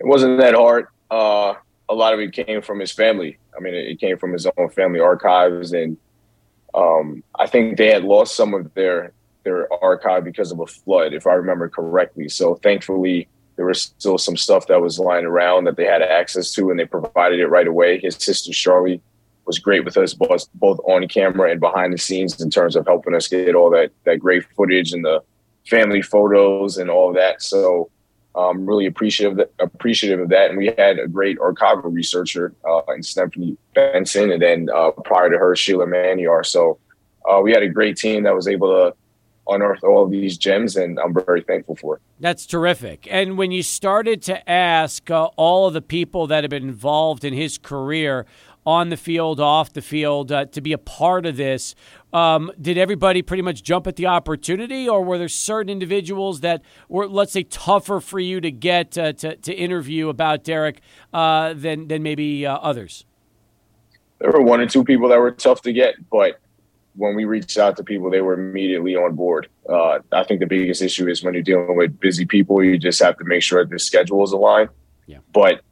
It 0.00 0.06
wasn't 0.06 0.38
that 0.40 0.54
hard. 0.54 0.86
Uh, 1.10 1.54
a 1.88 1.94
lot 1.94 2.14
of 2.14 2.20
it 2.20 2.32
came 2.32 2.62
from 2.62 2.80
his 2.80 2.92
family. 2.92 3.38
I 3.56 3.60
mean, 3.60 3.74
it 3.74 4.00
came 4.00 4.18
from 4.18 4.32
his 4.32 4.46
own 4.56 4.68
family 4.70 5.00
archives, 5.00 5.72
and 5.72 5.96
um, 6.74 7.22
I 7.38 7.46
think 7.46 7.76
they 7.76 7.92
had 7.92 8.04
lost 8.04 8.34
some 8.34 8.54
of 8.54 8.72
their 8.74 9.12
their 9.44 9.70
archive 9.84 10.24
because 10.24 10.50
of 10.50 10.58
a 10.58 10.66
flood, 10.66 11.12
if 11.12 11.26
I 11.26 11.34
remember 11.34 11.68
correctly. 11.68 12.28
So 12.30 12.54
thankfully, 12.56 13.28
there 13.56 13.66
was 13.66 13.82
still 13.82 14.16
some 14.16 14.36
stuff 14.36 14.66
that 14.68 14.80
was 14.80 14.98
lying 14.98 15.26
around 15.26 15.64
that 15.64 15.76
they 15.76 15.84
had 15.84 16.02
access 16.02 16.50
to, 16.52 16.70
and 16.70 16.80
they 16.80 16.86
provided 16.86 17.38
it 17.38 17.48
right 17.48 17.66
away. 17.66 18.00
His 18.00 18.16
sister 18.16 18.52
Sharlee 18.52 19.00
was 19.46 19.58
great 19.58 19.84
with 19.84 19.96
us 19.96 20.14
both 20.14 20.46
both 20.54 20.78
on 20.84 21.06
camera 21.08 21.50
and 21.50 21.60
behind 21.60 21.92
the 21.92 21.98
scenes 21.98 22.40
in 22.40 22.50
terms 22.50 22.76
of 22.76 22.86
helping 22.86 23.14
us 23.14 23.28
get 23.28 23.54
all 23.54 23.70
that 23.70 23.90
that 24.04 24.18
great 24.18 24.44
footage 24.56 24.92
and 24.92 25.04
the 25.04 25.22
family 25.66 26.02
photos 26.02 26.76
and 26.78 26.90
all 26.90 27.12
that. 27.12 27.42
So 27.42 27.90
I'm 28.36 28.58
um, 28.58 28.66
really 28.66 28.86
appreciative 28.86 29.48
appreciative 29.60 30.20
of 30.20 30.28
that. 30.30 30.50
And 30.50 30.58
we 30.58 30.74
had 30.76 30.98
a 30.98 31.06
great 31.06 31.38
archival 31.38 31.92
researcher 31.92 32.52
uh, 32.68 32.80
in 32.92 33.02
Stephanie 33.02 33.56
Benson, 33.74 34.32
and 34.32 34.42
then 34.42 34.68
uh, 34.74 34.90
prior 34.90 35.30
to 35.30 35.38
her, 35.38 35.54
Sheila 35.54 35.86
Maniar. 35.86 36.44
So 36.44 36.78
uh, 37.30 37.40
we 37.40 37.52
had 37.52 37.62
a 37.62 37.68
great 37.68 37.96
team 37.96 38.24
that 38.24 38.34
was 38.34 38.48
able 38.48 38.68
to 38.68 38.96
unearth 39.46 39.84
all 39.84 40.02
of 40.02 40.10
these 40.10 40.36
gems, 40.36 40.74
and 40.74 40.98
I'm 40.98 41.14
very 41.14 41.42
thankful 41.42 41.76
for 41.76 41.96
it. 41.96 42.02
That's 42.18 42.44
terrific. 42.46 43.06
And 43.10 43.38
when 43.38 43.52
you 43.52 43.62
started 43.62 44.22
to 44.22 44.50
ask 44.50 45.10
uh, 45.10 45.26
all 45.36 45.68
of 45.68 45.74
the 45.74 45.82
people 45.82 46.26
that 46.28 46.42
have 46.42 46.50
been 46.50 46.64
involved 46.64 47.24
in 47.24 47.34
his 47.34 47.58
career 47.58 48.26
on 48.66 48.88
the 48.88 48.96
field, 48.96 49.40
off 49.40 49.72
the 49.72 49.82
field, 49.82 50.32
uh, 50.32 50.46
to 50.46 50.60
be 50.60 50.72
a 50.72 50.78
part 50.78 51.26
of 51.26 51.36
this. 51.36 51.74
Um, 52.12 52.52
did 52.60 52.78
everybody 52.78 53.22
pretty 53.22 53.42
much 53.42 53.62
jump 53.62 53.86
at 53.86 53.96
the 53.96 54.06
opportunity, 54.06 54.88
or 54.88 55.02
were 55.02 55.18
there 55.18 55.28
certain 55.28 55.70
individuals 55.70 56.40
that 56.40 56.62
were, 56.88 57.08
let's 57.08 57.32
say, 57.32 57.42
tougher 57.42 58.00
for 58.00 58.20
you 58.20 58.40
to 58.40 58.50
get 58.50 58.96
uh, 58.96 59.12
to, 59.14 59.36
to 59.36 59.52
interview 59.52 60.08
about 60.08 60.44
Derek 60.44 60.80
uh, 61.12 61.54
than 61.54 61.88
than 61.88 62.02
maybe 62.02 62.46
uh, 62.46 62.56
others? 62.56 63.04
There 64.20 64.30
were 64.30 64.42
one 64.42 64.60
or 64.60 64.66
two 64.66 64.84
people 64.84 65.08
that 65.08 65.18
were 65.18 65.32
tough 65.32 65.62
to 65.62 65.72
get, 65.72 65.96
but 66.10 66.40
when 66.96 67.16
we 67.16 67.24
reached 67.24 67.58
out 67.58 67.76
to 67.76 67.84
people, 67.84 68.10
they 68.10 68.20
were 68.20 68.34
immediately 68.34 68.94
on 68.94 69.14
board. 69.14 69.48
Uh, 69.68 69.98
I 70.12 70.24
think 70.24 70.40
the 70.40 70.46
biggest 70.46 70.80
issue 70.80 71.08
is 71.08 71.22
when 71.22 71.34
you're 71.34 71.42
dealing 71.42 71.76
with 71.76 71.98
busy 71.98 72.24
people, 72.24 72.62
you 72.62 72.78
just 72.78 73.02
have 73.02 73.18
to 73.18 73.24
make 73.24 73.42
sure 73.42 73.64
the 73.64 73.78
schedules 73.78 74.32
align. 74.32 74.68
Yeah. 75.06 75.18
But 75.32 75.62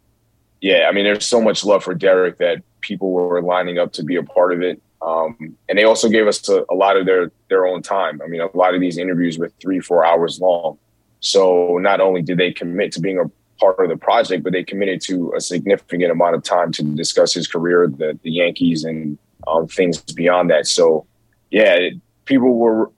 yeah, 0.60 0.86
I 0.88 0.92
mean, 0.92 1.04
there's 1.04 1.26
so 1.26 1.40
much 1.40 1.64
love 1.64 1.84
for 1.84 1.94
Derek 1.94 2.38
that 2.38 2.62
people 2.82 3.12
were 3.12 3.40
lining 3.40 3.78
up 3.78 3.92
to 3.94 4.04
be 4.04 4.16
a 4.16 4.22
part 4.22 4.52
of 4.52 4.62
it. 4.62 4.80
Um, 5.00 5.56
and 5.68 5.78
they 5.78 5.84
also 5.84 6.08
gave 6.08 6.26
us 6.26 6.48
a, 6.48 6.64
a, 6.70 6.74
lot 6.74 6.96
of 6.96 7.06
their 7.06 7.32
their 7.48 7.66
own 7.66 7.82
time. 7.82 8.20
I 8.22 8.28
mean, 8.28 8.40
a 8.40 8.56
lot 8.56 8.74
of 8.74 8.80
these 8.80 8.98
interviews 8.98 9.36
were 9.38 9.50
three, 9.60 9.80
four 9.80 10.04
hours 10.04 10.40
long. 10.40 10.78
So 11.20 11.78
not 11.78 12.00
only 12.00 12.22
did 12.22 12.38
they 12.38 12.52
commit 12.52 12.92
to 12.92 13.00
being 13.00 13.18
a 13.18 13.24
part 13.58 13.80
of 13.80 13.88
the 13.88 13.96
project, 13.96 14.44
but 14.44 14.52
they 14.52 14.62
committed 14.62 15.00
to 15.02 15.32
a 15.36 15.40
significant 15.40 16.10
amount 16.10 16.34
of 16.34 16.42
time 16.42 16.72
to 16.72 16.82
discuss 16.82 17.32
his 17.32 17.46
career, 17.46 17.88
the, 17.88 18.18
the 18.22 18.30
Yankees, 18.30 18.84
and 18.84 19.18
um, 19.46 19.66
things 19.66 20.00
beyond 20.00 20.50
that. 20.50 20.66
So, 20.66 21.06
yeah, 21.50 21.74
it, 21.74 21.94
people 22.24 22.56
were 22.56 22.90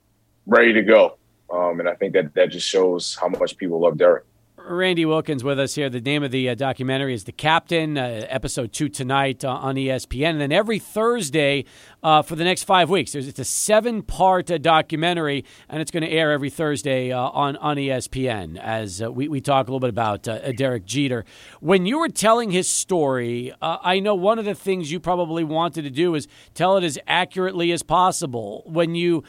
ready 0.45 0.73
to 0.73 0.81
go, 0.81 1.17
um, 1.51 1.79
and 1.79 1.89
I 1.89 1.95
think 1.95 2.13
that 2.13 2.33
that 2.35 2.49
just 2.49 2.67
shows 2.67 3.15
how 3.15 3.29
much 3.29 3.57
people 3.57 3.79
love 3.79 3.97
Derek. 3.97 4.25
Randy 4.67 5.05
Wilkins 5.05 5.43
with 5.43 5.59
us 5.59 5.75
here. 5.75 5.89
The 5.89 6.01
name 6.01 6.23
of 6.23 6.31
the 6.31 6.49
uh, 6.49 6.55
documentary 6.55 7.13
is 7.13 7.25
The 7.25 7.31
Captain, 7.31 7.97
uh, 7.97 8.25
episode 8.29 8.73
two 8.73 8.89
tonight 8.89 9.45
uh, 9.45 9.49
on 9.49 9.75
ESPN. 9.75 10.31
And 10.31 10.41
then 10.41 10.51
every 10.51 10.79
Thursday 10.79 11.65
uh, 12.01 12.23
for 12.23 12.35
the 12.35 12.43
next 12.43 12.63
five 12.63 12.89
weeks, 12.89 13.13
it's 13.13 13.37
a 13.37 13.45
seven 13.45 14.01
part 14.01 14.49
uh, 14.49 14.57
documentary, 14.57 15.45
and 15.69 15.81
it's 15.81 15.91
going 15.91 16.03
to 16.03 16.09
air 16.09 16.31
every 16.31 16.49
Thursday 16.49 17.11
uh, 17.11 17.19
on, 17.19 17.57
on 17.57 17.77
ESPN 17.77 18.57
as 18.57 19.03
we, 19.03 19.27
we 19.27 19.39
talk 19.39 19.67
a 19.67 19.71
little 19.71 19.79
bit 19.79 19.89
about 19.89 20.23
Derek 20.23 20.85
Jeter. 20.85 21.25
When 21.59 21.85
you 21.85 21.99
were 21.99 22.09
telling 22.09 22.49
his 22.49 22.67
story, 22.67 23.53
I 23.61 23.99
know 23.99 24.15
one 24.15 24.39
of 24.39 24.45
the 24.45 24.55
things 24.55 24.91
you 24.91 24.99
probably 24.99 25.43
wanted 25.43 25.83
to 25.83 25.91
do 25.91 26.15
is 26.15 26.27
tell 26.55 26.77
it 26.77 26.83
as 26.83 26.97
accurately 27.07 27.71
as 27.71 27.83
possible. 27.83 28.63
When 28.65 28.95
you 28.95 29.23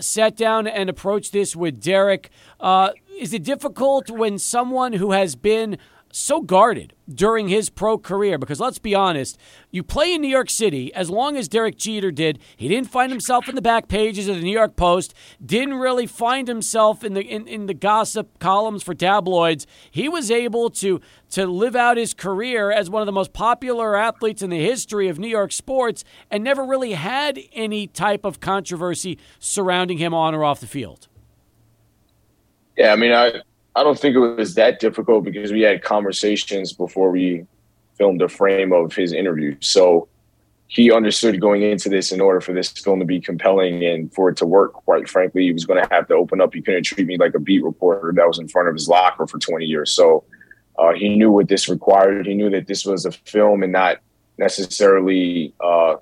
sat 0.00 0.36
down 0.36 0.66
and 0.66 0.90
approached 0.90 1.32
this 1.32 1.54
with 1.54 1.80
Derek, 1.80 2.30
Uh, 2.62 2.92
is 3.18 3.34
it 3.34 3.42
difficult 3.42 4.08
when 4.08 4.38
someone 4.38 4.94
who 4.94 5.12
has 5.12 5.34
been 5.34 5.76
so 6.12 6.42
guarded 6.42 6.92
during 7.08 7.48
his 7.48 7.70
pro 7.70 7.96
career 7.98 8.38
because 8.38 8.60
let's 8.60 8.78
be 8.78 8.94
honest, 8.94 9.38
you 9.70 9.82
play 9.82 10.12
in 10.12 10.20
New 10.20 10.28
York 10.28 10.50
City 10.50 10.92
as 10.94 11.10
long 11.10 11.36
as 11.36 11.48
Derek 11.48 11.76
Jeter 11.76 12.10
did. 12.10 12.38
He 12.56 12.68
didn't 12.68 12.90
find 12.90 13.10
himself 13.10 13.48
in 13.48 13.54
the 13.54 13.62
back 13.62 13.88
pages 13.88 14.28
of 14.28 14.36
the 14.36 14.42
New 14.42 14.52
York 14.52 14.76
Post, 14.76 15.14
didn't 15.44 15.74
really 15.74 16.06
find 16.06 16.48
himself 16.48 17.02
in 17.02 17.14
the 17.14 17.22
in, 17.22 17.48
in 17.48 17.66
the 17.66 17.74
gossip 17.74 18.38
columns 18.38 18.82
for 18.82 18.94
tabloids. 18.94 19.66
He 19.90 20.08
was 20.08 20.30
able 20.30 20.70
to 20.70 21.00
to 21.30 21.46
live 21.46 21.74
out 21.74 21.96
his 21.96 22.14
career 22.14 22.70
as 22.70 22.90
one 22.90 23.02
of 23.02 23.06
the 23.06 23.12
most 23.12 23.32
popular 23.32 23.96
athletes 23.96 24.42
in 24.42 24.50
the 24.50 24.62
history 24.62 25.08
of 25.08 25.18
New 25.18 25.28
York 25.28 25.50
sports 25.50 26.04
and 26.30 26.44
never 26.44 26.64
really 26.64 26.92
had 26.92 27.40
any 27.52 27.86
type 27.86 28.24
of 28.24 28.38
controversy 28.38 29.18
surrounding 29.38 29.98
him 29.98 30.12
on 30.12 30.34
or 30.34 30.44
off 30.44 30.60
the 30.60 30.66
field. 30.66 31.08
Yeah, 32.76 32.92
I 32.92 32.96
mean, 32.96 33.12
I 33.12 33.42
I 33.74 33.82
don't 33.82 33.98
think 33.98 34.16
it 34.16 34.18
was 34.18 34.54
that 34.54 34.80
difficult 34.80 35.24
because 35.24 35.52
we 35.52 35.62
had 35.62 35.82
conversations 35.82 36.72
before 36.72 37.10
we 37.10 37.46
filmed 37.96 38.20
a 38.20 38.28
frame 38.28 38.72
of 38.72 38.94
his 38.94 39.12
interview. 39.12 39.56
So 39.60 40.08
he 40.68 40.92
understood 40.92 41.40
going 41.40 41.62
into 41.62 41.88
this 41.88 42.12
in 42.12 42.20
order 42.20 42.40
for 42.40 42.52
this 42.52 42.70
film 42.70 42.98
to 43.00 43.04
be 43.04 43.20
compelling 43.20 43.84
and 43.84 44.12
for 44.12 44.30
it 44.30 44.36
to 44.38 44.46
work, 44.46 44.72
quite 44.72 45.08
frankly, 45.08 45.44
he 45.44 45.52
was 45.52 45.64
going 45.64 45.82
to 45.82 45.94
have 45.94 46.08
to 46.08 46.14
open 46.14 46.40
up. 46.40 46.52
He 46.54 46.62
couldn't 46.62 46.84
treat 46.84 47.06
me 47.06 47.16
like 47.16 47.34
a 47.34 47.38
beat 47.38 47.62
reporter 47.62 48.12
that 48.14 48.26
was 48.26 48.38
in 48.38 48.48
front 48.48 48.68
of 48.68 48.74
his 48.74 48.88
locker 48.88 49.26
for 49.26 49.38
20 49.38 49.64
years. 49.66 49.92
So 49.92 50.24
uh, 50.78 50.92
he 50.92 51.16
knew 51.16 51.30
what 51.30 51.48
this 51.48 51.68
required. 51.68 52.26
He 52.26 52.34
knew 52.34 52.50
that 52.50 52.66
this 52.66 52.84
was 52.84 53.04
a 53.04 53.12
film 53.12 53.62
and 53.62 53.72
not 53.72 53.98
necessarily 54.38 55.52
uh, 55.60 55.96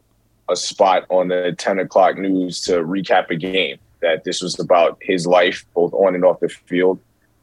a 0.48 0.56
spot 0.56 1.04
on 1.08 1.28
the 1.28 1.54
10 1.58 1.80
o'clock 1.80 2.16
news 2.16 2.60
to 2.62 2.82
recap 2.82 3.30
a 3.30 3.36
game 3.36 3.78
that 4.02 4.24
this 4.24 4.42
was 4.42 4.58
about 4.58 4.98
his 5.00 5.26
life, 5.26 5.64
both 5.74 5.92
on 5.92 6.14
and 6.14 6.24
off 6.24 6.40
the 6.40 6.48
field, 6.48 7.00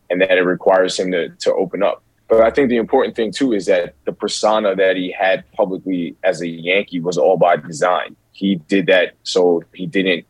and 0.09 0.21
that 0.21 0.37
it 0.37 0.43
requires 0.43 0.99
him 0.99 1.11
to, 1.11 1.29
to 1.29 1.53
open 1.53 1.83
up. 1.83 2.03
But 2.27 2.41
I 2.41 2.51
think 2.51 2.69
the 2.69 2.77
important 2.77 3.15
thing 3.15 3.31
too 3.31 3.53
is 3.53 3.67
that 3.67 3.95
the 4.05 4.11
persona 4.11 4.75
that 4.75 4.97
he 4.97 5.11
had 5.11 5.49
publicly 5.53 6.15
as 6.23 6.41
a 6.41 6.47
Yankee 6.47 6.99
was 6.99 7.17
all 7.17 7.37
by 7.37 7.55
design. 7.55 8.15
He 8.33 8.55
did 8.55 8.87
that 8.87 9.13
so 9.23 9.63
he 9.73 9.85
didn't 9.85 10.25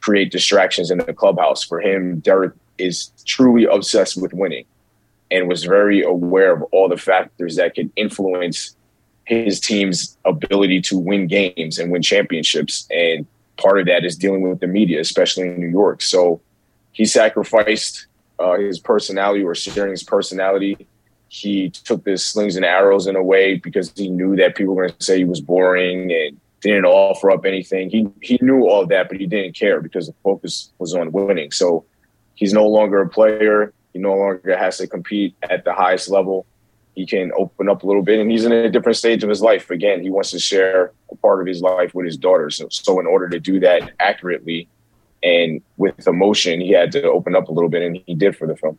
create 0.00 0.32
distractions 0.32 0.90
in 0.90 0.98
the 0.98 1.12
clubhouse. 1.12 1.62
For 1.62 1.80
him, 1.80 2.20
Derek 2.20 2.54
is 2.78 3.10
truly 3.26 3.64
obsessed 3.64 4.20
with 4.20 4.32
winning 4.32 4.64
and 5.30 5.48
was 5.48 5.64
very 5.64 6.02
aware 6.02 6.52
of 6.52 6.62
all 6.72 6.88
the 6.88 6.96
factors 6.96 7.56
that 7.56 7.74
could 7.74 7.90
influence 7.96 8.74
his 9.24 9.60
team's 9.60 10.16
ability 10.24 10.80
to 10.82 10.98
win 10.98 11.26
games 11.26 11.78
and 11.78 11.92
win 11.92 12.02
championships. 12.02 12.86
And 12.90 13.26
part 13.62 13.78
of 13.78 13.86
that 13.86 14.04
is 14.04 14.16
dealing 14.16 14.42
with 14.42 14.60
the 14.60 14.66
media, 14.66 15.00
especially 15.00 15.48
in 15.48 15.60
New 15.60 15.68
York. 15.68 16.02
So 16.02 16.40
he 16.92 17.04
sacrificed 17.04 18.06
uh, 18.38 18.58
his 18.58 18.78
personality 18.78 19.44
or 19.44 19.54
sharing 19.54 19.92
his 19.92 20.02
personality. 20.02 20.86
He 21.28 21.70
took 21.70 22.04
the 22.04 22.18
slings 22.18 22.56
and 22.56 22.64
arrows 22.64 23.06
in 23.06 23.16
a 23.16 23.22
way 23.22 23.56
because 23.56 23.92
he 23.96 24.08
knew 24.08 24.36
that 24.36 24.56
people 24.56 24.74
were 24.74 24.86
going 24.86 24.98
to 24.98 25.04
say 25.04 25.18
he 25.18 25.24
was 25.24 25.40
boring 25.40 26.12
and 26.12 26.38
didn't 26.60 26.84
offer 26.84 27.30
up 27.30 27.44
anything. 27.44 27.90
He 27.90 28.08
he 28.20 28.38
knew 28.42 28.68
all 28.68 28.86
that, 28.86 29.08
but 29.08 29.18
he 29.18 29.26
didn't 29.26 29.56
care 29.56 29.80
because 29.80 30.06
the 30.06 30.14
focus 30.22 30.70
was 30.78 30.94
on 30.94 31.10
winning. 31.12 31.50
So 31.50 31.84
he's 32.34 32.52
no 32.52 32.66
longer 32.66 33.00
a 33.00 33.08
player. 33.08 33.72
He 33.92 33.98
no 33.98 34.14
longer 34.14 34.56
has 34.56 34.78
to 34.78 34.86
compete 34.86 35.34
at 35.42 35.64
the 35.64 35.72
highest 35.72 36.08
level 36.08 36.46
he 36.94 37.06
can 37.06 37.32
open 37.36 37.68
up 37.68 37.82
a 37.82 37.86
little 37.86 38.02
bit 38.02 38.20
and 38.20 38.30
he's 38.30 38.44
in 38.44 38.52
a 38.52 38.70
different 38.70 38.96
stage 38.96 39.22
of 39.22 39.28
his 39.28 39.40
life. 39.40 39.70
Again 39.70 40.02
he 40.02 40.10
wants 40.10 40.30
to 40.32 40.38
share 40.38 40.92
a 41.10 41.16
part 41.16 41.40
of 41.40 41.46
his 41.46 41.62
life 41.62 41.94
with 41.94 42.06
his 42.06 42.16
daughter. 42.16 42.50
So, 42.50 42.68
so 42.70 43.00
in 43.00 43.06
order 43.06 43.28
to 43.28 43.40
do 43.40 43.60
that 43.60 43.92
accurately 44.00 44.68
and 45.22 45.62
with 45.76 46.06
emotion 46.06 46.60
he 46.60 46.70
had 46.70 46.92
to 46.92 47.04
open 47.04 47.34
up 47.34 47.48
a 47.48 47.52
little 47.52 47.70
bit 47.70 47.82
and 47.82 47.98
he 48.06 48.14
did 48.14 48.36
for 48.36 48.46
the 48.46 48.56
film 48.56 48.78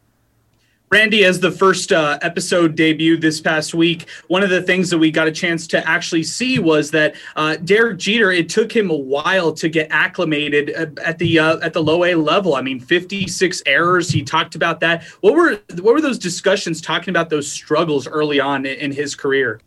Randy, 0.93 1.25
as 1.25 1.39
the 1.39 1.49
first 1.49 1.91
uh, 1.91 2.19
episode 2.21 2.77
debuted 2.77 3.19
this 3.19 3.41
past 3.41 3.73
week, 3.73 4.07
one 4.27 4.43
of 4.43 4.51
the 4.51 4.61
things 4.61 4.91
that 4.91 4.99
we 4.99 5.09
got 5.09 5.27
a 5.27 5.31
chance 5.31 5.65
to 5.65 5.89
actually 5.89 6.21
see 6.21 6.59
was 6.59 6.91
that 6.91 7.15
uh, 7.35 7.55
Derek 7.55 7.97
Jeter. 7.97 8.31
It 8.31 8.47
took 8.47 8.71
him 8.71 8.91
a 8.91 8.95
while 8.95 9.51
to 9.53 9.69
get 9.69 9.87
acclimated 9.89 10.71
uh, 10.77 11.01
at 11.03 11.17
the 11.17 11.39
uh, 11.39 11.57
at 11.61 11.73
the 11.73 11.81
low 11.81 12.05
A 12.05 12.13
level. 12.13 12.53
I 12.53 12.61
mean, 12.61 12.79
fifty 12.79 13.27
six 13.27 13.63
errors. 13.65 14.11
He 14.11 14.21
talked 14.21 14.53
about 14.53 14.81
that. 14.81 15.03
What 15.21 15.33
were 15.33 15.59
what 15.81 15.95
were 15.95 16.01
those 16.01 16.19
discussions 16.19 16.79
talking 16.79 17.09
about 17.09 17.31
those 17.31 17.51
struggles 17.51 18.07
early 18.07 18.39
on 18.39 18.67
in 18.67 18.91
his 18.91 19.15
career? 19.15 19.61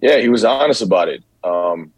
Yeah, 0.00 0.18
he 0.18 0.28
was 0.28 0.44
honest 0.44 0.82
about 0.82 1.08
it. 1.08 1.24
Um, 1.42 1.90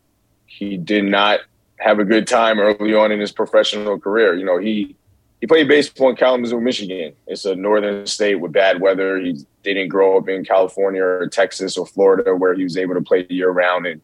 he 0.46 0.78
did 0.78 1.04
not 1.04 1.40
have 1.78 1.98
a 1.98 2.04
good 2.04 2.26
time 2.26 2.58
early 2.58 2.94
on 2.94 3.12
in 3.12 3.20
his 3.20 3.32
professional 3.32 4.00
career. 4.00 4.34
You 4.34 4.46
know, 4.46 4.56
he 4.56 4.96
he 5.44 5.46
played 5.46 5.68
baseball 5.68 6.08
in 6.08 6.16
Kalamazoo, 6.16 6.58
Michigan. 6.58 7.12
It's 7.26 7.44
a 7.44 7.54
northern 7.54 8.06
state 8.06 8.36
with 8.36 8.52
bad 8.52 8.80
weather. 8.80 9.20
He 9.20 9.44
didn't 9.62 9.88
grow 9.88 10.16
up 10.16 10.26
in 10.26 10.42
California 10.42 11.02
or 11.02 11.28
Texas 11.28 11.76
or 11.76 11.84
Florida 11.84 12.34
where 12.34 12.54
he 12.54 12.64
was 12.64 12.78
able 12.78 12.94
to 12.94 13.02
play 13.02 13.26
year 13.28 13.50
round 13.50 13.84
and 13.84 14.00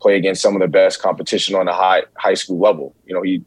play 0.00 0.16
against 0.16 0.42
some 0.42 0.56
of 0.56 0.60
the 0.60 0.66
best 0.66 1.00
competition 1.00 1.54
on 1.54 1.66
the 1.66 1.72
high 1.72 2.02
high 2.16 2.34
school 2.34 2.58
level. 2.58 2.92
You 3.06 3.14
know, 3.14 3.22
he 3.22 3.44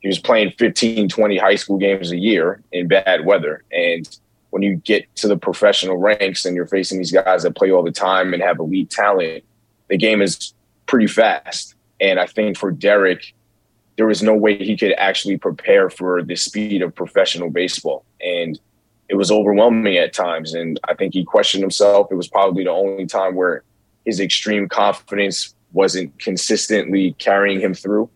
he 0.00 0.08
was 0.08 0.18
playing 0.18 0.54
15, 0.58 1.08
20 1.08 1.38
high 1.38 1.54
school 1.54 1.78
games 1.78 2.10
a 2.10 2.18
year 2.18 2.60
in 2.72 2.88
bad 2.88 3.24
weather. 3.24 3.62
And 3.70 4.18
when 4.50 4.62
you 4.62 4.74
get 4.74 5.06
to 5.18 5.28
the 5.28 5.36
professional 5.36 5.98
ranks 5.98 6.44
and 6.44 6.56
you're 6.56 6.66
facing 6.66 6.98
these 6.98 7.12
guys 7.12 7.44
that 7.44 7.54
play 7.54 7.70
all 7.70 7.84
the 7.84 7.92
time 7.92 8.34
and 8.34 8.42
have 8.42 8.58
elite 8.58 8.90
talent, 8.90 9.44
the 9.86 9.96
game 9.96 10.20
is 10.20 10.52
pretty 10.86 11.06
fast. 11.06 11.76
And 12.00 12.18
I 12.18 12.26
think 12.26 12.58
for 12.58 12.72
Derek, 12.72 13.34
there 14.02 14.08
was 14.08 14.20
no 14.20 14.34
way 14.34 14.58
he 14.58 14.76
could 14.76 14.94
actually 14.94 15.36
prepare 15.36 15.88
for 15.88 16.24
the 16.24 16.34
speed 16.34 16.82
of 16.82 16.92
professional 16.92 17.50
baseball. 17.50 18.04
And 18.20 18.58
it 19.08 19.14
was 19.14 19.30
overwhelming 19.30 19.96
at 19.96 20.12
times. 20.12 20.54
And 20.54 20.80
I 20.88 20.94
think 20.94 21.14
he 21.14 21.24
questioned 21.24 21.62
himself. 21.62 22.08
It 22.10 22.16
was 22.16 22.26
probably 22.26 22.64
the 22.64 22.72
only 22.72 23.06
time 23.06 23.36
where 23.36 23.62
his 24.04 24.18
extreme 24.18 24.68
confidence 24.68 25.54
wasn't 25.72 26.18
consistently 26.18 27.14
carrying 27.20 27.60
him 27.60 27.74
through. 27.74 28.10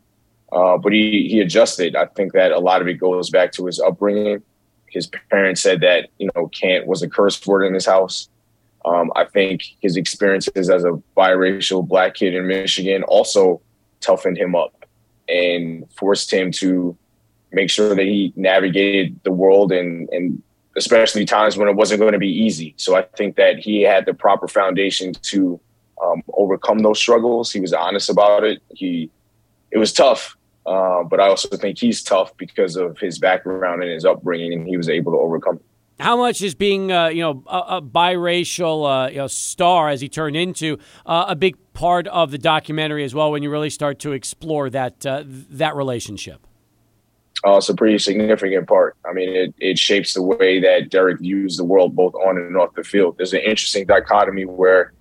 Uh, 0.50 0.76
but 0.76 0.92
he, 0.92 1.28
he 1.30 1.38
adjusted. 1.38 1.94
I 1.94 2.06
think 2.06 2.32
that 2.32 2.50
a 2.50 2.58
lot 2.58 2.82
of 2.82 2.88
it 2.88 2.94
goes 2.94 3.30
back 3.30 3.52
to 3.52 3.66
his 3.66 3.78
upbringing. 3.78 4.42
His 4.90 5.08
parents 5.30 5.60
said 5.60 5.82
that, 5.82 6.08
you 6.18 6.28
know, 6.34 6.48
can't 6.48 6.88
was 6.88 7.00
a 7.02 7.08
curse 7.08 7.46
word 7.46 7.64
in 7.64 7.74
his 7.74 7.86
house. 7.86 8.28
Um, 8.84 9.12
I 9.14 9.24
think 9.24 9.62
his 9.78 9.96
experiences 9.96 10.68
as 10.68 10.82
a 10.82 11.00
biracial 11.16 11.86
black 11.86 12.14
kid 12.16 12.34
in 12.34 12.48
Michigan 12.48 13.04
also 13.04 13.60
toughened 14.00 14.36
him 14.36 14.56
up 14.56 14.75
and 15.28 15.90
forced 15.92 16.32
him 16.32 16.50
to 16.52 16.96
make 17.52 17.70
sure 17.70 17.94
that 17.94 18.04
he 18.04 18.32
navigated 18.36 19.18
the 19.24 19.32
world 19.32 19.72
and 19.72 20.08
and 20.10 20.42
especially 20.76 21.24
times 21.24 21.56
when 21.56 21.68
it 21.68 21.74
wasn't 21.74 21.98
going 21.98 22.12
to 22.12 22.18
be 22.18 22.30
easy. 22.30 22.74
So 22.76 22.96
I 22.96 23.02
think 23.02 23.36
that 23.36 23.58
he 23.58 23.82
had 23.82 24.04
the 24.04 24.12
proper 24.12 24.46
foundation 24.46 25.14
to 25.14 25.58
um, 26.02 26.22
overcome 26.34 26.80
those 26.80 26.98
struggles. 26.98 27.50
He 27.50 27.60
was 27.60 27.72
honest 27.72 28.10
about 28.10 28.44
it. 28.44 28.62
He 28.68 29.10
it 29.70 29.78
was 29.78 29.92
tough, 29.92 30.36
uh, 30.66 31.02
but 31.04 31.18
I 31.18 31.28
also 31.28 31.56
think 31.56 31.78
he's 31.78 32.02
tough 32.02 32.36
because 32.36 32.76
of 32.76 32.98
his 32.98 33.18
background 33.18 33.82
and 33.82 33.90
his 33.90 34.04
upbringing, 34.04 34.52
and 34.52 34.66
he 34.66 34.76
was 34.76 34.88
able 34.88 35.12
to 35.12 35.18
overcome. 35.18 35.60
How 35.98 36.16
much 36.18 36.42
is 36.42 36.54
being, 36.54 36.92
uh, 36.92 37.08
you 37.08 37.22
know, 37.22 37.42
a, 37.46 37.76
a 37.76 37.82
biracial 37.82 39.06
uh, 39.06 39.08
you 39.08 39.16
know, 39.16 39.26
star 39.28 39.88
as 39.88 40.02
he 40.02 40.10
turned 40.10 40.36
into 40.36 40.78
uh, 41.06 41.24
a 41.28 41.34
big 41.34 41.56
part 41.76 42.08
of 42.08 42.30
the 42.30 42.38
documentary 42.38 43.04
as 43.04 43.14
well? 43.14 43.30
When 43.30 43.42
you 43.42 43.50
really 43.50 43.70
start 43.70 43.98
to 44.00 44.12
explore 44.12 44.70
that 44.70 45.04
uh, 45.04 45.22
that 45.26 45.76
relationship. 45.76 46.46
Oh, 47.44 47.58
it's 47.58 47.68
a 47.68 47.74
pretty 47.74 47.98
significant 47.98 48.66
part. 48.66 48.96
I 49.04 49.12
mean, 49.12 49.28
it, 49.28 49.54
it 49.58 49.78
shapes 49.78 50.14
the 50.14 50.22
way 50.22 50.58
that 50.58 50.88
Derek 50.88 51.20
views 51.20 51.58
the 51.58 51.64
world, 51.64 51.94
both 51.94 52.14
on 52.14 52.38
and 52.38 52.56
off 52.56 52.74
the 52.74 52.82
field. 52.82 53.18
There's 53.18 53.34
an 53.34 53.42
interesting 53.42 53.86
dichotomy 53.86 54.46
where 54.46 54.94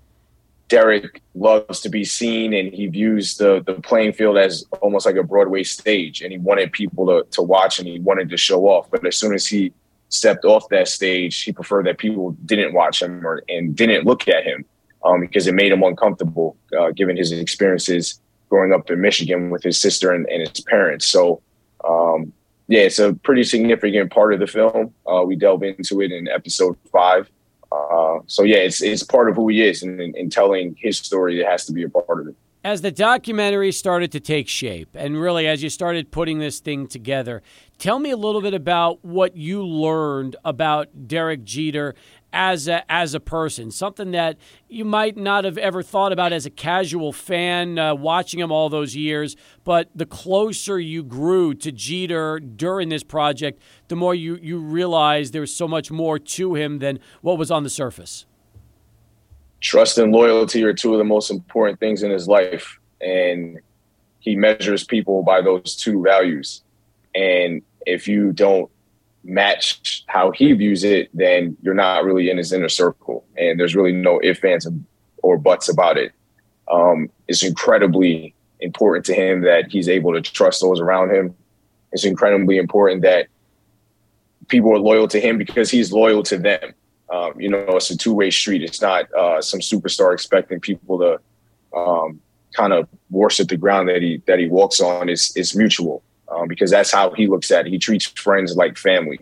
Derek 0.68 1.22
loves 1.34 1.80
to 1.81 1.89
be 1.89 2.03
seen 2.03 2.53
and 2.53 2.73
he 2.73 2.88
views 2.88 3.38
the 3.38 3.64
the 3.65 3.76
playing 3.76 4.14
field 4.14 4.38
as 4.38 4.65
almost 4.81 5.06
like 5.06 5.15
a 5.15 5.23
Broadway 5.23 5.64
stage, 5.64 6.22
and 6.22 6.31
he 6.31 6.38
wanted 6.38 6.73
people 6.73 7.07
to 7.07 7.23
to 7.31 7.41
watch 7.41 7.80
and 7.80 7.88
he 7.88 7.99
wanted 7.99 8.30
to 8.30 8.38
show 8.38 8.65
off. 8.68 8.91
But 8.91 9.07
as 9.07 9.15
soon 9.15 9.34
as 9.34 9.47
he 9.47 9.72
stepped 10.10 10.43
off 10.43 10.68
that 10.69 10.89
stage, 10.89 11.41
he 11.41 11.53
preferred 11.53 11.85
that 11.85 11.97
people 11.97 12.31
didn't 12.45 12.73
watch 12.73 13.02
him 13.02 13.26
or 13.26 13.43
and 13.47 13.76
didn't 13.76 14.06
look 14.06 14.27
at 14.27 14.43
him 14.43 14.65
um, 15.06 15.22
because 15.22 15.48
it 15.48 15.53
made 15.53 15.72
him 15.72 15.84
uncomfortable, 15.84 16.57
uh, 16.77 16.91
given 16.91 17.15
his 17.15 17.32
experiences 17.32 18.19
growing 18.49 18.73
up 18.73 18.90
in 18.90 18.99
Michigan 18.99 19.49
with 19.49 19.64
his 19.64 19.80
sister 19.80 20.11
and, 20.11 20.27
and 20.30 20.48
his 20.48 20.61
parents. 20.61 21.06
So 21.07 21.41
um, 21.88 22.34
yeah, 22.68 22.82
it's 22.82 22.99
a 22.99 23.14
pretty 23.14 23.44
significant 23.44 24.11
part 24.11 24.34
of 24.34 24.40
the 24.40 24.48
film. 24.48 24.94
Uh, 25.06 25.23
we 25.26 25.36
delve 25.36 25.64
into 25.64 26.02
it 26.02 26.11
in 26.11 26.27
episode 26.27 26.77
five. 26.91 27.30
Uh, 27.72 28.19
so 28.27 28.44
yeah, 28.44 28.57
it's 28.57 28.82
it's 28.82 29.03
part 29.03 29.30
of 29.30 29.36
who 29.36 29.48
he 29.49 29.61
is, 29.61 29.84
and 29.84 29.99
in 29.99 30.30
telling 30.30 30.76
his 30.80 30.98
story, 30.98 31.40
it 31.40 31.45
has 31.48 31.65
to 31.65 31.73
be 31.73 31.84
a 31.84 31.90
part 31.90 32.22
of 32.22 32.27
it. 32.27 32.36
As 32.64 32.82
the 32.82 32.90
documentary 32.90 33.72
started 33.72 34.11
to 34.14 34.19
take 34.19 34.48
shape, 34.48 34.90
and 34.95 35.22
really 35.22 35.45
as 35.45 35.61
you 35.61 35.69
started 35.69 36.10
putting 36.10 36.40
this 36.40 36.60
thing 36.60 36.88
together, 36.88 37.44
tell 37.77 37.99
me 37.99 38.10
a 38.10 38.18
little 38.18 38.41
bit 38.41 38.56
about 38.56 39.06
what 39.06 39.38
you 39.38 39.64
learned 39.64 40.36
about 40.44 41.07
Derek 41.07 41.44
Jeter 41.44 41.94
as 42.36 42.68
a, 42.68 42.84
as 42.91 43.14
a 43.14 43.20
person, 43.20 43.72
something 43.72 44.12
that 44.12 44.38
you 44.68 44.84
might 44.84 45.16
not 45.16 45.45
have 45.45 45.57
ever 45.57 45.82
thought 45.82 46.12
about 46.12 46.34
as 46.34 46.45
a 46.45 46.49
casual 46.49 47.14
fan 47.14 47.80
uh, 47.80 47.95
watching 47.95 48.41
him 48.41 48.52
all 48.52 48.68
those 48.68 48.94
years. 48.94 49.38
But 49.64 49.90
the 49.95 50.06
closer 50.06 50.78
you 50.78 51.02
grew 51.02 51.53
to 51.56 51.72
Jeter 51.72 52.40
during 52.40 52.90
this 52.90 53.03
project, 53.03 53.62
the 53.88 53.95
more 53.95 54.14
you, 54.14 54.38
you 54.41 54.60
realized 54.60 55.32
there 55.32 55.41
was 55.41 55.56
so 55.56 55.68
much 55.68 55.90
more 55.90 56.20
to 56.20 56.56
him 56.56 56.80
than 56.80 56.99
what 57.22 57.38
was 57.38 57.49
on 57.49 57.64
the 57.64 57.70
surface. 57.70 58.26
Trust 59.62 59.98
and 59.98 60.12
loyalty 60.12 60.62
are 60.66 60.74
two 60.74 60.94
of 60.94 60.98
the 60.98 61.06
most 61.06 61.32
important 61.32 61.80
things 61.80 62.03
in 62.03 62.12
his 62.12 62.28
life. 62.28 62.78
And 62.99 63.60
he 64.20 64.36
measures 64.36 64.84
people 64.84 65.24
by 65.24 65.41
those 65.41 65.78
two 65.78 66.03
values. 66.03 66.64
And 67.16 67.62
if 67.86 68.10
you 68.10 68.34
don't 68.34 68.70
match 69.26 70.03
how 70.07 70.31
he 70.31 70.53
views 70.53 70.84
it, 70.84 71.10
then 71.14 71.57
you're 71.61 71.73
not 71.73 72.06
really 72.06 72.30
in 72.30 72.38
his 72.38 72.53
inner 72.53 72.69
circle. 72.69 73.26
And 73.38 73.60
there's 73.60 73.76
really 73.76 73.91
no 73.91 74.22
ifs, 74.23 74.43
ands, 74.43 74.68
or 75.18 75.38
buts 75.38 75.68
about 75.68 75.97
it. 75.97 76.14
Um, 76.72 77.10
it's 77.27 77.43
incredibly 77.43 78.34
important 78.60 79.06
to 79.07 79.14
him 79.14 79.41
that 79.41 79.72
he's 79.72 79.89
able 79.89 80.14
to 80.14 80.22
trust 80.22 80.61
those 80.61 80.80
around 80.80 81.11
him. 81.11 81.35
It's 81.91 82.06
incredibly 82.06 82.57
important 82.57 83.02
that 83.02 83.27
people 84.47 84.72
are 84.73 84.80
loyal 84.80 85.07
to 85.10 85.19
him 85.19 85.38
because 85.38 85.69
he's 85.69 85.91
loyal 85.91 86.23
to 86.23 86.38
them. 86.38 86.73
Um, 87.11 87.39
you 87.39 87.49
know, 87.49 87.65
it's 87.69 87.89
a 87.89 87.97
two 87.97 88.14
way 88.14 88.31
street. 88.31 88.64
It's 88.64 88.81
not 88.81 89.11
uh, 89.14 89.41
some 89.41 89.60
superstar 89.60 90.14
expecting 90.14 90.60
people 90.60 90.97
to 90.99 91.77
um, 91.77 92.19
kind 92.56 92.73
of 92.73 92.88
worship 93.10 93.47
the 93.47 93.57
ground 93.57 93.89
that 93.89 94.02
he 94.02 94.22
that 94.26 94.39
he 94.39 94.47
walks 94.47 94.81
on. 94.81 95.10
It's 95.10 95.35
it's 95.38 95.56
mutual 95.56 96.03
um, 96.30 96.47
because 96.47 96.72
that's 96.72 96.91
how 96.91 97.11
he 97.11 97.27
looks 97.27 97.52
at 97.52 97.68
it. 97.68 97.69
He 97.69 97.77
treats 97.77 98.06
friends 98.06 98.56
like 98.56 98.77
family, 98.77 99.19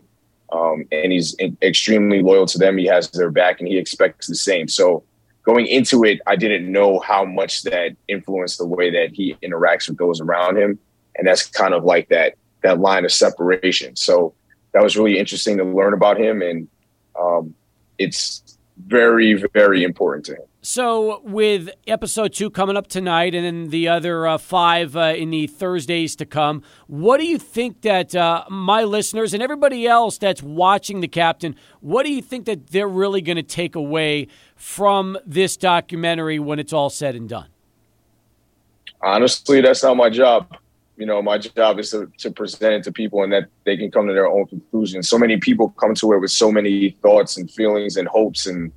um, 0.51 0.85
and 0.91 1.11
he's 1.11 1.35
extremely 1.61 2.21
loyal 2.21 2.45
to 2.47 2.57
them. 2.57 2.77
He 2.77 2.85
has 2.85 3.09
their 3.11 3.31
back, 3.31 3.59
and 3.59 3.67
he 3.67 3.77
expects 3.77 4.27
the 4.27 4.35
same. 4.35 4.67
So 4.67 5.03
going 5.43 5.67
into 5.67 6.03
it, 6.03 6.21
I 6.27 6.35
didn't 6.35 6.71
know 6.71 6.99
how 6.99 7.25
much 7.25 7.63
that 7.63 7.95
influenced 8.07 8.57
the 8.57 8.65
way 8.65 8.89
that 8.91 9.11
he 9.13 9.35
interacts 9.43 9.87
with 9.89 9.97
those 9.97 10.21
around 10.21 10.57
him, 10.57 10.79
and 11.15 11.27
that's 11.27 11.45
kind 11.45 11.73
of 11.73 11.83
like 11.83 12.09
that 12.09 12.35
that 12.63 12.79
line 12.79 13.05
of 13.05 13.11
separation. 13.11 13.95
So 13.95 14.33
that 14.73 14.81
was 14.81 14.97
really 14.97 15.19
interesting 15.19 15.57
to 15.57 15.63
learn 15.63 15.93
about 15.93 16.17
him, 16.17 16.41
and 16.41 16.67
um, 17.19 17.53
it's 17.97 18.57
very 18.87 19.33
very 19.53 19.83
important 19.83 20.25
to 20.25 20.33
him. 20.33 20.47
So, 20.65 21.19
with 21.25 21.71
episode 21.87 22.31
two 22.31 22.49
coming 22.49 22.77
up 22.77 22.87
tonight 22.87 23.35
and 23.35 23.45
then 23.45 23.69
the 23.69 23.89
other 23.89 24.25
uh, 24.25 24.37
five 24.37 24.95
uh, 24.95 25.13
in 25.13 25.29
the 25.29 25.45
Thursdays 25.45 26.15
to 26.15 26.25
come, 26.25 26.63
what 26.87 27.19
do 27.19 27.25
you 27.25 27.37
think 27.37 27.81
that 27.81 28.15
uh, 28.15 28.45
my 28.49 28.85
listeners 28.85 29.33
and 29.33 29.43
everybody 29.43 29.85
else 29.85 30.17
that's 30.17 30.41
watching 30.41 31.01
The 31.01 31.09
Captain, 31.09 31.57
what 31.81 32.05
do 32.05 32.13
you 32.13 32.21
think 32.21 32.45
that 32.45 32.67
they're 32.67 32.87
really 32.87 33.19
going 33.19 33.35
to 33.35 33.43
take 33.43 33.75
away 33.75 34.29
from 34.55 35.17
this 35.25 35.57
documentary 35.57 36.39
when 36.39 36.59
it's 36.59 36.71
all 36.71 36.89
said 36.89 37.13
and 37.13 37.27
done? 37.27 37.49
Honestly, 39.01 39.59
that's 39.59 39.83
not 39.83 39.97
my 39.97 40.09
job. 40.09 40.47
You 40.95 41.05
know, 41.05 41.21
my 41.21 41.39
job 41.39 41.77
is 41.77 41.91
to, 41.91 42.09
to 42.19 42.31
present 42.31 42.73
it 42.73 42.83
to 42.83 42.93
people 42.93 43.21
and 43.21 43.33
that 43.33 43.49
they 43.65 43.75
can 43.75 43.91
come 43.91 44.07
to 44.07 44.13
their 44.13 44.29
own 44.29 44.45
conclusions. 44.45 45.09
So 45.09 45.17
many 45.17 45.35
people 45.35 45.71
come 45.71 45.93
to 45.95 46.13
it 46.13 46.19
with 46.19 46.31
so 46.31 46.53
many 46.53 46.91
thoughts 47.01 47.35
and 47.35 47.51
feelings 47.51 47.97
and 47.97 48.07
hopes 48.07 48.47
and 48.47 48.71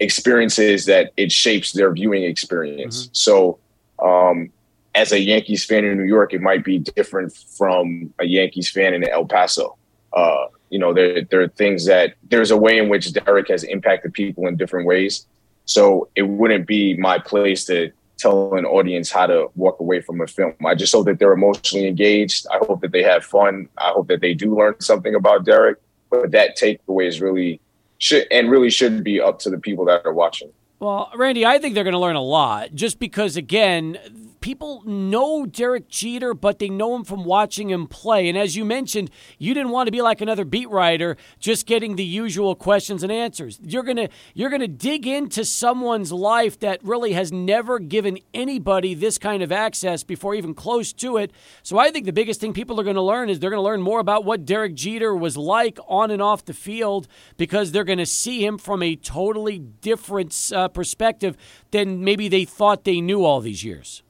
experiences 0.00 0.86
that 0.86 1.12
it 1.16 1.32
shapes 1.32 1.72
their 1.72 1.92
viewing 1.92 2.24
experience. 2.24 3.04
Mm-hmm. 3.04 3.10
So, 3.12 3.58
um, 4.02 4.50
as 4.94 5.12
a 5.12 5.20
Yankees 5.20 5.64
fan 5.64 5.84
in 5.84 5.98
New 5.98 6.04
York, 6.04 6.32
it 6.32 6.40
might 6.40 6.64
be 6.64 6.78
different 6.78 7.34
from 7.34 8.12
a 8.18 8.24
Yankees 8.24 8.70
fan 8.70 8.94
in 8.94 9.06
El 9.08 9.26
Paso. 9.26 9.76
Uh, 10.12 10.46
you 10.70 10.78
know, 10.78 10.94
there, 10.94 11.22
there 11.22 11.42
are 11.42 11.48
things 11.48 11.84
that 11.84 12.14
there's 12.30 12.50
a 12.50 12.56
way 12.56 12.78
in 12.78 12.88
which 12.88 13.12
Derek 13.12 13.48
has 13.48 13.62
impacted 13.62 14.14
people 14.14 14.46
in 14.46 14.56
different 14.56 14.86
ways. 14.86 15.26
So 15.66 16.08
it 16.16 16.22
wouldn't 16.22 16.66
be 16.66 16.96
my 16.96 17.18
place 17.18 17.66
to 17.66 17.92
tell 18.16 18.54
an 18.54 18.64
audience 18.64 19.10
how 19.10 19.26
to 19.26 19.48
walk 19.54 19.78
away 19.80 20.00
from 20.00 20.20
a 20.22 20.26
film. 20.26 20.54
I 20.64 20.74
just 20.74 20.94
hope 20.94 21.06
that 21.06 21.18
they're 21.18 21.32
emotionally 21.32 21.86
engaged. 21.86 22.46
I 22.50 22.58
hope 22.58 22.80
that 22.80 22.92
they 22.92 23.02
have 23.02 23.24
fun. 23.24 23.68
I 23.76 23.90
hope 23.90 24.08
that 24.08 24.22
they 24.22 24.32
do 24.32 24.56
learn 24.56 24.80
something 24.80 25.14
about 25.14 25.44
Derek. 25.44 25.78
But 26.10 26.30
that 26.30 26.56
takeaway 26.56 27.08
is 27.08 27.20
really 27.20 27.60
should 27.98 28.26
and 28.30 28.50
really 28.50 28.70
should 28.70 29.04
be 29.04 29.20
up 29.20 29.38
to 29.40 29.50
the 29.50 29.58
people 29.58 29.84
that 29.86 30.02
are 30.04 30.12
watching. 30.12 30.50
Well, 30.78 31.10
Randy, 31.14 31.46
I 31.46 31.58
think 31.58 31.74
they're 31.74 31.84
going 31.84 31.92
to 31.92 31.98
learn 31.98 32.16
a 32.16 32.22
lot 32.22 32.74
just 32.74 32.98
because, 32.98 33.36
again, 33.36 33.98
people 34.46 34.80
know 34.86 35.44
Derek 35.44 35.88
Jeter, 35.88 36.32
but 36.32 36.60
they 36.60 36.68
know 36.68 36.94
him 36.94 37.02
from 37.02 37.24
watching 37.24 37.68
him 37.68 37.88
play. 37.88 38.28
And 38.28 38.38
as 38.38 38.54
you 38.54 38.64
mentioned, 38.64 39.10
you 39.40 39.54
didn't 39.54 39.72
want 39.72 39.88
to 39.88 39.90
be 39.90 40.02
like 40.02 40.20
another 40.20 40.44
beat 40.44 40.70
writer, 40.70 41.16
just 41.40 41.66
getting 41.66 41.96
the 41.96 42.04
usual 42.04 42.54
questions 42.54 43.02
and 43.02 43.10
answers. 43.10 43.58
You're 43.60 43.82
gonna 43.82 44.08
you're 44.34 44.48
gonna 44.48 44.68
dig 44.68 45.04
into 45.04 45.44
someone's 45.44 46.12
life 46.12 46.60
that 46.60 46.78
really 46.84 47.14
has 47.14 47.32
never 47.32 47.80
given 47.80 48.18
anybody 48.32 48.94
this 48.94 49.18
kind 49.18 49.42
of 49.42 49.50
access 49.50 50.04
before, 50.04 50.32
even 50.36 50.54
close 50.54 50.92
to 50.92 51.16
it. 51.16 51.32
So 51.64 51.76
I 51.76 51.90
think 51.90 52.06
the 52.06 52.12
biggest 52.12 52.40
thing 52.40 52.52
people 52.52 52.78
are 52.80 52.84
going 52.84 52.94
to 52.94 53.02
learn 53.02 53.28
is 53.28 53.40
they're 53.40 53.50
going 53.50 53.58
to 53.58 53.64
learn 53.64 53.82
more 53.82 53.98
about 53.98 54.24
what 54.24 54.44
Derek 54.44 54.74
Jeter 54.74 55.12
was 55.16 55.36
like 55.36 55.76
on 55.88 56.12
and 56.12 56.22
off 56.22 56.44
the 56.44 56.54
field 56.54 57.08
because 57.36 57.72
they're 57.72 57.82
going 57.82 57.98
to 57.98 58.06
see 58.06 58.46
him 58.46 58.58
from 58.58 58.80
a 58.80 58.94
totally 58.94 59.58
different 59.58 60.52
uh, 60.54 60.68
perspective 60.68 61.36
than 61.72 62.04
maybe 62.04 62.28
they 62.28 62.44
thought 62.44 62.84
they 62.84 63.00
knew 63.00 63.24
all 63.24 63.40
these 63.40 63.64
years. 63.64 64.04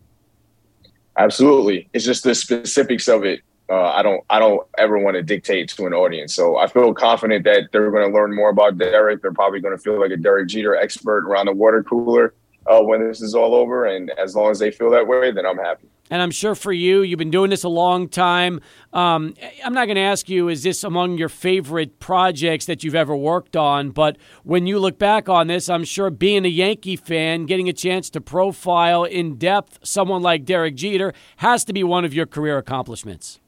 Absolutely. 1.18 1.88
It's 1.92 2.04
just 2.04 2.24
the 2.24 2.34
specifics 2.34 3.08
of 3.08 3.24
it. 3.24 3.40
Uh, 3.68 3.90
I 3.90 4.02
don't. 4.02 4.22
I 4.30 4.38
don't 4.38 4.64
ever 4.78 4.96
want 4.96 5.16
to 5.16 5.22
dictate 5.22 5.70
to 5.70 5.86
an 5.86 5.92
audience. 5.92 6.32
So 6.34 6.56
I 6.56 6.68
feel 6.68 6.94
confident 6.94 7.44
that 7.44 7.70
they're 7.72 7.90
going 7.90 8.08
to 8.08 8.14
learn 8.14 8.34
more 8.34 8.50
about 8.50 8.78
Derek. 8.78 9.22
They're 9.22 9.32
probably 9.32 9.60
going 9.60 9.76
to 9.76 9.82
feel 9.82 9.98
like 9.98 10.12
a 10.12 10.16
Derek 10.16 10.46
Jeter 10.48 10.76
expert 10.76 11.26
around 11.26 11.46
the 11.46 11.52
water 11.52 11.82
cooler 11.82 12.34
uh, 12.66 12.80
when 12.80 13.06
this 13.06 13.20
is 13.20 13.34
all 13.34 13.56
over. 13.56 13.86
And 13.86 14.10
as 14.10 14.36
long 14.36 14.52
as 14.52 14.60
they 14.60 14.70
feel 14.70 14.90
that 14.90 15.08
way, 15.08 15.32
then 15.32 15.46
I'm 15.46 15.58
happy 15.58 15.88
and 16.10 16.22
I'm 16.22 16.30
sure 16.30 16.54
for 16.54 16.72
you, 16.72 17.02
you've 17.02 17.18
been 17.18 17.30
doing 17.30 17.50
this 17.50 17.64
a 17.64 17.68
long 17.68 18.08
time. 18.08 18.60
Um, 18.92 19.34
I'm 19.64 19.72
not 19.72 19.86
going 19.86 19.96
to 19.96 20.02
ask 20.02 20.28
you, 20.28 20.48
is 20.48 20.62
this 20.62 20.84
among 20.84 21.18
your 21.18 21.28
favorite 21.28 21.98
projects 21.98 22.66
that 22.66 22.84
you've 22.84 22.94
ever 22.94 23.16
worked 23.16 23.56
on? 23.56 23.90
But 23.90 24.16
when 24.44 24.66
you 24.66 24.78
look 24.78 24.98
back 24.98 25.28
on 25.28 25.48
this, 25.48 25.68
I'm 25.68 25.84
sure 25.84 26.10
being 26.10 26.44
a 26.44 26.48
Yankee 26.48 26.96
fan, 26.96 27.46
getting 27.46 27.68
a 27.68 27.72
chance 27.72 28.08
to 28.10 28.20
profile 28.20 29.04
in 29.04 29.36
depth 29.36 29.78
someone 29.82 30.22
like 30.22 30.44
Derek 30.44 30.74
Jeter 30.76 31.12
has 31.38 31.64
to 31.64 31.72
be 31.72 31.82
one 31.82 32.04
of 32.04 32.14
your 32.14 32.26
career 32.26 32.58
accomplishments. 32.58 33.40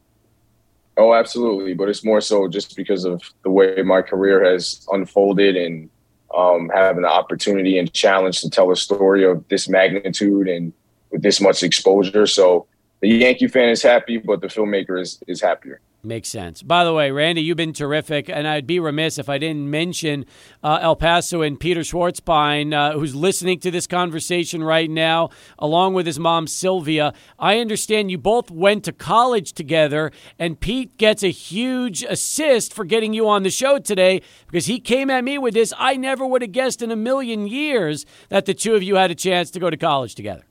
Oh, 0.96 1.14
absolutely. 1.14 1.74
But 1.74 1.88
it's 1.88 2.04
more 2.04 2.20
so 2.20 2.48
just 2.48 2.76
because 2.76 3.04
of 3.04 3.22
the 3.44 3.50
way 3.50 3.82
my 3.82 4.02
career 4.02 4.44
has 4.44 4.86
unfolded 4.90 5.56
and 5.56 5.88
um, 6.36 6.70
having 6.74 7.02
the 7.02 7.08
opportunity 7.08 7.78
and 7.78 7.92
challenge 7.92 8.40
to 8.40 8.50
tell 8.50 8.70
a 8.70 8.76
story 8.76 9.24
of 9.24 9.46
this 9.48 9.68
magnitude 9.68 10.48
and 10.48 10.72
with 11.10 11.22
this 11.22 11.40
much 11.40 11.62
exposure. 11.62 12.26
So 12.26 12.66
the 13.00 13.08
Yankee 13.08 13.48
fan 13.48 13.68
is 13.68 13.82
happy, 13.82 14.18
but 14.18 14.40
the 14.40 14.48
filmmaker 14.48 15.00
is 15.00 15.22
is 15.26 15.40
happier. 15.40 15.80
Makes 16.04 16.28
sense. 16.28 16.62
By 16.62 16.84
the 16.84 16.94
way, 16.94 17.10
Randy, 17.10 17.42
you've 17.42 17.56
been 17.56 17.72
terrific, 17.72 18.30
and 18.30 18.46
I'd 18.46 18.68
be 18.68 18.78
remiss 18.78 19.18
if 19.18 19.28
I 19.28 19.36
didn't 19.36 19.68
mention 19.68 20.26
uh, 20.62 20.78
El 20.80 20.94
Paso 20.94 21.42
and 21.42 21.58
Peter 21.58 21.80
Svarzbein, 21.80 22.72
uh, 22.72 22.96
who's 22.96 23.16
listening 23.16 23.58
to 23.60 23.72
this 23.72 23.88
conversation 23.88 24.62
right 24.62 24.88
now, 24.88 25.30
along 25.58 25.94
with 25.94 26.06
his 26.06 26.16
mom 26.16 26.46
Sylvia. 26.46 27.12
I 27.36 27.58
understand 27.58 28.12
you 28.12 28.18
both 28.18 28.48
went 28.48 28.84
to 28.84 28.92
college 28.92 29.54
together, 29.54 30.12
and 30.38 30.60
Pete 30.60 30.96
gets 30.98 31.24
a 31.24 31.32
huge 31.32 32.04
assist 32.04 32.72
for 32.72 32.84
getting 32.84 33.12
you 33.12 33.28
on 33.28 33.42
the 33.42 33.50
show 33.50 33.80
today 33.80 34.22
because 34.46 34.66
he 34.66 34.78
came 34.78 35.10
at 35.10 35.24
me 35.24 35.36
with 35.36 35.54
this. 35.54 35.74
I 35.76 35.96
never 35.96 36.24
would 36.24 36.42
have 36.42 36.52
guessed 36.52 36.80
in 36.80 36.92
a 36.92 36.96
million 36.96 37.48
years 37.48 38.06
that 38.28 38.46
the 38.46 38.54
two 38.54 38.76
of 38.76 38.84
you 38.84 38.94
had 38.94 39.10
a 39.10 39.16
chance 39.16 39.50
to 39.50 39.58
go 39.58 39.68
to 39.68 39.76
college 39.76 40.14
together. 40.14 40.47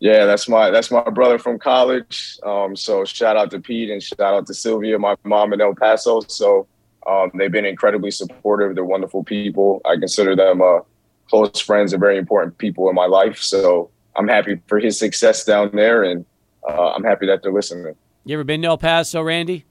Yeah, 0.00 0.26
that's 0.26 0.48
my 0.48 0.70
that's 0.70 0.90
my 0.90 1.02
brother 1.10 1.38
from 1.38 1.58
college. 1.58 2.38
Um, 2.44 2.76
so 2.76 3.04
shout 3.04 3.36
out 3.36 3.50
to 3.50 3.60
Pete 3.60 3.90
and 3.90 4.02
shout 4.02 4.20
out 4.20 4.46
to 4.46 4.54
Sylvia, 4.54 4.98
my 4.98 5.16
mom 5.24 5.52
in 5.52 5.60
El 5.60 5.74
Paso. 5.74 6.20
So 6.28 6.68
um, 7.06 7.30
they've 7.34 7.50
been 7.50 7.64
incredibly 7.64 8.10
supportive. 8.10 8.74
They're 8.74 8.84
wonderful 8.84 9.24
people. 9.24 9.80
I 9.84 9.96
consider 9.96 10.36
them 10.36 10.62
uh, 10.62 10.80
close 11.28 11.58
friends 11.60 11.92
and 11.92 12.00
very 12.00 12.16
important 12.16 12.58
people 12.58 12.88
in 12.88 12.94
my 12.94 13.06
life. 13.06 13.38
So 13.38 13.90
I'm 14.14 14.28
happy 14.28 14.60
for 14.66 14.78
his 14.78 14.98
success 14.98 15.44
down 15.44 15.70
there, 15.72 16.04
and 16.04 16.24
uh, 16.68 16.92
I'm 16.92 17.04
happy 17.04 17.26
that 17.26 17.42
they're 17.42 17.52
listening. 17.52 17.94
You 18.24 18.34
ever 18.34 18.44
been 18.44 18.62
to 18.62 18.68
El 18.68 18.78
Paso, 18.78 19.22
Randy? 19.22 19.64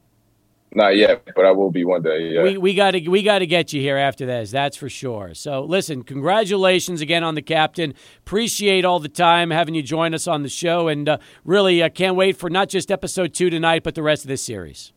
Not 0.73 0.97
yet, 0.97 1.23
but 1.35 1.45
I 1.45 1.51
will 1.51 1.71
be 1.71 1.85
one 1.85 2.01
day. 2.01 2.33
Yeah. 2.33 2.43
We 2.43 2.57
we 2.57 2.73
got 2.73 2.91
to 2.91 3.07
we 3.07 3.23
got 3.23 3.39
to 3.39 3.47
get 3.47 3.71
you 3.71 3.81
here 3.81 3.97
after 3.97 4.25
this. 4.25 4.51
That's 4.51 4.75
for 4.75 4.89
sure. 4.89 5.33
So 5.33 5.63
listen, 5.63 6.03
congratulations 6.03 6.99
again 6.99 7.23
on 7.23 7.35
the 7.35 7.41
captain. 7.41 7.93
Appreciate 8.19 8.83
all 8.83 8.99
the 8.99 9.09
time 9.09 9.49
having 9.49 9.75
you 9.75 9.81
join 9.81 10.13
us 10.13 10.27
on 10.27 10.43
the 10.43 10.49
show, 10.49 10.89
and 10.89 11.07
uh, 11.07 11.17
really 11.45 11.81
uh, 11.81 11.89
can't 11.89 12.15
wait 12.15 12.35
for 12.35 12.49
not 12.49 12.67
just 12.67 12.91
episode 12.91 13.33
two 13.33 13.49
tonight, 13.49 13.83
but 13.83 13.95
the 13.95 14.03
rest 14.03 14.25
of 14.25 14.27
this 14.27 14.43
series. 14.43 14.91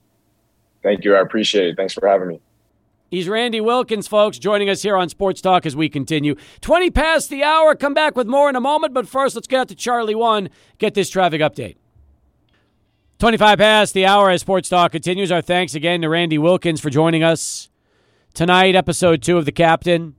Thank 0.82 1.04
you. 1.04 1.14
I 1.14 1.20
appreciate 1.20 1.68
it. 1.68 1.76
Thanks 1.76 1.94
for 1.94 2.06
having 2.08 2.28
me. 2.28 2.40
He's 3.10 3.28
Randy 3.28 3.60
Wilkins, 3.60 4.06
folks, 4.06 4.38
joining 4.38 4.70
us 4.70 4.82
here 4.82 4.96
on 4.96 5.08
Sports 5.08 5.40
Talk 5.40 5.66
as 5.66 5.74
we 5.74 5.88
continue. 5.88 6.36
20 6.60 6.90
past 6.92 7.28
the 7.28 7.42
hour. 7.42 7.74
Come 7.74 7.92
back 7.92 8.16
with 8.16 8.28
more 8.28 8.48
in 8.48 8.54
a 8.54 8.60
moment, 8.60 8.94
but 8.94 9.08
first, 9.08 9.34
let's 9.34 9.48
get 9.48 9.60
out 9.60 9.68
to 9.68 9.74
Charlie 9.74 10.14
1, 10.14 10.48
get 10.78 10.94
this 10.94 11.10
traffic 11.10 11.40
update. 11.40 11.76
25 13.20 13.58
past 13.58 13.92
the 13.92 14.06
hour 14.06 14.30
as 14.30 14.40
Sports 14.40 14.70
Talk 14.70 14.92
continues. 14.92 15.30
Our 15.30 15.42
thanks 15.42 15.74
again 15.74 16.00
to 16.00 16.08
Randy 16.08 16.38
Wilkins 16.38 16.80
for 16.80 16.88
joining 16.88 17.22
us 17.22 17.68
tonight, 18.32 18.74
episode 18.74 19.22
two 19.22 19.36
of 19.36 19.44
The 19.44 19.52
Captain. 19.52 20.14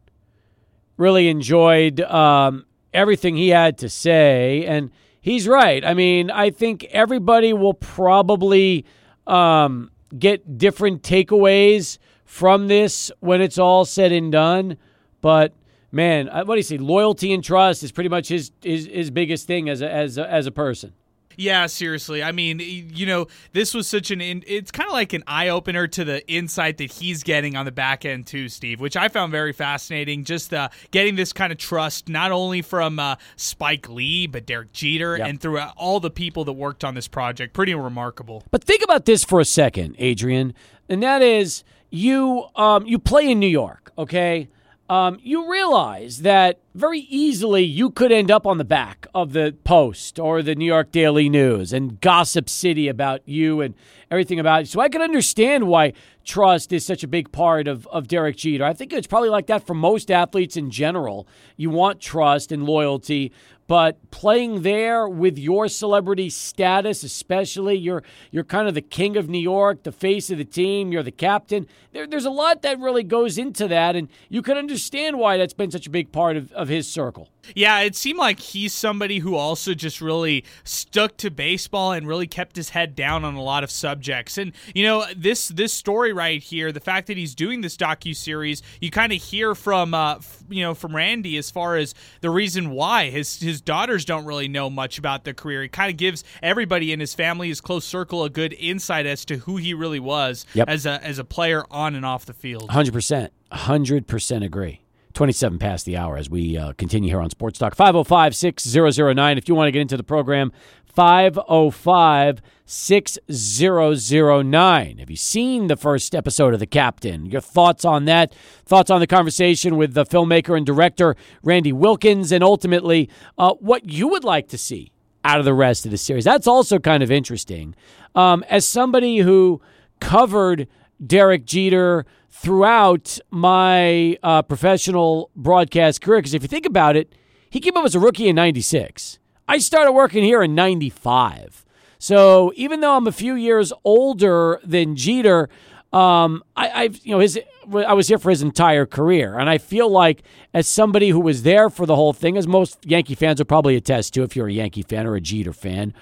Really 0.97 1.27
enjoyed 1.27 1.99
um, 2.01 2.67
everything 2.93 3.35
he 3.35 3.49
had 3.49 3.79
to 3.79 3.89
say, 3.89 4.67
and 4.67 4.91
he's 5.19 5.47
right. 5.47 5.83
I 5.83 5.95
mean, 5.95 6.29
I 6.29 6.51
think 6.51 6.83
everybody 6.91 7.53
will 7.53 7.73
probably 7.73 8.85
um, 9.25 9.89
get 10.19 10.59
different 10.59 11.01
takeaways 11.01 11.97
from 12.23 12.67
this 12.67 13.11
when 13.19 13.41
it's 13.41 13.57
all 13.57 13.83
said 13.83 14.11
and 14.11 14.31
done. 14.31 14.77
But 15.21 15.55
man, 15.91 16.27
what 16.27 16.45
do 16.53 16.57
you 16.57 16.61
say? 16.61 16.77
Loyalty 16.77 17.33
and 17.33 17.43
trust 17.43 17.81
is 17.81 17.91
pretty 17.91 18.09
much 18.09 18.27
his 18.27 18.51
his, 18.61 18.85
his 18.85 19.09
biggest 19.09 19.47
thing 19.47 19.69
as 19.69 19.81
a, 19.81 19.91
as 19.91 20.19
a, 20.19 20.31
as 20.31 20.45
a 20.45 20.51
person. 20.51 20.93
Yeah, 21.37 21.65
seriously. 21.67 22.23
I 22.23 22.31
mean, 22.31 22.59
you 22.59 23.05
know, 23.05 23.27
this 23.53 23.73
was 23.73 23.87
such 23.87 24.11
an 24.11 24.21
it's 24.21 24.71
kind 24.71 24.87
of 24.87 24.93
like 24.93 25.13
an 25.13 25.23
eye 25.27 25.49
opener 25.49 25.87
to 25.87 26.03
the 26.03 26.27
insight 26.31 26.77
that 26.77 26.91
he's 26.91 27.23
getting 27.23 27.55
on 27.55 27.65
the 27.65 27.71
back 27.71 28.05
end 28.05 28.27
too, 28.27 28.49
Steve, 28.49 28.79
which 28.79 28.97
I 28.97 29.07
found 29.07 29.31
very 29.31 29.53
fascinating. 29.53 30.23
Just 30.23 30.53
uh, 30.53 30.69
getting 30.91 31.15
this 31.15 31.33
kind 31.33 31.51
of 31.51 31.57
trust 31.57 32.09
not 32.09 32.31
only 32.31 32.61
from 32.61 32.99
uh, 32.99 33.15
Spike 33.35 33.89
Lee 33.89 34.27
but 34.27 34.45
Derek 34.45 34.73
Jeter 34.73 35.17
yep. 35.17 35.27
and 35.27 35.41
throughout 35.41 35.73
all 35.77 35.99
the 35.99 36.11
people 36.11 36.45
that 36.45 36.53
worked 36.53 36.83
on 36.83 36.95
this 36.95 37.07
project. 37.07 37.53
Pretty 37.53 37.73
remarkable. 37.73 38.43
But 38.51 38.63
think 38.63 38.83
about 38.83 39.05
this 39.05 39.23
for 39.23 39.39
a 39.39 39.45
second, 39.45 39.95
Adrian, 39.97 40.53
and 40.89 41.01
that 41.03 41.21
is 41.21 41.63
you 41.89 42.45
um, 42.55 42.85
you 42.85 42.97
play 42.97 43.29
in 43.29 43.39
New 43.39 43.47
York, 43.47 43.91
okay? 43.97 44.49
Um, 44.91 45.19
you 45.23 45.49
realize 45.49 46.23
that 46.23 46.59
very 46.75 46.99
easily 46.99 47.63
you 47.63 47.91
could 47.91 48.11
end 48.11 48.29
up 48.29 48.45
on 48.45 48.57
the 48.57 48.65
back 48.65 49.07
of 49.15 49.31
the 49.31 49.55
Post 49.63 50.19
or 50.19 50.41
the 50.41 50.53
New 50.53 50.65
York 50.65 50.91
Daily 50.91 51.29
News 51.29 51.71
and 51.71 52.01
Gossip 52.01 52.49
City 52.49 52.89
about 52.89 53.21
you 53.25 53.61
and 53.61 53.73
everything 54.11 54.37
about 54.37 54.63
you. 54.63 54.65
So 54.65 54.81
I 54.81 54.89
can 54.89 55.01
understand 55.01 55.69
why 55.69 55.93
trust 56.25 56.73
is 56.73 56.85
such 56.85 57.05
a 57.05 57.07
big 57.07 57.31
part 57.31 57.69
of, 57.69 57.87
of 57.87 58.09
Derek 58.09 58.35
Jeter. 58.35 58.65
I 58.65 58.73
think 58.73 58.91
it's 58.91 59.07
probably 59.07 59.29
like 59.29 59.47
that 59.47 59.65
for 59.65 59.73
most 59.73 60.11
athletes 60.11 60.57
in 60.57 60.69
general. 60.69 61.25
You 61.55 61.69
want 61.69 62.01
trust 62.01 62.51
and 62.51 62.65
loyalty, 62.65 63.31
but 63.71 64.11
playing 64.11 64.63
there 64.63 65.07
with 65.07 65.37
your 65.37 65.69
celebrity 65.69 66.29
status, 66.29 67.03
especially 67.03 67.77
you're 67.77 68.03
you're 68.29 68.43
kind 68.43 68.67
of 68.67 68.73
the 68.73 68.81
king 68.81 69.15
of 69.15 69.29
New 69.29 69.39
York, 69.39 69.83
the 69.83 69.93
face 69.93 70.29
of 70.29 70.37
the 70.37 70.43
team, 70.43 70.91
you're 70.91 71.01
the 71.01 71.09
captain. 71.09 71.65
There, 71.93 72.05
there's 72.05 72.25
a 72.25 72.31
lot 72.31 72.63
that 72.63 72.81
really 72.81 73.03
goes 73.03 73.37
into 73.37 73.69
that, 73.69 73.95
and 73.95 74.09
you 74.27 74.41
can 74.41 74.57
understand 74.57 75.17
why 75.17 75.37
that's 75.37 75.53
been 75.53 75.71
such 75.71 75.87
a 75.87 75.89
big 75.89 76.11
part 76.11 76.35
of, 76.35 76.51
of 76.51 76.67
his 76.67 76.85
circle. 76.85 77.29
Yeah, 77.55 77.79
it 77.81 77.95
seemed 77.95 78.19
like 78.19 78.39
he's 78.39 78.73
somebody 78.73 79.19
who 79.19 79.35
also 79.35 79.73
just 79.73 80.01
really 80.01 80.45
stuck 80.63 81.17
to 81.17 81.31
baseball 81.31 81.91
and 81.91 82.07
really 82.07 82.27
kept 82.27 82.55
his 82.55 82.69
head 82.69 82.95
down 82.95 83.25
on 83.25 83.35
a 83.35 83.41
lot 83.41 83.63
of 83.63 83.71
subjects. 83.71 84.37
And 84.37 84.53
you 84.73 84.83
know, 84.83 85.05
this 85.15 85.47
this 85.49 85.73
story 85.73 86.13
right 86.13 86.41
here, 86.41 86.71
the 86.71 86.79
fact 86.79 87.07
that 87.07 87.17
he's 87.17 87.35
doing 87.35 87.61
this 87.61 87.77
docu 87.77 88.15
series, 88.15 88.61
you 88.79 88.91
kind 88.91 89.11
of 89.11 89.21
hear 89.21 89.55
from 89.55 89.93
uh, 89.93 90.19
you 90.49 90.63
know 90.63 90.73
from 90.73 90.95
Randy 90.95 91.37
as 91.37 91.49
far 91.51 91.77
as 91.77 91.93
the 92.21 92.29
reason 92.29 92.71
why 92.71 93.09
his 93.09 93.39
his 93.39 93.61
daughters 93.61 94.05
don't 94.05 94.25
really 94.25 94.47
know 94.47 94.69
much 94.69 94.97
about 94.97 95.23
the 95.23 95.33
career. 95.33 95.63
He 95.63 95.69
kind 95.69 95.89
of 95.89 95.97
gives 95.97 96.23
everybody 96.41 96.91
in 96.91 96.99
his 96.99 97.13
family, 97.13 97.49
his 97.49 97.61
close 97.61 97.85
circle, 97.85 98.23
a 98.23 98.29
good 98.29 98.53
insight 98.53 99.05
as 99.05 99.25
to 99.25 99.37
who 99.37 99.57
he 99.57 99.73
really 99.73 99.99
was 99.99 100.45
yep. 100.53 100.69
as 100.69 100.85
a 100.85 101.03
as 101.03 101.19
a 101.19 101.23
player 101.23 101.65
on 101.71 101.95
and 101.95 102.05
off 102.05 102.25
the 102.25 102.33
field. 102.33 102.69
Hundred 102.69 102.93
percent, 102.93 103.33
hundred 103.51 104.07
percent 104.07 104.43
agree. 104.43 104.81
27 105.13 105.59
past 105.59 105.85
the 105.85 105.97
hour 105.97 106.17
as 106.17 106.29
we 106.29 106.57
uh, 106.57 106.73
continue 106.73 107.09
here 107.09 107.21
on 107.21 107.29
Sports 107.29 107.59
Talk. 107.59 107.75
505 107.75 108.35
6009. 108.35 109.37
If 109.37 109.47
you 109.47 109.55
want 109.55 109.67
to 109.67 109.71
get 109.71 109.81
into 109.81 109.97
the 109.97 110.03
program, 110.03 110.51
505 110.85 112.41
6009. 112.65 114.97
Have 114.97 115.09
you 115.09 115.15
seen 115.15 115.67
the 115.67 115.75
first 115.75 116.15
episode 116.15 116.53
of 116.53 116.59
The 116.59 116.65
Captain? 116.65 117.25
Your 117.25 117.41
thoughts 117.41 117.85
on 117.85 118.05
that? 118.05 118.33
Thoughts 118.65 118.89
on 118.89 118.99
the 118.99 119.07
conversation 119.07 119.77
with 119.77 119.93
the 119.93 120.05
filmmaker 120.05 120.55
and 120.55 120.65
director 120.65 121.15
Randy 121.43 121.73
Wilkins, 121.73 122.31
and 122.31 122.43
ultimately 122.43 123.09
uh, 123.37 123.53
what 123.55 123.89
you 123.89 124.07
would 124.07 124.23
like 124.23 124.47
to 124.49 124.57
see 124.57 124.91
out 125.23 125.39
of 125.39 125.45
the 125.45 125.53
rest 125.53 125.85
of 125.85 125.91
the 125.91 125.97
series? 125.97 126.25
That's 126.25 126.47
also 126.47 126.79
kind 126.79 127.03
of 127.03 127.11
interesting. 127.11 127.75
Um, 128.15 128.43
as 128.49 128.65
somebody 128.65 129.19
who 129.19 129.61
covered 129.99 130.67
Derek 131.05 131.45
Jeter 131.45 132.05
throughout 132.31 133.19
my 133.29 134.17
uh, 134.23 134.41
professional 134.41 135.29
broadcast 135.35 136.01
career, 136.01 136.19
because 136.19 136.33
if 136.33 136.41
you 136.41 136.47
think 136.47 136.65
about 136.65 136.95
it, 136.95 137.13
he 137.49 137.59
came 137.59 137.75
up 137.75 137.85
as 137.85 137.93
a 137.93 137.99
rookie 137.99 138.29
in 138.29 138.35
96. 138.35 139.19
I 139.47 139.57
started 139.57 139.91
working 139.91 140.23
here 140.23 140.41
in 140.41 140.55
95. 140.55 141.65
So 141.99 142.51
even 142.55 142.79
though 142.79 142.95
I'm 142.95 143.05
a 143.05 143.11
few 143.11 143.35
years 143.35 143.73
older 143.83 144.59
than 144.63 144.95
Jeter, 144.95 145.49
um, 145.93 146.41
I, 146.55 146.83
have 146.83 147.05
you 147.05 147.11
know 147.11 147.19
his 147.19 147.37
I 147.71 147.93
was 147.93 148.07
here 148.07 148.17
for 148.17 148.29
his 148.29 148.41
entire 148.41 148.85
career, 148.85 149.37
and 149.37 149.49
I 149.49 149.57
feel 149.57 149.89
like 149.89 150.23
as 150.53 150.67
somebody 150.67 151.09
who 151.09 151.19
was 151.19 151.43
there 151.43 151.69
for 151.69 151.85
the 151.85 151.95
whole 151.95 152.13
thing, 152.13 152.37
as 152.37 152.47
most 152.47 152.79
Yankee 152.85 153.13
fans 153.13 153.39
would 153.39 153.49
probably 153.49 153.75
attest 153.75 154.13
to, 154.13 154.23
if 154.23 154.35
you're 154.35 154.47
a 154.47 154.53
Yankee 154.53 154.83
fan 154.83 155.05
or 155.05 155.15
a 155.15 155.21
Jeter 155.21 155.53
fan, 155.53 155.93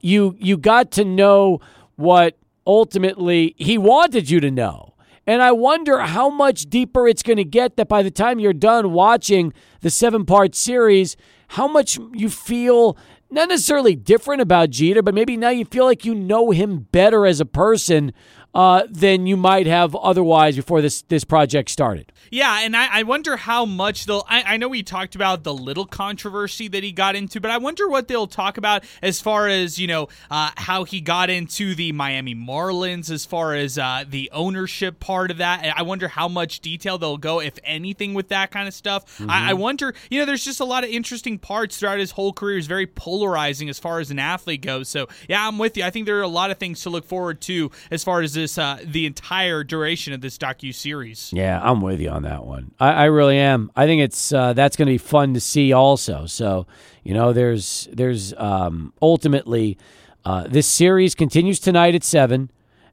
you 0.00 0.36
you 0.38 0.56
got 0.56 0.92
to 0.92 1.04
know 1.04 1.60
what 1.96 2.38
ultimately 2.66 3.54
he 3.58 3.76
wanted 3.76 4.30
you 4.30 4.40
to 4.40 4.50
know. 4.50 4.91
And 5.26 5.42
I 5.42 5.52
wonder 5.52 6.00
how 6.00 6.30
much 6.30 6.62
deeper 6.62 7.06
it's 7.06 7.22
going 7.22 7.36
to 7.36 7.44
get 7.44 7.76
that 7.76 7.88
by 7.88 8.02
the 8.02 8.10
time 8.10 8.40
you're 8.40 8.52
done 8.52 8.92
watching 8.92 9.52
the 9.80 9.90
seven 9.90 10.24
part 10.24 10.54
series, 10.54 11.16
how 11.48 11.68
much 11.68 11.98
you 12.12 12.28
feel 12.28 12.96
not 13.30 13.48
necessarily 13.48 13.94
different 13.94 14.42
about 14.42 14.70
Jeter, 14.70 15.00
but 15.00 15.14
maybe 15.14 15.36
now 15.36 15.48
you 15.48 15.64
feel 15.64 15.84
like 15.84 16.04
you 16.04 16.14
know 16.14 16.50
him 16.50 16.88
better 16.92 17.24
as 17.24 17.40
a 17.40 17.46
person 17.46 18.12
uh, 18.54 18.82
than 18.88 19.26
you 19.26 19.36
might 19.36 19.66
have 19.66 19.94
otherwise 19.96 20.56
before 20.56 20.82
this 20.82 21.02
this 21.02 21.24
project 21.24 21.70
started. 21.70 22.12
Yeah, 22.30 22.60
and 22.62 22.76
I, 22.76 23.00
I 23.00 23.02
wonder 23.02 23.36
how 23.36 23.64
much 23.64 24.06
they'll. 24.06 24.24
I, 24.28 24.42
I 24.42 24.56
know 24.56 24.68
we 24.68 24.82
talked 24.82 25.14
about 25.14 25.42
the 25.42 25.54
little 25.54 25.86
controversy 25.86 26.68
that 26.68 26.82
he 26.82 26.92
got 26.92 27.16
into, 27.16 27.40
but 27.40 27.50
I 27.50 27.58
wonder 27.58 27.88
what 27.88 28.08
they'll 28.08 28.26
talk 28.26 28.58
about 28.58 28.84
as 29.02 29.20
far 29.20 29.48
as 29.48 29.78
you 29.78 29.86
know 29.86 30.08
uh, 30.30 30.50
how 30.56 30.84
he 30.84 31.00
got 31.00 31.30
into 31.30 31.74
the 31.74 31.92
Miami 31.92 32.34
Marlins, 32.34 33.10
as 33.10 33.24
far 33.24 33.54
as 33.54 33.78
uh, 33.78 34.04
the 34.08 34.30
ownership 34.32 35.00
part 35.00 35.30
of 35.30 35.38
that. 35.38 35.74
I 35.76 35.82
wonder 35.82 36.08
how 36.08 36.28
much 36.28 36.60
detail 36.60 36.98
they'll 36.98 37.16
go, 37.16 37.40
if 37.40 37.58
anything, 37.64 38.14
with 38.14 38.28
that 38.28 38.50
kind 38.50 38.68
of 38.68 38.74
stuff. 38.74 39.18
Mm-hmm. 39.18 39.30
I, 39.30 39.50
I 39.50 39.52
wonder. 39.54 39.94
You 40.10 40.20
know, 40.20 40.26
there's 40.26 40.44
just 40.44 40.60
a 40.60 40.64
lot 40.64 40.84
of 40.84 40.90
interesting 40.90 41.38
parts 41.38 41.78
throughout 41.78 41.98
his 41.98 42.12
whole 42.12 42.32
career. 42.32 42.56
He's 42.56 42.66
very 42.66 42.86
polarizing 42.86 43.68
as 43.68 43.78
far 43.78 44.00
as 44.00 44.10
an 44.10 44.18
athlete 44.18 44.60
goes. 44.60 44.88
So 44.88 45.08
yeah, 45.28 45.46
I'm 45.46 45.58
with 45.58 45.76
you. 45.76 45.84
I 45.84 45.90
think 45.90 46.06
there 46.06 46.18
are 46.18 46.22
a 46.22 46.28
lot 46.28 46.50
of 46.50 46.58
things 46.58 46.82
to 46.82 46.90
look 46.90 47.06
forward 47.06 47.40
to 47.42 47.70
as 47.90 48.04
far 48.04 48.20
as 48.20 48.41
this 48.42 48.58
uh, 48.58 48.78
the 48.84 49.06
entire 49.06 49.64
duration 49.64 50.12
of 50.12 50.20
this 50.20 50.36
docu 50.36 50.74
series. 50.74 51.32
Yeah, 51.32 51.60
I'm 51.62 51.80
with 51.80 52.00
you 52.00 52.10
on 52.10 52.24
that 52.24 52.44
one. 52.44 52.72
I, 52.78 52.92
I 52.92 53.04
really 53.04 53.38
am. 53.38 53.70
I 53.74 53.86
think 53.86 54.02
it's 54.02 54.32
uh, 54.32 54.52
that's 54.52 54.76
going 54.76 54.86
to 54.86 54.92
be 54.92 54.98
fun 54.98 55.34
to 55.34 55.40
see 55.40 55.72
also. 55.72 56.26
So 56.26 56.66
you 57.02 57.14
know, 57.14 57.32
there's 57.32 57.88
there's 57.92 58.34
um, 58.34 58.92
ultimately 59.00 59.78
uh, 60.24 60.46
this 60.48 60.66
series 60.66 61.14
continues 61.14 61.58
tonight 61.60 61.94
at 61.94 62.04
seven, 62.04 62.50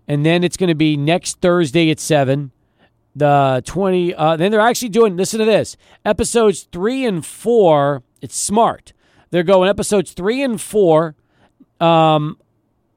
and 0.08 0.26
then 0.26 0.44
it's 0.44 0.58
going 0.58 0.70
to 0.70 0.76
be 0.76 0.96
next 0.96 1.42
Thursday 1.42 1.90
at 1.92 2.00
seven. 2.00 2.52
The 3.16 3.64
twenty. 3.66 4.14
Uh, 4.14 4.38
then 4.38 4.52
they're 4.52 4.62
actually 4.62 4.90
doing. 4.90 5.18
Listen 5.18 5.40
to 5.40 5.46
this. 5.46 5.76
Episodes 6.06 6.68
three 6.72 7.06
and 7.06 7.26
four. 7.26 8.04
It's 8.22 8.36
smart. 8.36 8.94
They're 9.32 9.44
going 9.44 9.68
episodes 9.68 10.14
three 10.14 10.42
and 10.44 10.62
four. 10.62 11.16
Um, 11.80 12.38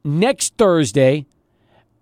next 0.04 0.56
Thursday, 0.56 1.26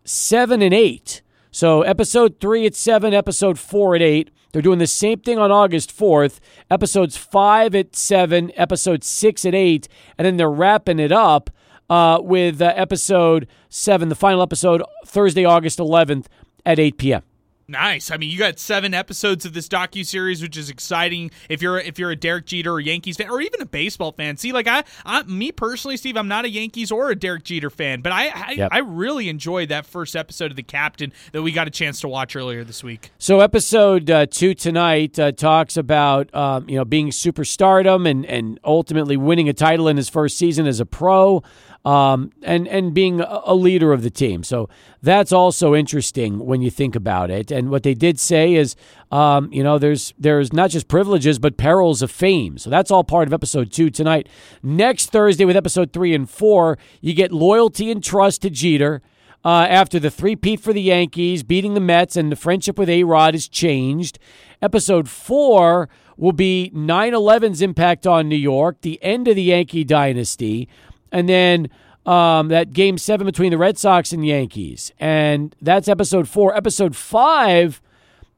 seven 0.05 0.63
and 0.63 0.75
eight. 0.75 1.23
So 1.51 1.83
episode 1.83 2.41
three 2.41 2.67
at 2.67 2.75
seven, 2.75 3.13
episode 3.15 3.59
four 3.59 3.95
at 3.95 4.03
eight. 4.03 4.31
They're 4.53 4.63
doing 4.63 4.79
the 4.79 4.87
same 4.87 5.21
thing 5.21 5.39
on 5.39 5.53
August 5.53 5.97
4th, 5.97 6.41
episodes 6.71 7.17
five 7.17 7.75
at 7.75 7.95
seven, 7.95 8.51
episode 8.57 9.05
six 9.05 9.45
at 9.45 9.55
eight, 9.55 9.89
and 10.19 10.27
then 10.27 10.37
they're 10.39 10.51
wrapping 10.51 10.99
it 10.99 11.13
up 11.13 11.51
uh, 11.89 12.19
with 12.21 12.61
uh, 12.61 12.73
episode 12.77 13.47
seven, 13.69 14.09
the 14.09 14.17
final 14.17 14.43
episode, 14.43 14.83
Thursday, 15.07 15.45
August 15.45 15.79
11th 15.79 16.27
at 16.67 16.79
8 16.79 16.99
p.m. 16.99 17.23
Nice. 17.71 18.11
I 18.11 18.17
mean, 18.17 18.31
you 18.31 18.39
got 18.39 18.59
seven 18.59 18.95
episodes 18.95 19.45
of 19.45 19.53
this 19.53 19.69
docu 19.69 20.05
series, 20.05 20.43
which 20.43 20.57
is 20.57 20.71
exciting. 20.71 21.31
If 21.49 21.63
you're 21.63 21.79
if 21.79 22.01
you're 22.01 22.11
a 22.11 22.17
Derek 22.17 22.47
Jeter 22.47 22.73
or 22.73 22.81
Yankees 22.81 23.17
fan, 23.17 23.31
or 23.31 23.41
even 23.41 23.63
a 23.63 23.67
baseball 23.67 24.11
fan, 24.11 24.37
see, 24.37 24.51
like 24.51 24.67
I, 24.67 24.83
I 25.07 25.23
me 25.23 25.53
personally, 25.53 25.97
Steve, 25.97 26.17
I'm 26.17 26.27
not 26.27 26.45
a 26.45 26.51
Yankees 26.51 26.91
or 26.91 27.13
a 27.13 27.15
Derek 27.15 27.45
Jeter 27.45 27.71
fan, 27.71 28.01
but 28.01 28.11
I 28.11 28.29
I, 28.29 28.51
yep. 28.57 28.71
I 28.73 28.79
really 28.79 29.29
enjoyed 29.29 29.69
that 29.69 29.87
first 29.87 30.17
episode 30.17 30.51
of 30.51 30.57
the 30.57 30.65
Captain 30.65 31.13
that 31.31 31.43
we 31.43 31.53
got 31.53 31.69
a 31.69 31.71
chance 31.71 32.01
to 32.01 32.09
watch 32.09 32.35
earlier 32.35 32.65
this 32.65 32.83
week. 32.83 33.13
So, 33.19 33.39
episode 33.39 34.11
uh, 34.11 34.27
two 34.27 34.55
tonight 34.55 35.17
uh, 35.21 35.31
talks 35.31 35.77
about 35.77 36.35
um, 36.35 36.69
you 36.69 36.75
know 36.75 36.85
being 36.85 37.11
superstardom 37.11 38.11
and 38.11 38.27
and 38.27 38.59
ultimately 38.65 39.17
winning 39.17 39.49
a 39.49 39.53
title 39.53 39.87
in 39.87 39.97
his 39.97 40.09
first 40.09 40.37
season 40.37 40.67
as 40.67 40.81
a 40.81 40.87
pro. 40.87 41.45
Um, 41.85 42.31
and 42.43 42.69
and 42.69 42.93
being 42.93 43.21
a 43.21 43.55
leader 43.55 43.93
of 43.93 44.03
the 44.03 44.11
team. 44.11 44.43
So 44.43 44.69
that's 45.03 45.33
also 45.33 45.75
interesting 45.75 46.39
when 46.45 46.61
you 46.61 46.71
think 46.71 46.95
about 46.95 47.31
it. 47.31 47.51
And 47.51 47.71
what 47.71 47.83
they 47.83 47.95
did 47.95 48.21
say 48.21 48.55
is, 48.55 48.77
um, 49.11 49.51
you 49.53 49.63
know, 49.63 49.79
there's 49.79 50.13
there's 50.19 50.53
not 50.53 50.71
just 50.71 50.89
privileges 50.89 51.39
but 51.39 51.57
perils 51.57 52.03
of 52.03 52.11
fame. 52.11 52.59
So 52.59 52.69
that's 52.69 52.91
all 52.91 53.05
part 53.05 53.29
of 53.29 53.33
episode 53.33 53.73
two 53.73 53.91
tonight. 53.91 54.29
Next 54.63 55.11
Thursday 55.11 55.45
with 55.45 55.57
episode 55.57 55.93
three 55.93 56.15
and 56.15 56.29
four, 56.29 56.77
you 57.01 57.15
get 57.15 57.33
loyalty 57.33 57.91
and 57.91 58.05
trust 58.05 58.43
to 58.43 58.51
Jeter. 58.51 59.03
Uh, 59.43 59.67
after 59.71 59.99
the 59.99 60.11
three-peat 60.11 60.61
for 60.61 60.75
the 60.75 60.83
Yankees, 60.83 61.43
beating 61.43 61.73
the 61.73 61.81
Mets, 61.81 62.15
and 62.15 62.31
the 62.31 62.37
friendship 62.37 62.79
with 62.79 62.91
A 62.91 63.05
Rod 63.05 63.35
is 63.35 63.49
changed. 63.49 64.19
Episode 64.61 65.09
four 65.09 65.89
will 66.19 66.33
be 66.33 66.71
9 66.75 67.15
11's 67.15 67.63
impact 67.63 68.07
on 68.07 68.29
New 68.29 68.37
York, 68.37 68.83
the 68.83 69.03
end 69.03 69.27
of 69.27 69.37
the 69.37 69.45
Yankee 69.45 69.83
dynasty, 69.83 70.69
and 71.13 71.29
then 71.29 71.69
um, 72.07 72.49
that 72.49 72.73
game 72.73 72.99
seven 72.99 73.27
between 73.27 73.51
the 73.51 73.59
Red 73.59 73.79
Sox 73.79 74.13
and 74.13 74.25
Yankees. 74.27 74.93
And 74.99 75.55
that's 75.61 75.89
episode 75.89 76.29
four. 76.29 76.57
Episode 76.57 76.97
five. 76.97 77.81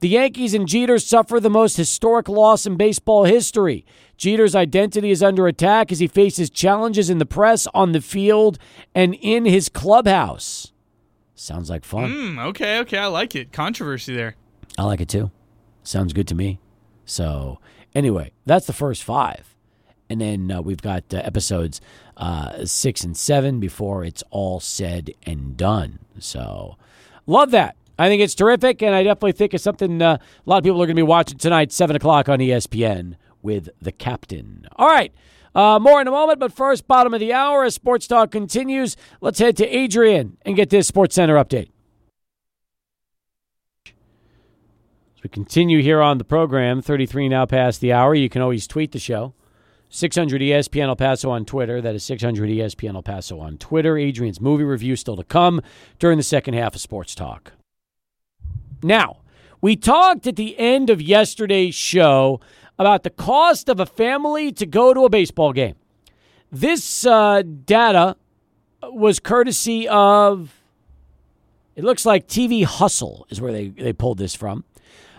The 0.00 0.08
Yankees 0.08 0.52
and 0.52 0.66
Jeter 0.66 0.98
suffer 0.98 1.38
the 1.38 1.48
most 1.48 1.76
historic 1.76 2.28
loss 2.28 2.66
in 2.66 2.76
baseball 2.76 3.24
history. 3.24 3.86
Jeter's 4.16 4.56
identity 4.56 5.10
is 5.10 5.22
under 5.22 5.46
attack 5.46 5.92
as 5.92 6.00
he 6.00 6.08
faces 6.08 6.50
challenges 6.50 7.08
in 7.08 7.18
the 7.18 7.26
press, 7.26 7.68
on 7.72 7.92
the 7.92 8.00
field, 8.00 8.58
and 8.94 9.14
in 9.20 9.44
his 9.44 9.68
clubhouse. 9.68 10.72
Sounds 11.36 11.70
like 11.70 11.84
fun. 11.84 12.10
Mm, 12.10 12.46
okay, 12.48 12.78
okay, 12.80 12.98
I 12.98 13.06
like 13.06 13.34
it. 13.36 13.52
Controversy 13.52 14.14
there. 14.14 14.34
I 14.76 14.84
like 14.84 15.00
it 15.00 15.08
too. 15.08 15.30
Sounds 15.84 16.12
good 16.12 16.28
to 16.28 16.34
me. 16.34 16.58
So, 17.04 17.58
anyway, 17.94 18.32
that's 18.44 18.66
the 18.66 18.72
first 18.72 19.04
five. 19.04 19.54
And 20.08 20.20
then 20.20 20.50
uh, 20.50 20.62
we've 20.62 20.82
got 20.82 21.04
uh, 21.12 21.18
episodes 21.18 21.80
uh, 22.22 22.64
six 22.64 23.02
and 23.02 23.16
seven 23.16 23.58
before 23.58 24.04
it's 24.04 24.22
all 24.30 24.60
said 24.60 25.10
and 25.24 25.56
done. 25.56 25.98
So, 26.20 26.76
love 27.26 27.50
that. 27.50 27.74
I 27.98 28.08
think 28.08 28.22
it's 28.22 28.36
terrific. 28.36 28.80
And 28.80 28.94
I 28.94 29.02
definitely 29.02 29.32
think 29.32 29.54
it's 29.54 29.64
something 29.64 30.00
uh, 30.00 30.18
a 30.18 30.48
lot 30.48 30.58
of 30.58 30.64
people 30.64 30.80
are 30.80 30.86
going 30.86 30.94
to 30.94 31.00
be 31.00 31.02
watching 31.02 31.36
tonight, 31.38 31.72
7 31.72 31.96
o'clock 31.96 32.28
on 32.28 32.38
ESPN 32.38 33.16
with 33.42 33.70
the 33.80 33.90
captain. 33.90 34.68
All 34.76 34.86
right. 34.86 35.12
Uh, 35.52 35.80
more 35.80 36.00
in 36.00 36.06
a 36.06 36.12
moment, 36.12 36.38
but 36.38 36.52
first, 36.52 36.86
bottom 36.86 37.12
of 37.12 37.18
the 37.18 37.32
hour 37.32 37.64
as 37.64 37.74
Sports 37.74 38.06
Talk 38.06 38.30
continues. 38.30 38.96
Let's 39.20 39.40
head 39.40 39.56
to 39.56 39.66
Adrian 39.66 40.38
and 40.46 40.54
get 40.54 40.70
this 40.70 40.86
Sports 40.86 41.16
Center 41.16 41.34
update. 41.34 41.70
As 45.16 45.24
we 45.24 45.28
continue 45.28 45.82
here 45.82 46.00
on 46.00 46.18
the 46.18 46.24
program, 46.24 46.82
33 46.82 47.28
now 47.28 47.46
past 47.46 47.80
the 47.80 47.92
hour, 47.92 48.14
you 48.14 48.28
can 48.28 48.42
always 48.42 48.68
tweet 48.68 48.92
the 48.92 49.00
show. 49.00 49.34
600 49.92 50.40
ESPN 50.40 50.88
El 50.88 50.96
Paso 50.96 51.30
on 51.30 51.44
Twitter. 51.44 51.82
That 51.82 51.94
is 51.94 52.02
600 52.02 52.48
ESPN 52.48 52.94
El 52.94 53.02
Paso 53.02 53.38
on 53.38 53.58
Twitter. 53.58 53.98
Adrian's 53.98 54.40
movie 54.40 54.64
review 54.64 54.96
still 54.96 55.16
to 55.16 55.22
come 55.22 55.60
during 55.98 56.16
the 56.16 56.22
second 56.24 56.54
half 56.54 56.74
of 56.74 56.80
Sports 56.80 57.14
Talk. 57.14 57.52
Now, 58.82 59.18
we 59.60 59.76
talked 59.76 60.26
at 60.26 60.36
the 60.36 60.58
end 60.58 60.88
of 60.88 61.02
yesterday's 61.02 61.74
show 61.74 62.40
about 62.78 63.02
the 63.02 63.10
cost 63.10 63.68
of 63.68 63.78
a 63.80 63.86
family 63.86 64.50
to 64.52 64.64
go 64.64 64.94
to 64.94 65.04
a 65.04 65.10
baseball 65.10 65.52
game. 65.52 65.76
This 66.50 67.04
uh, 67.04 67.42
data 67.42 68.16
was 68.82 69.20
courtesy 69.20 69.86
of, 69.88 70.54
it 71.76 71.84
looks 71.84 72.06
like 72.06 72.26
TV 72.26 72.64
Hustle 72.64 73.26
is 73.28 73.42
where 73.42 73.52
they, 73.52 73.68
they 73.68 73.92
pulled 73.92 74.16
this 74.16 74.34
from. 74.34 74.64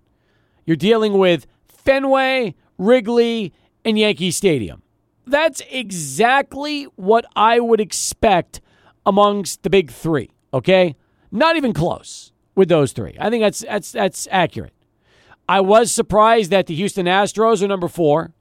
You're 0.65 0.75
dealing 0.75 1.19
with 1.19 1.45
Fenway, 1.67 2.55
Wrigley, 2.79 3.53
and 3.85 3.99
Yankee 3.99 4.31
Stadium. 4.31 4.81
That's 5.27 5.61
exactly 5.69 6.85
what 6.95 7.25
I 7.35 7.59
would 7.59 7.79
expect 7.79 8.59
amongst 9.05 9.61
the 9.61 9.69
big 9.69 9.91
three, 9.91 10.31
okay? 10.53 10.95
Not 11.31 11.55
even 11.55 11.73
close 11.73 12.31
with 12.55 12.69
those 12.69 12.91
three. 12.91 13.15
I 13.19 13.29
think 13.29 13.41
that's, 13.41 13.59
that's, 13.59 13.91
that's 13.91 14.27
accurate. 14.31 14.73
I 15.49 15.61
was 15.61 15.91
surprised 15.91 16.51
that 16.51 16.67
the 16.67 16.75
Houston 16.75 17.05
Astros 17.05 17.61
are 17.61 17.67
number 17.67 17.87
four, 17.87 18.31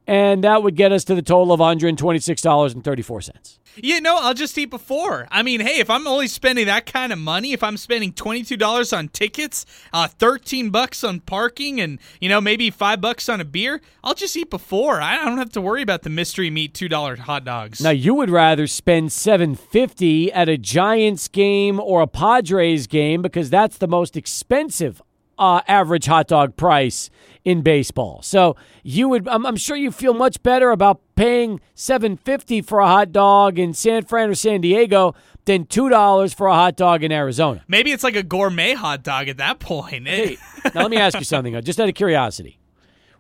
and 0.08 0.42
that 0.42 0.62
would 0.62 0.74
get 0.74 0.90
us 0.90 1.04
to 1.04 1.14
the 1.14 1.20
total 1.20 1.52
of 1.52 1.60
$126.34. 1.60 3.58
You 3.76 4.00
know, 4.00 4.16
I'll 4.18 4.34
just 4.34 4.56
eat 4.56 4.70
before. 4.70 5.28
I 5.30 5.42
mean, 5.42 5.60
hey, 5.60 5.78
if 5.78 5.90
I'm 5.90 6.06
only 6.06 6.26
spending 6.28 6.66
that 6.66 6.86
kind 6.86 7.12
of 7.12 7.18
money, 7.18 7.52
if 7.52 7.62
I'm 7.62 7.76
spending 7.76 8.12
$22 8.14 8.96
on 8.96 9.08
tickets, 9.08 9.66
uh, 9.92 10.08
13 10.08 10.70
bucks 10.70 11.04
on 11.04 11.20
parking, 11.20 11.78
and, 11.80 12.00
you 12.20 12.28
know, 12.30 12.40
maybe 12.40 12.70
5 12.70 13.00
bucks 13.02 13.28
on 13.28 13.40
a 13.40 13.44
beer, 13.44 13.82
I'll 14.02 14.14
just 14.14 14.34
eat 14.36 14.48
before. 14.48 15.00
I 15.00 15.22
don't 15.24 15.38
have 15.38 15.52
to 15.52 15.60
worry 15.60 15.82
about 15.82 16.02
the 16.02 16.10
mystery 16.10 16.48
meat 16.48 16.72
$2 16.72 17.18
hot 17.18 17.44
dogs. 17.44 17.80
Now, 17.80 17.90
you 17.90 18.14
would 18.14 18.30
rather 18.30 18.66
spend 18.66 19.12
750 19.12 20.32
at 20.32 20.48
a 20.48 20.56
Giants 20.56 21.28
game 21.28 21.78
or 21.78 22.00
a 22.00 22.06
Padres 22.06 22.86
game 22.86 23.20
because 23.20 23.50
that's 23.50 23.76
the 23.76 23.86
most 23.86 24.16
expensive 24.16 25.02
uh, 25.38 25.60
average 25.68 26.06
hot 26.06 26.26
dog 26.26 26.56
price 26.56 27.10
in 27.44 27.62
baseball. 27.62 28.20
So 28.22 28.56
you 28.82 29.08
would, 29.08 29.28
I'm, 29.28 29.46
I'm, 29.46 29.56
sure 29.56 29.76
you 29.76 29.90
feel 29.90 30.14
much 30.14 30.42
better 30.42 30.70
about 30.70 31.00
paying 31.16 31.60
750 31.74 32.62
for 32.62 32.80
a 32.80 32.86
hot 32.86 33.12
dog 33.12 33.58
in 33.58 33.74
San 33.74 34.04
Fran 34.04 34.30
or 34.30 34.34
San 34.34 34.60
Diego 34.60 35.14
than 35.44 35.64
two 35.64 35.88
dollars 35.88 36.34
for 36.34 36.46
a 36.46 36.54
hot 36.54 36.76
dog 36.76 37.02
in 37.02 37.10
Arizona. 37.10 37.64
Maybe 37.68 37.90
it's 37.90 38.04
like 38.04 38.16
a 38.16 38.22
gourmet 38.22 38.74
hot 38.74 39.02
dog 39.02 39.28
at 39.28 39.38
that 39.38 39.58
point. 39.58 40.06
Hey, 40.06 40.36
now 40.74 40.82
let 40.82 40.90
me 40.90 40.98
ask 40.98 41.18
you 41.18 41.24
something, 41.24 41.60
just 41.62 41.80
out 41.80 41.88
of 41.88 41.94
curiosity. 41.94 42.58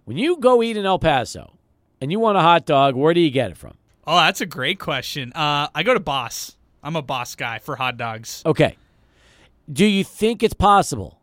When 0.04 0.16
you 0.16 0.36
go 0.38 0.62
eat 0.62 0.76
in 0.76 0.86
El 0.86 0.98
Paso 0.98 1.58
and 2.00 2.12
you 2.12 2.20
want 2.20 2.38
a 2.38 2.42
hot 2.42 2.66
dog, 2.66 2.94
where 2.94 3.14
do 3.14 3.20
you 3.20 3.30
get 3.30 3.50
it 3.50 3.56
from? 3.56 3.76
Oh, 4.06 4.16
that's 4.16 4.40
a 4.40 4.46
great 4.46 4.78
question. 4.78 5.32
Uh, 5.34 5.68
I 5.74 5.82
go 5.82 5.92
to 5.92 6.00
Boss. 6.00 6.56
I'm 6.82 6.96
a 6.96 7.02
boss 7.02 7.34
guy 7.34 7.58
for 7.58 7.76
hot 7.76 7.96
dogs. 7.96 8.42
Okay. 8.46 8.76
Do 9.70 9.84
you 9.84 10.04
think 10.04 10.42
it's 10.42 10.54
possible 10.54 11.17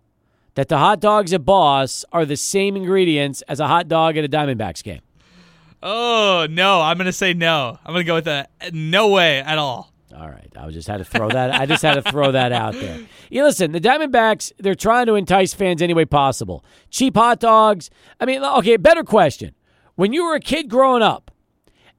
that 0.56 0.70
the 0.70 0.78
hot 0.78 1.00
dogs 1.00 1.34
at 1.34 1.46
Boss 1.46 2.04
are 2.12 2.26
the 2.26 2.38
same 2.38 2.76
ingredients 2.76 3.42
as 3.44 3.60
a 3.60 3.68
hot 3.68 3.88
dog 3.88 4.18
at 4.18 4.26
a 4.26 4.30
Diamondbacks 4.30 4.84
game? 4.84 5.02
Oh 5.84 6.48
no, 6.50 6.82
I'm 6.82 6.98
gonna 6.98 7.12
say 7.12 7.34
no. 7.34 7.78
I'm 7.86 7.94
gonna 7.94 8.04
go 8.04 8.16
with 8.16 8.28
a 8.28 8.48
no 8.74 9.10
way 9.10 9.40
at 9.40 9.58
all. 9.58 9.94
All 10.18 10.30
right, 10.30 10.50
I 10.56 10.70
just 10.70 10.88
had 10.88 10.98
to 10.98 11.06
throw 11.06 11.30
that. 11.30 11.54
I 11.54 11.66
just 11.66 11.84
had 11.84 11.96
to 11.96 12.02
throw 12.02 12.32
that 12.32 12.52
out 12.54 12.74
there. 12.74 13.00
You 13.30 13.44
listen, 13.44 13.72
the 13.74 13.82
Diamondbacks 13.82 14.52
they're 14.58 14.74
trying 14.74 15.08
to 15.08 15.16
entice 15.16 15.54
fans 15.54 15.82
any 15.82 15.94
way 15.94 16.06
possible. 16.06 16.64
Cheap 16.90 17.16
hot 17.16 17.40
dogs. 17.40 17.90
I 18.20 18.26
mean, 18.26 18.44
okay. 18.44 18.78
Better 18.78 19.04
question: 19.04 19.54
When 19.96 20.14
you 20.14 20.26
were 20.26 20.36
a 20.36 20.40
kid 20.40 20.70
growing 20.70 21.04
up, 21.04 21.32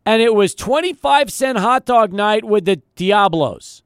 and 0.07 0.23
it 0.23 0.35
was 0.35 0.55
twenty 0.55 0.93
five 0.93 1.31
cent 1.31 1.59
hot 1.59 1.85
dog 1.85 2.13
night 2.13 2.45
with 2.45 2.65
the 2.65 2.81
Diablos, 2.97 3.83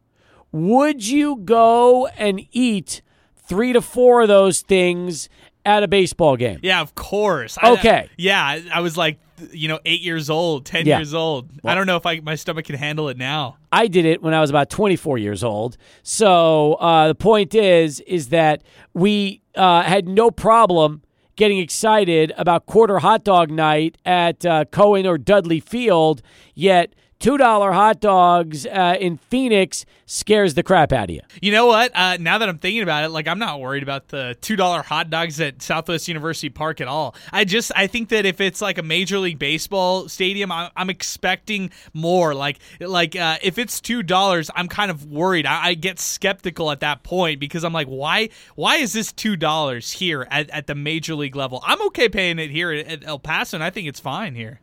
would 0.52 1.06
you 1.06 1.36
go 1.36 2.06
and 2.06 2.46
eat 2.52 3.02
three 3.50 3.72
to 3.74 3.82
four 3.82 4.22
of 4.22 4.28
those 4.28 4.60
things 4.60 5.28
at 5.66 5.82
a 5.82 5.88
baseball 5.88 6.36
game? 6.36 6.58
Yeah, 6.62 6.80
of 6.80 6.94
course. 6.94 7.58
I- 7.60 7.72
Okay. 7.72 8.08
yeah, 8.16 8.42
I- 8.42 8.62
I 8.72 8.80
was 8.80 8.96
like, 8.96 9.18
you 9.52 9.68
know, 9.68 9.78
eight 9.84 10.00
years 10.02 10.30
old, 10.30 10.64
ten 10.66 10.86
Yeah. 10.86 10.98
years 10.98 11.12
old. 11.14 11.48
I 11.64 11.74
don't 11.74 11.86
know 11.86 11.96
if 11.96 12.06
I, 12.06 12.20
my 12.20 12.34
stomach 12.36 12.66
can 12.66 12.76
handle 12.76 13.08
it 13.08 13.16
now. 13.18 13.56
I 13.72 13.86
did 13.88 14.04
it 14.06 14.22
when 14.22 14.32
I 14.34 14.40
was 14.40 14.50
about 14.50 14.70
24 14.70 15.18
years 15.18 15.42
old. 15.44 15.76
So 16.02 16.74
uh, 16.74 17.08
the 17.08 17.14
point 17.14 17.54
is, 17.54 18.00
is 18.00 18.28
that 18.28 18.62
we 18.94 19.42
uh, 19.56 19.82
had 19.82 20.06
no 20.08 20.30
problem 20.30 21.02
getting 21.36 21.58
excited 21.58 22.32
about 22.36 22.66
quarter 22.66 22.98
hot 22.98 23.24
dog 23.24 23.50
night 23.50 23.96
at 24.04 24.44
uh, 24.46 24.64
Cohen 24.66 25.06
or 25.06 25.16
Dudley 25.18 25.58
Field. 25.60 26.20
Yet 26.54 26.94
two 27.20 27.36
dollar 27.36 27.70
hot 27.70 28.00
dogs 28.00 28.66
uh, 28.66 28.96
in 28.98 29.18
Phoenix 29.18 29.84
scares 30.06 30.54
the 30.54 30.62
crap 30.64 30.92
out 30.92 31.04
of 31.04 31.14
you. 31.14 31.20
You 31.40 31.52
know 31.52 31.66
what? 31.66 31.92
Uh, 31.94 32.16
now 32.18 32.38
that 32.38 32.48
I'm 32.48 32.58
thinking 32.58 32.82
about 32.82 33.04
it, 33.04 33.10
like 33.10 33.28
I'm 33.28 33.38
not 33.38 33.60
worried 33.60 33.84
about 33.84 34.08
the 34.08 34.36
two 34.40 34.56
dollar 34.56 34.82
hot 34.82 35.10
dogs 35.10 35.38
at 35.40 35.62
Southwest 35.62 36.08
University 36.08 36.48
Park 36.48 36.80
at 36.80 36.88
all. 36.88 37.14
I 37.30 37.44
just 37.44 37.70
I 37.76 37.86
think 37.86 38.08
that 38.08 38.26
if 38.26 38.40
it's 38.40 38.60
like 38.60 38.78
a 38.78 38.82
Major 38.82 39.18
League 39.18 39.38
Baseball 39.38 40.08
stadium, 40.08 40.50
I, 40.50 40.70
I'm 40.74 40.90
expecting 40.90 41.70
more. 41.92 42.34
Like 42.34 42.58
like 42.80 43.14
uh, 43.14 43.36
if 43.42 43.58
it's 43.58 43.80
two 43.80 44.02
dollars, 44.02 44.50
I'm 44.56 44.66
kind 44.66 44.90
of 44.90 45.06
worried. 45.06 45.46
I, 45.46 45.68
I 45.68 45.74
get 45.74 46.00
skeptical 46.00 46.70
at 46.70 46.80
that 46.80 47.02
point 47.02 47.38
because 47.38 47.62
I'm 47.62 47.72
like, 47.72 47.86
why 47.86 48.30
why 48.56 48.76
is 48.76 48.92
this 48.92 49.12
two 49.12 49.36
dollars 49.36 49.92
here 49.92 50.26
at, 50.30 50.50
at 50.50 50.66
the 50.66 50.74
Major 50.74 51.14
League 51.14 51.36
level? 51.36 51.62
I'm 51.64 51.80
okay 51.88 52.08
paying 52.08 52.38
it 52.38 52.50
here 52.50 52.72
at, 52.72 52.86
at 52.86 53.06
El 53.06 53.18
Paso, 53.18 53.56
and 53.56 53.62
I 53.62 53.70
think 53.70 53.86
it's 53.86 54.00
fine 54.00 54.34
here. 54.34 54.60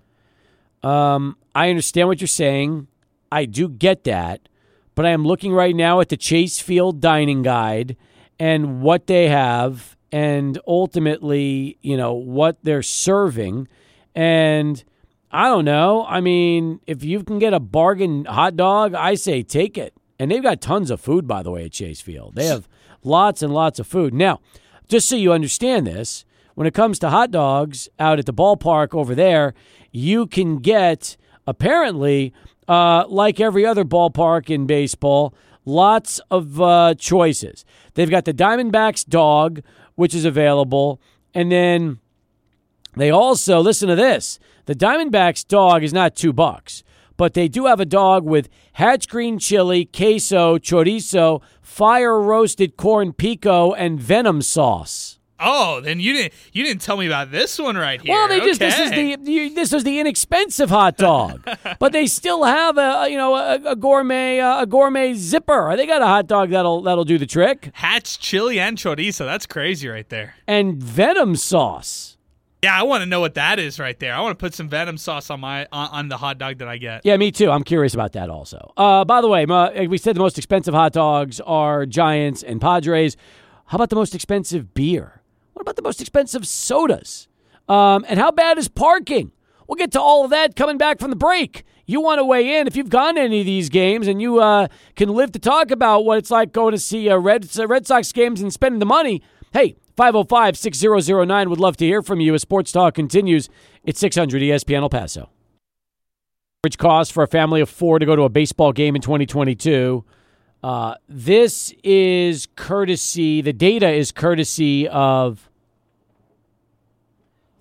Um, 0.84 1.38
I 1.58 1.72
understand 1.72 2.08
what 2.08 2.22
you're 2.22 2.28
saying. 2.28 2.86
I 3.32 3.46
do 3.46 3.68
get 3.68 4.04
that, 4.04 4.48
but 4.94 5.08
I 5.08 5.10
am 5.10 5.26
looking 5.26 5.54
right 5.54 5.76
now 5.76 6.00
at 6.02 6.10
the 6.10 6.16
Chase 6.16 6.60
Field 6.60 7.02
dining 7.02 7.42
guide 7.42 7.98
and 8.38 8.80
what 8.80 9.08
they 9.08 9.28
have, 9.28 9.98
and 10.12 10.60
ultimately, 10.68 11.80
you 11.82 11.98
know, 11.98 12.14
what 12.14 12.60
they're 12.62 12.84
serving. 12.84 13.68
And 14.14 14.84
I 15.32 15.48
don't 15.48 15.66
know. 15.66 16.06
I 16.08 16.22
mean, 16.22 16.80
if 16.86 17.04
you 17.04 17.24
can 17.24 17.40
get 17.40 17.56
a 17.56 17.60
bargain 17.60 18.26
hot 18.26 18.56
dog, 18.56 18.94
I 18.94 19.16
say 19.16 19.42
take 19.42 19.80
it. 19.80 19.96
And 20.20 20.30
they've 20.30 20.44
got 20.44 20.62
tons 20.62 20.92
of 20.92 21.02
food, 21.02 21.28
by 21.28 21.42
the 21.42 21.50
way, 21.50 21.66
at 21.66 21.72
Chase 21.72 22.02
Field. 22.02 22.36
They 22.36 22.46
have 22.46 22.70
lots 23.04 23.42
and 23.42 23.52
lots 23.52 23.80
of 23.80 23.88
food. 23.88 24.14
Now, 24.14 24.42
just 24.88 25.10
so 25.10 25.16
you 25.16 25.34
understand 25.34 25.88
this, 25.88 26.24
when 26.54 26.68
it 26.68 26.76
comes 26.76 27.00
to 27.00 27.10
hot 27.10 27.32
dogs 27.32 27.90
out 27.98 28.20
at 28.20 28.28
the 28.28 28.34
ballpark 28.34 28.94
over 28.94 29.16
there, 29.16 29.56
you 29.92 30.28
can 30.28 30.58
get 30.58 31.18
apparently, 31.48 32.34
uh, 32.68 33.06
like 33.08 33.40
every 33.40 33.66
other 33.66 33.86
ballpark 33.86 34.50
in 34.50 34.68
baseball, 34.68 35.34
lots 35.66 36.20
of 36.30 36.62
uh, 36.62 36.94
choices. 36.96 37.66
They've 37.96 38.10
got 38.10 38.26
the 38.26 38.34
Diamondbacks 38.34 39.08
dog, 39.08 39.62
which 39.96 40.14
is 40.14 40.26
available, 40.26 41.02
and 41.34 41.52
then 41.52 42.00
they 42.96 43.10
also 43.10 43.60
listen 43.60 43.88
to 43.90 43.96
this. 43.96 44.40
The 44.66 44.76
Diamondbacks 44.76 45.48
dog 45.48 45.84
is 45.84 45.94
not 45.94 46.16
two 46.16 46.34
bucks, 46.34 46.84
but 47.16 47.34
they 47.34 47.48
do 47.48 47.66
have 47.66 47.80
a 47.80 47.86
dog 47.86 48.26
with 48.26 48.50
hatch 48.74 49.08
green 49.08 49.40
chili, 49.40 49.86
queso, 49.86 50.58
chorizo, 50.58 51.42
fire 51.62 52.22
roasted 52.22 52.76
corn 52.78 53.14
pico, 53.14 53.74
and 53.74 54.00
venom 54.00 54.42
sauce. 54.42 55.17
Oh, 55.40 55.82
then 55.82 56.00
you 56.00 56.14
didn't 56.14 56.34
you 56.52 56.64
didn't 56.64 56.82
tell 56.82 56.98
me 56.98 57.06
about 57.06 57.30
this 57.32 57.60
one 57.60 57.78
right 57.78 58.02
here. 58.02 58.14
Well, 58.14 58.28
they 58.28 58.40
just 58.40 58.60
this 58.60 58.80
is 58.80 58.90
the 58.92 59.18
you, 59.32 59.54
this 59.54 59.72
was 59.72 59.84
the 59.84 60.00
inexpensive 60.00 60.70
hot 60.70 60.98
dog, 60.98 61.48
but 61.80 61.92
they 61.94 62.08
still 62.08 62.44
have 62.44 62.78
a 62.78 63.08
you 63.10 63.18
know 63.18 63.36
a, 63.36 63.56
a 63.64 63.76
gourmet 63.76 64.40
uh, 64.40 64.64
a 64.64 64.66
gourmet 64.66 65.14
zipper. 65.14 65.76
They 65.78 65.86
got 65.86 66.02
a 66.02 66.08
hot 66.08 66.28
dog 66.28 66.50
that'll 66.50 66.82
that'll 66.82 67.06
do 67.06 67.18
the 67.18 67.28
trick, 67.28 67.70
Hatch 67.74 68.20
chili 68.20 68.60
and 68.60 68.78
chorizo. 68.78 69.26
That's 69.26 69.46
crazy 69.46 69.88
right 69.88 70.08
there. 70.10 70.36
and 70.48 70.82
venom 70.82 71.36
sauce. 71.36 72.16
Yeah, 72.64 72.76
I 72.78 72.82
want 72.82 73.02
to 73.04 73.06
know 73.06 73.20
what 73.20 73.36
that 73.36 73.60
is 73.60 73.80
right 73.80 73.98
there. 74.00 74.16
I 74.16 74.20
want 74.20 74.38
to 74.38 74.44
put 74.44 74.56
some 74.56 74.68
venom 74.68 74.98
sauce 74.98 75.30
on 75.30 75.40
my 75.40 75.68
on, 75.72 75.90
on 75.92 76.08
the 76.10 76.18
hot 76.18 76.40
dog 76.40 76.58
that 76.58 76.68
I 76.68 76.78
get. 76.78 77.02
Yeah, 77.06 77.16
me 77.18 77.32
too. 77.32 77.52
I'm 77.52 77.64
curious 77.64 77.94
about 77.94 78.14
that 78.14 78.32
also. 78.32 78.74
Uh, 78.76 79.06
by 79.06 79.22
the 79.22 79.28
way, 79.28 79.46
ma- 79.46 79.70
we 79.88 80.00
said 80.00 80.16
the 80.16 80.20
most 80.22 80.40
expensive 80.40 80.74
hot 80.74 80.94
dogs 80.94 81.40
are 81.42 81.86
Giants 81.86 82.42
and 82.42 82.60
Padres. 82.60 83.16
How 83.68 83.76
about 83.76 83.92
the 83.92 83.96
most 83.96 84.16
expensive 84.16 84.74
beer? 84.74 85.17
What 85.58 85.64
about 85.64 85.76
the 85.76 85.82
most 85.82 86.02
expensive 86.02 86.48
sodas? 86.48 87.28
Um, 87.68 88.06
and 88.08 88.20
how 88.20 88.30
bad 88.30 88.60
is 88.60 88.68
parking? 88.68 89.32
We'll 89.68 89.78
get 89.78 89.92
to 89.94 90.00
all 90.00 90.24
of 90.24 90.30
that 90.30 90.56
coming 90.56 90.78
back 90.78 91.00
from 91.00 91.10
the 91.10 91.16
break. 91.16 91.64
You 91.88 92.00
want 92.00 92.20
to 92.20 92.26
weigh 92.26 92.60
in 92.60 92.68
if 92.68 92.76
you've 92.76 92.92
gone 92.92 93.16
to 93.16 93.22
any 93.22 93.40
of 93.40 93.48
these 93.48 93.70
games 93.70 94.08
and 94.08 94.22
you 94.22 94.40
uh, 94.40 94.68
can 94.96 95.10
live 95.10 95.32
to 95.32 95.40
talk 95.40 95.72
about 95.72 96.06
what 96.06 96.20
it's 96.20 96.30
like 96.30 96.54
going 96.54 96.74
to 96.74 96.78
see 96.78 97.10
uh, 97.10 97.18
Red, 97.18 97.50
uh, 97.58 97.66
Red 97.68 97.88
Sox 97.88 98.12
games 98.12 98.40
and 98.40 98.54
spending 98.54 98.78
the 98.78 98.86
money. 98.86 99.24
Hey, 99.52 99.74
505 99.96 100.56
6009 100.56 101.50
would 101.50 101.60
love 101.60 101.76
to 101.78 101.86
hear 101.86 102.04
from 102.04 102.20
you 102.20 102.36
as 102.36 102.44
Sports 102.44 102.72
Talk 102.72 102.94
continues. 102.94 103.50
It's 103.84 104.00
600 104.00 104.40
ESPN 104.40 104.84
El 104.84 104.90
Paso. 104.90 105.32
Average 106.64 106.78
cost 106.78 107.12
for 107.12 107.24
a 107.24 107.28
family 107.28 107.62
of 107.62 107.70
four 107.70 107.98
to 107.98 108.06
go 108.06 108.16
to 108.16 108.22
a 108.22 108.30
baseball 108.30 108.74
game 108.74 108.96
in 108.96 109.02
2022. 109.02 110.06
Uh, 110.64 110.96
this 111.08 111.74
is 111.84 112.48
courtesy, 112.56 113.42
the 113.42 113.54
data 113.54 113.90
is 113.90 114.12
courtesy 114.12 114.88
of 114.88 115.50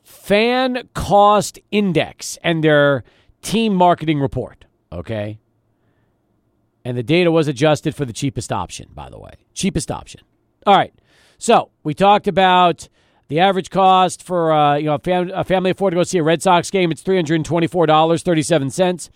Fan 0.02 0.88
Cost 0.94 1.58
Index 1.70 2.38
and 2.42 2.64
their 2.64 3.04
team 3.42 3.74
marketing 3.74 4.18
report. 4.18 4.64
Okay. 4.90 5.38
And 6.84 6.96
the 6.96 7.02
data 7.02 7.30
was 7.30 7.48
adjusted 7.48 7.94
for 7.94 8.04
the 8.04 8.12
cheapest 8.12 8.50
option, 8.50 8.88
by 8.94 9.08
the 9.10 9.18
way. 9.18 9.34
Cheapest 9.54 9.90
option. 9.90 10.22
All 10.66 10.76
right. 10.76 10.94
So 11.38 11.70
we 11.84 11.94
talked 11.94 12.26
about 12.26 12.88
the 13.28 13.40
average 13.40 13.70
cost 13.70 14.22
for 14.22 14.52
uh, 14.52 14.76
you 14.76 14.86
know 14.86 14.94
a, 14.94 14.98
fam- 14.98 15.30
a 15.34 15.44
family 15.44 15.70
of 15.70 15.78
four 15.78 15.90
to 15.90 15.96
go 15.96 16.02
see 16.02 16.18
a 16.18 16.22
Red 16.22 16.42
Sox 16.42 16.70
game. 16.70 16.90
It's 16.90 17.02
three 17.02 17.16
hundred 17.16 17.44
twenty 17.44 17.66
four 17.66 17.86
dollars 17.86 18.22
thirty 18.22 18.42
seven 18.42 18.70
cents. 18.70 19.10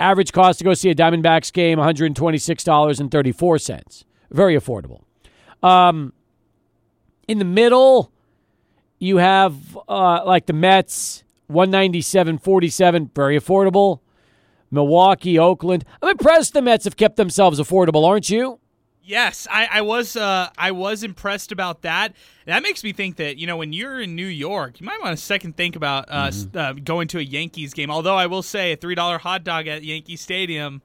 Average 0.00 0.32
cost 0.32 0.58
to 0.58 0.64
go 0.64 0.74
see 0.74 0.90
a 0.90 0.94
Diamondbacks 0.94 1.52
game 1.52 1.78
one 1.78 1.86
hundred 1.86 2.14
twenty 2.16 2.38
six 2.38 2.64
dollars 2.64 2.98
and 2.98 3.10
thirty 3.10 3.32
four 3.32 3.58
cents. 3.58 4.04
Very 4.30 4.56
affordable. 4.58 5.02
Um, 5.62 6.12
in 7.28 7.38
the 7.38 7.44
middle, 7.44 8.10
you 8.98 9.18
have 9.18 9.78
uh, 9.88 10.24
like 10.24 10.46
the 10.46 10.52
Mets 10.52 11.22
one 11.46 11.70
ninety 11.70 12.00
seven 12.00 12.38
forty 12.38 12.68
seven. 12.68 13.10
Very 13.14 13.38
affordable. 13.38 14.00
Milwaukee, 14.70 15.38
Oakland. 15.38 15.84
I'm 16.00 16.08
impressed 16.08 16.54
the 16.54 16.62
Mets 16.62 16.84
have 16.84 16.96
kept 16.96 17.16
themselves 17.16 17.60
affordable, 17.60 18.08
aren't 18.08 18.30
you? 18.30 18.58
Yes, 19.04 19.48
I, 19.50 19.66
I 19.72 19.80
was 19.82 20.16
uh, 20.16 20.48
I 20.56 20.70
was 20.70 21.02
impressed 21.02 21.50
about 21.50 21.82
that. 21.82 22.14
That 22.46 22.62
makes 22.62 22.84
me 22.84 22.92
think 22.92 23.16
that 23.16 23.36
you 23.36 23.46
know 23.46 23.56
when 23.56 23.72
you're 23.72 24.00
in 24.00 24.14
New 24.14 24.26
York, 24.26 24.80
you 24.80 24.86
might 24.86 25.00
want 25.02 25.16
to 25.16 25.22
second 25.22 25.56
think 25.56 25.74
about 25.76 26.06
uh, 26.08 26.28
Mm-hmm. 26.28 26.56
uh, 26.58 26.72
going 26.84 27.08
to 27.08 27.18
a 27.18 27.22
Yankees 27.22 27.74
game. 27.74 27.90
Although 27.90 28.16
I 28.16 28.26
will 28.26 28.42
say 28.42 28.72
a 28.72 28.76
three 28.76 28.94
dollar 28.94 29.18
hot 29.18 29.42
dog 29.44 29.66
at 29.66 29.82
Yankee 29.82 30.16
Stadium. 30.16 30.82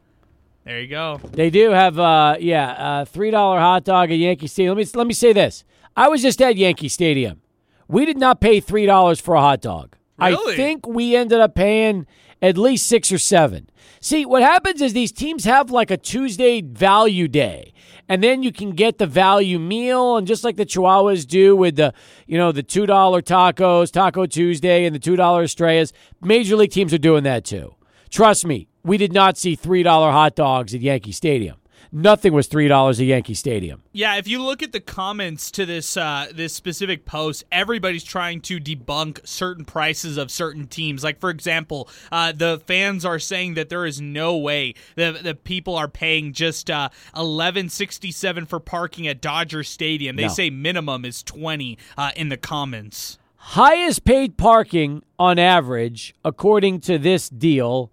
There 0.66 0.82
you 0.82 0.88
go. 0.88 1.22
They 1.32 1.50
do 1.50 1.70
have, 1.70 1.98
uh, 1.98 2.36
yeah, 2.42 2.72
uh, 2.72 3.06
three 3.06 3.32
dollar 3.32 3.60
hot 3.60 3.86
dog 3.86 4.12
at 4.12 4.18
Yankee 4.18 4.48
Stadium. 4.48 4.76
Let 4.78 4.86
me 4.86 4.92
let 4.96 5.08
me 5.08 5.14
say 5.14 5.32
this: 5.32 5.64
I 5.96 6.10
was 6.10 6.22
just 6.22 6.42
at 6.42 6.58
Yankee 6.58 6.90
Stadium. 6.90 7.42
We 7.88 8.06
did 8.06 8.18
not 8.18 8.42
pay 8.42 8.60
three 8.60 8.86
dollars 8.86 9.22
for 9.22 9.36
a 9.36 9.42
hot 9.42 9.62
dog. 9.62 9.96
I 10.20 10.36
think 10.56 10.88
we 10.88 11.16
ended 11.16 11.40
up 11.40 11.54
paying 11.54 12.08
at 12.42 12.58
least 12.58 12.88
six 12.88 13.12
or 13.12 13.18
seven. 13.18 13.70
See, 14.00 14.26
what 14.26 14.44
happens 14.44 14.82
is 14.82 14.94
these 14.94 15.12
teams 15.12 15.46
have 15.46 15.72
like 15.72 15.92
a 15.92 15.98
Tuesday 15.98 16.62
value 16.62 17.28
day, 17.28 17.74
and 18.08 18.24
then 18.24 18.44
you 18.44 18.52
can 18.52 18.72
get 18.72 18.98
the 18.98 19.08
value 19.08 19.60
meal, 19.60 20.18
and 20.18 20.28
just 20.28 20.44
like 20.44 20.56
the 20.56 20.66
Chihuahuas 20.66 21.26
do 21.26 21.56
with 21.56 21.76
the, 21.76 21.94
you 22.26 22.38
know, 22.38 22.52
the 22.52 22.64
two 22.64 22.86
dollar 22.86 23.22
tacos, 23.22 23.92
Taco 23.92 24.26
Tuesday, 24.26 24.86
and 24.86 24.94
the 24.96 25.00
two 25.00 25.16
dollar 25.16 25.44
estrellas. 25.44 25.94
Major 26.22 26.56
league 26.56 26.72
teams 26.72 26.94
are 26.94 27.00
doing 27.00 27.24
that 27.24 27.44
too. 27.44 27.76
Trust 28.10 28.46
me, 28.46 28.68
we 28.84 28.98
did 28.98 29.12
not 29.12 29.38
see 29.38 29.58
$3 29.58 29.84
hot 29.84 30.36
dogs 30.36 30.74
at 30.74 30.82
Yankee 30.82 31.12
Stadium. 31.12 31.58
Nothing 31.92 32.34
was 32.34 32.48
three 32.48 32.68
dollars 32.68 33.00
at 33.00 33.06
Yankee 33.06 33.34
Stadium. 33.34 33.82
Yeah, 33.94 34.16
if 34.18 34.28
you 34.28 34.42
look 34.42 34.62
at 34.64 34.72
the 34.72 34.80
comments 34.80 35.52
to 35.52 35.66
this 35.66 35.98
uh, 35.98 36.28
this 36.34 36.54
specific 36.54 37.06
post, 37.06 37.44
everybody's 37.52 38.04
trying 38.04 38.42
to 38.42 38.60
debunk 38.60 39.26
certain 39.28 39.66
prices 39.66 40.18
of 40.18 40.32
certain 40.32 40.68
teams. 40.68 41.04
Like 41.04 41.20
for 41.20 41.30
example, 41.30 41.90
uh, 42.12 42.32
the 42.32 42.62
fans 42.68 43.06
are 43.06 43.20
saying 43.20 43.56
that 43.56 43.70
there 43.70 43.86
is 43.86 44.00
no 44.02 44.38
way 44.38 44.74
that 44.96 45.24
the 45.24 45.36
people 45.36 45.76
are 45.76 45.88
paying 45.88 46.34
just 46.34 46.70
uh, 46.70 46.90
eleven 47.16 47.70
sixty 47.70 48.12
seven 48.12 48.46
for 48.46 48.60
parking 48.60 49.08
at 49.08 49.22
Dodger 49.22 49.64
Stadium. 49.64 50.16
They 50.16 50.24
No. 50.24 50.30
say 50.30 50.50
minimum 50.50 51.06
is 51.06 51.24
twenty 51.24 51.78
uh, 51.98 52.12
in 52.16 52.30
the 52.30 52.38
comments. 52.38 53.18
Highest 53.38 54.04
paid 54.04 54.36
parking 54.36 55.04
on 55.18 55.40
average, 55.40 56.14
according 56.26 56.82
to 56.82 56.98
this 56.98 57.30
deal, 57.30 57.92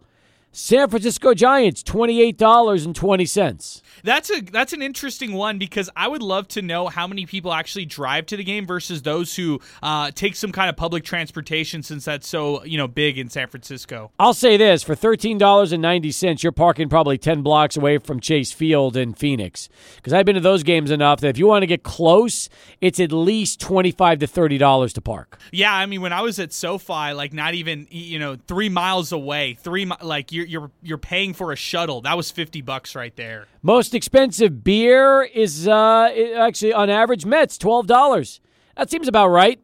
San 0.57 0.89
Francisco 0.89 1.35
Giants 1.35 1.83
twenty 1.83 2.23
eight 2.23 2.39
dollars 2.39 2.87
and 2.87 2.95
twenty 2.95 3.27
cents. 3.27 3.83
That's 4.05 4.31
a 4.31 4.41
that's 4.41 4.73
an 4.73 4.83
interesting 4.83 5.33
one 5.33 5.59
because 5.59 5.91
I 5.97 6.07
would 6.07 6.23
love 6.23 6.47
to 6.49 6.63
know 6.63 6.87
how 6.87 7.09
many 7.09 7.27
people 7.27 7.53
actually 7.53 7.87
drive 7.87 8.27
to 8.27 8.37
the 8.37 8.45
game 8.45 8.65
versus 8.65 9.03
those 9.03 9.35
who 9.35 9.61
uh, 9.83 10.13
take 10.13 10.37
some 10.37 10.53
kind 10.53 10.71
of 10.71 10.77
public 10.77 11.03
transportation 11.03 11.83
since 11.83 12.05
that's 12.05 12.29
so 12.29 12.65
you 12.65 12.79
know 12.79 12.87
big 12.87 13.19
in 13.19 13.29
San 13.31 13.49
Francisco. 13.49 14.13
I'll 14.19 14.33
say 14.33 14.57
this 14.57 14.85
for 14.85 14.95
thirteen 14.95 15.39
dollars 15.39 15.73
and 15.73 15.83
ninety 15.83 16.13
cents, 16.13 16.45
you're 16.45 16.53
parking 16.53 16.89
probably 16.89 17.19
ten 17.19 17.43
blocks 17.43 17.77
away 17.77 17.99
from 17.99 18.21
Chase 18.21 18.53
Field 18.53 18.97
in 18.97 19.13
Phoenix. 19.13 19.69
Because 19.97 20.13
I've 20.13 20.25
been 20.25 20.37
to 20.37 20.41
those 20.41 20.63
games 20.63 20.93
enough 20.93 21.21
that 21.21 21.31
if 21.31 21.39
you 21.39 21.49
want 21.49 21.65
to 21.65 21.67
get 21.67 21.83
close, 21.83 22.49
it's 22.81 23.01
at 23.01 23.11
least 23.11 23.61
twenty 23.61 23.91
five 23.91 24.21
to 24.21 24.29
thirty 24.29 24.59
dollars 24.59 24.93
to 24.93 25.01
park. 25.01 25.37
Yeah, 25.51 25.75
I 25.75 25.87
mean 25.87 26.01
when 26.01 26.13
I 26.13 26.21
was 26.21 26.39
at 26.39 26.53
SoFi, 26.53 27.13
like 27.13 27.33
not 27.33 27.55
even 27.55 27.89
you 27.91 28.21
know 28.21 28.37
three 28.47 28.69
miles 28.69 29.11
away, 29.11 29.55
three 29.55 29.85
mi- 29.85 29.97
like 30.01 30.31
you're 30.45 30.61
you're 30.61 30.71
you're 30.83 30.99
paying 30.99 31.35
for 31.35 31.53
a 31.53 31.57
shuttle. 31.57 32.01
That 32.03 32.17
was 32.17 32.31
fifty 32.31 32.61
bucks 32.61 32.95
right 32.95 33.15
there. 33.17 33.47
Most 33.63 33.95
expensive 33.95 34.63
beer 34.65 35.23
is 35.23 35.67
uh, 35.69 36.11
actually 36.37 36.73
on 36.73 36.91
average 36.91 37.27
Mets 37.27 37.59
twelve 37.59 37.87
dollars. 37.87 38.41
That 38.77 38.91
seems 38.91 39.09
about 39.09 39.29
right. 39.29 39.61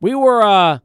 We 0.00 0.14
were 0.14 0.42
uh, 0.42 0.78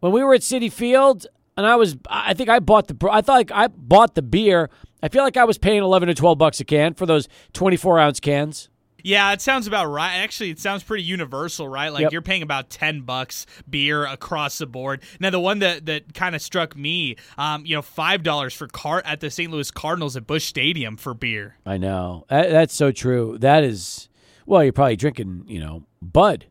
when 0.00 0.12
we 0.12 0.22
were 0.22 0.34
at 0.34 0.40
Citi 0.40 0.72
Field, 0.72 1.26
and 1.56 1.66
I 1.66 1.76
was 1.76 1.96
I 2.08 2.34
think 2.34 2.48
I 2.48 2.60
bought 2.60 2.88
the 2.88 2.96
I 3.10 3.20
thought 3.20 3.34
like 3.34 3.52
I 3.52 3.68
bought 3.68 4.14
the 4.14 4.22
beer. 4.22 4.70
I 5.02 5.08
feel 5.08 5.24
like 5.24 5.36
I 5.36 5.44
was 5.44 5.58
paying 5.58 5.82
eleven 5.82 6.08
or 6.08 6.14
twelve 6.14 6.38
bucks 6.38 6.60
a 6.60 6.64
can 6.64 6.94
for 6.94 7.06
those 7.06 7.28
twenty 7.52 7.76
four 7.76 7.98
ounce 7.98 8.20
cans. 8.20 8.68
Yeah, 9.02 9.32
it 9.32 9.40
sounds 9.40 9.66
about 9.66 9.86
right. 9.86 10.14
Actually, 10.16 10.50
it 10.50 10.58
sounds 10.60 10.82
pretty 10.82 11.02
universal, 11.04 11.68
right? 11.68 11.92
Like 11.92 12.02
Yep. 12.02 12.12
you're 12.12 12.22
paying 12.22 12.42
about 12.42 12.70
ten 12.70 13.00
bucks 13.02 13.46
beer 13.68 14.04
across 14.06 14.58
the 14.58 14.66
board. 14.66 15.02
Now, 15.20 15.30
the 15.30 15.40
one 15.40 15.58
that 15.60 15.86
that 15.86 16.14
kind 16.14 16.34
of 16.34 16.42
struck 16.42 16.76
me, 16.76 17.16
um, 17.38 17.66
you 17.66 17.74
know, 17.76 17.82
five 17.82 18.22
dollars 18.22 18.54
for 18.54 18.66
car 18.68 19.02
at 19.04 19.20
the 19.20 19.30
St. 19.30 19.50
Louis 19.50 19.70
Cardinals 19.70 20.16
at 20.16 20.26
Busch 20.26 20.44
Stadium 20.44 20.96
for 20.96 21.14
beer. 21.14 21.56
I 21.66 21.76
know 21.78 22.24
That- 22.28 22.50
that's 22.50 22.74
so 22.74 22.92
true. 22.92 23.36
That 23.40 23.64
is 23.64 24.08
well, 24.46 24.62
you're 24.64 24.72
probably 24.72 24.96
drinking 24.96 25.44
you 25.48 25.60
know 25.60 25.84
Bud. 26.00 26.46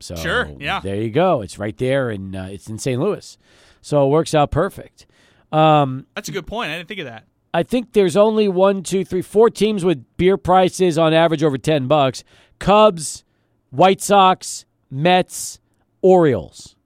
So 0.00 0.16
Sure, 0.16 0.50
yeah. 0.58 0.80
there 0.80 0.96
you 0.96 1.10
go. 1.10 1.42
It's 1.42 1.58
right 1.58 1.76
there, 1.78 2.10
and 2.10 2.34
uh, 2.34 2.46
it's 2.50 2.68
in 2.68 2.78
St. 2.78 3.00
Louis, 3.00 3.38
so 3.80 4.04
it 4.06 4.10
works 4.10 4.34
out 4.34 4.50
perfect. 4.50 5.06
Um, 5.52 6.06
That's 6.16 6.28
a 6.28 6.32
good 6.32 6.46
point. 6.46 6.70
I 6.70 6.76
didn't 6.76 6.88
think 6.88 7.00
of 7.00 7.06
that. 7.06 7.24
I 7.54 7.62
think 7.62 7.92
there's 7.92 8.16
only 8.16 8.48
one, 8.48 8.82
two, 8.82 9.04
three, 9.04 9.20
four 9.22 9.50
teams 9.50 9.84
with 9.84 10.04
beer 10.16 10.36
prices 10.36 10.96
on 10.96 11.12
average 11.12 11.42
over 11.42 11.58
ten 11.58 11.86
bucks: 11.86 12.24
Cubs, 12.58 13.24
White 13.70 14.00
Sox, 14.00 14.64
Mets, 14.90 15.60
Orioles. 16.00 16.76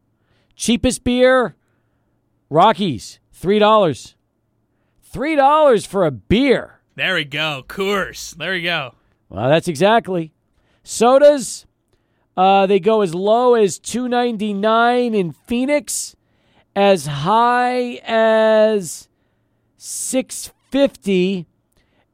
Cheapest 0.57 1.05
beer, 1.05 1.55
Rockies, 2.51 3.21
three 3.33 3.59
dollars. 3.59 4.15
Three 5.03 5.37
dollars 5.37 5.87
for 5.87 6.05
a 6.05 6.11
beer. 6.11 6.81
There 6.97 7.15
we 7.15 7.25
go. 7.25 7.65
Coors. 7.69 8.37
There 8.37 8.53
we 8.53 8.63
go. 8.63 8.95
Well, 9.29 9.49
that's 9.49 9.69
exactly. 9.69 10.33
Sodas, 10.83 11.67
uh, 12.37 12.67
they 12.67 12.81
go 12.81 13.03
as 13.03 13.15
low 13.15 13.55
as 13.55 13.79
two 13.79 14.09
ninety 14.09 14.53
nine 14.53 15.15
in 15.15 15.33
Phoenix, 15.33 16.17
as 16.75 17.07
high 17.07 18.01
as 18.05 19.09
six 19.77 20.53
fifty, 20.71 21.47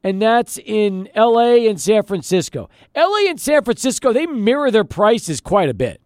and 0.03 0.21
that's 0.21 0.57
in 0.57 1.09
L.A. 1.15 1.67
and 1.67 1.79
San 1.79 2.03
Francisco. 2.03 2.69
L.A. 2.95 3.29
and 3.29 3.39
San 3.39 3.63
Francisco 3.63 4.13
they 4.13 4.25
mirror 4.25 4.71
their 4.71 4.83
prices 4.83 5.41
quite 5.41 5.69
a 5.69 5.73
bit. 5.73 5.99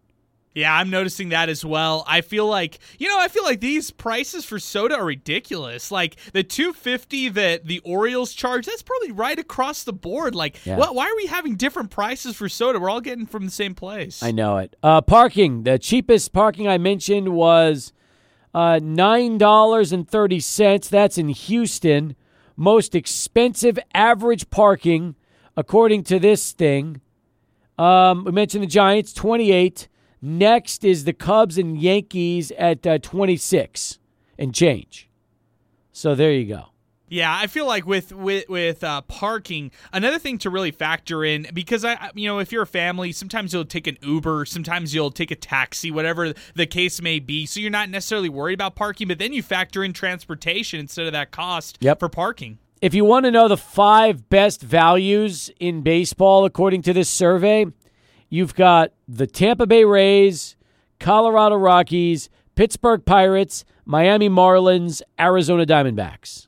Yeah, 0.54 0.74
I'm 0.74 0.90
noticing 0.90 1.28
that 1.28 1.48
as 1.48 1.64
well. 1.64 2.02
I 2.08 2.20
feel 2.20 2.44
like, 2.48 2.80
you 2.98 3.06
know, 3.08 3.20
I 3.20 3.28
feel 3.28 3.44
like 3.44 3.60
these 3.60 3.92
prices 3.92 4.44
for 4.44 4.58
soda 4.58 4.96
are 4.96 5.04
ridiculous. 5.04 5.92
Like 5.92 6.16
the 6.32 6.42
250 6.42 7.28
that 7.28 7.66
the 7.66 7.78
Orioles 7.84 8.32
charge, 8.32 8.66
that's 8.66 8.82
probably 8.82 9.12
right 9.12 9.38
across 9.38 9.84
the 9.84 9.92
board. 9.92 10.34
Like, 10.34 10.56
Yeah. 10.66 10.74
wh- 10.76 10.92
why 10.96 11.04
are 11.06 11.14
we 11.16 11.26
having 11.26 11.54
different 11.54 11.90
prices 11.90 12.34
for 12.34 12.48
soda? 12.48 12.80
We're 12.80 12.90
all 12.90 13.00
getting 13.00 13.26
from 13.26 13.44
the 13.44 13.52
same 13.52 13.76
place. 13.76 14.20
I 14.20 14.32
know 14.32 14.56
it. 14.58 14.74
Uh, 14.82 15.00
parking. 15.00 15.62
The 15.62 15.78
cheapest 15.78 16.32
parking 16.32 16.66
I 16.66 16.78
mentioned 16.78 17.28
was 17.34 17.92
uh, 18.52 18.80
nine 18.82 19.38
dollars 19.38 19.92
and 19.92 20.08
thirty 20.08 20.40
cents. 20.40 20.88
That's 20.88 21.18
in 21.18 21.28
Houston. 21.28 22.16
Most 22.60 22.96
expensive 22.96 23.78
average 23.94 24.50
parking, 24.50 25.14
according 25.56 26.02
to 26.04 26.18
this 26.18 26.50
thing. 26.50 27.00
Um, 27.78 28.24
we 28.24 28.32
mentioned 28.32 28.64
the 28.64 28.66
Giants, 28.66 29.12
twenty-eight. 29.12 29.86
Next 30.20 30.82
is 30.82 31.04
the 31.04 31.12
Cubs 31.12 31.56
and 31.56 31.78
Yankees 31.78 32.50
at 32.58 32.84
uh, 32.84 32.98
twenty-six 32.98 34.00
and 34.36 34.52
change. 34.52 35.08
So 35.92 36.16
there 36.16 36.32
you 36.32 36.46
go. 36.46 36.64
Yeah, 37.10 37.34
I 37.34 37.46
feel 37.46 37.66
like 37.66 37.86
with 37.86 38.12
with 38.12 38.48
with 38.48 38.84
uh, 38.84 39.00
parking, 39.02 39.70
another 39.92 40.18
thing 40.18 40.38
to 40.38 40.50
really 40.50 40.70
factor 40.70 41.24
in 41.24 41.46
because 41.54 41.84
I, 41.84 42.10
you 42.14 42.28
know, 42.28 42.38
if 42.38 42.52
you're 42.52 42.62
a 42.62 42.66
family, 42.66 43.12
sometimes 43.12 43.52
you'll 43.52 43.64
take 43.64 43.86
an 43.86 43.96
Uber, 44.02 44.44
sometimes 44.46 44.94
you'll 44.94 45.10
take 45.10 45.30
a 45.30 45.36
taxi, 45.36 45.90
whatever 45.90 46.34
the 46.54 46.66
case 46.66 47.00
may 47.00 47.18
be. 47.18 47.46
So 47.46 47.60
you're 47.60 47.70
not 47.70 47.88
necessarily 47.88 48.28
worried 48.28 48.54
about 48.54 48.74
parking, 48.76 49.08
but 49.08 49.18
then 49.18 49.32
you 49.32 49.42
factor 49.42 49.82
in 49.82 49.92
transportation 49.92 50.80
instead 50.80 51.06
of 51.06 51.12
that 51.12 51.30
cost 51.30 51.78
Yep. 51.80 52.00
for 52.00 52.08
parking. 52.08 52.58
If 52.82 52.94
you 52.94 53.04
want 53.04 53.24
to 53.24 53.30
know 53.30 53.48
the 53.48 53.56
five 53.56 54.28
best 54.28 54.60
values 54.62 55.50
in 55.58 55.82
baseball, 55.82 56.44
according 56.44 56.82
to 56.82 56.92
this 56.92 57.08
survey, 57.08 57.66
you've 58.28 58.54
got 58.54 58.92
the 59.08 59.26
Tampa 59.26 59.66
Bay 59.66 59.84
Rays, 59.84 60.56
Colorado 61.00 61.56
Rockies, 61.56 62.28
Pittsburgh 62.54 63.04
Pirates, 63.04 63.64
Miami 63.84 64.28
Marlins, 64.28 65.00
Arizona 65.18 65.64
Diamondbacks. 65.64 66.47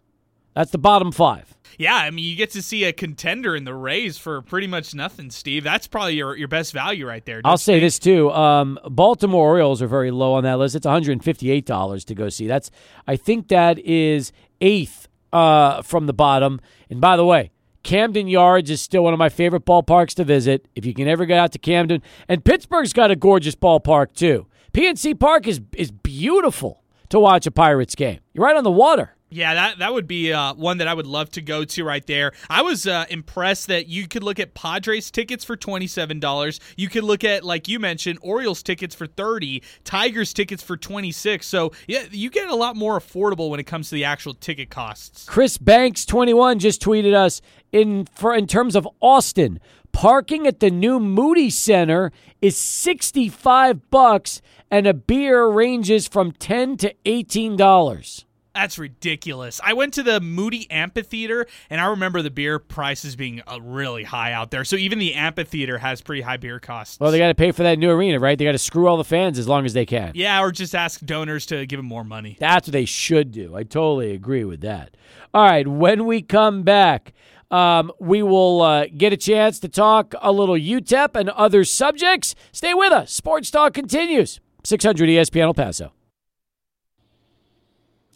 That's 0.54 0.70
the 0.70 0.78
bottom 0.78 1.12
five. 1.12 1.54
Yeah, 1.78 1.94
I 1.94 2.10
mean, 2.10 2.24
you 2.24 2.36
get 2.36 2.50
to 2.50 2.62
see 2.62 2.84
a 2.84 2.92
contender 2.92 3.56
in 3.56 3.64
the 3.64 3.74
Rays 3.74 4.18
for 4.18 4.42
pretty 4.42 4.66
much 4.66 4.94
nothing, 4.94 5.30
Steve. 5.30 5.64
That's 5.64 5.86
probably 5.86 6.14
your, 6.14 6.36
your 6.36 6.48
best 6.48 6.72
value 6.72 7.06
right 7.06 7.24
there. 7.24 7.40
I'll 7.44 7.56
say 7.56 7.76
you 7.76 7.80
this 7.80 7.98
too. 7.98 8.30
Um, 8.32 8.78
Baltimore 8.84 9.48
Orioles 9.48 9.80
are 9.80 9.86
very 9.86 10.10
low 10.10 10.34
on 10.34 10.44
that 10.44 10.58
list. 10.58 10.74
It's 10.74 10.86
$158 10.86 12.04
to 12.04 12.14
go 12.14 12.28
see. 12.28 12.46
That's 12.46 12.70
I 13.06 13.16
think 13.16 13.48
that 13.48 13.78
is 13.78 14.32
eighth 14.60 15.08
uh, 15.32 15.82
from 15.82 16.06
the 16.06 16.12
bottom. 16.12 16.60
And 16.90 17.00
by 17.00 17.16
the 17.16 17.24
way, 17.24 17.50
Camden 17.82 18.28
Yards 18.28 18.70
is 18.70 18.80
still 18.80 19.04
one 19.04 19.14
of 19.14 19.18
my 19.18 19.28
favorite 19.28 19.64
ballparks 19.64 20.14
to 20.14 20.24
visit. 20.24 20.68
If 20.74 20.84
you 20.84 20.92
can 20.92 21.08
ever 21.08 21.24
get 21.24 21.38
out 21.38 21.52
to 21.52 21.58
Camden, 21.58 22.02
and 22.28 22.44
Pittsburgh's 22.44 22.92
got 22.92 23.10
a 23.10 23.16
gorgeous 23.16 23.54
ballpark 23.54 24.12
too. 24.12 24.46
PNC 24.72 25.18
Park 25.18 25.46
is 25.46 25.60
is 25.74 25.90
beautiful 25.90 26.82
to 27.08 27.18
watch 27.18 27.46
a 27.46 27.50
Pirates 27.50 27.94
game. 27.94 28.20
You're 28.34 28.44
right 28.44 28.56
on 28.56 28.64
the 28.64 28.70
water. 28.70 29.16
Yeah, 29.30 29.54
that 29.54 29.78
that 29.78 29.92
would 29.92 30.08
be 30.08 30.32
uh, 30.32 30.54
one 30.54 30.78
that 30.78 30.88
I 30.88 30.94
would 30.94 31.06
love 31.06 31.30
to 31.30 31.40
go 31.40 31.64
to 31.64 31.84
right 31.84 32.04
there. 32.04 32.32
I 32.48 32.62
was 32.62 32.86
uh, 32.86 33.06
impressed 33.08 33.68
that 33.68 33.86
you 33.86 34.08
could 34.08 34.24
look 34.24 34.40
at 34.40 34.54
Padres 34.54 35.10
tickets 35.10 35.44
for 35.44 35.56
twenty 35.56 35.86
seven 35.86 36.18
dollars. 36.18 36.58
You 36.76 36.88
could 36.88 37.04
look 37.04 37.22
at, 37.22 37.44
like 37.44 37.68
you 37.68 37.78
mentioned, 37.78 38.18
Orioles 38.22 38.62
tickets 38.62 38.94
for 38.94 39.06
thirty, 39.06 39.62
Tigers 39.84 40.34
tickets 40.34 40.64
for 40.64 40.76
twenty 40.76 41.12
six. 41.12 41.46
So 41.46 41.70
yeah, 41.86 42.04
you 42.10 42.28
get 42.28 42.48
a 42.48 42.56
lot 42.56 42.74
more 42.74 42.98
affordable 42.98 43.50
when 43.50 43.60
it 43.60 43.64
comes 43.64 43.88
to 43.90 43.94
the 43.94 44.04
actual 44.04 44.34
ticket 44.34 44.68
costs. 44.68 45.24
Chris 45.26 45.58
Banks 45.58 46.04
21 46.04 46.58
just 46.58 46.82
tweeted 46.82 47.14
us 47.14 47.40
in 47.70 48.06
for 48.06 48.34
in 48.34 48.48
terms 48.48 48.74
of 48.74 48.88
Austin, 49.00 49.60
parking 49.92 50.46
at 50.48 50.58
the 50.58 50.70
new 50.70 50.98
Moody 50.98 51.50
Center 51.50 52.10
is 52.40 52.56
65 52.56 53.90
bucks 53.90 54.42
and 54.72 54.88
a 54.88 54.94
beer 54.94 55.46
ranges 55.46 56.08
from 56.08 56.32
10 56.32 56.76
to 56.78 56.94
18 57.04 57.56
dollars. 57.56 58.26
That's 58.60 58.78
ridiculous. 58.78 59.58
I 59.64 59.72
went 59.72 59.94
to 59.94 60.02
the 60.02 60.20
Moody 60.20 60.70
Amphitheater, 60.70 61.46
and 61.70 61.80
I 61.80 61.86
remember 61.86 62.20
the 62.20 62.30
beer 62.30 62.58
prices 62.58 63.16
being 63.16 63.40
uh, 63.50 63.58
really 63.58 64.04
high 64.04 64.34
out 64.34 64.50
there. 64.50 64.64
So 64.66 64.76
even 64.76 64.98
the 64.98 65.14
amphitheater 65.14 65.78
has 65.78 66.02
pretty 66.02 66.20
high 66.20 66.36
beer 66.36 66.60
costs. 66.60 67.00
Well, 67.00 67.10
they 67.10 67.16
got 67.16 67.28
to 67.28 67.34
pay 67.34 67.52
for 67.52 67.62
that 67.62 67.78
new 67.78 67.90
arena, 67.90 68.20
right? 68.20 68.36
They 68.36 68.44
got 68.44 68.52
to 68.52 68.58
screw 68.58 68.86
all 68.86 68.98
the 68.98 69.04
fans 69.04 69.38
as 69.38 69.48
long 69.48 69.64
as 69.64 69.72
they 69.72 69.86
can. 69.86 70.12
yeah, 70.14 70.42
or 70.42 70.52
just 70.52 70.74
ask 70.74 71.00
donors 71.00 71.46
to 71.46 71.64
give 71.64 71.78
them 71.78 71.86
more 71.86 72.04
money. 72.04 72.36
That's 72.38 72.68
what 72.68 72.72
they 72.72 72.84
should 72.84 73.32
do. 73.32 73.56
I 73.56 73.62
totally 73.62 74.12
agree 74.12 74.44
with 74.44 74.60
that. 74.60 74.94
All 75.32 75.46
right, 75.46 75.66
when 75.66 76.04
we 76.04 76.20
come 76.20 76.62
back, 76.62 77.14
um, 77.50 77.90
we 77.98 78.22
will 78.22 78.60
uh, 78.60 78.88
get 78.94 79.14
a 79.14 79.16
chance 79.16 79.58
to 79.60 79.70
talk 79.70 80.14
a 80.20 80.32
little 80.32 80.56
UTEP 80.56 81.14
and 81.14 81.30
other 81.30 81.64
subjects. 81.64 82.34
Stay 82.52 82.74
with 82.74 82.92
us. 82.92 83.10
Sports 83.10 83.50
Talk 83.50 83.72
continues. 83.72 84.38
600 84.64 85.08
ESPN 85.08 85.44
El 85.44 85.54
Paso. 85.54 85.92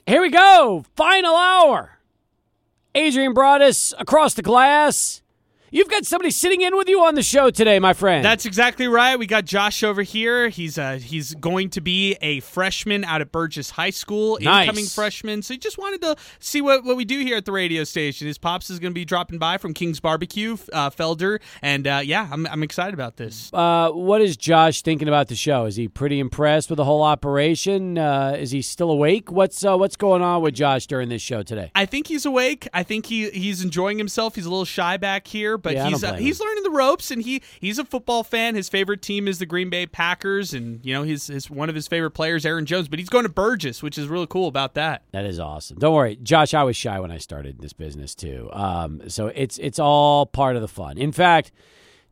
Here 0.07 0.21
we 0.21 0.29
go. 0.29 0.85
Final 0.97 1.35
hour. 1.35 1.99
Adrian 2.95 3.33
brought 3.33 3.63
us 3.63 3.95
across 3.99 4.35
the 4.35 4.43
glass. 4.43 5.23
You've 5.75 5.91
got 5.91 6.07
somebody 6.07 6.31
sitting 6.31 6.61
in 6.61 6.77
with 6.77 6.89
you 6.89 7.03
on 7.03 7.17
the 7.17 7.23
show 7.25 7.51
today, 7.51 7.81
my 7.81 7.95
friend. 7.95 8.25
That's 8.25 8.47
exactly 8.47 8.87
right. 8.87 9.19
We 9.19 9.27
got 9.27 9.45
Josh 9.45 9.83
over 9.83 10.03
here. 10.03 10.49
He's 10.49 10.79
uh 10.79 11.01
he's 11.03 11.35
going 11.35 11.71
to 11.71 11.81
be 11.81 12.17
a 12.23 12.39
freshman 12.39 13.03
out 13.03 13.21
at 13.21 13.33
Burgess 13.33 13.71
High 13.71 13.91
School, 13.91 14.39
Nice. 14.41 14.69
incoming 14.69 14.87
freshman. 14.87 15.43
So 15.43 15.53
he 15.55 15.59
just 15.59 15.77
wanted 15.77 16.01
to 16.03 16.15
see 16.39 16.61
what, 16.63 16.85
what 16.85 16.97
we 16.97 17.05
do 17.05 17.19
here 17.19 17.37
at 17.37 17.45
the 17.45 17.51
radio 17.51 17.83
station. 17.83 18.29
His 18.29 18.39
pops 18.39 18.71
is 18.71 18.79
going 18.79 18.93
to 18.93 18.95
be 18.95 19.05
dropping 19.05 19.39
by 19.41 19.59
from 19.59 19.75
King's 19.75 19.99
Barbecue, 19.99 20.57
uh, 20.73 20.91
Felder, 20.91 21.41
and 21.61 21.89
uh, 21.89 22.03
yeah, 22.05 22.29
I'm 22.31 22.47
I'm 22.47 22.63
excited 22.63 22.95
about 22.95 23.17
this. 23.17 23.51
Uh, 23.53 23.91
what 23.91 24.21
is 24.23 24.37
Josh 24.37 24.83
thinking 24.83 25.09
about 25.09 25.27
the 25.27 25.35
show? 25.35 25.65
Is 25.65 25.75
he 25.75 25.89
pretty 25.89 26.21
impressed 26.21 26.71
with 26.71 26.77
the 26.77 26.85
whole 26.85 27.03
operation? 27.03 27.99
Uh, 27.99 28.37
is 28.39 28.53
he 28.53 28.63
still 28.63 28.93
awake? 28.93 29.33
What's 29.33 29.65
uh, 29.65 29.77
what's 29.77 29.97
going 29.97 30.23
on 30.23 30.41
with 30.41 30.55
Josh 30.55 30.87
during 30.87 31.09
this 31.09 31.21
show 31.21 31.43
today? 31.43 31.73
I 31.75 31.85
think 31.85 32.07
he's 32.07 32.25
awake. 32.25 32.69
I 32.73 32.85
think 32.85 33.07
he 33.07 33.29
he's 33.31 33.61
enjoying 33.65 33.99
himself. 33.99 34.37
He's 34.37 34.47
a 34.47 34.51
little 34.51 34.65
shy 34.65 34.97
back 34.99 35.27
here, 35.27 35.59
but 35.65 35.75
Yeah, 35.75 35.89
he's 35.89 36.05
uh, 36.05 36.15
he's 36.15 36.39
learning 36.41 36.63
the 36.63 36.71
ropes, 36.71 37.11
and 37.11 37.23
he 37.23 37.43
he's 37.59 37.81
a 37.81 37.85
football 37.85 38.23
fan. 38.23 38.55
His 38.55 38.69
favorite 38.69 39.03
team 39.03 39.27
is 39.27 39.41
the 39.41 39.47
Green 39.47 39.71
Bay 39.71 39.87
Packers, 39.87 40.55
and 40.55 40.79
you 40.85 40.95
know 40.95 41.03
his 41.03 41.27
his 41.27 41.51
one 41.51 41.69
of 41.69 41.75
his 41.75 41.89
favorite 41.89 42.13
players, 42.13 42.47
Aaron 42.47 42.67
Jones. 42.67 42.87
But 42.87 43.01
he's 43.01 43.09
going 43.09 43.25
to 43.25 43.29
Burgess, 43.29 43.83
which 43.83 43.99
is 43.99 44.07
really 44.07 44.29
cool 44.29 44.47
about 44.47 44.75
that. 44.75 45.03
That 45.11 45.25
is 45.25 45.41
awesome. 45.41 45.79
Don't 45.79 45.95
worry, 45.95 46.17
Josh. 46.23 46.55
I 46.55 46.63
was 46.63 46.77
shy 46.77 47.01
when 47.01 47.11
I 47.11 47.19
started 47.19 47.61
this 47.61 47.73
business 47.73 48.15
too. 48.15 48.49
Um, 48.53 49.09
so 49.09 49.27
it's 49.29 49.59
it's 49.59 49.81
all 49.81 50.27
part 50.27 50.55
of 50.55 50.63
the 50.63 50.69
fun. 50.69 50.99
In 50.99 51.11
fact, 51.11 51.51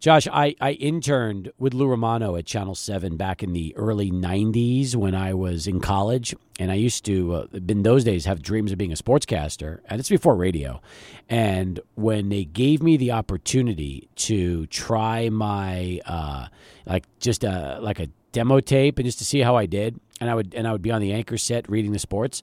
Josh, 0.03 0.27
I, 0.33 0.57
I 0.61 0.73
interned 0.73 1.53
with 1.61 1.75
Lou 1.75 1.87
Romano 1.87 2.35
at 2.35 2.45
Channel 2.45 2.75
Seven 2.75 3.17
back 3.17 3.41
in 3.41 3.53
the 3.53 3.73
early 3.77 4.11
'90s 4.11 4.97
when 4.97 5.15
I 5.15 5.33
was 5.33 5.69
in 5.69 5.79
college, 5.79 6.35
and 6.59 6.73
I 6.73 6.75
used 6.75 7.05
to 7.05 7.35
uh, 7.35 7.47
in 7.69 7.85
those 7.85 8.03
days 8.03 8.25
have 8.25 8.43
dreams 8.43 8.73
of 8.73 8.79
being 8.79 8.91
a 8.91 8.97
sportscaster, 8.97 9.79
and 9.89 10.01
it's 10.01 10.09
before 10.09 10.35
radio. 10.35 10.81
And 11.29 11.79
when 11.95 12.31
they 12.31 12.43
gave 12.43 12.83
me 12.83 12.97
the 12.97 13.13
opportunity 13.13 14.09
to 14.17 14.67
try 14.67 15.29
my 15.29 16.01
uh, 16.05 16.49
like 16.85 17.05
just 17.21 17.45
a 17.45 17.79
like 17.81 18.01
a 18.01 18.09
demo 18.33 18.59
tape 18.59 18.99
and 18.99 19.07
just 19.07 19.19
to 19.19 19.25
see 19.25 19.39
how 19.39 19.55
I 19.55 19.67
did, 19.67 20.01
and 20.21 20.29
I 20.29 20.35
would 20.35 20.53
and 20.57 20.67
I 20.67 20.73
would 20.73 20.83
be 20.83 20.91
on 20.91 21.01
the 21.01 21.13
anchor 21.13 21.39
set 21.39 21.71
reading 21.71 21.93
the 21.93 22.01
sports. 22.01 22.43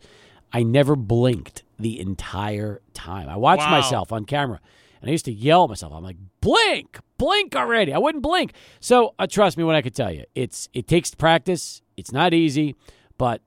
I 0.53 0.63
never 0.63 0.95
blinked 0.95 1.63
the 1.77 1.99
entire 1.99 2.79
time. 2.93 3.27
I 3.27 3.35
watched 3.35 3.63
Wow. 3.63 3.81
myself 3.81 4.13
on 4.13 4.23
camera, 4.23 4.61
and 5.01 5.09
I 5.09 5.11
used 5.11 5.25
to 5.25 5.31
yell 5.31 5.63
at 5.63 5.69
myself. 5.69 5.93
I'm 5.93 6.03
like, 6.03 6.17
blink, 6.41 6.99
blink 7.17 7.55
already. 7.55 7.93
I 7.93 7.97
wouldn't 7.97 8.23
blink. 8.23 8.53
So 8.79 9.13
uh, 9.17 9.27
trust 9.27 9.57
me 9.57 9.63
when 9.63 9.75
I 9.75 9.81
could 9.81 9.95
tell 9.95 10.11
you, 10.11 10.25
it's 10.35 10.69
it 10.73 10.87
takes 10.87 11.13
practice. 11.15 11.81
It's 11.97 12.11
not 12.11 12.33
easy, 12.33 12.75
but 13.17 13.41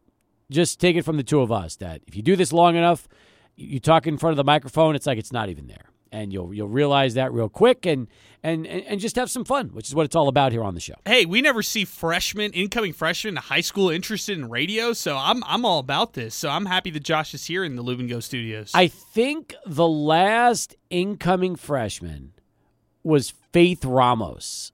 just 0.51 0.81
take 0.81 0.97
it 0.97 1.03
from 1.03 1.17
the 1.17 1.23
two 1.23 1.41
of 1.41 1.51
us 1.51 1.77
that 1.77 2.03
if 2.07 2.17
you 2.17 2.23
do 2.23 2.37
this 2.37 2.53
long 2.53 2.77
enough, 2.77 3.09
you 3.57 3.67
you 3.67 3.81
talk 3.81 4.07
in 4.07 4.19
front 4.19 4.33
of 4.33 4.37
the 4.37 4.45
microphone, 4.45 4.95
it's 4.95 5.07
like 5.07 5.19
it's 5.19 5.33
not 5.33 5.49
even 5.49 5.67
there, 5.67 5.85
and 6.13 6.33
you'll 6.33 6.53
you'll 6.53 6.69
realize 6.69 7.15
that 7.15 7.33
real 7.33 7.49
quick, 7.49 7.87
and 7.87 8.07
and 8.43 8.67
and, 8.67 9.01
just 9.01 9.17
have 9.17 9.31
some 9.31 9.45
fun, 9.45 9.71
which 9.71 9.89
is 9.89 9.95
what 9.95 10.05
it's 10.05 10.15
all 10.15 10.29
about 10.29 10.53
here 10.53 10.63
on 10.63 10.75
the 10.75 10.81
show. 10.81 10.95
Hey, 11.07 11.25
we 11.25 11.41
never 11.41 11.63
see 11.63 11.85
freshmen, 11.85 12.53
incoming 12.53 12.93
freshmen, 12.93 13.35
in 13.35 13.37
high 13.37 13.63
school 13.63 13.89
interested 13.89 14.39
in 14.39 14.51
radio, 14.51 14.93
so 14.93 15.17
I'm 15.17 15.43
I'm 15.45 15.65
all 15.65 15.79
about 15.79 16.13
this. 16.13 16.35
So 16.35 16.51
I'm 16.51 16.67
happy 16.67 16.91
that 16.91 17.03
Josh 17.03 17.35
is 17.35 17.47
here 17.47 17.65
in 17.65 17.77
the 17.77 17.83
Lubin 17.83 18.07
Go 18.07 18.21
Studios. 18.21 18.71
I 18.75 18.89
think 18.89 19.55
the 19.67 19.89
last 19.89 20.77
incoming 20.91 21.57
freshman 21.57 22.35
was 23.03 23.33
Faith 23.53 23.85
Ramos. 23.85 24.73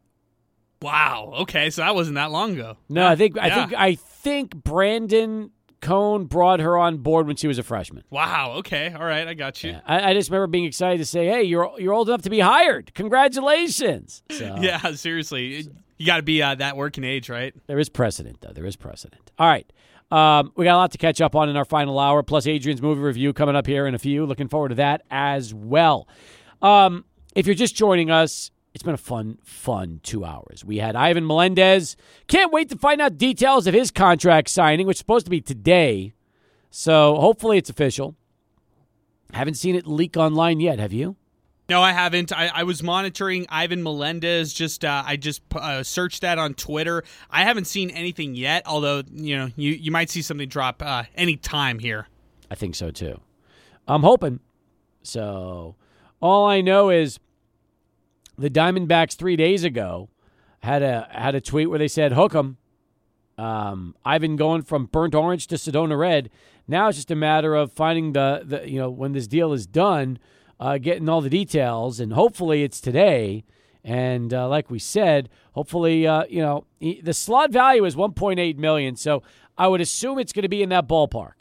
wow. 0.82 1.32
Okay, 1.40 1.70
so 1.70 1.82
that 1.82 1.94
wasn't 1.94 2.16
that 2.16 2.30
long 2.30 2.52
ago. 2.52 2.76
No, 2.88 3.06
I 3.06 3.16
think 3.16 3.38
I 3.38 3.50
think 3.50 3.74
I 3.74 3.94
think 3.94 4.54
Brandon 4.56 5.50
Cohn 5.80 6.24
brought 6.24 6.60
her 6.60 6.76
on 6.76 6.98
board 6.98 7.26
when 7.26 7.36
she 7.36 7.46
was 7.46 7.58
a 7.58 7.62
freshman. 7.62 8.02
Wow. 8.10 8.54
Okay. 8.58 8.92
All 8.92 9.04
right. 9.04 9.26
I 9.28 9.34
got 9.34 9.62
you. 9.62 9.78
I, 9.86 10.10
I 10.10 10.14
just 10.14 10.28
remember 10.30 10.48
being 10.48 10.64
excited 10.64 10.98
to 10.98 11.04
say, 11.04 11.26
"Hey, 11.26 11.44
you're 11.44 11.72
you're 11.78 11.92
old 11.94 12.08
enough 12.08 12.22
to 12.22 12.30
be 12.30 12.40
hired. 12.40 12.92
Congratulations!" 12.94 14.22
So 14.30 14.56
Yeah. 14.60 14.92
Seriously, 14.92 15.66
you 15.96 16.06
got 16.06 16.16
to 16.16 16.22
be 16.22 16.42
uh, 16.42 16.54
that 16.56 16.76
working 16.76 17.04
age, 17.04 17.28
right? 17.28 17.54
there 17.66 17.78
is 17.78 17.88
precedent, 17.88 18.40
though. 18.40 18.52
There 18.52 18.66
is 18.66 18.76
precedent. 18.76 19.30
All 19.38 19.46
right, 19.48 19.70
um, 20.10 20.52
we 20.56 20.64
got 20.64 20.74
a 20.74 20.78
lot 20.78 20.92
to 20.92 20.98
catch 20.98 21.20
up 21.20 21.34
on 21.36 21.48
in 21.48 21.56
our 21.56 21.64
final 21.64 21.98
hour. 21.98 22.22
Plus, 22.22 22.46
Adrian's 22.46 22.82
movie 22.82 23.00
review 23.00 23.32
coming 23.32 23.54
up 23.56 23.66
here 23.66 23.86
in 23.86 23.94
a 23.94 23.98
few. 23.98 24.26
Looking 24.26 24.48
forward 24.48 24.70
to 24.70 24.74
that 24.76 25.02
as 25.10 25.54
well. 25.54 26.08
Um, 26.62 27.04
if 27.34 27.46
you're 27.46 27.54
just 27.54 27.76
joining 27.76 28.10
us, 28.10 28.50
it's 28.78 28.84
been 28.84 28.94
a 28.94 28.96
fun, 28.96 29.38
fun 29.42 29.98
two 30.04 30.24
hours. 30.24 30.64
We 30.64 30.76
had 30.76 30.94
Ivan 30.94 31.26
Melendez. 31.26 31.96
Can't 32.28 32.52
wait 32.52 32.68
to 32.68 32.78
find 32.78 33.00
out 33.00 33.18
details 33.18 33.66
of 33.66 33.74
his 33.74 33.90
contract 33.90 34.48
signing, 34.48 34.86
which 34.86 34.94
is 34.94 34.98
supposed 35.00 35.26
to 35.26 35.30
be 35.30 35.40
today. 35.40 36.12
So 36.70 37.16
hopefully 37.16 37.58
it's 37.58 37.68
official. 37.68 38.14
Haven't 39.32 39.54
seen 39.54 39.74
it 39.74 39.88
leak 39.88 40.16
online 40.16 40.60
yet, 40.60 40.78
have 40.78 40.92
you? 40.92 41.16
No, 41.68 41.82
I 41.82 41.90
haven't. 41.90 42.30
I, 42.30 42.52
I 42.54 42.62
was 42.62 42.80
monitoring 42.80 43.46
Ivan 43.48 43.82
Melendez. 43.82 44.54
Just 44.54 44.84
uh, 44.84 45.02
I 45.04 45.16
just 45.16 45.42
uh, 45.56 45.82
searched 45.82 46.20
that 46.20 46.38
on 46.38 46.54
Twitter. 46.54 47.02
I 47.32 47.42
haven't 47.42 47.64
seen 47.64 47.90
anything 47.90 48.36
yet. 48.36 48.62
Although 48.64 49.02
you 49.12 49.36
know, 49.36 49.50
you 49.56 49.72
you 49.72 49.90
might 49.90 50.08
see 50.08 50.22
something 50.22 50.48
drop 50.48 50.84
uh, 50.84 51.02
any 51.16 51.34
time 51.36 51.80
here. 51.80 52.06
I 52.48 52.54
think 52.54 52.76
so 52.76 52.92
too. 52.92 53.20
I'm 53.88 54.02
hoping. 54.04 54.38
So 55.02 55.74
all 56.22 56.46
I 56.46 56.60
know 56.60 56.90
is 56.90 57.18
the 58.38 58.48
Diamondbacks 58.48 59.16
three 59.16 59.36
days 59.36 59.64
ago 59.64 60.08
had 60.60 60.82
a 60.82 61.08
had 61.10 61.34
a 61.34 61.40
tweet 61.40 61.68
where 61.68 61.78
they 61.78 61.88
said 61.88 62.12
hook 62.12 62.34
'em. 62.34 62.56
Um, 63.36 63.94
been 64.20 64.36
going 64.36 64.62
from 64.62 64.86
burnt 64.86 65.14
orange 65.14 65.46
to 65.48 65.56
Sedona 65.56 65.96
red. 65.98 66.30
Now 66.66 66.88
it's 66.88 66.98
just 66.98 67.10
a 67.10 67.16
matter 67.16 67.54
of 67.54 67.72
finding 67.72 68.12
the, 68.12 68.42
the 68.44 68.68
you 68.68 68.78
know 68.78 68.90
when 68.90 69.12
this 69.12 69.26
deal 69.26 69.52
is 69.52 69.66
done, 69.66 70.18
uh, 70.58 70.78
getting 70.78 71.08
all 71.08 71.20
the 71.20 71.30
details, 71.30 72.00
and 72.00 72.12
hopefully 72.12 72.62
it's 72.62 72.80
today. 72.80 73.44
And 73.84 74.34
uh, 74.34 74.48
like 74.48 74.70
we 74.70 74.78
said, 74.78 75.28
hopefully 75.52 76.06
uh, 76.06 76.24
you 76.28 76.40
know 76.40 76.64
the 76.80 77.14
slot 77.14 77.52
value 77.52 77.84
is 77.84 77.96
1.8 77.96 78.56
million, 78.56 78.96
so 78.96 79.22
I 79.56 79.68
would 79.68 79.80
assume 79.80 80.18
it's 80.18 80.32
going 80.32 80.42
to 80.42 80.48
be 80.48 80.62
in 80.62 80.68
that 80.70 80.88
ballpark. 80.88 81.37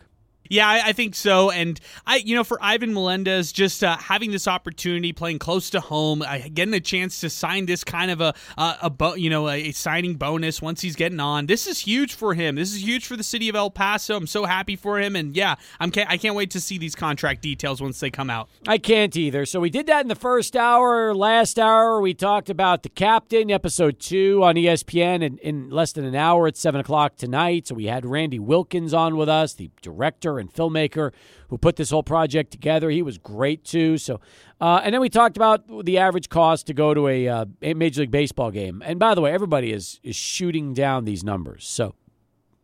Yeah, 0.50 0.68
I, 0.68 0.88
I 0.88 0.94
think 0.94 1.16
so. 1.16 1.52
And 1.52 1.80
I, 2.06 2.18
you 2.18 2.36
know, 2.36 2.44
for 2.44 2.58
Ivan 2.62 2.94
Melendez, 2.94 3.52
just 3.52 3.84
uh, 3.84 3.98
having 3.98 4.32
this 4.32 4.48
opportunity, 4.48 5.14
playing 5.14 5.40
close 5.40 5.70
to 5.72 5.80
home, 5.80 6.22
uh, 6.22 6.40
getting 6.54 6.74
a 6.74 6.80
chance 6.80 7.20
to 7.22 7.30
sign 7.30 7.66
this 7.66 7.84
kind 7.84 8.12
of 8.12 8.22
a, 8.22 8.34
a, 8.58 8.90
bo- 8.90 9.16
you 9.16 9.30
know, 9.30 9.48
a, 9.50 9.70
a 9.70 9.72
signing 9.72 10.16
bonus 10.16 10.62
once 10.62 10.82
he's 10.82 10.96
getting 10.96 11.20
on. 11.20 11.46
This 11.48 11.68
is 11.68 11.80
huge 11.80 12.14
for 12.14 12.34
him. 12.34 12.56
This 12.56 12.74
is 12.74 12.84
huge 12.84 13.06
for 13.06 13.16
the 13.16 13.24
city 13.24 13.50
of 13.50 13.56
El 13.56 13.72
Paso. 13.72 14.16
I'm 14.16 14.28
so 14.28 14.46
happy 14.46 14.76
for 14.76 15.00
him, 15.00 15.16
and 15.16 15.36
yeah, 15.36 15.56
I'm 15.80 15.92
I 16.08 16.18
can't 16.18 16.36
wait 16.36 16.52
to 16.52 16.62
see 16.62 16.78
these 16.78 16.96
contract 16.96 17.42
details 17.42 17.82
once 17.82 18.00
they 18.00 18.10
come 18.10 18.30
out. 18.30 18.50
I 18.68 18.78
can't 18.78 19.16
either. 19.16 19.46
So 19.46 19.60
we 19.60 19.70
did 19.70 19.88
that 19.88 20.02
in 20.02 20.08
the 20.08 20.16
first 20.16 20.56
hour. 20.56 21.14
Last 21.16 21.58
hour, 21.58 22.00
we 22.02 22.14
talked 22.14 22.50
about 22.50 22.84
the 22.84 22.90
captain, 22.90 23.50
episode 23.50 24.00
two 24.00 24.44
on 24.44 24.56
ESPN, 24.56 25.24
in, 25.24 25.38
in 25.40 25.70
less 25.70 25.92
than 25.94 26.06
an 26.06 26.16
hour 26.16 26.48
at 26.48 26.58
seven 26.58 26.82
o'clock 26.82 27.16
tonight. 27.16 27.68
So 27.68 27.76
we 27.76 27.86
had 27.86 28.06
Randy 28.06 28.40
Wilkins 28.40 28.94
on 28.94 29.18
with 29.18 29.30
us, 29.30 29.54
the 29.54 29.72
director 29.82 30.37
and 30.40 30.54
filmmaker 30.54 31.12
who 31.50 31.58
put 31.58 31.76
this 31.76 31.90
whole 31.90 32.04
project 32.04 32.52
together. 32.52 32.90
He 32.90 33.02
was 33.02 33.18
great 33.18 33.64
too. 33.64 33.98
So, 33.98 34.20
uh, 34.60 34.82
and 34.84 34.94
then 34.94 35.02
we 35.02 35.10
talked 35.10 35.38
about 35.38 35.86
the 35.86 35.98
average 35.98 36.30
cost 36.30 36.68
to 36.68 36.74
go 36.74 36.94
to 36.94 37.08
a, 37.08 37.28
uh, 37.28 37.46
a 37.62 37.74
Major 37.74 38.02
League 38.02 38.12
Baseball 38.12 38.52
game. 38.52 38.84
And 38.86 39.00
by 39.00 39.16
the 39.16 39.22
way, 39.22 39.32
everybody 39.32 39.72
is 39.72 40.00
is 40.04 40.16
shooting 40.16 40.74
down 40.74 41.06
these 41.06 41.24
numbers. 41.24 41.68
So, 41.68 41.96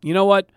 you 0.02 0.14
know 0.14 0.26
what? 0.26 0.50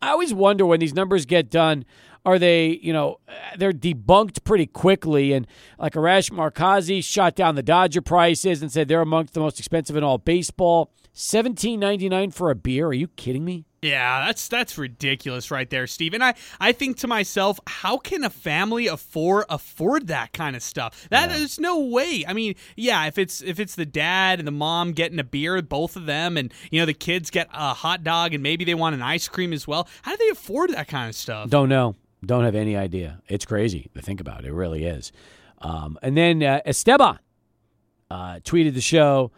I 0.00 0.10
always 0.10 0.32
wonder 0.32 0.64
when 0.64 0.80
these 0.80 0.94
numbers 0.94 1.26
get 1.26 1.50
done, 1.50 1.84
are 2.24 2.38
they, 2.38 2.78
you 2.82 2.92
know, 2.92 3.18
they're 3.56 3.72
debunked 3.72 4.44
pretty 4.44 4.66
quickly. 4.66 5.32
And 5.32 5.46
like 5.78 5.94
Arash 5.94 6.30
Markazi 6.30 7.02
shot 7.02 7.34
down 7.34 7.54
the 7.54 7.62
Dodger 7.62 8.02
prices 8.02 8.62
and 8.62 8.70
said 8.70 8.86
they're 8.86 9.00
amongst 9.00 9.34
the 9.34 9.40
most 9.40 9.58
expensive 9.58 9.96
in 9.96 10.04
all 10.04 10.18
baseball. 10.18 10.92
Seventeen 11.12 11.80
ninety 11.80 12.08
nine 12.08 12.30
for 12.30 12.50
a 12.50 12.54
beer? 12.54 12.86
Are 12.86 12.92
you 12.92 13.08
kidding 13.08 13.44
me? 13.44 13.64
Yeah, 13.80 14.26
that's 14.26 14.48
that's 14.48 14.76
ridiculous 14.76 15.52
right 15.52 15.70
there, 15.70 15.86
Steve. 15.86 16.12
And 16.12 16.24
I, 16.24 16.34
I 16.58 16.72
think 16.72 16.96
to 16.98 17.06
myself, 17.06 17.60
how 17.66 17.96
can 17.96 18.24
a 18.24 18.30
family 18.30 18.88
afford 18.88 19.44
afford 19.48 20.08
that 20.08 20.32
kind 20.32 20.56
of 20.56 20.62
stuff? 20.62 21.06
That 21.10 21.28
there's 21.28 21.60
no 21.60 21.78
way. 21.78 22.24
I 22.26 22.32
mean, 22.32 22.56
yeah, 22.76 23.06
if 23.06 23.18
it's 23.18 23.40
if 23.40 23.60
it's 23.60 23.76
the 23.76 23.86
dad 23.86 24.40
and 24.40 24.48
the 24.48 24.52
mom 24.52 24.92
getting 24.92 25.20
a 25.20 25.24
beer, 25.24 25.62
both 25.62 25.94
of 25.94 26.06
them, 26.06 26.36
and 26.36 26.52
you 26.72 26.80
know 26.80 26.86
the 26.86 26.94
kids 26.94 27.30
get 27.30 27.48
a 27.52 27.72
hot 27.72 28.02
dog 28.02 28.34
and 28.34 28.42
maybe 28.42 28.64
they 28.64 28.74
want 28.74 28.96
an 28.96 29.02
ice 29.02 29.28
cream 29.28 29.52
as 29.52 29.68
well. 29.68 29.86
How 30.02 30.16
do 30.16 30.24
they 30.24 30.30
afford 30.30 30.70
that 30.70 30.88
kind 30.88 31.08
of 31.08 31.14
stuff? 31.14 31.48
Don't 31.48 31.68
know. 31.68 31.94
Don't 32.24 32.44
have 32.44 32.56
any 32.56 32.76
idea. 32.76 33.22
It's 33.28 33.44
crazy 33.44 33.90
to 33.94 34.02
think 34.02 34.20
about. 34.20 34.44
It 34.44 34.52
really 34.52 34.84
is. 34.84 35.12
Um, 35.60 35.98
and 36.02 36.16
then 36.16 36.42
uh, 36.42 36.60
Esteban 36.66 37.20
uh, 38.10 38.40
tweeted 38.40 38.74
the 38.74 38.80
show. 38.80 39.30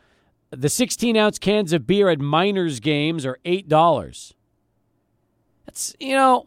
The 0.53 0.69
16 0.69 1.17
ounce 1.17 1.39
cans 1.39 1.73
of 1.73 1.87
beer 1.87 2.09
at 2.09 2.19
minors 2.19 2.81
games 2.81 3.25
are 3.25 3.39
eight 3.45 3.69
dollars. 3.69 4.35
That's 5.65 5.95
you 6.01 6.15
know, 6.15 6.45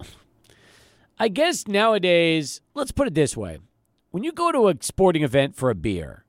I 1.17 1.29
guess 1.29 1.67
nowadays. 1.67 2.59
Let's 2.73 2.91
put 2.91 3.07
it 3.07 3.13
this 3.13 3.37
way: 3.37 3.59
when 4.11 4.23
you 4.23 4.33
go 4.33 4.51
to 4.51 4.67
a 4.67 4.75
sporting 4.81 5.23
event 5.23 5.55
for 5.55 5.69
a 5.69 5.75
beer, 5.75 6.25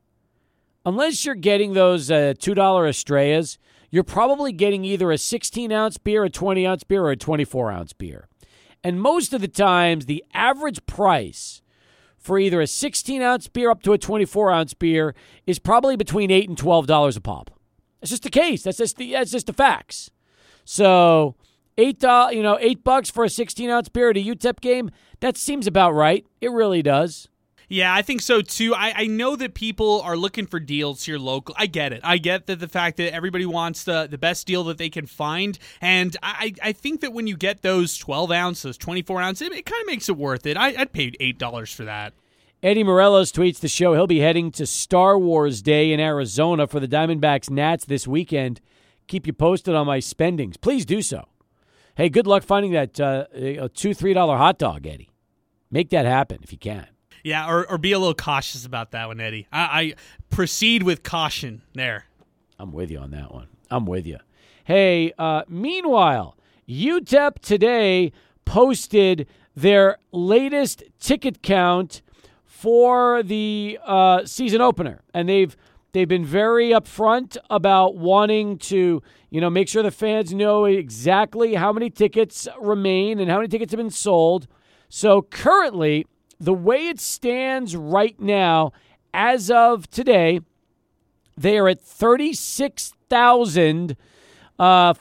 unless 0.86 1.24
you're 1.24 1.34
getting 1.34 1.72
those 1.72 2.12
uh, 2.12 2.34
two 2.38 2.54
dollar 2.54 2.86
Estrellas, 2.86 3.58
you're 3.90 4.04
probably 4.04 4.52
getting 4.52 4.84
either 4.84 5.10
a 5.10 5.18
16 5.18 5.72
ounce 5.72 5.98
beer, 5.98 6.22
a 6.22 6.30
20 6.30 6.64
ounce 6.64 6.84
beer, 6.84 7.02
or 7.02 7.10
a 7.10 7.16
24 7.16 7.72
ounce 7.72 7.92
beer. 7.92 8.28
And 8.84 9.00
most 9.00 9.32
of 9.32 9.40
the 9.40 9.48
times, 9.48 10.06
the 10.06 10.24
average 10.32 10.86
price 10.86 11.60
for 12.18 12.38
either 12.38 12.60
a 12.60 12.66
16 12.68 13.20
ounce 13.20 13.48
beer 13.48 13.68
up 13.68 13.82
to 13.82 13.92
a 13.92 13.98
24 13.98 14.52
ounce 14.52 14.74
beer 14.74 15.14
is 15.44 15.58
probably 15.58 15.96
between 15.96 16.30
eight 16.30 16.48
and 16.48 16.56
twelve 16.56 16.86
dollars 16.86 17.16
a 17.16 17.20
pop. 17.20 17.50
That's 18.04 18.10
just 18.10 18.22
the 18.22 18.28
case. 18.28 18.64
That's 18.64 18.76
just 18.76 18.98
the 18.98 19.12
that's 19.12 19.30
just 19.30 19.46
the 19.46 19.54
facts. 19.54 20.10
So 20.66 21.36
eight 21.78 22.02
you 22.02 22.42
know, 22.42 22.58
eight 22.60 22.84
bucks 22.84 23.08
for 23.08 23.24
a 23.24 23.30
16 23.30 23.70
ounce 23.70 23.88
beer 23.88 24.10
at 24.10 24.18
a 24.18 24.22
UTEP 24.22 24.60
game. 24.60 24.90
That 25.20 25.38
seems 25.38 25.66
about 25.66 25.92
right. 25.92 26.26
It 26.42 26.50
really 26.50 26.82
does. 26.82 27.28
Yeah, 27.66 27.94
I 27.94 28.02
think 28.02 28.20
so 28.20 28.42
too. 28.42 28.74
I, 28.74 28.92
I 28.94 29.06
know 29.06 29.36
that 29.36 29.54
people 29.54 30.02
are 30.02 30.18
looking 30.18 30.44
for 30.44 30.60
deals 30.60 31.04
here 31.04 31.16
local. 31.16 31.54
I 31.58 31.64
get 31.64 31.94
it. 31.94 32.02
I 32.04 32.18
get 32.18 32.46
that 32.46 32.60
the 32.60 32.68
fact 32.68 32.98
that 32.98 33.14
everybody 33.14 33.46
wants 33.46 33.84
the, 33.84 34.06
the 34.06 34.18
best 34.18 34.46
deal 34.46 34.64
that 34.64 34.76
they 34.76 34.90
can 34.90 35.06
find. 35.06 35.58
And 35.80 36.14
I, 36.22 36.52
I 36.62 36.72
think 36.72 37.00
that 37.00 37.14
when 37.14 37.26
you 37.26 37.38
get 37.38 37.62
those 37.62 37.96
12 37.96 38.30
ounce, 38.32 38.60
those 38.60 38.76
24 38.76 39.22
ounce, 39.22 39.40
it, 39.40 39.50
it 39.50 39.64
kind 39.64 39.80
of 39.80 39.86
makes 39.86 40.10
it 40.10 40.18
worth 40.18 40.44
it. 40.44 40.58
I, 40.58 40.74
I'd 40.78 40.92
pay 40.92 41.12
$8 41.12 41.74
for 41.74 41.86
that. 41.86 42.12
Eddie 42.64 42.82
Morelos 42.82 43.30
tweets 43.30 43.60
the 43.60 43.68
show. 43.68 43.92
He'll 43.92 44.06
be 44.06 44.20
heading 44.20 44.50
to 44.52 44.64
Star 44.64 45.18
Wars 45.18 45.60
Day 45.60 45.92
in 45.92 46.00
Arizona 46.00 46.66
for 46.66 46.80
the 46.80 46.88
Diamondbacks 46.88 47.50
Nats 47.50 47.84
this 47.84 48.08
weekend. 48.08 48.58
Keep 49.06 49.26
you 49.26 49.34
posted 49.34 49.74
on 49.74 49.86
my 49.86 49.98
spendings. 49.98 50.56
Please 50.56 50.86
do 50.86 51.02
so. 51.02 51.28
Hey, 51.94 52.08
good 52.08 52.26
luck 52.26 52.42
finding 52.42 52.72
that 52.72 52.98
uh, 52.98 53.26
a 53.34 53.68
two, 53.68 53.90
$3 53.90 54.14
hot 54.38 54.58
dog, 54.58 54.86
Eddie. 54.86 55.10
Make 55.70 55.90
that 55.90 56.06
happen 56.06 56.38
if 56.42 56.52
you 56.52 56.56
can. 56.56 56.86
Yeah, 57.22 57.50
or, 57.50 57.70
or 57.70 57.76
be 57.76 57.92
a 57.92 57.98
little 57.98 58.14
cautious 58.14 58.64
about 58.64 58.92
that 58.92 59.08
one, 59.08 59.20
Eddie. 59.20 59.46
I, 59.52 59.60
I 59.60 59.94
proceed 60.30 60.84
with 60.84 61.02
caution 61.02 61.60
there. 61.74 62.06
I'm 62.58 62.72
with 62.72 62.90
you 62.90 62.98
on 62.98 63.10
that 63.10 63.30
one. 63.30 63.48
I'm 63.70 63.84
with 63.84 64.06
you. 64.06 64.20
Hey, 64.64 65.12
uh, 65.18 65.42
meanwhile, 65.48 66.34
UTEP 66.66 67.40
today 67.40 68.10
posted 68.46 69.28
their 69.54 69.98
latest 70.12 70.82
ticket 70.98 71.42
count 71.42 72.00
for 72.54 73.22
the 73.24 73.76
uh, 73.84 74.24
season 74.24 74.60
opener, 74.60 75.02
and 75.12 75.28
they've 75.28 75.56
they've 75.92 76.06
been 76.06 76.24
very 76.24 76.70
upfront 76.70 77.36
about 77.50 77.96
wanting 77.96 78.58
to 78.58 79.02
you 79.28 79.40
know 79.40 79.50
make 79.50 79.68
sure 79.68 79.82
the 79.82 79.90
fans 79.90 80.32
know 80.32 80.64
exactly 80.64 81.56
how 81.56 81.72
many 81.72 81.90
tickets 81.90 82.46
remain 82.60 83.18
and 83.18 83.28
how 83.28 83.38
many 83.38 83.48
tickets 83.48 83.72
have 83.72 83.78
been 83.78 83.90
sold. 83.90 84.46
So 84.88 85.20
currently, 85.20 86.06
the 86.38 86.54
way 86.54 86.86
it 86.86 87.00
stands 87.00 87.74
right 87.74 88.20
now, 88.20 88.70
as 89.12 89.50
of 89.50 89.90
today, 89.90 90.38
they 91.36 91.58
are 91.58 91.68
at 91.68 91.80
36,453 91.80 93.96
uh, 94.60 94.94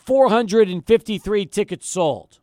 tickets 1.52 1.88
sold. 1.88 2.40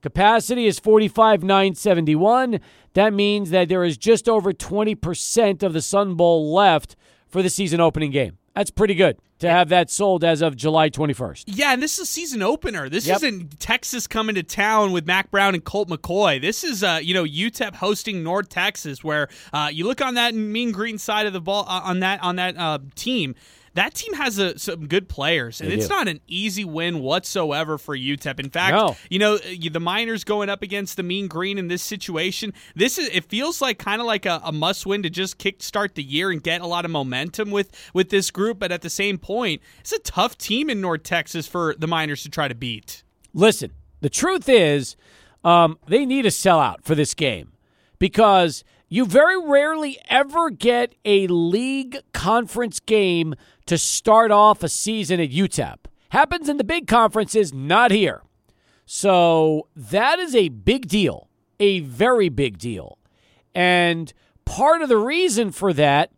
Capacity 0.00 0.66
is 0.66 0.78
45,971. 0.78 2.60
That 2.98 3.14
means 3.14 3.50
that 3.50 3.68
there 3.68 3.84
is 3.84 3.96
just 3.96 4.28
over 4.28 4.52
20% 4.52 5.62
of 5.62 5.72
the 5.72 5.80
Sun 5.80 6.16
Bowl 6.16 6.52
left 6.52 6.96
for 7.28 7.44
the 7.44 7.48
season 7.48 7.80
opening 7.80 8.10
game. 8.10 8.38
That's 8.56 8.72
pretty 8.72 8.96
good 8.96 9.20
to 9.38 9.48
have 9.48 9.68
that 9.68 9.88
sold 9.88 10.24
as 10.24 10.42
of 10.42 10.56
July 10.56 10.90
21st. 10.90 11.44
Yeah, 11.46 11.72
and 11.72 11.80
this 11.80 11.92
is 11.92 12.00
a 12.00 12.06
season 12.06 12.42
opener. 12.42 12.88
This 12.88 13.06
yep. 13.06 13.18
isn't 13.18 13.60
Texas 13.60 14.08
coming 14.08 14.34
to 14.34 14.42
town 14.42 14.90
with 14.90 15.06
Mack 15.06 15.30
Brown 15.30 15.54
and 15.54 15.62
Colt 15.62 15.88
McCoy. 15.88 16.40
This 16.40 16.64
is, 16.64 16.82
uh, 16.82 16.98
you 17.00 17.14
know, 17.14 17.22
UTEP 17.22 17.76
hosting 17.76 18.24
North 18.24 18.48
Texas, 18.48 19.04
where 19.04 19.28
uh, 19.52 19.70
you 19.72 19.86
look 19.86 20.02
on 20.02 20.14
that 20.14 20.34
mean 20.34 20.72
green 20.72 20.98
side 20.98 21.26
of 21.26 21.32
the 21.32 21.40
ball 21.40 21.66
uh, 21.68 21.82
on 21.84 22.00
that 22.00 22.20
on 22.20 22.34
that 22.34 22.56
uh, 22.58 22.80
team 22.96 23.36
that 23.78 23.94
team 23.94 24.12
has 24.14 24.40
a, 24.40 24.58
some 24.58 24.88
good 24.88 25.08
players, 25.08 25.60
and 25.60 25.70
they 25.70 25.76
it's 25.76 25.86
do. 25.86 25.94
not 25.94 26.08
an 26.08 26.20
easy 26.26 26.64
win 26.64 26.98
whatsoever 26.98 27.78
for 27.78 27.96
UTEP. 27.96 28.40
In 28.40 28.50
fact, 28.50 28.74
no. 28.74 28.96
you 29.08 29.20
know 29.20 29.38
the 29.38 29.78
Miners 29.78 30.24
going 30.24 30.48
up 30.48 30.62
against 30.62 30.96
the 30.96 31.04
Mean 31.04 31.28
Green 31.28 31.58
in 31.58 31.68
this 31.68 31.80
situation. 31.80 32.52
This 32.74 32.98
is 32.98 33.08
it 33.10 33.26
feels 33.26 33.62
like 33.62 33.78
kind 33.78 34.00
of 34.00 34.06
like 34.08 34.26
a, 34.26 34.40
a 34.42 34.50
must 34.50 34.84
win 34.84 35.04
to 35.04 35.10
just 35.10 35.38
kickstart 35.38 35.94
the 35.94 36.02
year 36.02 36.32
and 36.32 36.42
get 36.42 36.60
a 36.60 36.66
lot 36.66 36.84
of 36.84 36.90
momentum 36.90 37.52
with 37.52 37.70
with 37.94 38.10
this 38.10 38.32
group. 38.32 38.58
But 38.58 38.72
at 38.72 38.82
the 38.82 38.90
same 38.90 39.16
point, 39.16 39.62
it's 39.78 39.92
a 39.92 40.00
tough 40.00 40.36
team 40.36 40.68
in 40.68 40.80
North 40.80 41.04
Texas 41.04 41.46
for 41.46 41.76
the 41.78 41.86
Miners 41.86 42.24
to 42.24 42.28
try 42.28 42.48
to 42.48 42.56
beat. 42.56 43.04
Listen, 43.32 43.70
the 44.00 44.10
truth 44.10 44.48
is, 44.48 44.96
um, 45.44 45.78
they 45.86 46.04
need 46.04 46.26
a 46.26 46.30
sellout 46.30 46.82
for 46.82 46.96
this 46.96 47.14
game 47.14 47.52
because 48.00 48.64
you 48.88 49.04
very 49.04 49.38
rarely 49.38 49.98
ever 50.08 50.50
get 50.50 50.94
a 51.04 51.26
league 51.26 51.98
conference 52.12 52.80
game 52.80 53.34
to 53.68 53.78
start 53.78 54.30
off 54.30 54.62
a 54.62 54.68
season 54.68 55.20
at 55.20 55.30
UTEP. 55.30 55.76
Happens 56.10 56.48
in 56.48 56.56
the 56.56 56.64
big 56.64 56.86
conferences, 56.86 57.52
not 57.52 57.90
here. 57.90 58.22
So 58.86 59.68
that 59.76 60.18
is 60.18 60.34
a 60.34 60.48
big 60.48 60.88
deal, 60.88 61.28
a 61.60 61.80
very 61.80 62.30
big 62.30 62.58
deal. 62.58 62.98
And 63.54 64.12
part 64.46 64.80
of 64.80 64.88
the 64.88 64.96
reason 64.96 65.52
for 65.52 65.74
that 65.74 66.10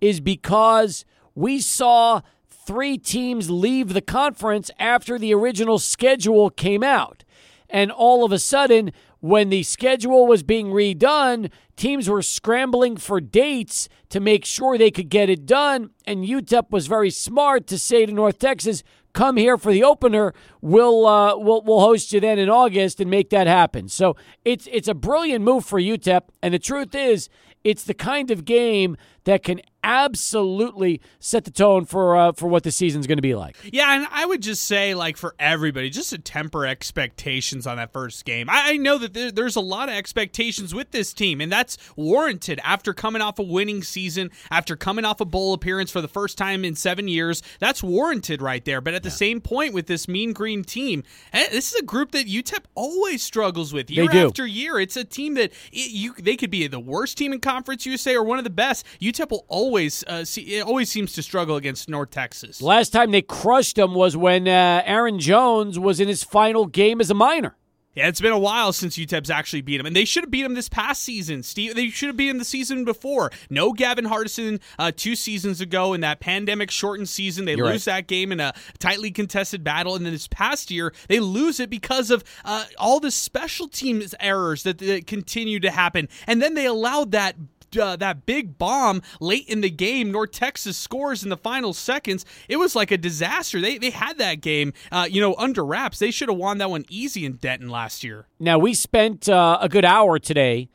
is 0.00 0.20
because 0.20 1.04
we 1.34 1.60
saw 1.60 2.22
three 2.48 2.96
teams 2.96 3.50
leave 3.50 3.92
the 3.92 4.00
conference 4.00 4.70
after 4.78 5.18
the 5.18 5.34
original 5.34 5.78
schedule 5.78 6.48
came 6.48 6.82
out. 6.82 7.24
And 7.68 7.90
all 7.90 8.24
of 8.24 8.32
a 8.32 8.38
sudden, 8.38 8.92
when 9.24 9.48
the 9.48 9.62
schedule 9.62 10.26
was 10.26 10.42
being 10.42 10.66
redone, 10.66 11.50
teams 11.76 12.10
were 12.10 12.20
scrambling 12.20 12.94
for 12.94 13.22
dates 13.22 13.88
to 14.10 14.20
make 14.20 14.44
sure 14.44 14.76
they 14.76 14.90
could 14.90 15.08
get 15.08 15.30
it 15.30 15.46
done. 15.46 15.88
And 16.06 16.26
UTEP 16.26 16.70
was 16.70 16.88
very 16.88 17.08
smart 17.08 17.66
to 17.68 17.78
say 17.78 18.04
to 18.04 18.12
North 18.12 18.38
Texas, 18.38 18.82
come 19.14 19.38
here 19.38 19.56
for 19.56 19.72
the 19.72 19.82
opener. 19.82 20.34
We'll 20.60 21.06
uh, 21.06 21.38
we'll 21.38 21.62
we'll 21.62 21.80
host 21.80 22.12
you 22.12 22.20
then 22.20 22.38
in 22.38 22.50
August 22.50 23.00
and 23.00 23.10
make 23.10 23.30
that 23.30 23.46
happen. 23.46 23.88
So 23.88 24.14
it's 24.44 24.68
it's 24.70 24.88
a 24.88 24.94
brilliant 24.94 25.42
move 25.42 25.64
for 25.64 25.80
UTEP. 25.80 26.24
And 26.42 26.52
the 26.52 26.58
truth 26.58 26.94
is, 26.94 27.30
it's 27.64 27.84
the 27.84 27.94
kind 27.94 28.30
of 28.30 28.44
game 28.44 28.94
that 29.24 29.42
can 29.42 29.60
absolutely 29.84 30.98
set 31.20 31.44
the 31.44 31.50
tone 31.50 31.84
for 31.84 32.16
uh, 32.16 32.32
for 32.32 32.48
what 32.48 32.62
the 32.62 32.72
season's 32.72 33.06
going 33.06 33.18
to 33.18 33.22
be 33.22 33.34
like. 33.34 33.56
Yeah, 33.70 33.94
and 33.94 34.08
I 34.10 34.24
would 34.24 34.42
just 34.42 34.64
say, 34.64 34.94
like 34.94 35.16
for 35.16 35.34
everybody, 35.38 35.90
just 35.90 36.10
to 36.10 36.18
temper 36.18 36.66
expectations 36.66 37.66
on 37.66 37.76
that 37.76 37.92
first 37.92 38.24
game. 38.24 38.48
I, 38.48 38.72
I 38.72 38.76
know 38.78 38.98
that 38.98 39.12
there, 39.12 39.30
there's 39.30 39.56
a 39.56 39.60
lot 39.60 39.90
of 39.90 39.94
expectations 39.94 40.74
with 40.74 40.90
this 40.90 41.12
team, 41.12 41.40
and 41.40 41.52
that's 41.52 41.76
warranted 41.96 42.60
after 42.64 42.94
coming 42.94 43.20
off 43.20 43.38
a 43.38 43.42
winning 43.42 43.82
season, 43.82 44.30
after 44.50 44.74
coming 44.74 45.04
off 45.04 45.20
a 45.20 45.26
bowl 45.26 45.52
appearance 45.52 45.90
for 45.90 46.00
the 46.00 46.08
first 46.08 46.38
time 46.38 46.64
in 46.64 46.74
seven 46.74 47.06
years. 47.06 47.42
That's 47.60 47.82
warranted 47.82 48.40
right 48.40 48.64
there. 48.64 48.80
But 48.80 48.94
at 48.94 49.02
the 49.02 49.10
yeah. 49.10 49.16
same 49.16 49.40
point, 49.40 49.74
with 49.74 49.86
this 49.86 50.08
Mean 50.08 50.32
Green 50.32 50.64
team, 50.64 51.04
eh, 51.32 51.48
this 51.50 51.72
is 51.72 51.80
a 51.80 51.84
group 51.84 52.12
that 52.12 52.26
UTEP 52.26 52.64
always 52.74 53.22
struggles 53.22 53.72
with 53.74 53.90
year 53.90 54.10
after 54.10 54.46
year. 54.46 54.80
It's 54.80 54.96
a 54.96 55.04
team 55.04 55.34
that 55.34 55.52
it, 55.72 55.90
you 55.90 56.14
they 56.14 56.36
could 56.36 56.50
be 56.50 56.66
the 56.66 56.80
worst 56.80 57.18
team 57.18 57.34
in 57.34 57.40
Conference 57.40 57.84
USA 57.84 58.14
or 58.14 58.24
one 58.24 58.38
of 58.38 58.44
the 58.44 58.50
best. 58.50 58.86
UTEP 59.00 59.13
will 59.18 59.44
always 59.48 60.04
uh, 60.06 60.24
see, 60.24 60.56
it 60.56 60.66
always 60.66 60.90
seems 60.90 61.12
to 61.14 61.22
struggle 61.22 61.56
against 61.56 61.88
North 61.88 62.10
Texas. 62.10 62.60
Last 62.60 62.90
time 62.90 63.10
they 63.10 63.22
crushed 63.22 63.76
them 63.76 63.94
was 63.94 64.16
when 64.16 64.46
uh, 64.48 64.82
Aaron 64.84 65.18
Jones 65.18 65.78
was 65.78 66.00
in 66.00 66.08
his 66.08 66.22
final 66.22 66.66
game 66.66 67.00
as 67.00 67.10
a 67.10 67.14
minor. 67.14 67.56
Yeah, 67.94 68.08
it's 68.08 68.20
been 68.20 68.32
a 68.32 68.38
while 68.38 68.72
since 68.72 68.96
UTEP's 68.96 69.30
actually 69.30 69.60
beat 69.60 69.78
him, 69.78 69.86
and 69.86 69.94
they 69.94 70.04
should 70.04 70.24
have 70.24 70.30
beat 70.30 70.44
him 70.44 70.54
this 70.54 70.68
past 70.68 71.02
season. 71.02 71.44
Steve, 71.44 71.76
they 71.76 71.90
should 71.90 72.08
have 72.08 72.16
beat 72.16 72.28
him 72.28 72.38
the 72.38 72.44
season 72.44 72.84
before. 72.84 73.30
No 73.50 73.72
Gavin 73.72 74.06
Hardison 74.06 74.60
uh, 74.80 74.90
two 74.94 75.14
seasons 75.14 75.60
ago 75.60 75.94
in 75.94 76.00
that 76.00 76.18
pandemic 76.18 76.72
shortened 76.72 77.08
season. 77.08 77.44
They 77.44 77.54
You're 77.54 77.66
lose 77.66 77.86
right. 77.86 77.98
that 77.98 78.06
game 78.08 78.32
in 78.32 78.40
a 78.40 78.52
tightly 78.80 79.12
contested 79.12 79.62
battle, 79.62 79.94
and 79.94 80.04
then 80.04 80.12
this 80.12 80.26
past 80.26 80.72
year 80.72 80.92
they 81.08 81.20
lose 81.20 81.60
it 81.60 81.70
because 81.70 82.10
of 82.10 82.24
uh, 82.44 82.64
all 82.78 82.98
the 82.98 83.12
special 83.12 83.68
teams 83.68 84.12
errors 84.18 84.64
that, 84.64 84.78
that 84.78 85.06
continue 85.06 85.60
to 85.60 85.70
happen, 85.70 86.08
and 86.26 86.42
then 86.42 86.54
they 86.54 86.66
allowed 86.66 87.12
that 87.12 87.36
uh, 87.76 87.96
that 87.96 88.26
big 88.26 88.58
bomb 88.58 89.02
late 89.20 89.48
in 89.48 89.60
the 89.60 89.70
game. 89.70 90.10
North 90.10 90.32
Texas 90.32 90.76
scores 90.76 91.22
in 91.22 91.30
the 91.30 91.36
final 91.36 91.72
seconds. 91.72 92.24
It 92.48 92.56
was 92.56 92.74
like 92.74 92.90
a 92.90 92.98
disaster. 92.98 93.60
They 93.60 93.78
they 93.78 93.90
had 93.90 94.18
that 94.18 94.40
game, 94.40 94.72
uh, 94.92 95.06
you 95.10 95.20
know, 95.20 95.34
under 95.36 95.64
wraps. 95.64 95.98
They 95.98 96.10
should 96.10 96.28
have 96.28 96.38
won 96.38 96.58
that 96.58 96.70
one 96.70 96.84
easy 96.88 97.24
in 97.24 97.34
Denton 97.36 97.68
last 97.68 98.04
year. 98.04 98.26
Now 98.38 98.58
we 98.58 98.74
spent 98.74 99.28
uh, 99.28 99.58
a 99.60 99.68
good 99.68 99.84
hour 99.84 100.18
today 100.18 100.68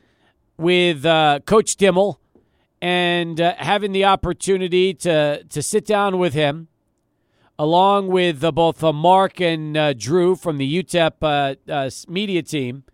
with 0.56 1.04
uh, 1.04 1.40
Coach 1.46 1.76
Dimel 1.76 2.16
and 2.82 3.40
uh, 3.40 3.54
having 3.58 3.92
the 3.92 4.04
opportunity 4.04 4.94
to 4.94 5.44
to 5.44 5.62
sit 5.62 5.86
down 5.86 6.18
with 6.18 6.34
him. 6.34 6.68
Along 7.58 8.08
with 8.08 8.42
uh, 8.42 8.50
both 8.52 8.82
Mark 8.82 9.38
and 9.38 9.98
Drew 9.98 10.34
from 10.34 10.56
the 10.56 10.82
UTEP 10.82 12.08
media 12.08 12.40
team, 12.42 12.84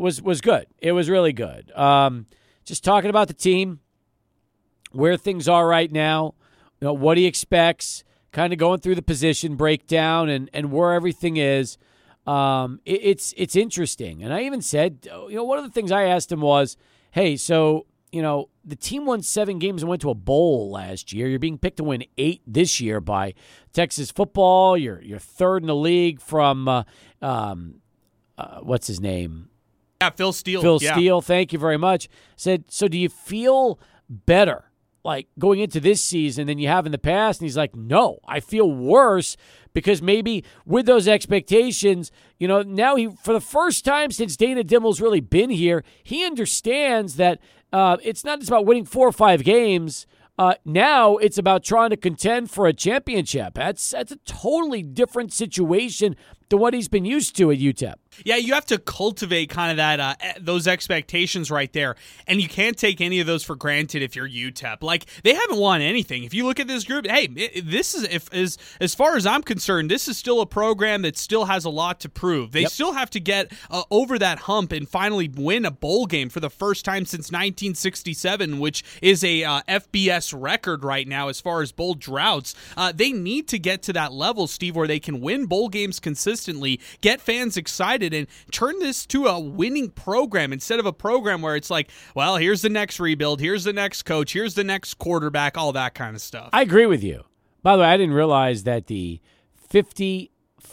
was 0.00 0.22
was 0.22 0.40
good. 0.40 0.66
It 0.78 0.92
was 0.92 1.08
really 1.08 1.32
good. 1.32 1.70
Um, 1.76 2.26
just 2.70 2.84
talking 2.84 3.10
about 3.10 3.28
the 3.28 3.34
team, 3.34 3.80
where 4.92 5.16
things 5.16 5.48
are 5.48 5.66
right 5.66 5.92
now, 5.92 6.34
you 6.80 6.86
know, 6.86 6.92
what 6.92 7.18
he 7.18 7.26
expects, 7.26 8.04
kind 8.32 8.52
of 8.52 8.58
going 8.60 8.78
through 8.78 8.94
the 8.94 9.02
position 9.02 9.56
breakdown 9.56 10.28
and, 10.28 10.48
and 10.54 10.70
where 10.70 10.92
everything 10.92 11.36
is. 11.36 11.76
Um, 12.26 12.80
it, 12.84 13.00
it's 13.02 13.34
it's 13.36 13.56
interesting. 13.56 14.22
And 14.22 14.32
I 14.32 14.42
even 14.42 14.62
said, 14.62 15.08
you 15.28 15.34
know, 15.34 15.44
one 15.44 15.58
of 15.58 15.64
the 15.64 15.70
things 15.70 15.90
I 15.90 16.04
asked 16.04 16.30
him 16.30 16.40
was, 16.40 16.76
hey, 17.10 17.36
so, 17.36 17.86
you 18.12 18.22
know, 18.22 18.48
the 18.64 18.76
team 18.76 19.04
won 19.04 19.22
seven 19.22 19.58
games 19.58 19.82
and 19.82 19.88
went 19.88 20.02
to 20.02 20.10
a 20.10 20.14
bowl 20.14 20.70
last 20.70 21.12
year. 21.12 21.26
You're 21.26 21.38
being 21.40 21.58
picked 21.58 21.78
to 21.78 21.84
win 21.84 22.04
eight 22.18 22.42
this 22.46 22.80
year 22.80 23.00
by 23.00 23.34
Texas 23.72 24.12
football. 24.12 24.76
You're, 24.76 25.02
you're 25.02 25.18
third 25.18 25.64
in 25.64 25.66
the 25.66 25.74
league 25.74 26.20
from, 26.20 26.68
uh, 26.68 26.82
um, 27.20 27.80
uh, 28.38 28.60
what's 28.60 28.86
his 28.86 29.00
name? 29.00 29.49
Yeah, 30.00 30.10
Phil 30.10 30.32
Steele. 30.32 30.62
Phil 30.62 30.78
yeah. 30.80 30.92
Steele, 30.94 31.20
thank 31.20 31.52
you 31.52 31.58
very 31.58 31.76
much. 31.76 32.08
Said, 32.36 32.64
so 32.68 32.88
do 32.88 32.96
you 32.96 33.08
feel 33.10 33.78
better 34.08 34.64
like 35.04 35.28
going 35.38 35.60
into 35.60 35.80
this 35.80 36.02
season 36.02 36.46
than 36.46 36.58
you 36.58 36.68
have 36.68 36.86
in 36.86 36.92
the 36.92 36.98
past? 36.98 37.40
And 37.40 37.46
he's 37.46 37.56
like, 37.56 37.76
no, 37.76 38.18
I 38.26 38.40
feel 38.40 38.70
worse 38.70 39.36
because 39.74 40.00
maybe 40.00 40.42
with 40.64 40.86
those 40.86 41.06
expectations, 41.06 42.10
you 42.38 42.48
know, 42.48 42.62
now 42.62 42.96
he, 42.96 43.08
for 43.22 43.34
the 43.34 43.40
first 43.40 43.84
time 43.84 44.10
since 44.10 44.36
Dana 44.36 44.64
Dimel's 44.64 45.02
really 45.02 45.20
been 45.20 45.50
here, 45.50 45.84
he 46.02 46.24
understands 46.24 47.16
that 47.16 47.38
uh, 47.72 47.98
it's 48.02 48.24
not 48.24 48.38
just 48.38 48.50
about 48.50 48.64
winning 48.64 48.86
four 48.86 49.06
or 49.06 49.12
five 49.12 49.44
games. 49.44 50.06
Uh, 50.38 50.54
now 50.64 51.18
it's 51.18 51.36
about 51.36 51.62
trying 51.62 51.90
to 51.90 51.96
contend 51.98 52.50
for 52.50 52.66
a 52.66 52.72
championship. 52.72 53.52
That's 53.52 53.90
that's 53.90 54.10
a 54.10 54.16
totally 54.24 54.82
different 54.82 55.34
situation 55.34 56.16
than 56.50 56.58
what 56.60 56.74
he's 56.74 56.88
been 56.88 57.04
used 57.06 57.36
to 57.38 57.50
at 57.50 57.58
UTEP. 57.58 57.94
Yeah, 58.24 58.36
you 58.36 58.52
have 58.54 58.66
to 58.66 58.76
cultivate 58.78 59.48
kind 59.50 59.70
of 59.70 59.76
that 59.78 60.00
uh, 60.00 60.14
those 60.40 60.66
expectations 60.66 61.50
right 61.50 61.72
there, 61.72 61.94
and 62.26 62.40
you 62.40 62.48
can't 62.48 62.76
take 62.76 63.00
any 63.00 63.20
of 63.20 63.26
those 63.26 63.42
for 63.44 63.54
granted 63.56 64.02
if 64.02 64.14
you're 64.16 64.28
UTEP. 64.28 64.82
Like 64.82 65.06
they 65.22 65.32
haven't 65.34 65.58
won 65.58 65.80
anything. 65.80 66.24
If 66.24 66.34
you 66.34 66.44
look 66.44 66.58
at 66.60 66.66
this 66.66 66.84
group, 66.84 67.06
hey, 67.06 67.28
it, 67.36 67.70
this 67.70 67.94
is 67.94 68.02
if 68.04 68.32
as 68.34 68.58
as 68.80 68.94
far 68.94 69.16
as 69.16 69.26
I'm 69.26 69.42
concerned, 69.42 69.90
this 69.90 70.08
is 70.08 70.18
still 70.18 70.40
a 70.40 70.46
program 70.46 71.02
that 71.02 71.16
still 71.16 71.44
has 71.46 71.64
a 71.64 71.70
lot 71.70 72.00
to 72.00 72.08
prove. 72.08 72.50
They 72.52 72.62
Yep. 72.62 72.70
still 72.72 72.92
have 72.94 73.10
to 73.10 73.20
get 73.20 73.52
uh, 73.70 73.84
over 73.90 74.18
that 74.18 74.40
hump 74.40 74.72
and 74.72 74.88
finally 74.88 75.28
win 75.28 75.64
a 75.64 75.70
bowl 75.70 76.06
game 76.06 76.28
for 76.28 76.40
the 76.40 76.50
first 76.50 76.84
time 76.84 77.06
since 77.06 77.30
1967, 77.30 78.58
which 78.58 78.82
is 79.00 79.22
a 79.24 79.44
uh, 79.44 79.62
FBS 79.68 80.34
record 80.38 80.84
right 80.84 81.06
now 81.06 81.28
as 81.28 81.40
far 81.40 81.62
as 81.62 81.72
bowl 81.72 81.94
droughts. 81.94 82.54
Uh, 82.76 82.92
they 82.92 83.12
need 83.12 83.46
to 83.48 83.58
get 83.58 83.82
to 83.82 83.92
that 83.92 84.12
level, 84.12 84.46
Steve, 84.48 84.74
where 84.76 84.88
they 84.88 84.98
can 85.00 85.20
win 85.20 85.46
bowl 85.46 85.68
games 85.68 86.00
consistently, 86.00 86.39
get 87.00 87.20
fans 87.20 87.56
excited, 87.56 88.14
and 88.14 88.26
turn 88.50 88.78
this 88.78 89.06
to 89.06 89.26
a 89.26 89.38
winning 89.38 89.90
program 89.90 90.52
instead 90.52 90.78
of 90.78 90.86
a 90.86 90.92
program 90.92 91.42
where 91.42 91.56
it's 91.56 91.70
like, 91.70 91.90
well, 92.14 92.36
here's 92.36 92.62
the 92.62 92.68
next 92.68 93.00
rebuild, 93.00 93.40
here's 93.40 93.64
the 93.64 93.72
next 93.72 94.02
coach, 94.02 94.32
here's 94.32 94.54
the 94.54 94.64
next 94.64 94.94
quarterback, 94.94 95.58
all 95.58 95.72
that 95.72 95.94
kind 95.94 96.14
of 96.14 96.22
stuff. 96.22 96.50
I 96.52 96.62
agree 96.62 96.86
with 96.86 97.02
you. 97.02 97.24
By 97.62 97.76
the 97.76 97.82
way, 97.82 97.88
I 97.88 97.96
didn't 97.96 98.14
realize 98.14 98.64
that 98.64 98.86
the 98.86 99.20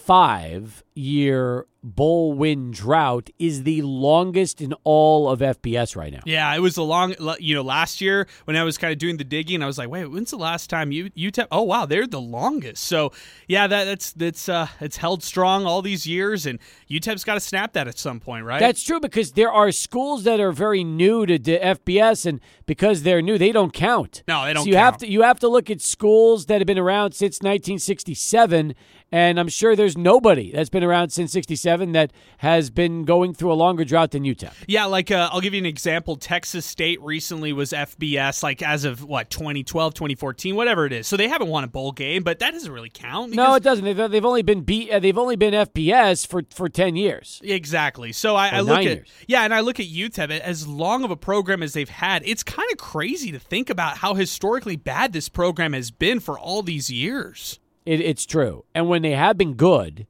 55 0.07 0.85
year 0.95 1.67
bowl 1.83 2.33
win 2.33 2.71
drought 2.71 3.29
is 3.39 3.63
the 3.63 3.81
longest 3.83 4.61
in 4.61 4.73
all 4.83 5.29
of 5.29 5.39
FBS 5.39 5.95
right 5.95 6.11
now. 6.11 6.19
Yeah, 6.25 6.53
it 6.53 6.59
was 6.59 6.75
a 6.75 6.83
long, 6.83 7.13
you 7.39 7.55
know, 7.55 7.61
last 7.61 8.01
year 8.01 8.27
when 8.45 8.57
I 8.57 8.63
was 8.63 8.77
kind 8.77 8.91
of 8.91 8.97
doing 8.97 9.17
the 9.17 9.23
digging, 9.23 9.61
I 9.63 9.67
was 9.67 9.77
like, 9.77 9.89
wait, 9.89 10.05
when's 10.05 10.31
the 10.31 10.37
last 10.37 10.69
time 10.69 10.91
you 10.91 11.09
UTEP? 11.11 11.47
Oh 11.51 11.61
wow, 11.61 11.85
they're 11.85 12.07
the 12.07 12.19
longest. 12.19 12.83
So 12.83 13.11
yeah, 13.47 13.67
that, 13.67 13.85
that's 13.85 14.11
that's 14.13 14.49
uh, 14.49 14.67
it's 14.81 14.97
held 14.97 15.23
strong 15.23 15.65
all 15.65 15.81
these 15.81 16.07
years, 16.07 16.45
and 16.45 16.59
UTEP's 16.89 17.23
got 17.23 17.35
to 17.35 17.39
snap 17.39 17.73
that 17.73 17.87
at 17.87 17.97
some 17.97 18.19
point, 18.19 18.45
right? 18.45 18.59
That's 18.59 18.83
true 18.83 18.99
because 18.99 19.33
there 19.33 19.51
are 19.51 19.71
schools 19.71 20.23
that 20.23 20.39
are 20.39 20.51
very 20.51 20.83
new 20.83 21.25
to, 21.25 21.37
to 21.37 21.59
FBS, 21.59 22.25
and 22.25 22.41
because 22.65 23.03
they're 23.03 23.21
new, 23.21 23.37
they 23.37 23.51
don't 23.51 23.73
count. 23.73 24.23
No, 24.27 24.45
they 24.45 24.53
don't 24.53 24.63
So 24.63 24.69
you 24.69 24.77
have 24.77 24.97
to 24.97 25.07
you 25.07 25.21
have 25.21 25.39
to 25.39 25.47
look 25.47 25.69
at 25.69 25.81
schools 25.81 26.47
that 26.47 26.59
have 26.59 26.67
been 26.67 26.79
around 26.79 27.13
since 27.13 27.37
1967, 27.37 28.73
and 29.11 29.39
I'm 29.39 29.47
sure 29.47 29.75
there's 29.75 29.97
nobody 29.97 30.51
that's 30.51 30.69
been 30.69 30.83
around 30.83 31.09
since 31.09 31.31
'67 31.31 31.93
that 31.93 32.11
has 32.39 32.69
been 32.69 33.05
going 33.05 33.33
through 33.33 33.51
a 33.51 33.55
longer 33.55 33.85
drought 33.85 34.11
than 34.11 34.23
UTEP. 34.23 34.53
Yeah, 34.67 34.85
like 34.85 35.11
uh, 35.11 35.29
I'll 35.31 35.41
give 35.41 35.53
you 35.53 35.59
an 35.59 35.65
example. 35.65 36.15
Texas 36.15 36.65
State 36.65 37.01
recently 37.01 37.53
was 37.53 37.71
FBS, 37.71 38.43
like 38.43 38.61
as 38.61 38.83
of 38.83 39.03
what 39.03 39.29
2012, 39.29 39.93
2014, 39.93 40.55
whatever 40.55 40.85
it 40.85 40.93
is. 40.93 41.07
So 41.07 41.17
they 41.17 41.27
haven't 41.27 41.47
won 41.47 41.63
a 41.63 41.67
bowl 41.67 41.91
game, 41.91 42.23
but 42.23 42.39
that 42.39 42.51
doesn't 42.51 42.71
really 42.71 42.91
count. 42.93 43.33
No, 43.33 43.55
it 43.55 43.63
doesn't. 43.63 43.85
They've, 43.85 44.11
they've 44.11 44.25
only 44.25 44.41
been 44.41 44.61
beat. 44.61 44.91
Uh, 44.91 44.99
they've 44.99 45.17
only 45.17 45.35
been 45.35 45.53
FBS 45.53 46.27
for 46.27 46.43
for 46.53 46.69
ten 46.69 46.95
years. 46.95 47.41
Exactly. 47.43 48.11
So 48.11 48.35
I, 48.35 48.49
I 48.49 48.59
look 48.61 48.79
at 48.79 48.83
years. 48.83 49.09
yeah, 49.27 49.43
and 49.43 49.53
I 49.53 49.61
look 49.61 49.79
at 49.79 49.85
UTEP 49.85 50.29
as 50.39 50.67
long 50.67 51.03
of 51.03 51.11
a 51.11 51.17
program 51.17 51.63
as 51.63 51.73
they've 51.73 51.89
had. 51.89 52.23
It's 52.25 52.43
kind 52.43 52.69
of 52.71 52.77
crazy 52.77 53.31
to 53.31 53.39
think 53.39 53.69
about 53.69 53.97
how 53.97 54.13
historically 54.15 54.75
bad 54.75 55.13
this 55.13 55.29
program 55.29 55.73
has 55.73 55.91
been 55.91 56.19
for 56.19 56.37
all 56.37 56.61
these 56.61 56.89
years. 56.89 57.59
It, 57.87 58.01
it's 58.01 58.25
true. 58.25 58.65
And 58.75 58.89
when 58.89 59.01
they 59.01 59.11
have 59.11 59.37
been 59.37 59.53
good, 59.53 60.07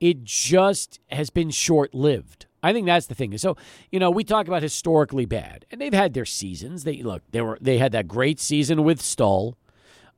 it 0.00 0.24
just 0.24 0.98
has 1.12 1.30
been 1.30 1.50
short 1.50 1.94
lived. 1.94 2.46
I 2.64 2.72
think 2.72 2.86
that's 2.86 3.06
the 3.06 3.14
thing. 3.14 3.38
So, 3.38 3.56
you 3.92 4.00
know, 4.00 4.10
we 4.10 4.24
talk 4.24 4.48
about 4.48 4.62
historically 4.62 5.24
bad, 5.24 5.64
and 5.70 5.80
they've 5.80 5.94
had 5.94 6.14
their 6.14 6.24
seasons. 6.24 6.82
They 6.82 7.02
look, 7.02 7.22
they 7.30 7.40
were 7.40 7.58
they 7.60 7.78
had 7.78 7.92
that 7.92 8.08
great 8.08 8.40
season 8.40 8.82
with 8.82 9.00
Stull. 9.00 9.56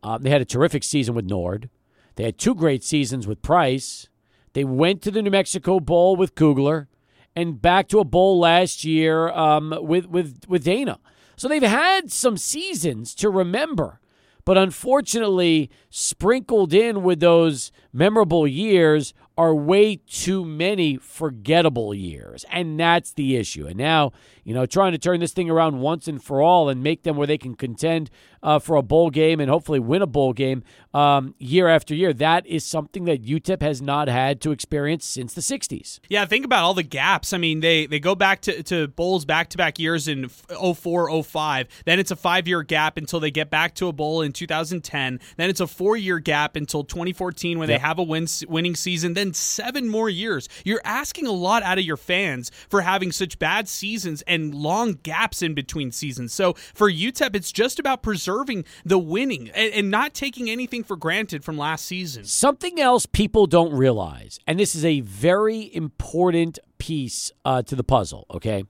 Um, 0.03 0.23
they 0.23 0.31
had 0.31 0.41
a 0.41 0.47
terrific 0.47 0.83
season 0.83 1.15
with 1.15 1.27
Nord. 1.27 1.69
They 2.17 2.25
had 2.25 2.39
two 2.39 2.55
great 2.55 2.83
seasons 2.83 3.27
with 3.27 3.43
Price. 3.43 4.09
They 4.55 4.65
went 4.65 5.03
to 5.03 5.11
the 5.11 5.21
New 5.21 5.31
Mexico 5.31 5.81
Bowl 5.81 6.17
with 6.17 6.35
Kugler, 6.35 6.89
and 7.37 7.61
back 7.61 7.89
to 7.89 7.99
a 7.99 8.05
bowl 8.05 8.39
last 8.39 8.85
year 8.85 9.29
um, 9.29 9.75
with 9.81 10.07
with 10.07 10.41
with 10.49 10.65
Dana. 10.65 11.01
So 11.37 11.49
they've 11.49 11.63
had 11.63 12.11
some 12.11 12.39
seasons 12.39 13.15
to 13.17 13.29
remember. 13.29 14.01
But 14.45 14.59
unfortunately, 14.59 15.71
sprinkled 15.89 16.75
in 16.75 17.03
with 17.03 17.21
those 17.21 17.73
memorable 17.93 18.47
years 18.47 19.15
are 19.39 19.55
way 19.55 19.97
too 19.97 20.45
many 20.45 20.97
forgettable 20.97 21.95
years. 21.95 22.45
And 22.51 22.79
that's 22.79 23.13
the 23.13 23.37
issue. 23.37 23.67
And 23.67 23.77
now, 23.77 24.13
you 24.45 24.55
know, 24.55 24.67
trying 24.67 24.93
to 24.93 24.99
turn 24.99 25.21
this 25.21 25.33
thing 25.33 25.51
around 25.51 25.81
once 25.81 26.07
and 26.07 26.23
for 26.23 26.41
all 26.43 26.69
and 26.69 26.83
make 26.83 27.03
them 27.03 27.17
where 27.17 27.27
they 27.27 27.39
can 27.39 27.55
contend 27.55 28.11
uh, 28.43 28.59
for 28.59 28.77
a 28.77 28.83
bowl 28.83 29.09
game 29.11 29.41
and 29.41 29.51
hopefully 29.51 29.81
win 29.81 30.03
a 30.03 30.07
bowl 30.07 30.33
game 30.35 30.63
um, 30.93 31.35
year 31.39 31.67
after 31.69 31.95
year, 31.95 32.13
that 32.13 32.47
is 32.47 32.65
something 32.65 33.05
that 33.07 33.25
UTEP 33.25 33.63
has 33.63 33.81
not 33.83 34.07
had 34.09 34.41
to 34.43 34.53
experience 34.53 35.05
since 35.07 35.33
the 35.35 35.41
60s. 35.41 35.99
Yeah, 36.09 36.25
think 36.27 36.45
about 36.45 36.63
all 36.63 36.75
the 36.75 36.83
gaps. 36.83 37.33
I 37.33 37.39
mean, 37.39 37.61
they 37.61 37.87
they 37.87 37.99
go 37.99 38.15
back 38.15 38.43
to, 38.43 38.63
to 38.65 38.87
bowls 38.89 39.25
back 39.25 39.49
to 39.51 39.57
back 39.57 39.79
years 39.79 40.07
in 40.09 40.29
04, 40.29 41.23
05. 41.23 41.69
Then 41.85 41.99
it's 41.99 42.11
a 42.11 42.17
five 42.17 42.47
year 42.47 42.63
gap 42.63 42.97
until 42.97 43.21
they 43.21 43.31
get 43.31 43.51
back 43.51 43.75
to 43.77 43.89
a 43.89 43.93
bowl 43.93 44.23
in 44.23 44.33
2010. 44.33 45.21
Then 45.37 45.51
it's 45.51 45.61
a 45.61 45.67
four 45.67 45.97
year 45.97 46.19
gap 46.19 46.57
until 46.57 46.85
2014 46.85 47.59
when 47.59 47.69
Yep. 47.69 47.79
they 47.81 47.81
have 47.87 47.99
a 47.99 48.03
win, 48.03 48.27
winning 48.49 48.75
season. 48.77 49.15
Then 49.15 49.33
seven 49.33 49.89
more 49.89 50.11
years. 50.11 50.49
You're 50.65 50.81
asking 50.85 51.27
a 51.27 51.33
lot 51.33 51.63
out 51.63 51.79
of 51.79 51.85
your 51.85 51.97
fans 51.97 52.51
for 52.69 52.83
having 52.83 53.11
such 53.11 53.39
bad 53.39 53.69
seasons 53.69 54.23
and 54.27 54.34
long 54.35 54.99
gaps 55.03 55.43
in 55.43 55.55
between 55.55 55.91
seasons. 55.91 56.33
So 56.33 56.55
for 56.75 56.91
UTEP, 56.91 57.37
it's 57.37 57.53
just 57.53 57.79
about 57.79 58.03
preserving 58.03 58.65
the 58.85 58.99
winning 58.99 59.51
and, 59.51 59.73
and 59.73 59.91
not 59.91 60.15
taking 60.15 60.49
anything 60.51 60.85
for 60.85 60.97
granted 60.97 61.45
from 61.45 61.59
last 61.59 61.85
season. 61.85 62.25
Something 62.25 62.81
else 62.81 63.07
people 63.07 63.47
don't 63.47 63.73
realize, 63.73 64.39
and 64.47 64.59
this 64.59 64.75
is 64.75 64.85
a 64.85 65.01
very 65.01 65.75
important 65.75 66.59
piece 66.79 67.33
uh, 67.45 67.63
to 67.63 67.77
the 67.77 67.85
puzzle, 67.85 68.27
okay? 68.31 68.65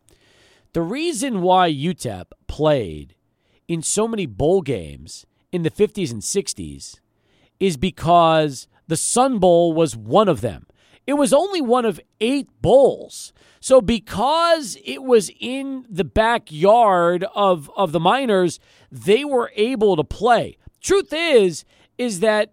The 0.73 0.83
reason 0.83 1.41
why 1.41 1.73
UTEP 1.73 2.27
played 2.49 3.15
in 3.69 3.83
so 3.83 4.09
many 4.09 4.27
bowl 4.27 4.61
games 4.61 5.25
in 5.53 5.63
the 5.63 5.71
50s 5.71 6.11
and 6.11 6.21
60s 6.21 6.99
is 7.61 7.77
because 7.77 8.67
the 8.89 8.97
Sun 8.97 9.39
Bowl 9.39 9.73
was 9.73 9.97
one 9.97 10.29
of 10.29 10.41
them. 10.41 10.67
It 11.07 11.15
was 11.15 11.33
only 11.33 11.61
one 11.61 11.85
of 11.85 12.01
eight 12.21 12.49
bowls. 12.61 13.33
So 13.65 13.81
because 13.81 14.77
it 14.85 15.03
was 15.03 15.31
in 15.41 15.87
the 15.89 16.05
backyard 16.05 17.25
of, 17.35 17.71
of 17.75 17.93
the 17.93 17.99
miners, 17.99 18.61
they 18.93 19.25
were 19.25 19.53
able 19.57 19.97
to 19.97 20.05
play. 20.05 20.59
Truth 20.83 21.15
is, 21.15 21.65
is 21.97 22.21
that 22.21 22.53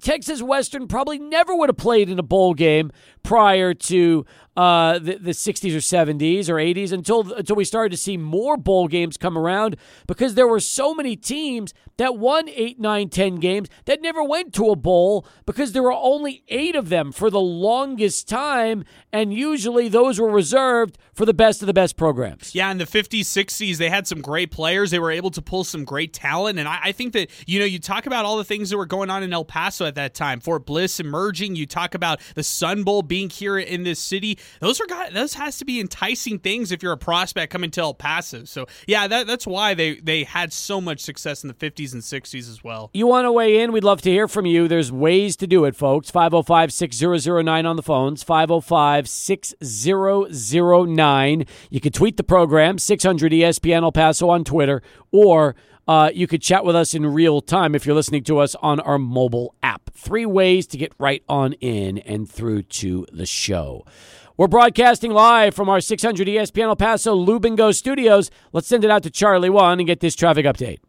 Texas 0.00 0.42
Western 0.42 0.86
probably 0.86 1.18
never 1.18 1.56
would 1.56 1.70
have 1.70 1.76
played 1.76 2.08
in 2.08 2.20
a 2.20 2.22
bowl 2.22 2.54
game 2.54 2.92
prior 3.24 3.74
to 3.74 4.24
uh, 4.56 4.98
the, 4.98 5.16
the 5.16 5.30
60s 5.32 5.74
or 5.74 5.78
70s 5.78 6.48
or 6.48 6.54
80s 6.54 6.92
until 6.92 7.32
until 7.32 7.56
we 7.56 7.64
started 7.64 7.90
to 7.90 7.96
see 7.96 8.16
more 8.16 8.56
bowl 8.56 8.88
games 8.88 9.16
come 9.16 9.36
around 9.36 9.76
because 10.06 10.34
there 10.34 10.46
were 10.46 10.60
so 10.60 10.94
many 10.94 11.16
teams 11.16 11.74
that 11.96 12.16
won 12.16 12.48
8, 12.48 12.80
9, 12.80 13.08
10 13.08 13.36
games 13.36 13.68
that 13.84 14.02
never 14.02 14.22
went 14.22 14.52
to 14.54 14.70
a 14.70 14.76
bowl 14.76 15.26
because 15.46 15.72
there 15.72 15.82
were 15.82 15.92
only 15.92 16.42
eight 16.48 16.74
of 16.74 16.88
them 16.88 17.12
for 17.12 17.30
the 17.30 17.40
longest 17.40 18.28
time, 18.28 18.84
and 19.12 19.32
usually 19.32 19.88
those 19.88 20.18
were 20.18 20.30
reserved 20.30 20.98
for 21.12 21.24
the 21.24 21.34
best 21.34 21.62
of 21.62 21.66
the 21.66 21.72
best 21.72 21.96
programs. 21.96 22.54
Yeah, 22.54 22.70
in 22.70 22.78
the 22.78 22.84
50s, 22.84 23.20
60s, 23.20 23.76
they 23.76 23.88
had 23.88 24.06
some 24.06 24.20
great 24.20 24.50
players. 24.50 24.90
They 24.90 24.98
were 24.98 25.12
able 25.12 25.30
to 25.30 25.42
pull 25.42 25.62
some 25.64 25.84
great 25.84 26.12
talent. 26.12 26.58
And 26.58 26.68
I, 26.68 26.80
I 26.84 26.92
think 26.92 27.12
that, 27.12 27.30
you 27.46 27.60
know, 27.60 27.64
you 27.64 27.78
talk 27.78 28.06
about 28.06 28.24
all 28.24 28.36
the 28.36 28.44
things 28.44 28.70
that 28.70 28.76
were 28.76 28.86
going 28.86 29.10
on 29.10 29.22
in 29.22 29.32
El 29.32 29.44
Paso 29.44 29.86
at 29.86 29.94
that 29.94 30.14
time. 30.14 30.40
Fort 30.40 30.66
Bliss 30.66 30.98
emerging. 30.98 31.54
You 31.54 31.66
talk 31.66 31.94
about 31.94 32.20
the 32.34 32.42
Sun 32.42 32.82
Bowl 32.82 33.02
being 33.02 33.30
here 33.30 33.58
in 33.58 33.84
this 33.84 34.00
city. 34.00 34.38
Those 34.60 34.80
are 34.80 34.86
got, 34.86 35.12
those 35.12 35.34
has 35.34 35.58
to 35.58 35.64
be 35.64 35.80
enticing 35.80 36.38
things 36.38 36.72
if 36.72 36.82
you're 36.82 36.92
a 36.92 36.98
prospect 36.98 37.52
coming 37.52 37.70
to 37.72 37.80
El 37.80 37.94
Paso. 37.94 38.44
So, 38.44 38.66
yeah, 38.86 39.06
that, 39.06 39.26
that's 39.26 39.46
why 39.46 39.74
they, 39.74 39.96
they 39.96 40.24
had 40.24 40.52
so 40.52 40.80
much 40.80 41.00
success 41.00 41.44
in 41.44 41.48
the 41.48 41.54
50s 41.54 41.92
and 41.92 42.02
60s 42.02 42.50
as 42.50 42.64
well. 42.64 42.90
You 42.92 43.06
want 43.06 43.26
to 43.26 43.32
weigh 43.32 43.60
in? 43.60 43.72
We'd 43.72 43.84
love 43.84 44.02
to 44.02 44.10
hear 44.10 44.28
from 44.28 44.46
you. 44.46 44.68
There's 44.68 44.92
ways 44.92 45.36
to 45.36 45.46
do 45.46 45.64
it, 45.64 45.76
folks. 45.76 46.10
505 46.10 46.72
6009 46.72 47.66
on 47.66 47.76
the 47.76 47.82
phones, 47.82 48.22
505 48.22 49.08
6009. 49.08 51.44
You 51.70 51.80
can 51.80 51.92
tweet 51.92 52.16
the 52.16 52.24
program, 52.24 52.78
600 52.78 53.32
ESPN 53.32 53.82
El 53.82 53.92
Paso 53.92 54.30
on 54.30 54.44
Twitter, 54.44 54.82
or 55.10 55.54
uh, 55.86 56.10
you 56.14 56.26
could 56.26 56.40
chat 56.40 56.64
with 56.64 56.74
us 56.74 56.94
in 56.94 57.04
real 57.06 57.40
time 57.40 57.74
if 57.74 57.84
you're 57.84 57.94
listening 57.94 58.24
to 58.24 58.38
us 58.38 58.54
on 58.56 58.80
our 58.80 58.98
mobile 58.98 59.54
app. 59.62 59.90
Three 59.92 60.26
ways 60.26 60.66
to 60.68 60.78
get 60.78 60.92
right 60.98 61.22
on 61.28 61.52
in 61.54 61.98
and 61.98 62.28
through 62.28 62.62
to 62.62 63.06
the 63.12 63.26
show. 63.26 63.84
We're 64.36 64.48
broadcasting 64.48 65.12
live 65.12 65.54
from 65.54 65.68
our 65.68 65.80
600 65.80 66.26
ESPN 66.26 66.64
El 66.64 66.76
Paso 66.76 67.14
Lubingo 67.14 67.72
studios. 67.72 68.32
Let's 68.52 68.66
send 68.66 68.84
it 68.84 68.90
out 68.90 69.04
to 69.04 69.10
Charlie 69.10 69.48
One 69.48 69.78
and 69.78 69.86
get 69.86 70.00
this 70.00 70.16
traffic 70.16 70.44
update. 70.44 70.80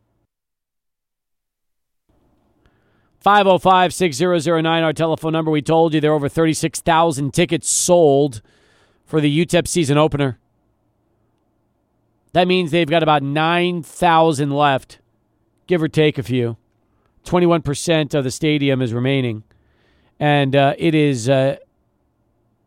505 3.20 3.94
6009, 3.94 4.84
our 4.84 4.94
telephone 4.94 5.34
number. 5.34 5.52
We 5.52 5.62
told 5.62 5.94
you 5.94 6.02
there 6.02 6.12
are 6.12 6.16
over 6.16 6.30
36,000 6.30 7.34
tickets 7.34 7.70
sold 7.70 8.42
for 9.06 9.22
the 9.22 9.46
UTEP 9.46 9.68
season 9.68 9.98
opener. 9.98 10.40
That 12.34 12.48
means 12.48 12.72
they've 12.72 12.90
got 12.90 13.04
about 13.04 13.22
9,000 13.22 14.50
left, 14.50 15.00
give 15.68 15.84
or 15.84 15.88
take 15.88 16.18
a 16.18 16.24
few. 16.24 16.58
21% 17.26 18.14
of 18.16 18.24
the 18.24 18.32
stadium 18.32 18.82
is 18.82 18.92
remaining. 18.92 19.44
And 20.20 20.56
uh, 20.56 20.74
it 20.78 20.96
is 20.96 21.30
uh, 21.30 21.58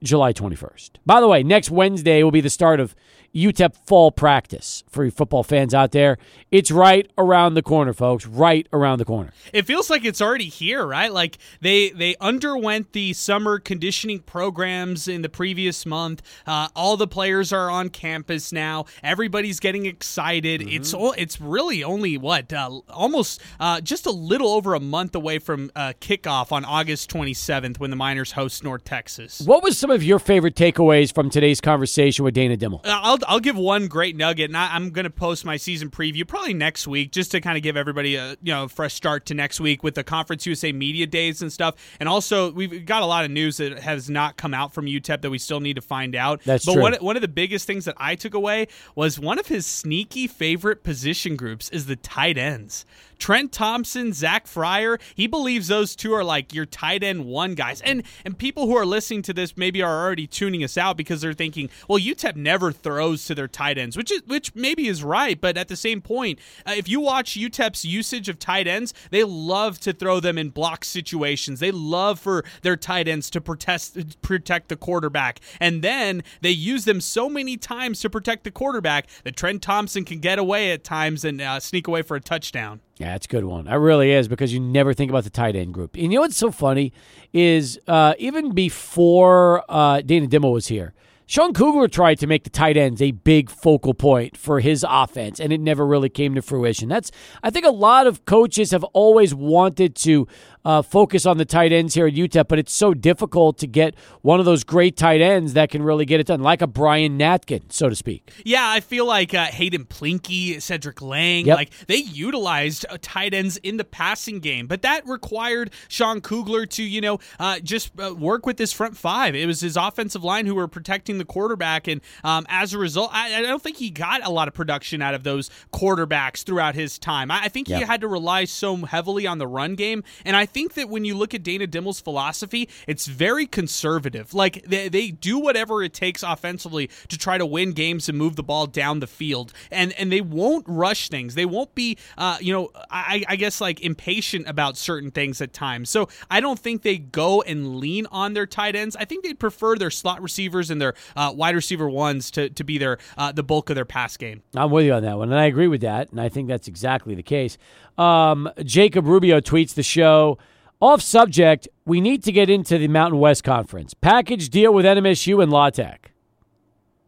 July 0.02 0.32
21st. 0.32 0.90
By 1.04 1.20
the 1.20 1.28
way, 1.28 1.42
next 1.42 1.70
Wednesday 1.70 2.22
will 2.22 2.30
be 2.30 2.40
the 2.40 2.50
start 2.50 2.80
of 2.80 2.94
UTEP 3.34 3.74
fall 3.86 4.10
practice 4.10 4.84
for 4.88 5.04
you 5.04 5.10
football 5.10 5.42
fans 5.42 5.74
out 5.74 5.92
there. 5.92 6.18
It's 6.50 6.70
right 6.70 7.10
around 7.18 7.54
the 7.54 7.62
corner, 7.62 7.92
folks. 7.92 8.26
Right 8.26 8.66
around 8.72 8.98
the 8.98 9.04
corner. 9.04 9.32
It 9.52 9.66
feels 9.66 9.90
like 9.90 10.04
it's 10.04 10.20
already 10.20 10.48
here, 10.48 10.86
right? 10.86 11.12
Like 11.12 11.38
they 11.60 11.90
they 11.90 12.16
underwent 12.20 12.92
the 12.92 13.12
summer 13.12 13.58
conditioning 13.58 14.20
programs 14.20 15.08
in 15.08 15.22
the 15.22 15.28
previous 15.28 15.84
month. 15.84 16.22
Uh, 16.46 16.68
all 16.74 16.96
the 16.96 17.06
players 17.06 17.52
are 17.52 17.70
on 17.70 17.90
campus 17.90 18.52
now. 18.52 18.86
Everybody's 19.02 19.60
getting 19.60 19.86
excited. 19.86 20.62
Mm-hmm. 20.62 20.76
It's 20.76 20.94
it's 21.20 21.40
really 21.40 21.84
only 21.84 22.16
what 22.16 22.52
uh, 22.52 22.80
almost 22.88 23.40
uh, 23.60 23.80
just 23.80 24.06
a 24.06 24.10
little 24.10 24.48
over 24.48 24.74
a 24.74 24.80
month 24.80 25.14
away 25.14 25.38
from 25.38 25.70
uh, 25.76 25.92
kickoff 26.00 26.50
on 26.52 26.64
August 26.64 27.10
27th 27.10 27.78
when 27.78 27.90
the 27.90 27.96
Miners 27.96 28.32
host 28.32 28.64
North 28.64 28.84
Texas. 28.84 29.40
What 29.42 29.62
was 29.62 29.76
some 29.76 29.90
of 29.90 30.02
your 30.02 30.18
favorite 30.18 30.54
takeaways 30.54 31.14
from 31.14 31.30
today's 31.30 31.60
conversation 31.60 32.24
with 32.24 32.34
Dana 32.34 32.56
Dimel? 32.56 32.80
Uh, 32.84 33.17
I'll 33.26 33.38
I'll 33.38 33.42
give 33.42 33.56
one 33.56 33.86
great 33.86 34.16
nugget, 34.16 34.50
and 34.50 34.56
I, 34.56 34.74
I'm 34.74 34.90
going 34.90 35.04
to 35.04 35.10
post 35.10 35.44
my 35.44 35.56
season 35.56 35.90
preview 35.90 36.26
probably 36.26 36.54
next 36.54 36.88
week, 36.88 37.12
just 37.12 37.30
to 37.30 37.40
kind 37.40 37.56
of 37.56 37.62
give 37.62 37.76
everybody 37.76 38.16
a 38.16 38.30
you 38.42 38.52
know 38.52 38.66
fresh 38.66 38.94
start 38.94 39.26
to 39.26 39.34
next 39.34 39.60
week 39.60 39.84
with 39.84 39.94
the 39.94 40.02
Conference 40.02 40.44
USA 40.44 40.72
media 40.72 41.06
days 41.06 41.40
and 41.40 41.52
stuff. 41.52 41.76
And 42.00 42.08
also, 42.08 42.50
we've 42.50 42.84
got 42.84 43.02
a 43.02 43.06
lot 43.06 43.24
of 43.24 43.30
news 43.30 43.58
that 43.58 43.78
has 43.78 44.10
not 44.10 44.36
come 44.36 44.52
out 44.54 44.74
from 44.74 44.86
UTEP 44.86 45.22
that 45.22 45.30
we 45.30 45.38
still 45.38 45.60
need 45.60 45.74
to 45.74 45.80
find 45.80 46.16
out. 46.16 46.42
That's 46.44 46.66
but 46.66 46.72
true. 46.72 46.82
one 46.82 46.94
one 46.94 47.14
of 47.14 47.22
the 47.22 47.28
biggest 47.28 47.64
things 47.64 47.84
that 47.84 47.94
I 47.96 48.16
took 48.16 48.34
away 48.34 48.66
was 48.96 49.20
one 49.20 49.38
of 49.38 49.46
his 49.46 49.66
sneaky 49.66 50.26
favorite 50.26 50.82
position 50.82 51.36
groups 51.36 51.70
is 51.70 51.86
the 51.86 51.96
tight 51.96 52.36
ends. 52.36 52.84
Trent 53.18 53.52
Thompson, 53.52 54.12
Zach 54.12 54.46
Fryer, 54.46 54.98
he 55.14 55.26
believes 55.26 55.68
those 55.68 55.96
two 55.96 56.12
are 56.12 56.24
like 56.24 56.54
your 56.54 56.66
tight 56.66 57.02
end 57.02 57.26
one 57.26 57.54
guys. 57.54 57.80
And 57.82 58.02
and 58.24 58.38
people 58.38 58.66
who 58.66 58.76
are 58.76 58.86
listening 58.86 59.22
to 59.22 59.32
this 59.32 59.56
maybe 59.56 59.82
are 59.82 60.04
already 60.04 60.26
tuning 60.26 60.64
us 60.64 60.78
out 60.78 60.96
because 60.96 61.20
they're 61.20 61.32
thinking, 61.32 61.68
well, 61.88 61.98
UTEP 61.98 62.36
never 62.36 62.72
throws 62.72 63.07
to 63.16 63.34
their 63.34 63.48
tight 63.48 63.78
ends, 63.78 63.96
which 63.96 64.12
is 64.12 64.22
which 64.26 64.54
maybe 64.54 64.86
is 64.88 65.02
right, 65.02 65.40
but 65.40 65.56
at 65.56 65.68
the 65.68 65.76
same 65.76 66.00
point, 66.00 66.38
uh, 66.66 66.74
if 66.76 66.88
you 66.88 67.00
watch 67.00 67.34
UTEP's 67.34 67.84
usage 67.84 68.28
of 68.28 68.38
tight 68.38 68.66
ends, 68.66 68.92
they 69.10 69.24
love 69.24 69.78
to 69.80 69.92
throw 69.92 70.20
them 70.20 70.38
in 70.38 70.50
block 70.50 70.84
situations. 70.84 71.60
They 71.60 71.70
love 71.70 72.20
for 72.20 72.44
their 72.62 72.76
tight 72.76 73.08
ends 73.08 73.30
to 73.30 73.40
protest 73.40 74.20
protect 74.22 74.68
the 74.68 74.76
quarterback, 74.76 75.40
and 75.60 75.82
then 75.82 76.22
they 76.40 76.50
use 76.50 76.84
them 76.84 77.00
so 77.00 77.28
many 77.28 77.56
times 77.56 78.00
to 78.00 78.10
protect 78.10 78.44
the 78.44 78.50
quarterback 78.50 79.08
that 79.24 79.36
Trent 79.36 79.62
Thompson 79.62 80.04
can 80.04 80.20
get 80.20 80.38
away 80.38 80.72
at 80.72 80.84
times 80.84 81.24
and 81.24 81.40
uh, 81.40 81.60
sneak 81.60 81.88
away 81.88 82.02
for 82.02 82.16
a 82.16 82.20
touchdown. 82.20 82.80
Yeah, 82.98 83.14
it's 83.14 83.26
a 83.26 83.28
good 83.28 83.44
one. 83.44 83.68
It 83.68 83.74
really 83.74 84.10
is 84.10 84.26
because 84.26 84.52
you 84.52 84.58
never 84.58 84.92
think 84.92 85.10
about 85.10 85.22
the 85.24 85.30
tight 85.30 85.54
end 85.54 85.72
group. 85.72 85.94
And 85.94 86.12
you 86.12 86.18
know 86.18 86.22
what's 86.22 86.36
so 86.36 86.50
funny 86.50 86.92
is 87.32 87.78
uh, 87.86 88.14
even 88.18 88.52
before 88.52 89.64
uh, 89.68 90.00
Dana 90.00 90.26
Dimel 90.26 90.52
was 90.52 90.66
here, 90.66 90.94
Sean 91.30 91.52
Kugler 91.52 91.88
tried 91.88 92.18
to 92.20 92.26
make 92.26 92.44
the 92.44 92.50
tight 92.50 92.78
ends 92.78 93.02
a 93.02 93.10
big 93.10 93.50
focal 93.50 93.92
point 93.92 94.34
for 94.34 94.60
his 94.60 94.82
offense, 94.88 95.38
and 95.38 95.52
it 95.52 95.60
never 95.60 95.86
really 95.86 96.08
came 96.08 96.34
to 96.34 96.40
fruition. 96.40 96.88
That's 96.88 97.10
I 97.42 97.50
think 97.50 97.66
a 97.66 97.70
lot 97.70 98.06
of 98.06 98.24
coaches 98.24 98.70
have 98.70 98.82
always 98.94 99.34
wanted 99.34 99.94
to 99.96 100.26
uh, 100.64 100.82
focus 100.82 101.24
on 101.26 101.38
the 101.38 101.44
tight 101.44 101.72
ends 101.72 101.94
here 101.94 102.06
at 102.06 102.14
UTEP, 102.14 102.48
but 102.48 102.58
it's 102.58 102.72
so 102.72 102.94
difficult 102.94 103.58
to 103.58 103.66
get 103.66 103.94
one 104.22 104.40
of 104.40 104.46
those 104.46 104.64
great 104.64 104.96
tight 104.96 105.20
ends 105.20 105.54
that 105.54 105.70
can 105.70 105.82
really 105.82 106.04
get 106.04 106.20
it 106.20 106.26
done, 106.26 106.40
like 106.42 106.60
a 106.62 106.66
Brian 106.66 107.18
Natkin, 107.18 107.70
so 107.72 107.88
to 107.88 107.94
speak. 107.96 108.30
Yeah, 108.44 108.68
I 108.68 108.80
feel 108.80 109.06
like 109.06 109.32
uh, 109.34 109.46
Hayden 109.46 109.84
Plinke, 109.84 110.60
Cedric 110.60 111.00
Lang, 111.00 111.46
Yep. 111.46 111.56
like 111.56 111.70
they 111.86 111.96
utilized 111.96 112.84
uh, 112.90 112.98
tight 113.00 113.32
ends 113.34 113.56
in 113.58 113.76
the 113.76 113.84
passing 113.84 114.40
game, 114.40 114.66
but 114.66 114.82
that 114.82 115.06
required 115.06 115.70
Sean 115.88 116.20
Kugler 116.20 116.66
to, 116.66 116.82
you 116.82 117.00
know, 117.00 117.18
uh, 117.38 117.58
just 117.60 117.92
uh, 118.00 118.14
work 118.14 118.44
with 118.44 118.58
his 118.58 118.72
front 118.72 118.96
five. 118.96 119.34
It 119.34 119.46
was 119.46 119.60
his 119.60 119.76
offensive 119.76 120.24
line 120.24 120.46
who 120.46 120.54
were 120.54 120.68
protecting 120.68 121.18
the 121.18 121.24
quarterback, 121.24 121.86
and 121.88 122.00
um, 122.24 122.46
as 122.48 122.74
a 122.74 122.78
result, 122.78 123.10
I, 123.12 123.36
I 123.36 123.42
don't 123.42 123.62
think 123.62 123.76
he 123.76 123.90
got 123.90 124.26
a 124.26 124.30
lot 124.30 124.48
of 124.48 124.54
production 124.54 125.00
out 125.00 125.14
of 125.14 125.22
those 125.22 125.50
quarterbacks 125.72 126.42
throughout 126.44 126.74
his 126.74 126.98
time. 126.98 127.30
I, 127.30 127.44
I 127.44 127.48
think 127.48 127.68
he 127.68 127.74
had 127.74 128.00
to 128.02 128.08
rely 128.08 128.44
so 128.44 128.76
heavily 128.76 129.26
on 129.26 129.38
the 129.38 129.46
run 129.46 129.74
game, 129.74 130.02
and 130.24 130.36
I 130.36 130.44
think 130.46 130.57
that 130.74 130.88
when 130.88 131.04
you 131.04 131.16
look 131.16 131.34
at 131.34 131.42
Dana 131.42 131.66
Dimel's 131.66 132.00
philosophy, 132.00 132.68
it's 132.86 133.06
very 133.06 133.46
conservative. 133.46 134.34
Like 134.34 134.64
they, 134.64 134.88
they 134.88 135.10
do 135.10 135.38
whatever 135.38 135.82
it 135.82 135.94
takes 135.94 136.22
offensively 136.22 136.90
to 137.08 137.18
try 137.18 137.38
to 137.38 137.46
win 137.46 137.72
games 137.72 138.08
and 138.08 138.16
move 138.16 138.36
the 138.36 138.42
ball 138.42 138.66
down 138.66 139.00
the 139.00 139.06
field, 139.06 139.52
and 139.70 139.92
and 139.92 140.10
they 140.12 140.20
won't 140.20 140.64
rush 140.68 141.08
things. 141.08 141.34
They 141.34 141.46
won't 141.46 141.74
be, 141.74 141.98
uh, 142.16 142.38
you 142.40 142.52
know, 142.52 142.70
I, 142.90 143.24
I 143.28 143.36
guess 143.36 143.60
like 143.60 143.80
impatient 143.80 144.48
about 144.48 144.76
certain 144.76 145.10
things 145.10 145.40
at 145.40 145.52
times. 145.52 145.90
So 145.90 146.08
I 146.30 146.40
don't 146.40 146.58
think 146.58 146.82
they 146.82 146.98
go 146.98 147.42
and 147.42 147.76
lean 147.76 148.06
on 148.10 148.34
their 148.34 148.46
tight 148.46 148.76
ends. 148.76 148.96
I 148.96 149.04
think 149.04 149.24
they'd 149.24 149.38
prefer 149.38 149.76
their 149.76 149.90
slot 149.90 150.22
receivers 150.22 150.70
and 150.70 150.80
their 150.80 150.94
uh, 151.16 151.32
wide 151.34 151.54
receiver 151.54 151.88
ones 151.88 152.30
to 152.32 152.50
to 152.50 152.64
be 152.64 152.78
their 152.78 152.98
uh, 153.16 153.32
the 153.32 153.42
bulk 153.42 153.70
of 153.70 153.76
their 153.76 153.84
pass 153.84 154.16
game. 154.16 154.42
I'm 154.54 154.70
with 154.70 154.86
you 154.86 154.92
on 154.92 155.02
that 155.02 155.18
one, 155.18 155.30
and 155.30 155.40
I 155.40 155.46
agree 155.46 155.68
with 155.68 155.82
that, 155.82 156.10
and 156.10 156.20
I 156.20 156.28
think 156.28 156.48
that's 156.48 156.68
exactly 156.68 157.14
the 157.14 157.22
case. 157.22 157.58
Um, 157.98 158.48
Jacob 158.62 159.06
Rubio 159.06 159.40
tweets 159.40 159.74
the 159.74 159.82
show. 159.82 160.38
Off 160.80 161.02
subject, 161.02 161.66
we 161.84 162.00
need 162.00 162.22
to 162.22 162.32
get 162.32 162.48
into 162.48 162.78
the 162.78 162.88
Mountain 162.88 163.18
West 163.18 163.42
Conference. 163.42 163.94
Package 163.94 164.48
deal 164.48 164.72
with 164.72 164.84
NMSU 164.86 165.42
and 165.42 165.50
La 165.50 165.70
Tech. 165.70 166.12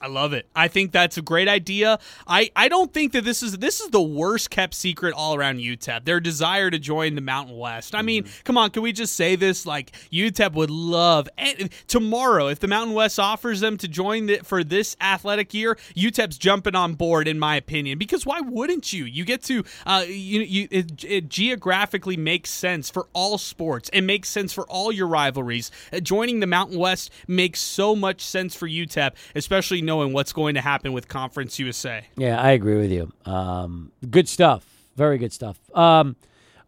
I 0.02 0.06
love 0.08 0.32
it. 0.32 0.46
I 0.56 0.68
think 0.68 0.92
that's 0.92 1.18
a 1.18 1.22
great 1.22 1.46
idea. 1.46 1.98
I, 2.26 2.50
I 2.56 2.68
don't 2.68 2.92
think 2.92 3.12
that 3.12 3.24
this 3.24 3.42
is 3.42 3.58
this 3.58 3.80
is 3.80 3.90
the 3.90 4.00
worst 4.00 4.48
kept 4.48 4.72
secret 4.72 5.12
all 5.14 5.34
around 5.34 5.58
UTEP. 5.58 6.06
Their 6.06 6.20
desire 6.20 6.70
to 6.70 6.78
join 6.78 7.16
the 7.16 7.20
Mountain 7.20 7.58
West. 7.58 7.94
I 7.94 8.00
mean, 8.00 8.24
come 8.44 8.56
on, 8.56 8.70
can 8.70 8.82
we 8.82 8.92
just 8.92 9.14
say 9.14 9.36
this? 9.36 9.66
Like 9.66 9.92
UTEP 10.10 10.54
would 10.54 10.70
love 10.70 11.28
and 11.36 11.68
tomorrow 11.86 12.46
if 12.48 12.60
the 12.60 12.68
Mountain 12.68 12.94
West 12.94 13.20
offers 13.20 13.60
them 13.60 13.76
to 13.76 13.88
join 13.88 14.26
the, 14.26 14.38
for 14.38 14.64
this 14.64 14.96
athletic 15.02 15.52
year, 15.52 15.76
UTEP's 15.94 16.38
jumping 16.38 16.74
on 16.74 16.94
board 16.94 17.28
in 17.28 17.38
my 17.38 17.56
opinion. 17.56 17.98
Because 17.98 18.24
why 18.24 18.40
wouldn't 18.40 18.94
you? 18.94 19.04
You 19.04 19.26
get 19.26 19.42
to 19.44 19.64
uh, 19.84 20.04
you 20.06 20.40
you 20.40 20.68
it, 20.70 21.04
it 21.04 21.28
geographically 21.28 22.16
makes 22.16 22.48
sense 22.48 22.88
for 22.88 23.08
all 23.12 23.36
sports. 23.36 23.90
It 23.92 24.02
makes 24.02 24.30
sense 24.30 24.54
for 24.54 24.64
all 24.66 24.90
your 24.90 25.08
rivalries. 25.08 25.70
Uh, 25.92 26.00
joining 26.00 26.40
the 26.40 26.46
Mountain 26.46 26.78
West 26.78 27.10
makes 27.28 27.60
so 27.60 27.94
much 27.94 28.22
sense 28.22 28.54
for 28.54 28.66
UTEP, 28.66 29.12
especially 29.34 29.82
knowing 29.90 30.12
what's 30.12 30.32
going 30.32 30.54
to 30.54 30.60
happen 30.60 30.92
with 30.92 31.08
Conference 31.08 31.58
USA. 31.58 32.06
Yeah, 32.16 32.40
I 32.40 32.52
agree 32.52 32.76
with 32.76 32.92
you. 32.92 33.12
Um, 33.24 33.90
good 34.08 34.28
stuff. 34.28 34.64
Very 34.94 35.18
good 35.18 35.32
stuff. 35.32 35.58
Um, 35.74 36.14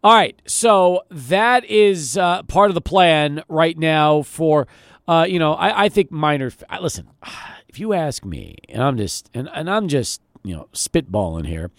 all 0.03 0.13
right, 0.13 0.37
so 0.45 1.03
that 1.09 1.63
is 1.63 2.17
uh, 2.17 2.43
part 2.43 2.69
of 2.69 2.75
the 2.75 2.81
plan 2.81 3.41
right 3.47 3.77
now 3.77 4.23
for, 4.23 4.67
uh, 5.07 5.25
you 5.29 5.39
know, 5.39 5.53
I, 5.53 5.85
I 5.85 5.89
think 5.89 6.11
minor. 6.11 6.51
Listen, 6.81 7.07
if 7.69 7.79
you 7.79 7.93
ask 7.93 8.25
me, 8.25 8.57
and 8.67 8.83
I'm 8.83 8.97
just, 8.97 9.29
and, 9.33 9.49
and 9.53 9.69
I'm 9.69 9.87
just, 9.87 10.21
you 10.43 10.53
know, 10.53 10.67
spitballing 10.73 11.47
here. 11.47 11.71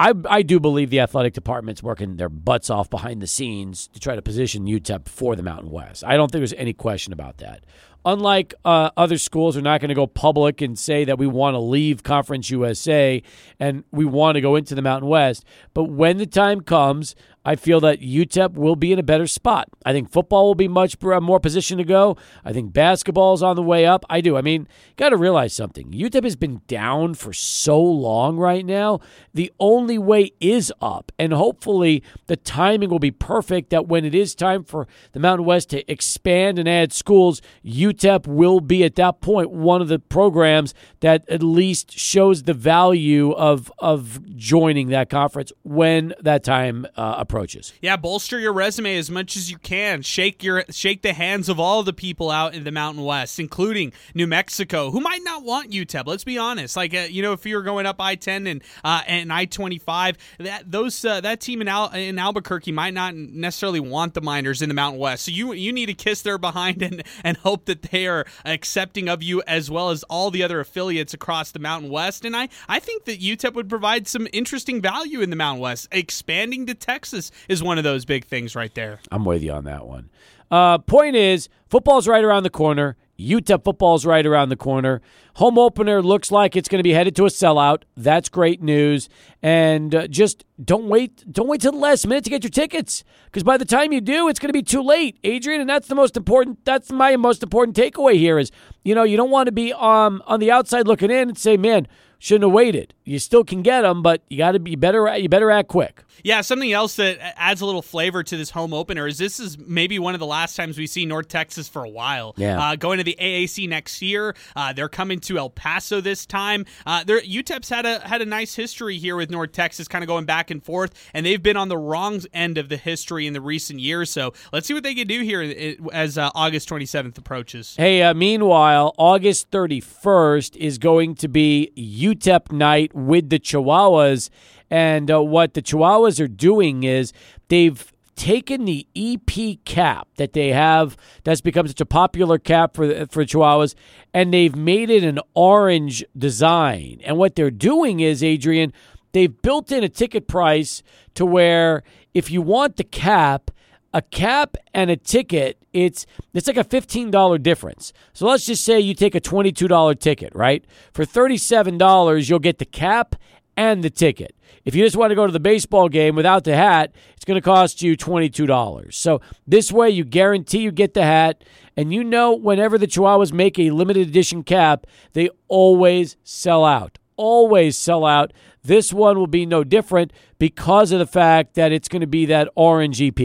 I, 0.00 0.14
I 0.30 0.42
do 0.42 0.60
believe 0.60 0.90
the 0.90 1.00
athletic 1.00 1.34
department's 1.34 1.82
working 1.82 2.16
their 2.16 2.28
butts 2.28 2.70
off 2.70 2.88
behind 2.88 3.20
the 3.20 3.26
scenes 3.26 3.88
to 3.88 4.00
try 4.00 4.14
to 4.14 4.22
position 4.22 4.64
UTEP 4.64 5.08
for 5.08 5.34
the 5.34 5.42
Mountain 5.42 5.70
West. 5.72 6.04
I 6.04 6.16
don't 6.16 6.30
think 6.30 6.40
there's 6.40 6.52
any 6.52 6.72
question 6.72 7.12
about 7.12 7.38
that. 7.38 7.64
Unlike 8.08 8.54
uh, 8.64 8.88
other 8.96 9.18
schools, 9.18 9.54
are 9.54 9.60
not 9.60 9.82
going 9.82 9.90
to 9.90 9.94
go 9.94 10.06
public 10.06 10.62
and 10.62 10.78
say 10.78 11.04
that 11.04 11.18
we 11.18 11.26
want 11.26 11.52
to 11.52 11.58
leave 11.58 12.02
Conference 12.02 12.48
USA 12.48 13.22
and 13.60 13.84
we 13.92 14.06
want 14.06 14.36
to 14.36 14.40
go 14.40 14.56
into 14.56 14.74
the 14.74 14.80
Mountain 14.80 15.10
West. 15.10 15.44
But 15.74 15.90
when 15.90 16.16
the 16.16 16.24
time 16.24 16.62
comes, 16.62 17.14
I 17.48 17.56
feel 17.56 17.80
that 17.80 18.02
UTEP 18.02 18.56
will 18.56 18.76
be 18.76 18.92
in 18.92 18.98
a 18.98 19.02
better 19.02 19.26
spot. 19.26 19.70
I 19.82 19.94
think 19.94 20.10
football 20.10 20.48
will 20.48 20.54
be 20.54 20.68
much 20.68 21.00
more 21.02 21.40
positioned 21.40 21.78
to 21.78 21.84
go. 21.84 22.18
I 22.44 22.52
think 22.52 22.74
basketball 22.74 23.32
is 23.32 23.42
on 23.42 23.56
the 23.56 23.62
way 23.62 23.86
up. 23.86 24.04
I 24.10 24.20
do. 24.20 24.36
I 24.36 24.42
mean, 24.42 24.68
got 24.96 25.08
to 25.08 25.16
realize 25.16 25.54
something. 25.54 25.90
UTEP 25.90 26.24
has 26.24 26.36
been 26.36 26.60
down 26.66 27.14
for 27.14 27.32
so 27.32 27.80
long 27.82 28.36
right 28.36 28.66
now. 28.66 29.00
The 29.32 29.50
only 29.58 29.96
way 29.96 30.32
is 30.40 30.70
up. 30.82 31.10
And 31.18 31.32
hopefully 31.32 32.02
the 32.26 32.36
timing 32.36 32.90
will 32.90 32.98
be 32.98 33.12
perfect 33.12 33.70
that 33.70 33.88
when 33.88 34.04
it 34.04 34.14
is 34.14 34.34
time 34.34 34.62
for 34.62 34.86
the 35.12 35.20
Mountain 35.20 35.46
West 35.46 35.70
to 35.70 35.90
expand 35.90 36.58
and 36.58 36.68
add 36.68 36.92
schools, 36.92 37.40
UTEP 37.64 38.26
will 38.26 38.60
be 38.60 38.84
at 38.84 38.96
that 38.96 39.22
point 39.22 39.50
one 39.50 39.80
of 39.80 39.88
the 39.88 39.98
programs 39.98 40.74
that 41.00 41.26
at 41.30 41.42
least 41.42 41.98
shows 41.98 42.42
the 42.42 42.52
value 42.52 43.30
of 43.32 43.72
of 43.78 44.36
joining 44.36 44.88
that 44.88 45.08
conference 45.08 45.50
when 45.62 46.12
that 46.20 46.44
time 46.44 46.86
uh, 46.94 47.14
approaches. 47.16 47.37
Approaches. 47.38 47.72
Yeah, 47.80 47.96
bolster 47.96 48.38
your 48.38 48.52
resume 48.52 48.96
as 48.96 49.10
much 49.10 49.36
as 49.36 49.50
you 49.50 49.58
can. 49.58 50.02
Shake 50.02 50.42
your 50.42 50.64
shake 50.70 51.02
the 51.02 51.12
hands 51.12 51.48
of 51.48 51.60
all 51.60 51.82
the 51.82 51.92
people 51.92 52.30
out 52.30 52.54
in 52.54 52.64
the 52.64 52.72
Mountain 52.72 53.04
West, 53.04 53.38
including 53.38 53.92
New 54.14 54.26
Mexico, 54.26 54.90
who 54.90 55.00
might 55.00 55.22
not 55.22 55.44
want 55.44 55.70
UTEP. 55.70 56.06
Let's 56.06 56.24
be 56.24 56.36
honest. 56.36 56.76
Like 56.76 56.94
uh, 56.94 57.06
you 57.08 57.22
know, 57.22 57.32
if 57.32 57.46
you're 57.46 57.62
going 57.62 57.86
up 57.86 58.00
I-10 58.00 58.50
and 58.50 58.62
uh, 58.82 59.02
and 59.06 59.32
I-25, 59.32 60.16
that 60.38 60.70
those 60.70 61.04
uh, 61.04 61.20
that 61.20 61.40
team 61.40 61.60
in 61.60 61.68
Al- 61.68 61.92
in 61.92 62.18
Albuquerque 62.18 62.72
might 62.72 62.94
not 62.94 63.14
necessarily 63.14 63.80
want 63.80 64.14
the 64.14 64.20
Miners 64.20 64.60
in 64.60 64.68
the 64.68 64.74
Mountain 64.74 65.00
West. 65.00 65.24
So 65.24 65.30
you 65.30 65.52
you 65.52 65.72
need 65.72 65.86
to 65.86 65.94
kiss 65.94 66.22
their 66.22 66.38
behind 66.38 66.82
and 66.82 67.04
and 67.22 67.36
hope 67.36 67.66
that 67.66 67.82
they 67.82 68.08
are 68.08 68.26
accepting 68.44 69.08
of 69.08 69.22
you 69.22 69.42
as 69.46 69.70
well 69.70 69.90
as 69.90 70.02
all 70.04 70.30
the 70.30 70.42
other 70.42 70.58
affiliates 70.58 71.14
across 71.14 71.52
the 71.52 71.60
Mountain 71.60 71.90
West. 71.90 72.24
And 72.24 72.36
I 72.36 72.48
I 72.68 72.80
think 72.80 73.04
that 73.04 73.20
UTEP 73.20 73.54
would 73.54 73.68
provide 73.68 74.08
some 74.08 74.26
interesting 74.32 74.82
value 74.82 75.20
in 75.20 75.30
the 75.30 75.36
Mountain 75.36 75.62
West. 75.62 75.88
Expanding 75.92 76.66
to 76.66 76.74
Texas 76.74 77.27
is 77.48 77.62
one 77.62 77.78
of 77.78 77.84
those 77.84 78.04
big 78.04 78.24
things 78.24 78.54
right 78.54 78.74
there. 78.74 79.00
I'm 79.10 79.24
with 79.24 79.42
you 79.42 79.52
on 79.52 79.64
that 79.64 79.86
one. 79.86 80.10
Uh, 80.50 80.78
point 80.78 81.14
is, 81.14 81.48
football's 81.68 82.08
right 82.08 82.24
around 82.24 82.42
the 82.42 82.50
corner. 82.50 82.96
UTEP 83.18 83.64
football's 83.64 84.06
right 84.06 84.24
around 84.24 84.48
the 84.48 84.56
corner. 84.56 85.02
Home 85.34 85.58
opener 85.58 86.00
looks 86.00 86.30
like 86.30 86.54
it's 86.54 86.68
going 86.68 86.78
to 86.78 86.84
be 86.84 86.92
headed 86.92 87.16
to 87.16 87.26
a 87.26 87.28
sellout. 87.28 87.82
That's 87.96 88.28
great 88.28 88.62
news. 88.62 89.08
And 89.42 89.92
uh, 89.92 90.06
just 90.06 90.44
don't 90.64 90.88
wait. 90.88 91.30
Don't 91.30 91.48
wait 91.48 91.60
till 91.60 91.72
the 91.72 91.78
last 91.78 92.06
minute 92.06 92.24
to 92.24 92.30
get 92.30 92.44
your 92.44 92.50
tickets, 92.50 93.02
because 93.26 93.42
by 93.42 93.56
the 93.56 93.64
time 93.64 93.92
you 93.92 94.00
do, 94.00 94.28
it's 94.28 94.38
going 94.38 94.50
to 94.50 94.52
be 94.52 94.62
too 94.62 94.82
late, 94.82 95.18
Adrian. 95.24 95.60
And 95.60 95.68
that's 95.68 95.88
the 95.88 95.96
most 95.96 96.16
important. 96.16 96.64
That's 96.64 96.92
my 96.92 97.16
most 97.16 97.42
important 97.42 97.76
takeaway 97.76 98.14
here 98.14 98.38
is, 98.38 98.52
you 98.84 98.94
know, 98.94 99.02
you 99.02 99.16
don't 99.16 99.30
want 99.30 99.46
to 99.46 99.52
be 99.52 99.72
um, 99.72 100.22
on 100.26 100.38
the 100.38 100.52
outside 100.52 100.86
looking 100.86 101.10
in 101.10 101.28
and 101.28 101.36
say, 101.36 101.56
man, 101.56 101.88
shouldn't 102.20 102.44
have 102.44 102.52
waited. 102.52 102.94
You 103.04 103.18
still 103.18 103.42
can 103.42 103.62
get 103.62 103.82
them, 103.82 104.00
but 104.00 104.22
you 104.28 104.38
got 104.38 104.52
to 104.52 104.60
be 104.60 104.76
better. 104.76 105.14
You 105.16 105.28
better 105.28 105.50
act 105.50 105.68
quick. 105.68 106.04
Yeah, 106.22 106.40
something 106.40 106.72
else 106.72 106.96
that 106.96 107.18
adds 107.38 107.60
a 107.60 107.66
little 107.66 107.82
flavor 107.82 108.22
to 108.22 108.36
this 108.36 108.50
home 108.50 108.72
opener 108.72 109.06
is 109.06 109.18
this 109.18 109.40
is 109.40 109.58
maybe 109.58 109.98
one 109.98 110.14
of 110.14 110.20
the 110.20 110.26
last 110.26 110.56
times 110.56 110.78
we 110.78 110.86
see 110.86 111.06
North 111.06 111.28
Texas 111.28 111.68
for 111.68 111.84
a 111.84 111.88
while. 111.88 112.34
Yeah. 112.36 112.60
Uh, 112.60 112.76
going 112.76 112.98
to 112.98 113.04
the 113.04 113.16
AAC 113.20 113.68
next 113.68 114.02
year, 114.02 114.34
uh, 114.56 114.72
they're 114.72 114.88
coming 114.88 115.20
to 115.20 115.38
El 115.38 115.50
Paso 115.50 116.00
this 116.00 116.26
time. 116.26 116.66
Uh, 116.86 117.04
UTEP's 117.04 117.68
had 117.68 117.86
a 117.86 118.00
had 118.00 118.22
a 118.22 118.26
nice 118.26 118.54
history 118.54 118.98
here 118.98 119.16
with 119.16 119.30
North 119.30 119.52
Texas, 119.52 119.88
kind 119.88 120.02
of 120.02 120.08
going 120.08 120.24
back 120.24 120.50
and 120.50 120.62
forth, 120.62 121.10
and 121.14 121.24
they've 121.24 121.42
been 121.42 121.56
on 121.56 121.68
the 121.68 121.78
wrong 121.78 122.20
end 122.32 122.58
of 122.58 122.68
the 122.68 122.76
history 122.76 123.26
in 123.26 123.32
the 123.32 123.40
recent 123.40 123.80
years. 123.80 124.10
So 124.10 124.32
let's 124.52 124.66
see 124.66 124.74
what 124.74 124.82
they 124.82 124.94
can 124.94 125.06
do 125.06 125.22
here 125.22 125.76
as 125.92 126.18
uh, 126.18 126.30
August 126.34 126.68
27th 126.68 127.18
approaches. 127.18 127.74
Hey, 127.76 128.02
uh, 128.02 128.14
meanwhile, 128.14 128.94
August 128.98 129.50
31st 129.50 130.56
is 130.56 130.78
going 130.78 131.14
to 131.16 131.28
be 131.28 131.72
UTEP 131.76 132.52
night 132.52 132.94
with 132.94 133.30
the 133.30 133.38
Chihuahuas. 133.38 134.30
And 134.70 135.10
uh, 135.10 135.22
what 135.22 135.54
the 135.54 135.62
Chihuahuas 135.62 136.20
are 136.20 136.28
doing 136.28 136.84
is 136.84 137.12
they've 137.48 137.92
taken 138.18 138.64
the 138.64 138.84
EP 138.96 139.64
cap 139.64 140.08
that 140.16 140.32
they 140.32 140.48
have 140.48 140.96
that's 141.22 141.40
become 141.40 141.68
such 141.68 141.80
a 141.80 141.86
popular 141.86 142.36
cap 142.36 142.74
for 142.74 143.06
for 143.06 143.24
Chihuahuas 143.24 143.76
and 144.12 144.34
they've 144.34 144.56
made 144.56 144.90
it 144.90 145.04
an 145.04 145.20
orange 145.34 146.04
design. 146.16 147.00
And 147.04 147.16
what 147.16 147.36
they're 147.36 147.50
doing 147.50 148.00
is 148.00 148.22
Adrian, 148.24 148.72
they've 149.12 149.40
built 149.40 149.70
in 149.70 149.84
a 149.84 149.88
ticket 149.88 150.26
price 150.26 150.82
to 151.14 151.24
where 151.24 151.84
if 152.12 152.30
you 152.30 152.42
want 152.42 152.76
the 152.76 152.84
cap, 152.84 153.52
a 153.94 154.02
cap 154.02 154.56
and 154.74 154.90
a 154.90 154.96
ticket, 154.96 155.56
it's 155.72 156.04
it's 156.34 156.48
like 156.48 156.56
a 156.56 156.64
$15 156.64 157.42
difference. 157.42 157.92
So 158.12 158.26
let's 158.26 158.46
just 158.46 158.64
say 158.64 158.80
you 158.80 158.94
take 158.94 159.14
a 159.14 159.20
$22 159.20 160.00
ticket, 160.00 160.34
right? 160.34 160.64
For 160.92 161.04
$37, 161.04 162.28
you'll 162.28 162.38
get 162.40 162.58
the 162.58 162.64
cap 162.64 163.14
and 163.58 163.82
the 163.82 163.90
ticket. 163.90 164.36
If 164.64 164.76
you 164.76 164.84
just 164.84 164.96
want 164.96 165.10
to 165.10 165.16
go 165.16 165.26
to 165.26 165.32
the 165.32 165.40
baseball 165.40 165.88
game 165.88 166.14
without 166.14 166.44
the 166.44 166.54
hat, 166.54 166.92
it's 167.16 167.24
going 167.24 167.36
to 167.36 167.44
cost 167.44 167.82
you 167.82 167.96
$22. 167.96 168.94
So 168.94 169.20
this 169.46 169.72
way, 169.72 169.90
you 169.90 170.04
guarantee 170.04 170.60
you 170.60 170.70
get 170.70 170.94
the 170.94 171.02
hat. 171.02 171.42
And 171.76 171.92
you 171.92 172.04
know, 172.04 172.34
whenever 172.34 172.78
the 172.78 172.86
Chihuahuas 172.86 173.32
make 173.32 173.58
a 173.58 173.72
limited 173.72 174.08
edition 174.08 174.44
cap, 174.44 174.86
they 175.12 175.28
always 175.48 176.16
sell 176.22 176.64
out. 176.64 176.98
Always 177.16 177.76
sell 177.76 178.06
out. 178.06 178.32
This 178.62 178.92
one 178.92 179.18
will 179.18 179.26
be 179.26 179.44
no 179.44 179.64
different 179.64 180.12
because 180.38 180.92
of 180.92 181.00
the 181.00 181.06
fact 181.06 181.54
that 181.54 181.72
it's 181.72 181.88
going 181.88 182.00
to 182.00 182.06
be 182.06 182.26
that 182.26 182.48
orange 182.54 183.02
EP. 183.02 183.18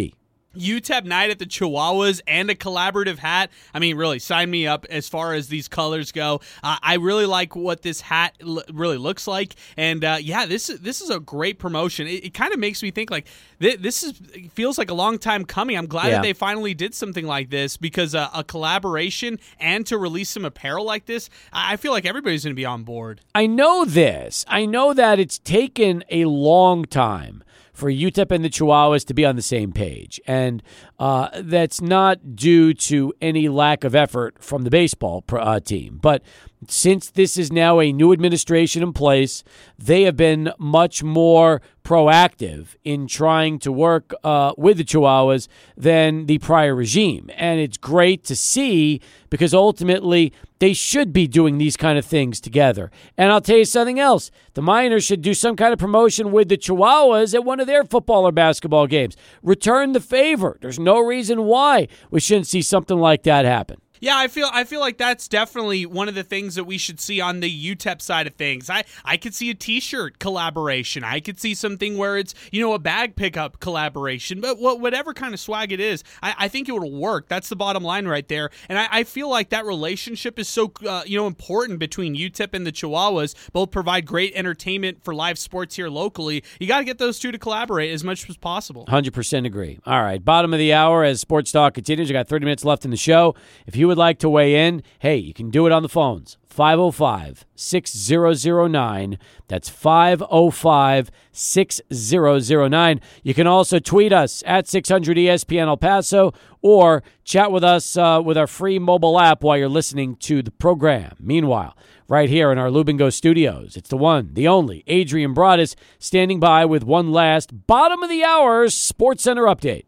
UTEP 0.57 1.05
night 1.05 1.29
at 1.29 1.39
the 1.39 1.45
Chihuahuas 1.45 2.21
and 2.27 2.49
a 2.49 2.55
collaborative 2.55 3.17
hat. 3.17 3.49
I 3.73 3.79
mean, 3.79 3.95
really, 3.97 4.19
sign 4.19 4.49
me 4.51 4.67
up 4.67 4.85
as 4.89 5.09
far 5.09 5.33
as 5.33 5.47
these 5.47 5.67
colors 5.67 6.11
go. 6.11 6.41
Uh, 6.63 6.77
I 6.81 6.95
really 6.95 7.25
like 7.25 7.55
what 7.55 7.81
this 7.81 8.01
hat 8.01 8.35
l- 8.41 8.63
really 8.71 8.97
looks 8.97 9.27
like, 9.27 9.55
and 9.77 10.03
uh, 10.03 10.17
yeah, 10.21 10.45
this 10.45 10.67
this 10.67 11.01
is 11.01 11.09
a 11.09 11.19
great 11.19 11.59
promotion. 11.59 12.07
It, 12.07 12.25
it 12.25 12.33
kind 12.33 12.53
of 12.53 12.59
makes 12.59 12.81
me 12.83 12.91
think 12.91 13.09
like 13.11 13.27
th- 13.59 13.79
this 13.79 14.03
is 14.03 14.13
feels 14.53 14.77
like 14.77 14.89
a 14.91 14.93
long 14.93 15.17
time 15.17 15.45
coming. 15.45 15.77
I'm 15.77 15.87
glad 15.87 16.07
Yeah. 16.07 16.11
that 16.15 16.23
they 16.23 16.33
finally 16.33 16.73
did 16.73 16.93
something 16.93 17.25
like 17.25 17.49
this 17.49 17.77
because 17.77 18.13
uh, 18.15 18.29
a 18.33 18.43
collaboration 18.43 19.39
and 19.59 19.85
to 19.87 19.97
release 19.97 20.29
some 20.29 20.45
apparel 20.45 20.85
like 20.85 21.05
this, 21.05 21.29
I 21.51 21.73
I 21.73 21.77
feel 21.77 21.91
like 21.91 22.05
everybody's 22.05 22.43
going 22.43 22.53
to 22.55 22.59
be 22.59 22.65
on 22.65 22.83
board. 22.83 23.21
I 23.33 23.47
know 23.47 23.83
this. 23.83 24.45
I 24.47 24.65
know 24.67 24.93
that 24.93 25.17
it's 25.19 25.39
taken 25.39 26.03
a 26.11 26.25
long 26.25 26.85
time 26.85 27.43
for 27.73 27.91
UTEP 27.91 28.31
and 28.31 28.45
the 28.45 28.49
Chihuahuas 28.49 29.05
to 29.05 29.13
be 29.13 29.25
on 29.25 29.35
the 29.35 29.41
same 29.41 29.71
page. 29.71 30.21
And 30.27 30.61
uh, 30.99 31.29
that's 31.41 31.81
not 31.81 32.35
due 32.35 32.73
to 32.75 33.13
any 33.21 33.49
lack 33.49 33.83
of 33.83 33.95
effort 33.95 34.41
from 34.41 34.63
the 34.63 34.69
baseball 34.69 35.23
uh, 35.31 35.59
team. 35.59 35.99
But 36.01 36.23
since 36.69 37.09
this 37.09 37.37
is 37.37 37.51
now 37.51 37.79
a 37.79 37.91
new 37.91 38.11
administration 38.13 38.83
in 38.83 38.93
place, 38.93 39.43
they 39.77 40.03
have 40.03 40.17
been 40.17 40.51
much 40.57 41.03
more 41.03 41.61
proactive 41.83 42.75
in 42.83 43.07
trying 43.07 43.59
to 43.59 43.71
work 43.71 44.13
uh, 44.23 44.53
with 44.57 44.77
the 44.77 44.83
Chihuahuas 44.83 45.47
than 45.75 46.25
the 46.25 46.37
prior 46.39 46.73
regime. 46.73 47.29
And 47.35 47.59
it's 47.59 47.77
great 47.77 48.23
to 48.25 48.35
see 48.35 49.01
because 49.29 49.53
ultimately 49.53 50.33
they 50.59 50.73
should 50.73 51.11
be 51.11 51.27
doing 51.27 51.57
these 51.57 51.75
kind 51.75 51.97
of 51.97 52.05
things 52.05 52.39
together. 52.39 52.89
And 53.17 53.31
I'll 53.31 53.41
tell 53.41 53.57
you 53.57 53.65
something 53.65 53.99
else 53.99 54.31
the 54.53 54.61
Miners 54.61 55.03
should 55.03 55.21
do 55.21 55.33
some 55.33 55.55
kind 55.55 55.73
of 55.73 55.79
promotion 55.79 56.31
with 56.31 56.47
the 56.47 56.57
Chihuahuas 56.57 57.33
at 57.33 57.43
one 57.43 57.59
of 57.59 57.67
their 57.67 57.83
football 57.83 58.25
or 58.25 58.31
basketball 58.31 58.87
games. 58.87 59.17
Return 59.41 59.91
the 59.91 59.99
favor. 59.99 60.57
There's 60.61 60.79
no 60.79 60.99
reason 60.99 61.43
why 61.43 61.89
we 62.11 62.21
shouldn't 62.21 62.47
see 62.47 62.61
something 62.61 62.97
like 62.97 63.23
that 63.23 63.43
happen. 63.43 63.81
Yeah, 64.03 64.17
I 64.17 64.27
feel 64.27 64.49
I 64.51 64.65
feel 64.65 64.81
like 64.81 64.97
that's 64.97 65.29
definitely 65.29 65.85
one 65.85 66.09
of 66.09 66.13
the 66.13 66.25
things 66.25 66.55
that 66.55 66.65
we 66.65 66.77
should 66.77 66.99
see 66.99 67.21
on 67.21 67.39
the 67.39 67.49
UTEP 67.49 68.01
side 68.01 68.27
of 68.27 68.33
things. 68.33 68.69
I 68.69 68.83
I 69.05 69.15
could 69.15 69.33
see 69.33 69.49
a 69.49 69.53
T-shirt 69.53 70.19
collaboration. 70.19 71.05
I 71.05 71.21
could 71.21 71.39
see 71.39 71.53
something 71.53 71.97
where 71.97 72.17
it's 72.17 72.35
you 72.51 72.59
know 72.59 72.73
a 72.73 72.79
bag 72.79 73.15
pickup 73.15 73.61
collaboration. 73.61 74.41
But 74.41 74.59
what 74.59 74.81
whatever 74.81 75.13
kind 75.13 75.33
of 75.33 75.39
swag 75.39 75.71
it 75.71 75.79
is, 75.79 76.03
I, 76.21 76.35
I 76.37 76.47
think 76.49 76.67
it 76.67 76.73
would 76.73 76.83
work. 76.83 77.29
That's 77.29 77.47
the 77.47 77.55
bottom 77.55 77.81
line 77.81 78.05
right 78.05 78.27
there. 78.27 78.49
And 78.67 78.77
I, 78.77 78.89
I 78.91 79.03
feel 79.05 79.29
like 79.29 79.51
that 79.51 79.65
relationship 79.65 80.37
is 80.37 80.49
so 80.49 80.73
uh, 80.85 81.03
you 81.05 81.17
know 81.17 81.25
important 81.25 81.79
between 81.79 82.13
UTEP 82.13 82.53
and 82.53 82.67
the 82.67 82.73
Chihuahuas. 82.73 83.53
Both 83.53 83.71
provide 83.71 84.05
great 84.05 84.33
entertainment 84.35 85.01
for 85.05 85.15
live 85.15 85.39
sports 85.39 85.77
here 85.77 85.87
locally. 85.87 86.43
You 86.59 86.67
got 86.67 86.79
to 86.79 86.83
get 86.83 86.97
those 86.97 87.19
two 87.19 87.31
to 87.31 87.39
collaborate 87.39 87.93
as 87.93 88.03
much 88.03 88.29
as 88.29 88.35
possible. 88.35 88.85
100% 88.87 89.45
agree. 89.45 89.79
All 89.85 90.01
right, 90.01 90.21
bottom 90.21 90.51
of 90.51 90.59
the 90.59 90.73
hour 90.73 91.05
as 91.05 91.21
Sports 91.21 91.53
Talk 91.53 91.73
continues. 91.75 92.09
We 92.09 92.13
got 92.13 92.27
30 92.27 92.43
minutes 92.43 92.65
left 92.65 92.83
in 92.83 92.91
the 92.91 92.97
show. 92.97 93.35
If 93.65 93.77
you 93.77 93.92
would 93.93 93.99
like 93.99 94.17
to 94.19 94.29
weigh 94.29 94.67
in, 94.67 94.81
hey, 94.99 95.17
you 95.17 95.35
can 95.35 95.51
do 95.51 95.67
it 95.67 95.71
on 95.71 95.83
the 95.83 95.89
phones. 95.89 96.37
505 96.47 97.45
6009. 97.55 99.19
That's 99.47 99.69
505 99.69 101.11
6009. 101.31 103.01
You 103.21 103.33
can 103.35 103.45
also 103.45 103.77
tweet 103.77 104.11
us 104.11 104.43
at 104.47 104.67
600 104.67 105.17
ESPN 105.17 105.67
El 105.67 105.77
Paso 105.77 106.33
or 106.63 107.03
chat 107.23 107.51
with 107.51 107.63
us 107.63 107.95
uh, 107.95 108.19
with 108.23 108.35
our 108.35 108.47
free 108.47 108.79
mobile 108.79 109.19
app 109.19 109.43
while 109.43 109.57
you're 109.57 109.69
listening 109.69 110.15
to 110.17 110.41
the 110.41 110.51
program. 110.51 111.15
Meanwhile, 111.19 111.77
right 112.07 112.29
here 112.29 112.51
in 112.51 112.57
our 112.57 112.69
Lubingo 112.69 113.13
studios, 113.13 113.77
it's 113.77 113.89
the 113.89 113.97
one, 113.97 114.33
the 114.33 114.47
only, 114.47 114.83
Adrian 114.87 115.35
Broadus, 115.35 115.75
standing 115.99 116.39
by 116.39 116.65
with 116.65 116.83
one 116.83 117.11
last 117.11 117.67
bottom 117.67 118.01
of 118.01 118.09
the 118.09 118.23
hour 118.23 118.67
Sports 118.69 119.23
Center 119.23 119.43
update. 119.43 119.85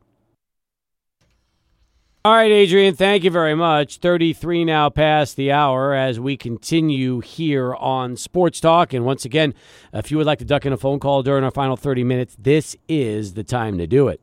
All 2.26 2.34
right, 2.34 2.49
Adrian, 2.49 2.95
thank 2.95 3.23
you 3.23 3.30
very 3.30 3.53
much. 3.53 3.99
33 3.99 4.65
now 4.65 4.89
past 4.89 5.35
the 5.35 5.52
hour 5.52 5.93
as 5.93 6.19
we 6.19 6.35
continue 6.38 7.19
here 7.19 7.76
on 7.76 8.18
Sports 8.18 8.60
Talk. 8.60 8.93
And 8.93 9.06
once 9.06 9.26
again, 9.26 9.53
if 9.93 10.10
you 10.10 10.18
would 10.18 10.26
like 10.26 10.39
to 10.39 10.45
duck 10.45 10.65
in 10.65 10.73
a 10.73 10.77
phone 10.77 10.99
call 10.99 11.22
during 11.22 11.43
our 11.43 11.52
final 11.52 11.77
30 11.77 12.03
minutes, 12.03 12.35
this 12.39 12.76
is 12.89 13.35
the 13.35 13.43
time 13.43 13.77
to 13.77 13.85
do 13.85 14.07
it. 14.07 14.22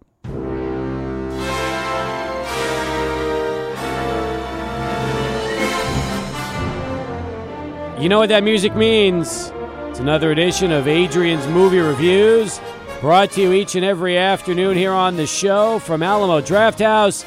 You 8.03 8.09
know 8.09 8.19
what 8.19 8.31
that 8.31 8.43
music 8.43 8.74
means? 8.74 9.53
It's 9.91 10.01
another 10.01 10.33
edition 10.33 10.73
of 10.73 10.89
Adrian's 10.89 11.47
Movie 11.47 11.79
Reviews, 11.79 12.61
brought 13.01 13.31
to 13.31 13.43
you 13.43 13.53
each 13.53 13.77
and 13.77 13.85
every 13.85 14.19
afternoon 14.19 14.77
here 14.77 14.91
on 14.91 15.15
the 15.15 15.29
show 15.29 15.79
from 15.79 16.03
Alamo 16.03 16.41
Drafthouse. 16.41 17.24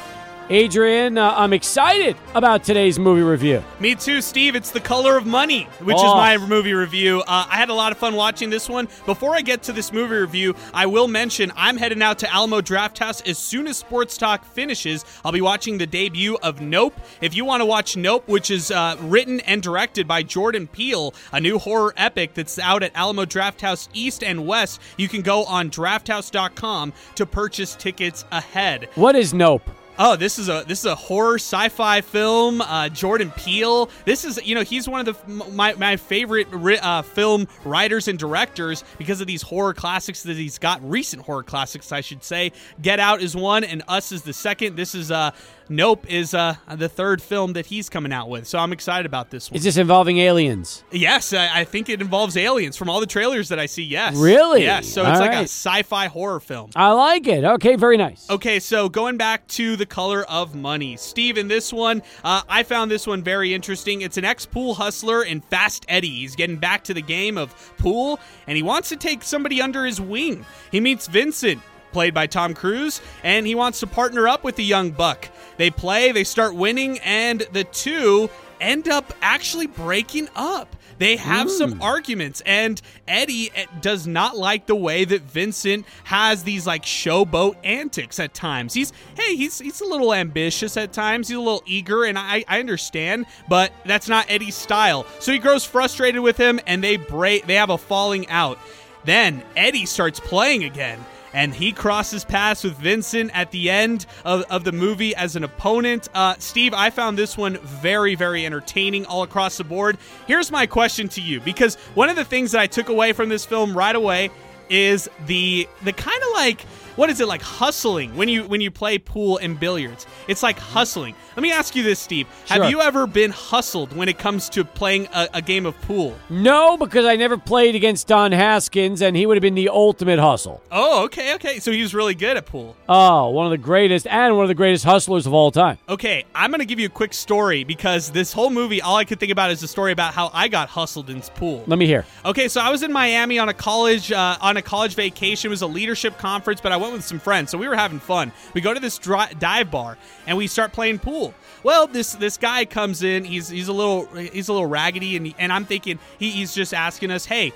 Adrian, 0.48 1.18
uh, 1.18 1.34
I'm 1.36 1.52
excited 1.52 2.16
about 2.36 2.62
today's 2.62 3.00
movie 3.00 3.22
review. 3.22 3.64
Me 3.80 3.96
too, 3.96 4.20
Steve. 4.20 4.54
It's 4.54 4.70
The 4.70 4.78
Color 4.80 5.16
of 5.16 5.26
Money, 5.26 5.64
which 5.80 5.96
Oh. 5.98 6.06
is 6.06 6.14
my 6.14 6.38
movie 6.38 6.72
review. 6.72 7.20
Uh, 7.26 7.46
I 7.50 7.56
had 7.56 7.68
a 7.68 7.74
lot 7.74 7.90
of 7.90 7.98
fun 7.98 8.14
watching 8.14 8.48
this 8.48 8.68
one. 8.68 8.86
Before 9.06 9.34
I 9.34 9.40
get 9.40 9.64
to 9.64 9.72
this 9.72 9.92
movie 9.92 10.14
review, 10.14 10.54
I 10.72 10.86
will 10.86 11.08
mention 11.08 11.52
I'm 11.56 11.76
heading 11.76 12.00
out 12.00 12.20
to 12.20 12.32
Alamo 12.32 12.60
Drafthouse 12.60 13.28
as 13.28 13.38
soon 13.38 13.66
as 13.66 13.76
Sports 13.76 14.16
Talk 14.16 14.44
finishes. 14.44 15.04
I'll 15.24 15.32
be 15.32 15.40
watching 15.40 15.78
the 15.78 15.86
debut 15.86 16.38
of 16.44 16.60
Nope. 16.60 16.94
If 17.20 17.34
you 17.34 17.44
want 17.44 17.62
to 17.62 17.66
watch 17.66 17.96
Nope, 17.96 18.28
which 18.28 18.48
is 18.50 18.70
uh, 18.70 18.94
written 19.00 19.40
and 19.40 19.60
directed 19.60 20.06
by 20.06 20.22
Jordan 20.22 20.68
Peele, 20.68 21.12
a 21.32 21.40
new 21.40 21.58
horror 21.58 21.92
epic 21.96 22.34
that's 22.34 22.56
out 22.60 22.84
at 22.84 22.92
Alamo 22.94 23.24
Drafthouse 23.24 23.88
East 23.94 24.22
and 24.22 24.46
West, 24.46 24.80
you 24.96 25.08
can 25.08 25.22
go 25.22 25.44
on 25.44 25.70
drafthouse.com 25.70 26.92
to 27.16 27.26
purchase 27.26 27.74
tickets 27.74 28.24
ahead. 28.30 28.88
What 28.94 29.16
is 29.16 29.34
Nope? 29.34 29.68
Oh, 29.98 30.14
this 30.14 30.38
is 30.38 30.48
a 30.50 30.62
this 30.66 30.80
is 30.80 30.84
a 30.84 30.94
horror 30.94 31.36
sci-fi 31.36 32.02
film. 32.02 32.60
Uh, 32.60 32.90
Jordan 32.90 33.30
Peele. 33.30 33.88
This 34.04 34.26
is 34.26 34.44
you 34.46 34.54
know 34.54 34.62
he's 34.62 34.86
one 34.86 35.06
of 35.06 35.16
the 35.26 35.34
my 35.50 35.72
my 35.74 35.96
favorite 35.96 36.48
ri- 36.50 36.78
uh, 36.78 37.00
film 37.00 37.48
writers 37.64 38.06
and 38.06 38.18
directors 38.18 38.84
because 38.98 39.22
of 39.22 39.26
these 39.26 39.40
horror 39.40 39.72
classics 39.72 40.22
that 40.24 40.36
he's 40.36 40.58
got. 40.58 40.86
Recent 40.86 41.22
horror 41.22 41.42
classics, 41.42 41.92
I 41.92 42.02
should 42.02 42.22
say. 42.22 42.52
Get 42.82 43.00
Out 43.00 43.22
is 43.22 43.34
one, 43.34 43.64
and 43.64 43.82
Us 43.88 44.12
is 44.12 44.22
the 44.22 44.34
second. 44.34 44.76
This 44.76 44.94
is 44.94 45.10
uh 45.10 45.30
Nope 45.68 46.06
is 46.08 46.34
uh 46.34 46.56
the 46.74 46.88
third 46.88 47.20
film 47.20 47.54
that 47.54 47.66
he's 47.66 47.88
coming 47.88 48.12
out 48.12 48.28
with. 48.28 48.46
So 48.46 48.58
I'm 48.58 48.72
excited 48.72 49.06
about 49.06 49.30
this 49.30 49.50
one. 49.50 49.56
Is 49.56 49.64
this 49.64 49.76
involving 49.76 50.18
aliens? 50.18 50.84
Yes, 50.92 51.32
I, 51.32 51.60
I 51.60 51.64
think 51.64 51.88
it 51.88 52.00
involves 52.00 52.36
aliens 52.36 52.76
from 52.76 52.88
all 52.88 53.00
the 53.00 53.06
trailers 53.06 53.48
that 53.48 53.58
I 53.58 53.66
see. 53.66 53.82
Yes, 53.82 54.16
Really? 54.16 54.62
Yes. 54.62 54.86
So 54.88 55.04
All 55.04 55.10
it's 55.10 55.20
like 55.20 55.32
a 55.32 55.42
sci-fi 55.42 56.06
horror 56.06 56.40
film. 56.40 56.70
I 56.76 56.92
like 56.92 57.26
it. 57.26 57.44
Okay, 57.44 57.76
very 57.76 57.96
nice. 57.96 58.28
Okay, 58.30 58.60
so 58.60 58.88
going 58.88 59.16
back 59.16 59.46
to 59.48 59.76
the 59.76 59.86
color 59.86 60.24
of 60.24 60.54
money, 60.54 60.96
Steve. 60.96 61.38
In 61.38 61.48
this 61.48 61.72
one, 61.72 62.02
uh, 62.24 62.42
I 62.48 62.62
found 62.62 62.90
this 62.90 63.06
one 63.06 63.22
very 63.22 63.52
interesting. 63.54 64.02
It's 64.02 64.16
an 64.16 64.24
ex-pool 64.24 64.74
hustler 64.74 65.22
and 65.22 65.44
Fast 65.44 65.84
Eddie. 65.88 66.08
He's 66.20 66.36
getting 66.36 66.56
back 66.56 66.84
to 66.84 66.94
the 66.94 67.02
game 67.02 67.36
of 67.38 67.54
pool, 67.78 68.20
and 68.46 68.56
he 68.56 68.62
wants 68.62 68.88
to 68.90 68.96
take 68.96 69.22
somebody 69.22 69.60
under 69.60 69.84
his 69.84 70.00
wing. 70.00 70.44
He 70.70 70.80
meets 70.80 71.06
Vincent. 71.06 71.60
Played 71.92 72.14
by 72.14 72.26
Tom 72.26 72.54
Cruise, 72.54 73.00
and 73.22 73.46
he 73.46 73.54
wants 73.54 73.80
to 73.80 73.86
partner 73.86 74.28
up 74.28 74.44
with 74.44 74.56
the 74.56 74.64
young 74.64 74.90
buck. 74.90 75.28
They 75.56 75.70
play, 75.70 76.12
they 76.12 76.24
start 76.24 76.54
winning, 76.54 76.98
and 77.00 77.40
the 77.52 77.64
two 77.64 78.28
end 78.60 78.88
up 78.88 79.12
actually 79.22 79.66
breaking 79.66 80.28
up. 80.34 80.76
They 80.98 81.16
have 81.16 81.50
some 81.50 81.82
arguments, 81.82 82.42
and 82.46 82.80
Eddie 83.06 83.50
eh, 83.54 83.66
does 83.82 84.06
not 84.06 84.36
like 84.36 84.66
the 84.66 84.74
way 84.74 85.04
that 85.04 85.22
Vincent 85.22 85.84
has 86.04 86.42
these 86.42 86.66
like 86.66 86.84
showboat 86.84 87.56
antics 87.64 88.18
at 88.18 88.32
times. 88.32 88.72
He's 88.72 88.92
hey, 89.14 89.36
he's 89.36 89.58
he's 89.58 89.80
a 89.82 89.86
little 89.86 90.14
ambitious 90.14 90.76
at 90.76 90.92
times. 90.92 91.28
He's 91.28 91.36
a 91.36 91.40
little 91.40 91.62
eager, 91.66 92.04
and 92.04 92.18
I 92.18 92.44
I 92.48 92.60
understand, 92.60 93.26
but 93.48 93.72
that's 93.84 94.08
not 94.08 94.30
Eddie's 94.30 94.54
style. 94.54 95.06
So 95.18 95.32
he 95.32 95.38
grows 95.38 95.64
frustrated 95.64 96.22
with 96.22 96.38
him, 96.38 96.60
and 96.66 96.82
they 96.82 96.96
break. 96.96 97.46
They 97.46 97.56
have 97.56 97.70
a 97.70 97.78
falling 97.78 98.28
out. 98.28 98.58
Then 99.04 99.42
Eddie 99.54 99.86
starts 99.86 100.18
playing 100.18 100.64
again. 100.64 101.04
And 101.36 101.54
he 101.54 101.70
crosses 101.70 102.24
paths 102.24 102.64
with 102.64 102.78
Vincent 102.78 103.30
at 103.34 103.50
the 103.50 103.68
end 103.68 104.06
of, 104.24 104.42
of 104.50 104.64
the 104.64 104.72
movie 104.72 105.14
as 105.14 105.36
an 105.36 105.44
opponent. 105.44 106.08
Uh, 106.14 106.34
Steve, 106.38 106.72
I 106.72 106.88
found 106.88 107.18
this 107.18 107.36
one 107.36 107.58
very, 107.58 108.14
very 108.14 108.46
entertaining 108.46 109.04
all 109.04 109.22
across 109.22 109.58
the 109.58 109.64
board. 109.64 109.98
Here's 110.26 110.50
my 110.50 110.64
question 110.64 111.08
to 111.10 111.20
you 111.20 111.42
because 111.42 111.74
one 111.94 112.08
of 112.08 112.16
the 112.16 112.24
things 112.24 112.52
that 112.52 112.62
I 112.62 112.66
took 112.66 112.88
away 112.88 113.12
from 113.12 113.28
this 113.28 113.44
film 113.44 113.76
right 113.76 113.94
away 113.94 114.30
is 114.70 115.08
the 115.26 115.68
the 115.84 115.92
kind 115.92 116.20
of 116.22 116.28
like 116.32 116.64
what 116.96 117.10
is 117.10 117.20
it 117.20 117.28
like 117.28 117.42
hustling 117.42 118.14
when 118.16 118.28
you 118.28 118.44
when 118.44 118.60
you 118.60 118.70
play 118.70 118.98
pool 118.98 119.38
and 119.38 119.58
billiards 119.60 120.06
it's 120.28 120.42
like 120.42 120.58
hustling 120.58 121.14
let 121.36 121.42
me 121.42 121.52
ask 121.52 121.74
you 121.76 121.82
this 121.82 121.98
steve 121.98 122.26
Sure. 122.46 122.62
have 122.62 122.70
you 122.70 122.80
ever 122.80 123.06
been 123.06 123.30
hustled 123.30 123.94
when 123.96 124.08
it 124.08 124.18
comes 124.18 124.48
to 124.50 124.64
playing 124.64 125.06
a, 125.14 125.28
a 125.34 125.42
game 125.42 125.66
of 125.66 125.80
pool 125.82 126.16
No, 126.30 126.76
because 126.76 127.04
I 127.06 127.16
never 127.16 127.36
played 127.38 127.74
against 127.74 128.06
Don 128.08 128.32
Haskins, 128.32 129.02
and 129.02 129.16
he 129.16 129.26
would 129.26 129.36
have 129.36 129.42
been 129.42 129.54
the 129.54 129.68
ultimate 129.68 130.18
hustle. 130.18 130.62
oh 130.72 131.04
okay 131.04 131.34
okay 131.34 131.58
so 131.58 131.70
he 131.70 131.82
was 131.82 131.94
really 131.94 132.14
good 132.14 132.36
at 132.36 132.46
pool 132.46 132.76
Oh, 132.88 133.30
one 133.30 133.46
of 133.46 133.50
the 133.50 133.58
greatest 133.58 134.06
and 134.06 134.34
one 134.36 134.44
of 134.44 134.48
the 134.48 134.54
greatest 134.54 134.84
hustlers 134.84 135.26
of 135.26 135.34
all 135.34 135.50
time. 135.50 135.76
Okay, 135.88 136.24
I'm 136.36 136.50
going 136.50 136.60
to 136.60 136.64
give 136.66 136.78
you 136.78 136.86
a 136.86 136.90
quick 136.90 137.12
story 137.12 137.64
because 137.64 138.10
this 138.10 138.32
whole 138.32 138.48
movie, 138.48 138.80
all 138.80 138.94
I 138.96 139.04
could 139.04 139.18
think 139.18 139.32
about 139.32 139.50
is 139.50 139.60
the 139.60 139.66
story 139.66 139.90
about 139.90 140.14
how 140.14 140.30
I 140.32 140.46
got 140.46 140.68
hustled 140.68 141.10
in 141.10 141.20
pool. 141.20 141.64
Let 141.66 141.78
me 141.80 141.86
hear. 141.86 142.04
Okay, 142.24 142.46
so 142.46 142.60
I 142.60 142.70
was 142.70 142.84
in 142.84 142.92
Miami 142.92 143.40
on 143.40 143.48
a 143.48 143.54
college 143.54 144.12
uh, 144.12 144.38
on 144.40 144.56
a 144.56 144.62
college 144.62 144.94
vacation. 144.94 145.48
It 145.48 145.50
was 145.50 145.62
a 145.62 145.66
leadership 145.66 146.16
conference, 146.18 146.60
but 146.60 146.70
I 146.70 146.76
went 146.86 146.98
with 146.98 147.04
some 147.04 147.20
friends, 147.20 147.50
so 147.50 147.58
we 147.58 147.68
were 147.68 147.76
having 147.76 147.98
fun. 147.98 148.32
We 148.54 148.60
go 148.60 148.74
to 148.74 148.80
this 148.80 148.98
dive 148.98 149.70
bar 149.70 149.98
and 150.26 150.36
we 150.36 150.46
start 150.46 150.72
playing 150.72 150.98
pool. 150.98 151.34
Well, 151.62 151.86
this 151.86 152.12
this 152.14 152.36
guy 152.36 152.64
comes 152.64 153.02
in. 153.02 153.24
He's 153.24 153.48
he's 153.48 153.68
a 153.68 153.72
little 153.72 154.06
he's 154.14 154.48
a 154.48 154.52
little 154.52 154.68
raggedy, 154.68 155.16
and 155.16 155.34
and 155.38 155.52
I'm 155.52 155.64
thinking 155.64 155.98
he, 156.18 156.30
he's 156.30 156.54
just 156.54 156.72
asking 156.72 157.10
us, 157.10 157.24
hey, 157.24 157.52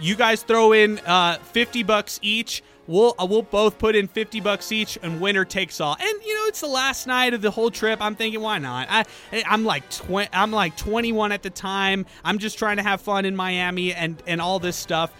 you 0.00 0.16
guys 0.16 0.42
throw 0.42 0.72
in 0.72 0.98
uh, 1.00 1.38
50 1.38 1.82
bucks 1.82 2.18
each. 2.22 2.62
We'll 2.86 3.14
uh, 3.18 3.26
we'll 3.26 3.42
both 3.42 3.78
put 3.78 3.96
in 3.96 4.08
50 4.08 4.40
bucks 4.40 4.70
each, 4.70 4.98
and 5.02 5.20
winner 5.20 5.44
takes 5.44 5.80
all. 5.80 5.96
And 5.98 6.22
you 6.24 6.34
know 6.34 6.46
it's 6.46 6.60
the 6.60 6.66
last 6.66 7.06
night 7.06 7.32
of 7.32 7.40
the 7.40 7.50
whole 7.50 7.70
trip. 7.70 8.00
I'm 8.02 8.14
thinking, 8.14 8.40
why 8.40 8.58
not? 8.58 8.88
I 8.90 9.04
I'm 9.46 9.64
like 9.64 9.84
I'm 10.32 10.50
like 10.50 10.76
21 10.76 11.32
at 11.32 11.42
the 11.42 11.50
time. 11.50 12.04
I'm 12.24 12.38
just 12.38 12.58
trying 12.58 12.76
to 12.76 12.82
have 12.82 13.00
fun 13.00 13.24
in 13.24 13.36
Miami 13.36 13.94
and 13.94 14.22
and 14.26 14.40
all 14.40 14.58
this 14.58 14.76
stuff. 14.76 15.12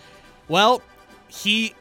Well, 0.49 0.83
he 1.29 1.75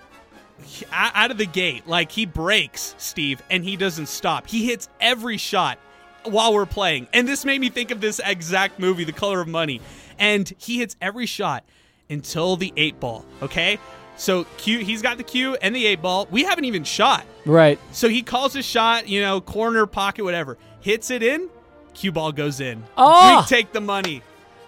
he- 0.63 0.85
out 0.91 1.31
of 1.31 1.37
the 1.37 1.45
gate, 1.45 1.87
like 1.87 2.11
he 2.11 2.25
breaks 2.25 2.95
Steve, 2.97 3.41
and 3.49 3.63
he 3.63 3.75
doesn't 3.77 4.07
stop. 4.07 4.47
He 4.47 4.65
hits 4.65 4.89
every 4.99 5.37
shot 5.37 5.77
while 6.23 6.53
we're 6.53 6.65
playing, 6.65 7.07
and 7.13 7.27
this 7.27 7.45
made 7.45 7.59
me 7.61 7.69
think 7.69 7.91
of 7.91 8.01
this 8.01 8.19
exact 8.23 8.79
movie, 8.79 9.03
The 9.03 9.11
Color 9.11 9.41
of 9.41 9.47
Money. 9.47 9.81
And 10.19 10.51
he 10.57 10.77
hits 10.79 10.95
every 11.01 11.25
shot 11.25 11.63
until 12.09 12.55
the 12.55 12.71
eight 12.77 12.99
ball. 12.99 13.25
Okay, 13.41 13.79
so 14.15 14.45
cue, 14.57 14.79
he's 14.79 15.01
got 15.01 15.17
the 15.17 15.23
cue 15.23 15.55
and 15.55 15.75
the 15.75 15.85
eight 15.85 16.01
ball. 16.01 16.27
We 16.31 16.43
haven't 16.43 16.65
even 16.65 16.83
shot. 16.83 17.25
Right. 17.45 17.79
So 17.91 18.07
he 18.09 18.21
calls 18.21 18.53
his 18.53 18.65
shot, 18.65 19.07
you 19.07 19.21
know, 19.21 19.41
corner 19.41 19.85
pocket, 19.85 20.23
whatever. 20.23 20.57
Hits 20.81 21.09
it 21.09 21.23
in. 21.23 21.49
Cue 21.93 22.11
ball 22.11 22.31
goes 22.31 22.59
in. 22.59 22.83
Oh! 22.97 23.39
We 23.41 23.47
take 23.47 23.71
the 23.71 23.81
money. 23.81 24.21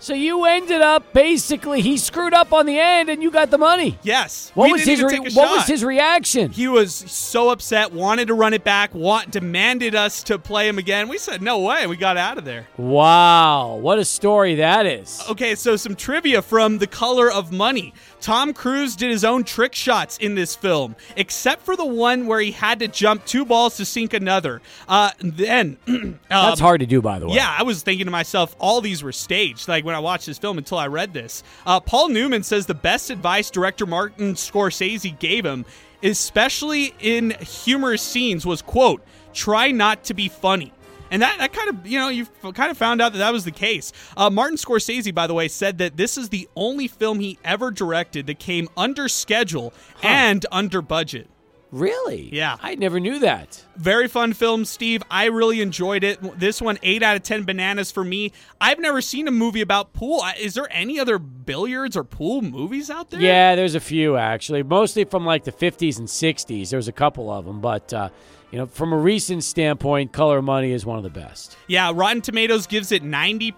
So 0.06 0.14
you 0.14 0.46
ended 0.46 0.84
up 0.84 1.14
basically 1.14 1.82
he 1.82 1.98
screwed 1.98 2.36
up 2.36 2.54
on 2.54 2.68
the 2.68 2.78
end, 2.78 3.10
and 3.10 3.24
you 3.24 3.32
got 3.32 3.50
the 3.50 3.58
money. 3.58 3.98
Yes. 4.04 4.52
What 4.54 4.70
was 4.72 4.84
his 4.84 5.02
re- 5.02 5.18
What 5.18 5.34
was 5.34 5.66
his 5.66 5.84
reaction? 5.84 6.52
He 6.52 6.68
was 6.68 6.94
so 6.94 7.50
upset, 7.50 7.92
wanted 7.92 8.28
to 8.28 8.36
run 8.36 8.54
it 8.54 8.64
back, 8.64 8.94
want 8.94 9.32
demanded 9.32 9.96
us 9.96 10.22
to 10.26 10.38
play 10.38 10.68
him 10.68 10.78
again. 10.78 11.08
We 11.08 11.18
said 11.18 11.42
no 11.42 11.58
way. 11.58 11.88
We 11.88 11.98
got 11.98 12.18
out 12.18 12.38
of 12.38 12.46
there. 12.46 12.68
Wow, 12.78 13.78
what 13.78 13.98
a 13.98 14.06
story 14.06 14.54
that 14.54 14.86
is. 14.86 15.24
Okay, 15.28 15.56
so 15.56 15.76
some 15.76 15.96
trivia 15.96 16.44
from 16.44 16.78
The 16.78 16.86
Color 16.86 17.32
of 17.32 17.52
Money. 17.52 17.92
Tom 18.26 18.54
Cruise 18.54 18.96
did 18.96 19.12
his 19.12 19.24
own 19.24 19.44
trick 19.44 19.76
shots 19.76 20.18
in 20.18 20.34
this 20.34 20.56
film, 20.56 20.96
except 21.16 21.62
for 21.62 21.76
the 21.76 21.86
one 21.86 22.26
where 22.26 22.40
he 22.40 22.50
had 22.50 22.80
to 22.80 22.88
jump 22.88 23.24
two 23.24 23.46
balls 23.46 23.78
to 23.78 23.86
sink 23.86 24.16
another. 24.16 24.64
Uh, 24.88 25.12
then 25.20 25.78
That's 26.28 26.60
um, 26.60 26.66
hard 26.66 26.80
to 26.80 26.88
do, 26.88 27.04
by 27.04 27.20
the 27.20 27.28
way. 27.28 27.36
Yeah, 27.36 27.56
I 27.56 27.62
was 27.62 27.84
thinking 27.84 28.06
to 28.06 28.12
myself, 28.12 28.56
all 28.58 28.82
these 28.82 29.04
were 29.04 29.12
staged. 29.12 29.68
Like 29.68 29.86
when 29.86 29.94
I 29.94 30.00
watched 30.00 30.26
this 30.26 30.40
film 30.40 30.58
until 30.58 30.80
I 30.80 30.88
read 30.88 31.14
this. 31.14 31.44
Uh, 31.68 31.80
Paul 31.80 32.10
Newman 32.10 32.42
says 32.42 32.66
the 32.66 32.74
best 32.74 33.12
advice 33.12 33.52
director 33.52 33.86
Martin 33.86 34.34
Scorsese 34.34 35.20
gave 35.20 35.46
him, 35.46 35.64
especially 36.02 36.96
in 37.00 37.30
humorous 37.42 38.02
scenes, 38.02 38.44
was 38.44 38.64
quote, 38.64 39.06
"Try 39.36 39.70
not 39.70 40.04
to 40.06 40.16
be 40.16 40.30
funny." 40.30 40.74
And 41.12 41.22
that, 41.22 41.38
that 41.38 41.54
kind 41.54 41.70
of, 41.70 41.88
you 41.88 42.00
know, 42.00 42.10
you've 42.10 42.32
kind 42.54 42.72
of 42.72 42.78
found 42.78 43.02
out 43.02 43.14
that 43.14 43.20
that 43.20 43.34
was 43.34 43.46
the 43.46 43.52
case. 43.52 43.92
Uh, 44.18 44.30
Martin 44.30 44.58
Scorsese, 44.58 45.14
by 45.14 45.28
the 45.28 45.34
way, 45.34 45.48
said 45.48 45.78
that 45.78 45.98
this 45.98 46.18
is 46.18 46.30
the 46.30 46.48
only 46.56 46.88
film 46.88 47.20
he 47.20 47.38
ever 47.44 47.72
directed 47.72 48.28
that 48.28 48.40
came 48.40 48.68
under 48.76 49.08
schedule 49.08 49.74
and 50.02 50.46
under 50.52 50.82
budget. 50.82 51.30
Really? 51.72 52.30
Yeah. 52.32 52.56
I 52.62 52.76
never 52.76 53.02
knew 53.02 53.20
that. 53.20 53.66
Very 53.76 54.08
fun 54.08 54.32
film, 54.32 54.64
Steve. 54.64 55.04
I 55.12 55.26
really 55.26 55.60
enjoyed 55.60 56.06
it. 56.06 56.40
This 56.40 56.62
one, 56.62 56.80
8 56.82 57.04
out 57.04 57.18
of 57.18 57.24
10 57.24 57.44
bananas 57.44 57.92
for 57.92 58.04
me. 58.04 58.32
I've 58.62 58.80
never 58.80 59.02
seen 59.02 59.28
a 59.28 59.32
movie 59.32 59.60
about 59.60 59.92
pool. 59.92 60.24
Is 60.40 60.54
there 60.54 60.68
any 60.72 61.02
other 61.02 61.20
billiards 61.20 61.98
or 61.98 62.06
pool 62.06 62.42
movies 62.42 62.90
out 62.90 63.10
there? 63.10 63.20
Yeah, 63.20 63.56
there's 63.56 63.76
a 63.76 63.82
few 63.82 64.16
actually, 64.16 64.64
mostly 64.64 65.04
from 65.04 65.26
like 65.26 65.44
the 65.44 65.52
50s 65.52 66.00
and 66.00 66.08
60s. 66.08 66.70
There's 66.70 66.88
a 66.88 66.94
couple 66.94 67.30
of 67.30 67.44
them, 67.44 67.60
but 67.60 67.94
uh, 67.94 68.08
you 68.56 68.62
know, 68.62 68.68
from 68.68 68.94
a 68.94 68.98
recent 68.98 69.44
standpoint, 69.44 70.14
Color 70.14 70.42
Money 70.42 70.72
is 70.72 70.86
one 70.86 70.96
of 70.96 71.04
the 71.04 71.10
best. 71.10 71.58
Yeah, 71.68 71.92
Rotten 71.94 72.22
Tomatoes 72.22 72.68
gives 72.68 72.94
it 72.94 73.04
90%. 73.04 73.52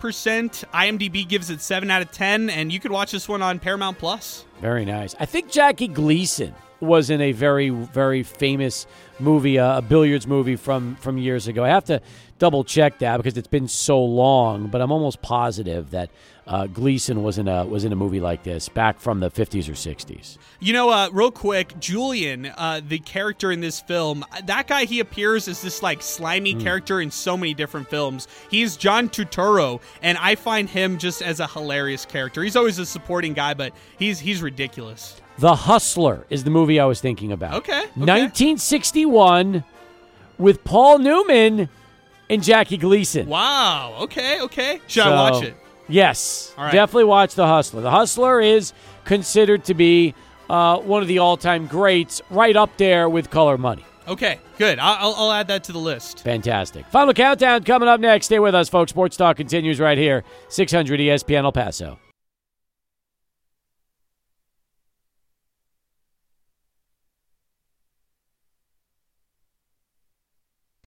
IMDb 0.74 1.28
gives 1.28 1.52
it 1.52 1.62
7 1.62 1.92
out 1.92 2.02
of 2.02 2.12
10. 2.12 2.50
And 2.50 2.74
you 2.74 2.80
could 2.80 2.90
watch 2.90 3.12
this 3.12 3.30
one 3.30 3.44
on 3.44 3.60
Paramount 3.60 4.00
Plus. 4.00 4.44
Very 4.60 4.86
nice. 4.86 5.14
I 5.20 5.28
think 5.28 5.52
Jackie 5.52 5.88
Gleason 5.88 6.56
was 6.80 7.12
in 7.12 7.22
a 7.22 7.32
very, 7.32 7.70
very 7.70 8.24
famous 8.24 8.88
movie, 9.20 9.60
uh, 9.60 9.78
a 9.78 9.82
billiards 9.84 10.26
movie 10.26 10.56
from 10.56 10.96
from 10.96 11.20
years 11.20 11.48
ago. 11.48 11.64
I 11.64 11.70
have 11.70 11.86
to 11.86 12.02
double 12.40 12.64
check 12.64 12.98
that 12.98 13.18
because 13.18 13.38
it's 13.38 13.48
been 13.48 13.68
so 13.68 14.04
long, 14.04 14.66
but 14.68 14.82
I'm 14.82 14.92
almost 14.92 15.22
positive 15.22 15.92
that 15.92 16.10
uh, 16.48 16.66
Gleason 16.68 17.24
was 17.24 17.38
in 17.38 17.48
a 17.48 17.66
was 17.66 17.84
in 17.84 17.92
a 17.92 17.96
movie 17.96 18.20
like 18.22 18.44
this 18.44 18.70
back 18.70 19.00
from 19.00 19.20
the 19.20 19.30
50s 19.30 19.68
or 19.68 19.74
60s. 19.74 20.38
You 20.60 20.74
know, 20.74 20.90
uh, 20.90 21.10
real 21.12 21.30
quick, 21.32 21.78
Julian, 21.80 22.46
uh, 22.58 22.80
the 22.88 23.00
character 23.00 23.52
in 23.52 23.60
this 23.60 23.82
film, 23.82 24.24
that 24.46 24.68
guy, 24.68 24.86
he 24.86 25.00
appears 25.02 25.48
as 25.48 25.62
this 25.62 25.84
like 25.84 26.02
slimy 26.02 26.54
Hmm. 26.54 26.62
character 26.62 27.02
in 27.02 27.12
so 27.12 27.36
many 27.36 27.54
different 27.54 27.90
films. 27.90 28.28
He's 28.50 28.78
John 28.78 29.10
Turturro, 29.10 29.82
and 30.02 30.18
I 30.20 30.36
find 30.36 30.70
him 30.70 30.98
just 30.98 31.22
as 31.22 31.40
a 31.40 31.48
hilarious 31.48 32.06
character. 32.06 32.42
He's 32.44 32.56
always 32.56 32.80
a 32.80 32.86
supporting 32.86 33.34
guy, 33.34 33.54
but 33.54 33.74
he's 34.00 34.20
he's 34.20 34.42
ridiculous. 34.42 35.22
The 35.40 35.54
Hustler 35.56 36.26
is 36.30 36.44
the 36.46 36.50
movie 36.50 36.80
I 36.80 36.86
was 36.86 37.00
thinking 37.02 37.32
about. 37.32 37.54
Okay, 37.56 37.82
okay. 37.82 37.92
1961 37.96 39.64
with 40.38 40.64
Paul 40.64 41.00
Newman 41.00 41.70
and 42.30 42.44
Jackie 42.44 42.78
Gleason. 42.78 43.28
Wow. 43.28 43.96
Okay. 44.02 44.42
Okay. 44.42 44.82
Should 44.88 45.04
So, 45.04 45.10
I 45.14 45.32
watch 45.32 45.44
it? 45.44 45.56
Yes. 45.90 46.54
Right. 46.58 46.72
Definitely 46.72 47.06
watch 47.06 47.36
The 47.36 47.48
Hustler. 47.48 47.82
The 47.82 47.92
Hustler 47.92 48.42
is 48.42 48.74
considered 49.06 49.64
to 49.66 49.74
be 49.74 50.14
uh, 50.50 50.78
one 50.80 51.02
of 51.02 51.08
the 51.08 51.20
all 51.20 51.38
time 51.38 51.68
greats, 51.68 52.22
right 52.30 52.56
up 52.56 52.76
there 52.78 53.10
with 53.10 53.30
Color 53.30 53.58
Money. 53.58 53.86
Okay. 54.08 54.40
Good. 54.58 54.80
I'll, 54.80 55.14
I'll 55.16 55.32
add 55.32 55.48
that 55.50 55.66
to 55.66 55.72
the 55.72 55.80
list. 55.80 56.24
Fantastic. 56.24 56.86
Final 56.88 57.14
countdown 57.14 57.64
coming 57.64 57.88
up 57.90 58.00
next. 58.00 58.28
Stay 58.28 58.40
with 58.40 58.56
us, 58.56 58.70
folks. 58.70 58.90
Sports 58.92 59.18
Talk 59.18 59.38
continues 59.38 59.80
right 59.80 59.98
here, 59.98 60.24
600 60.50 61.00
ESPN 61.00 61.44
El 61.44 61.52
Paso. 61.52 62.00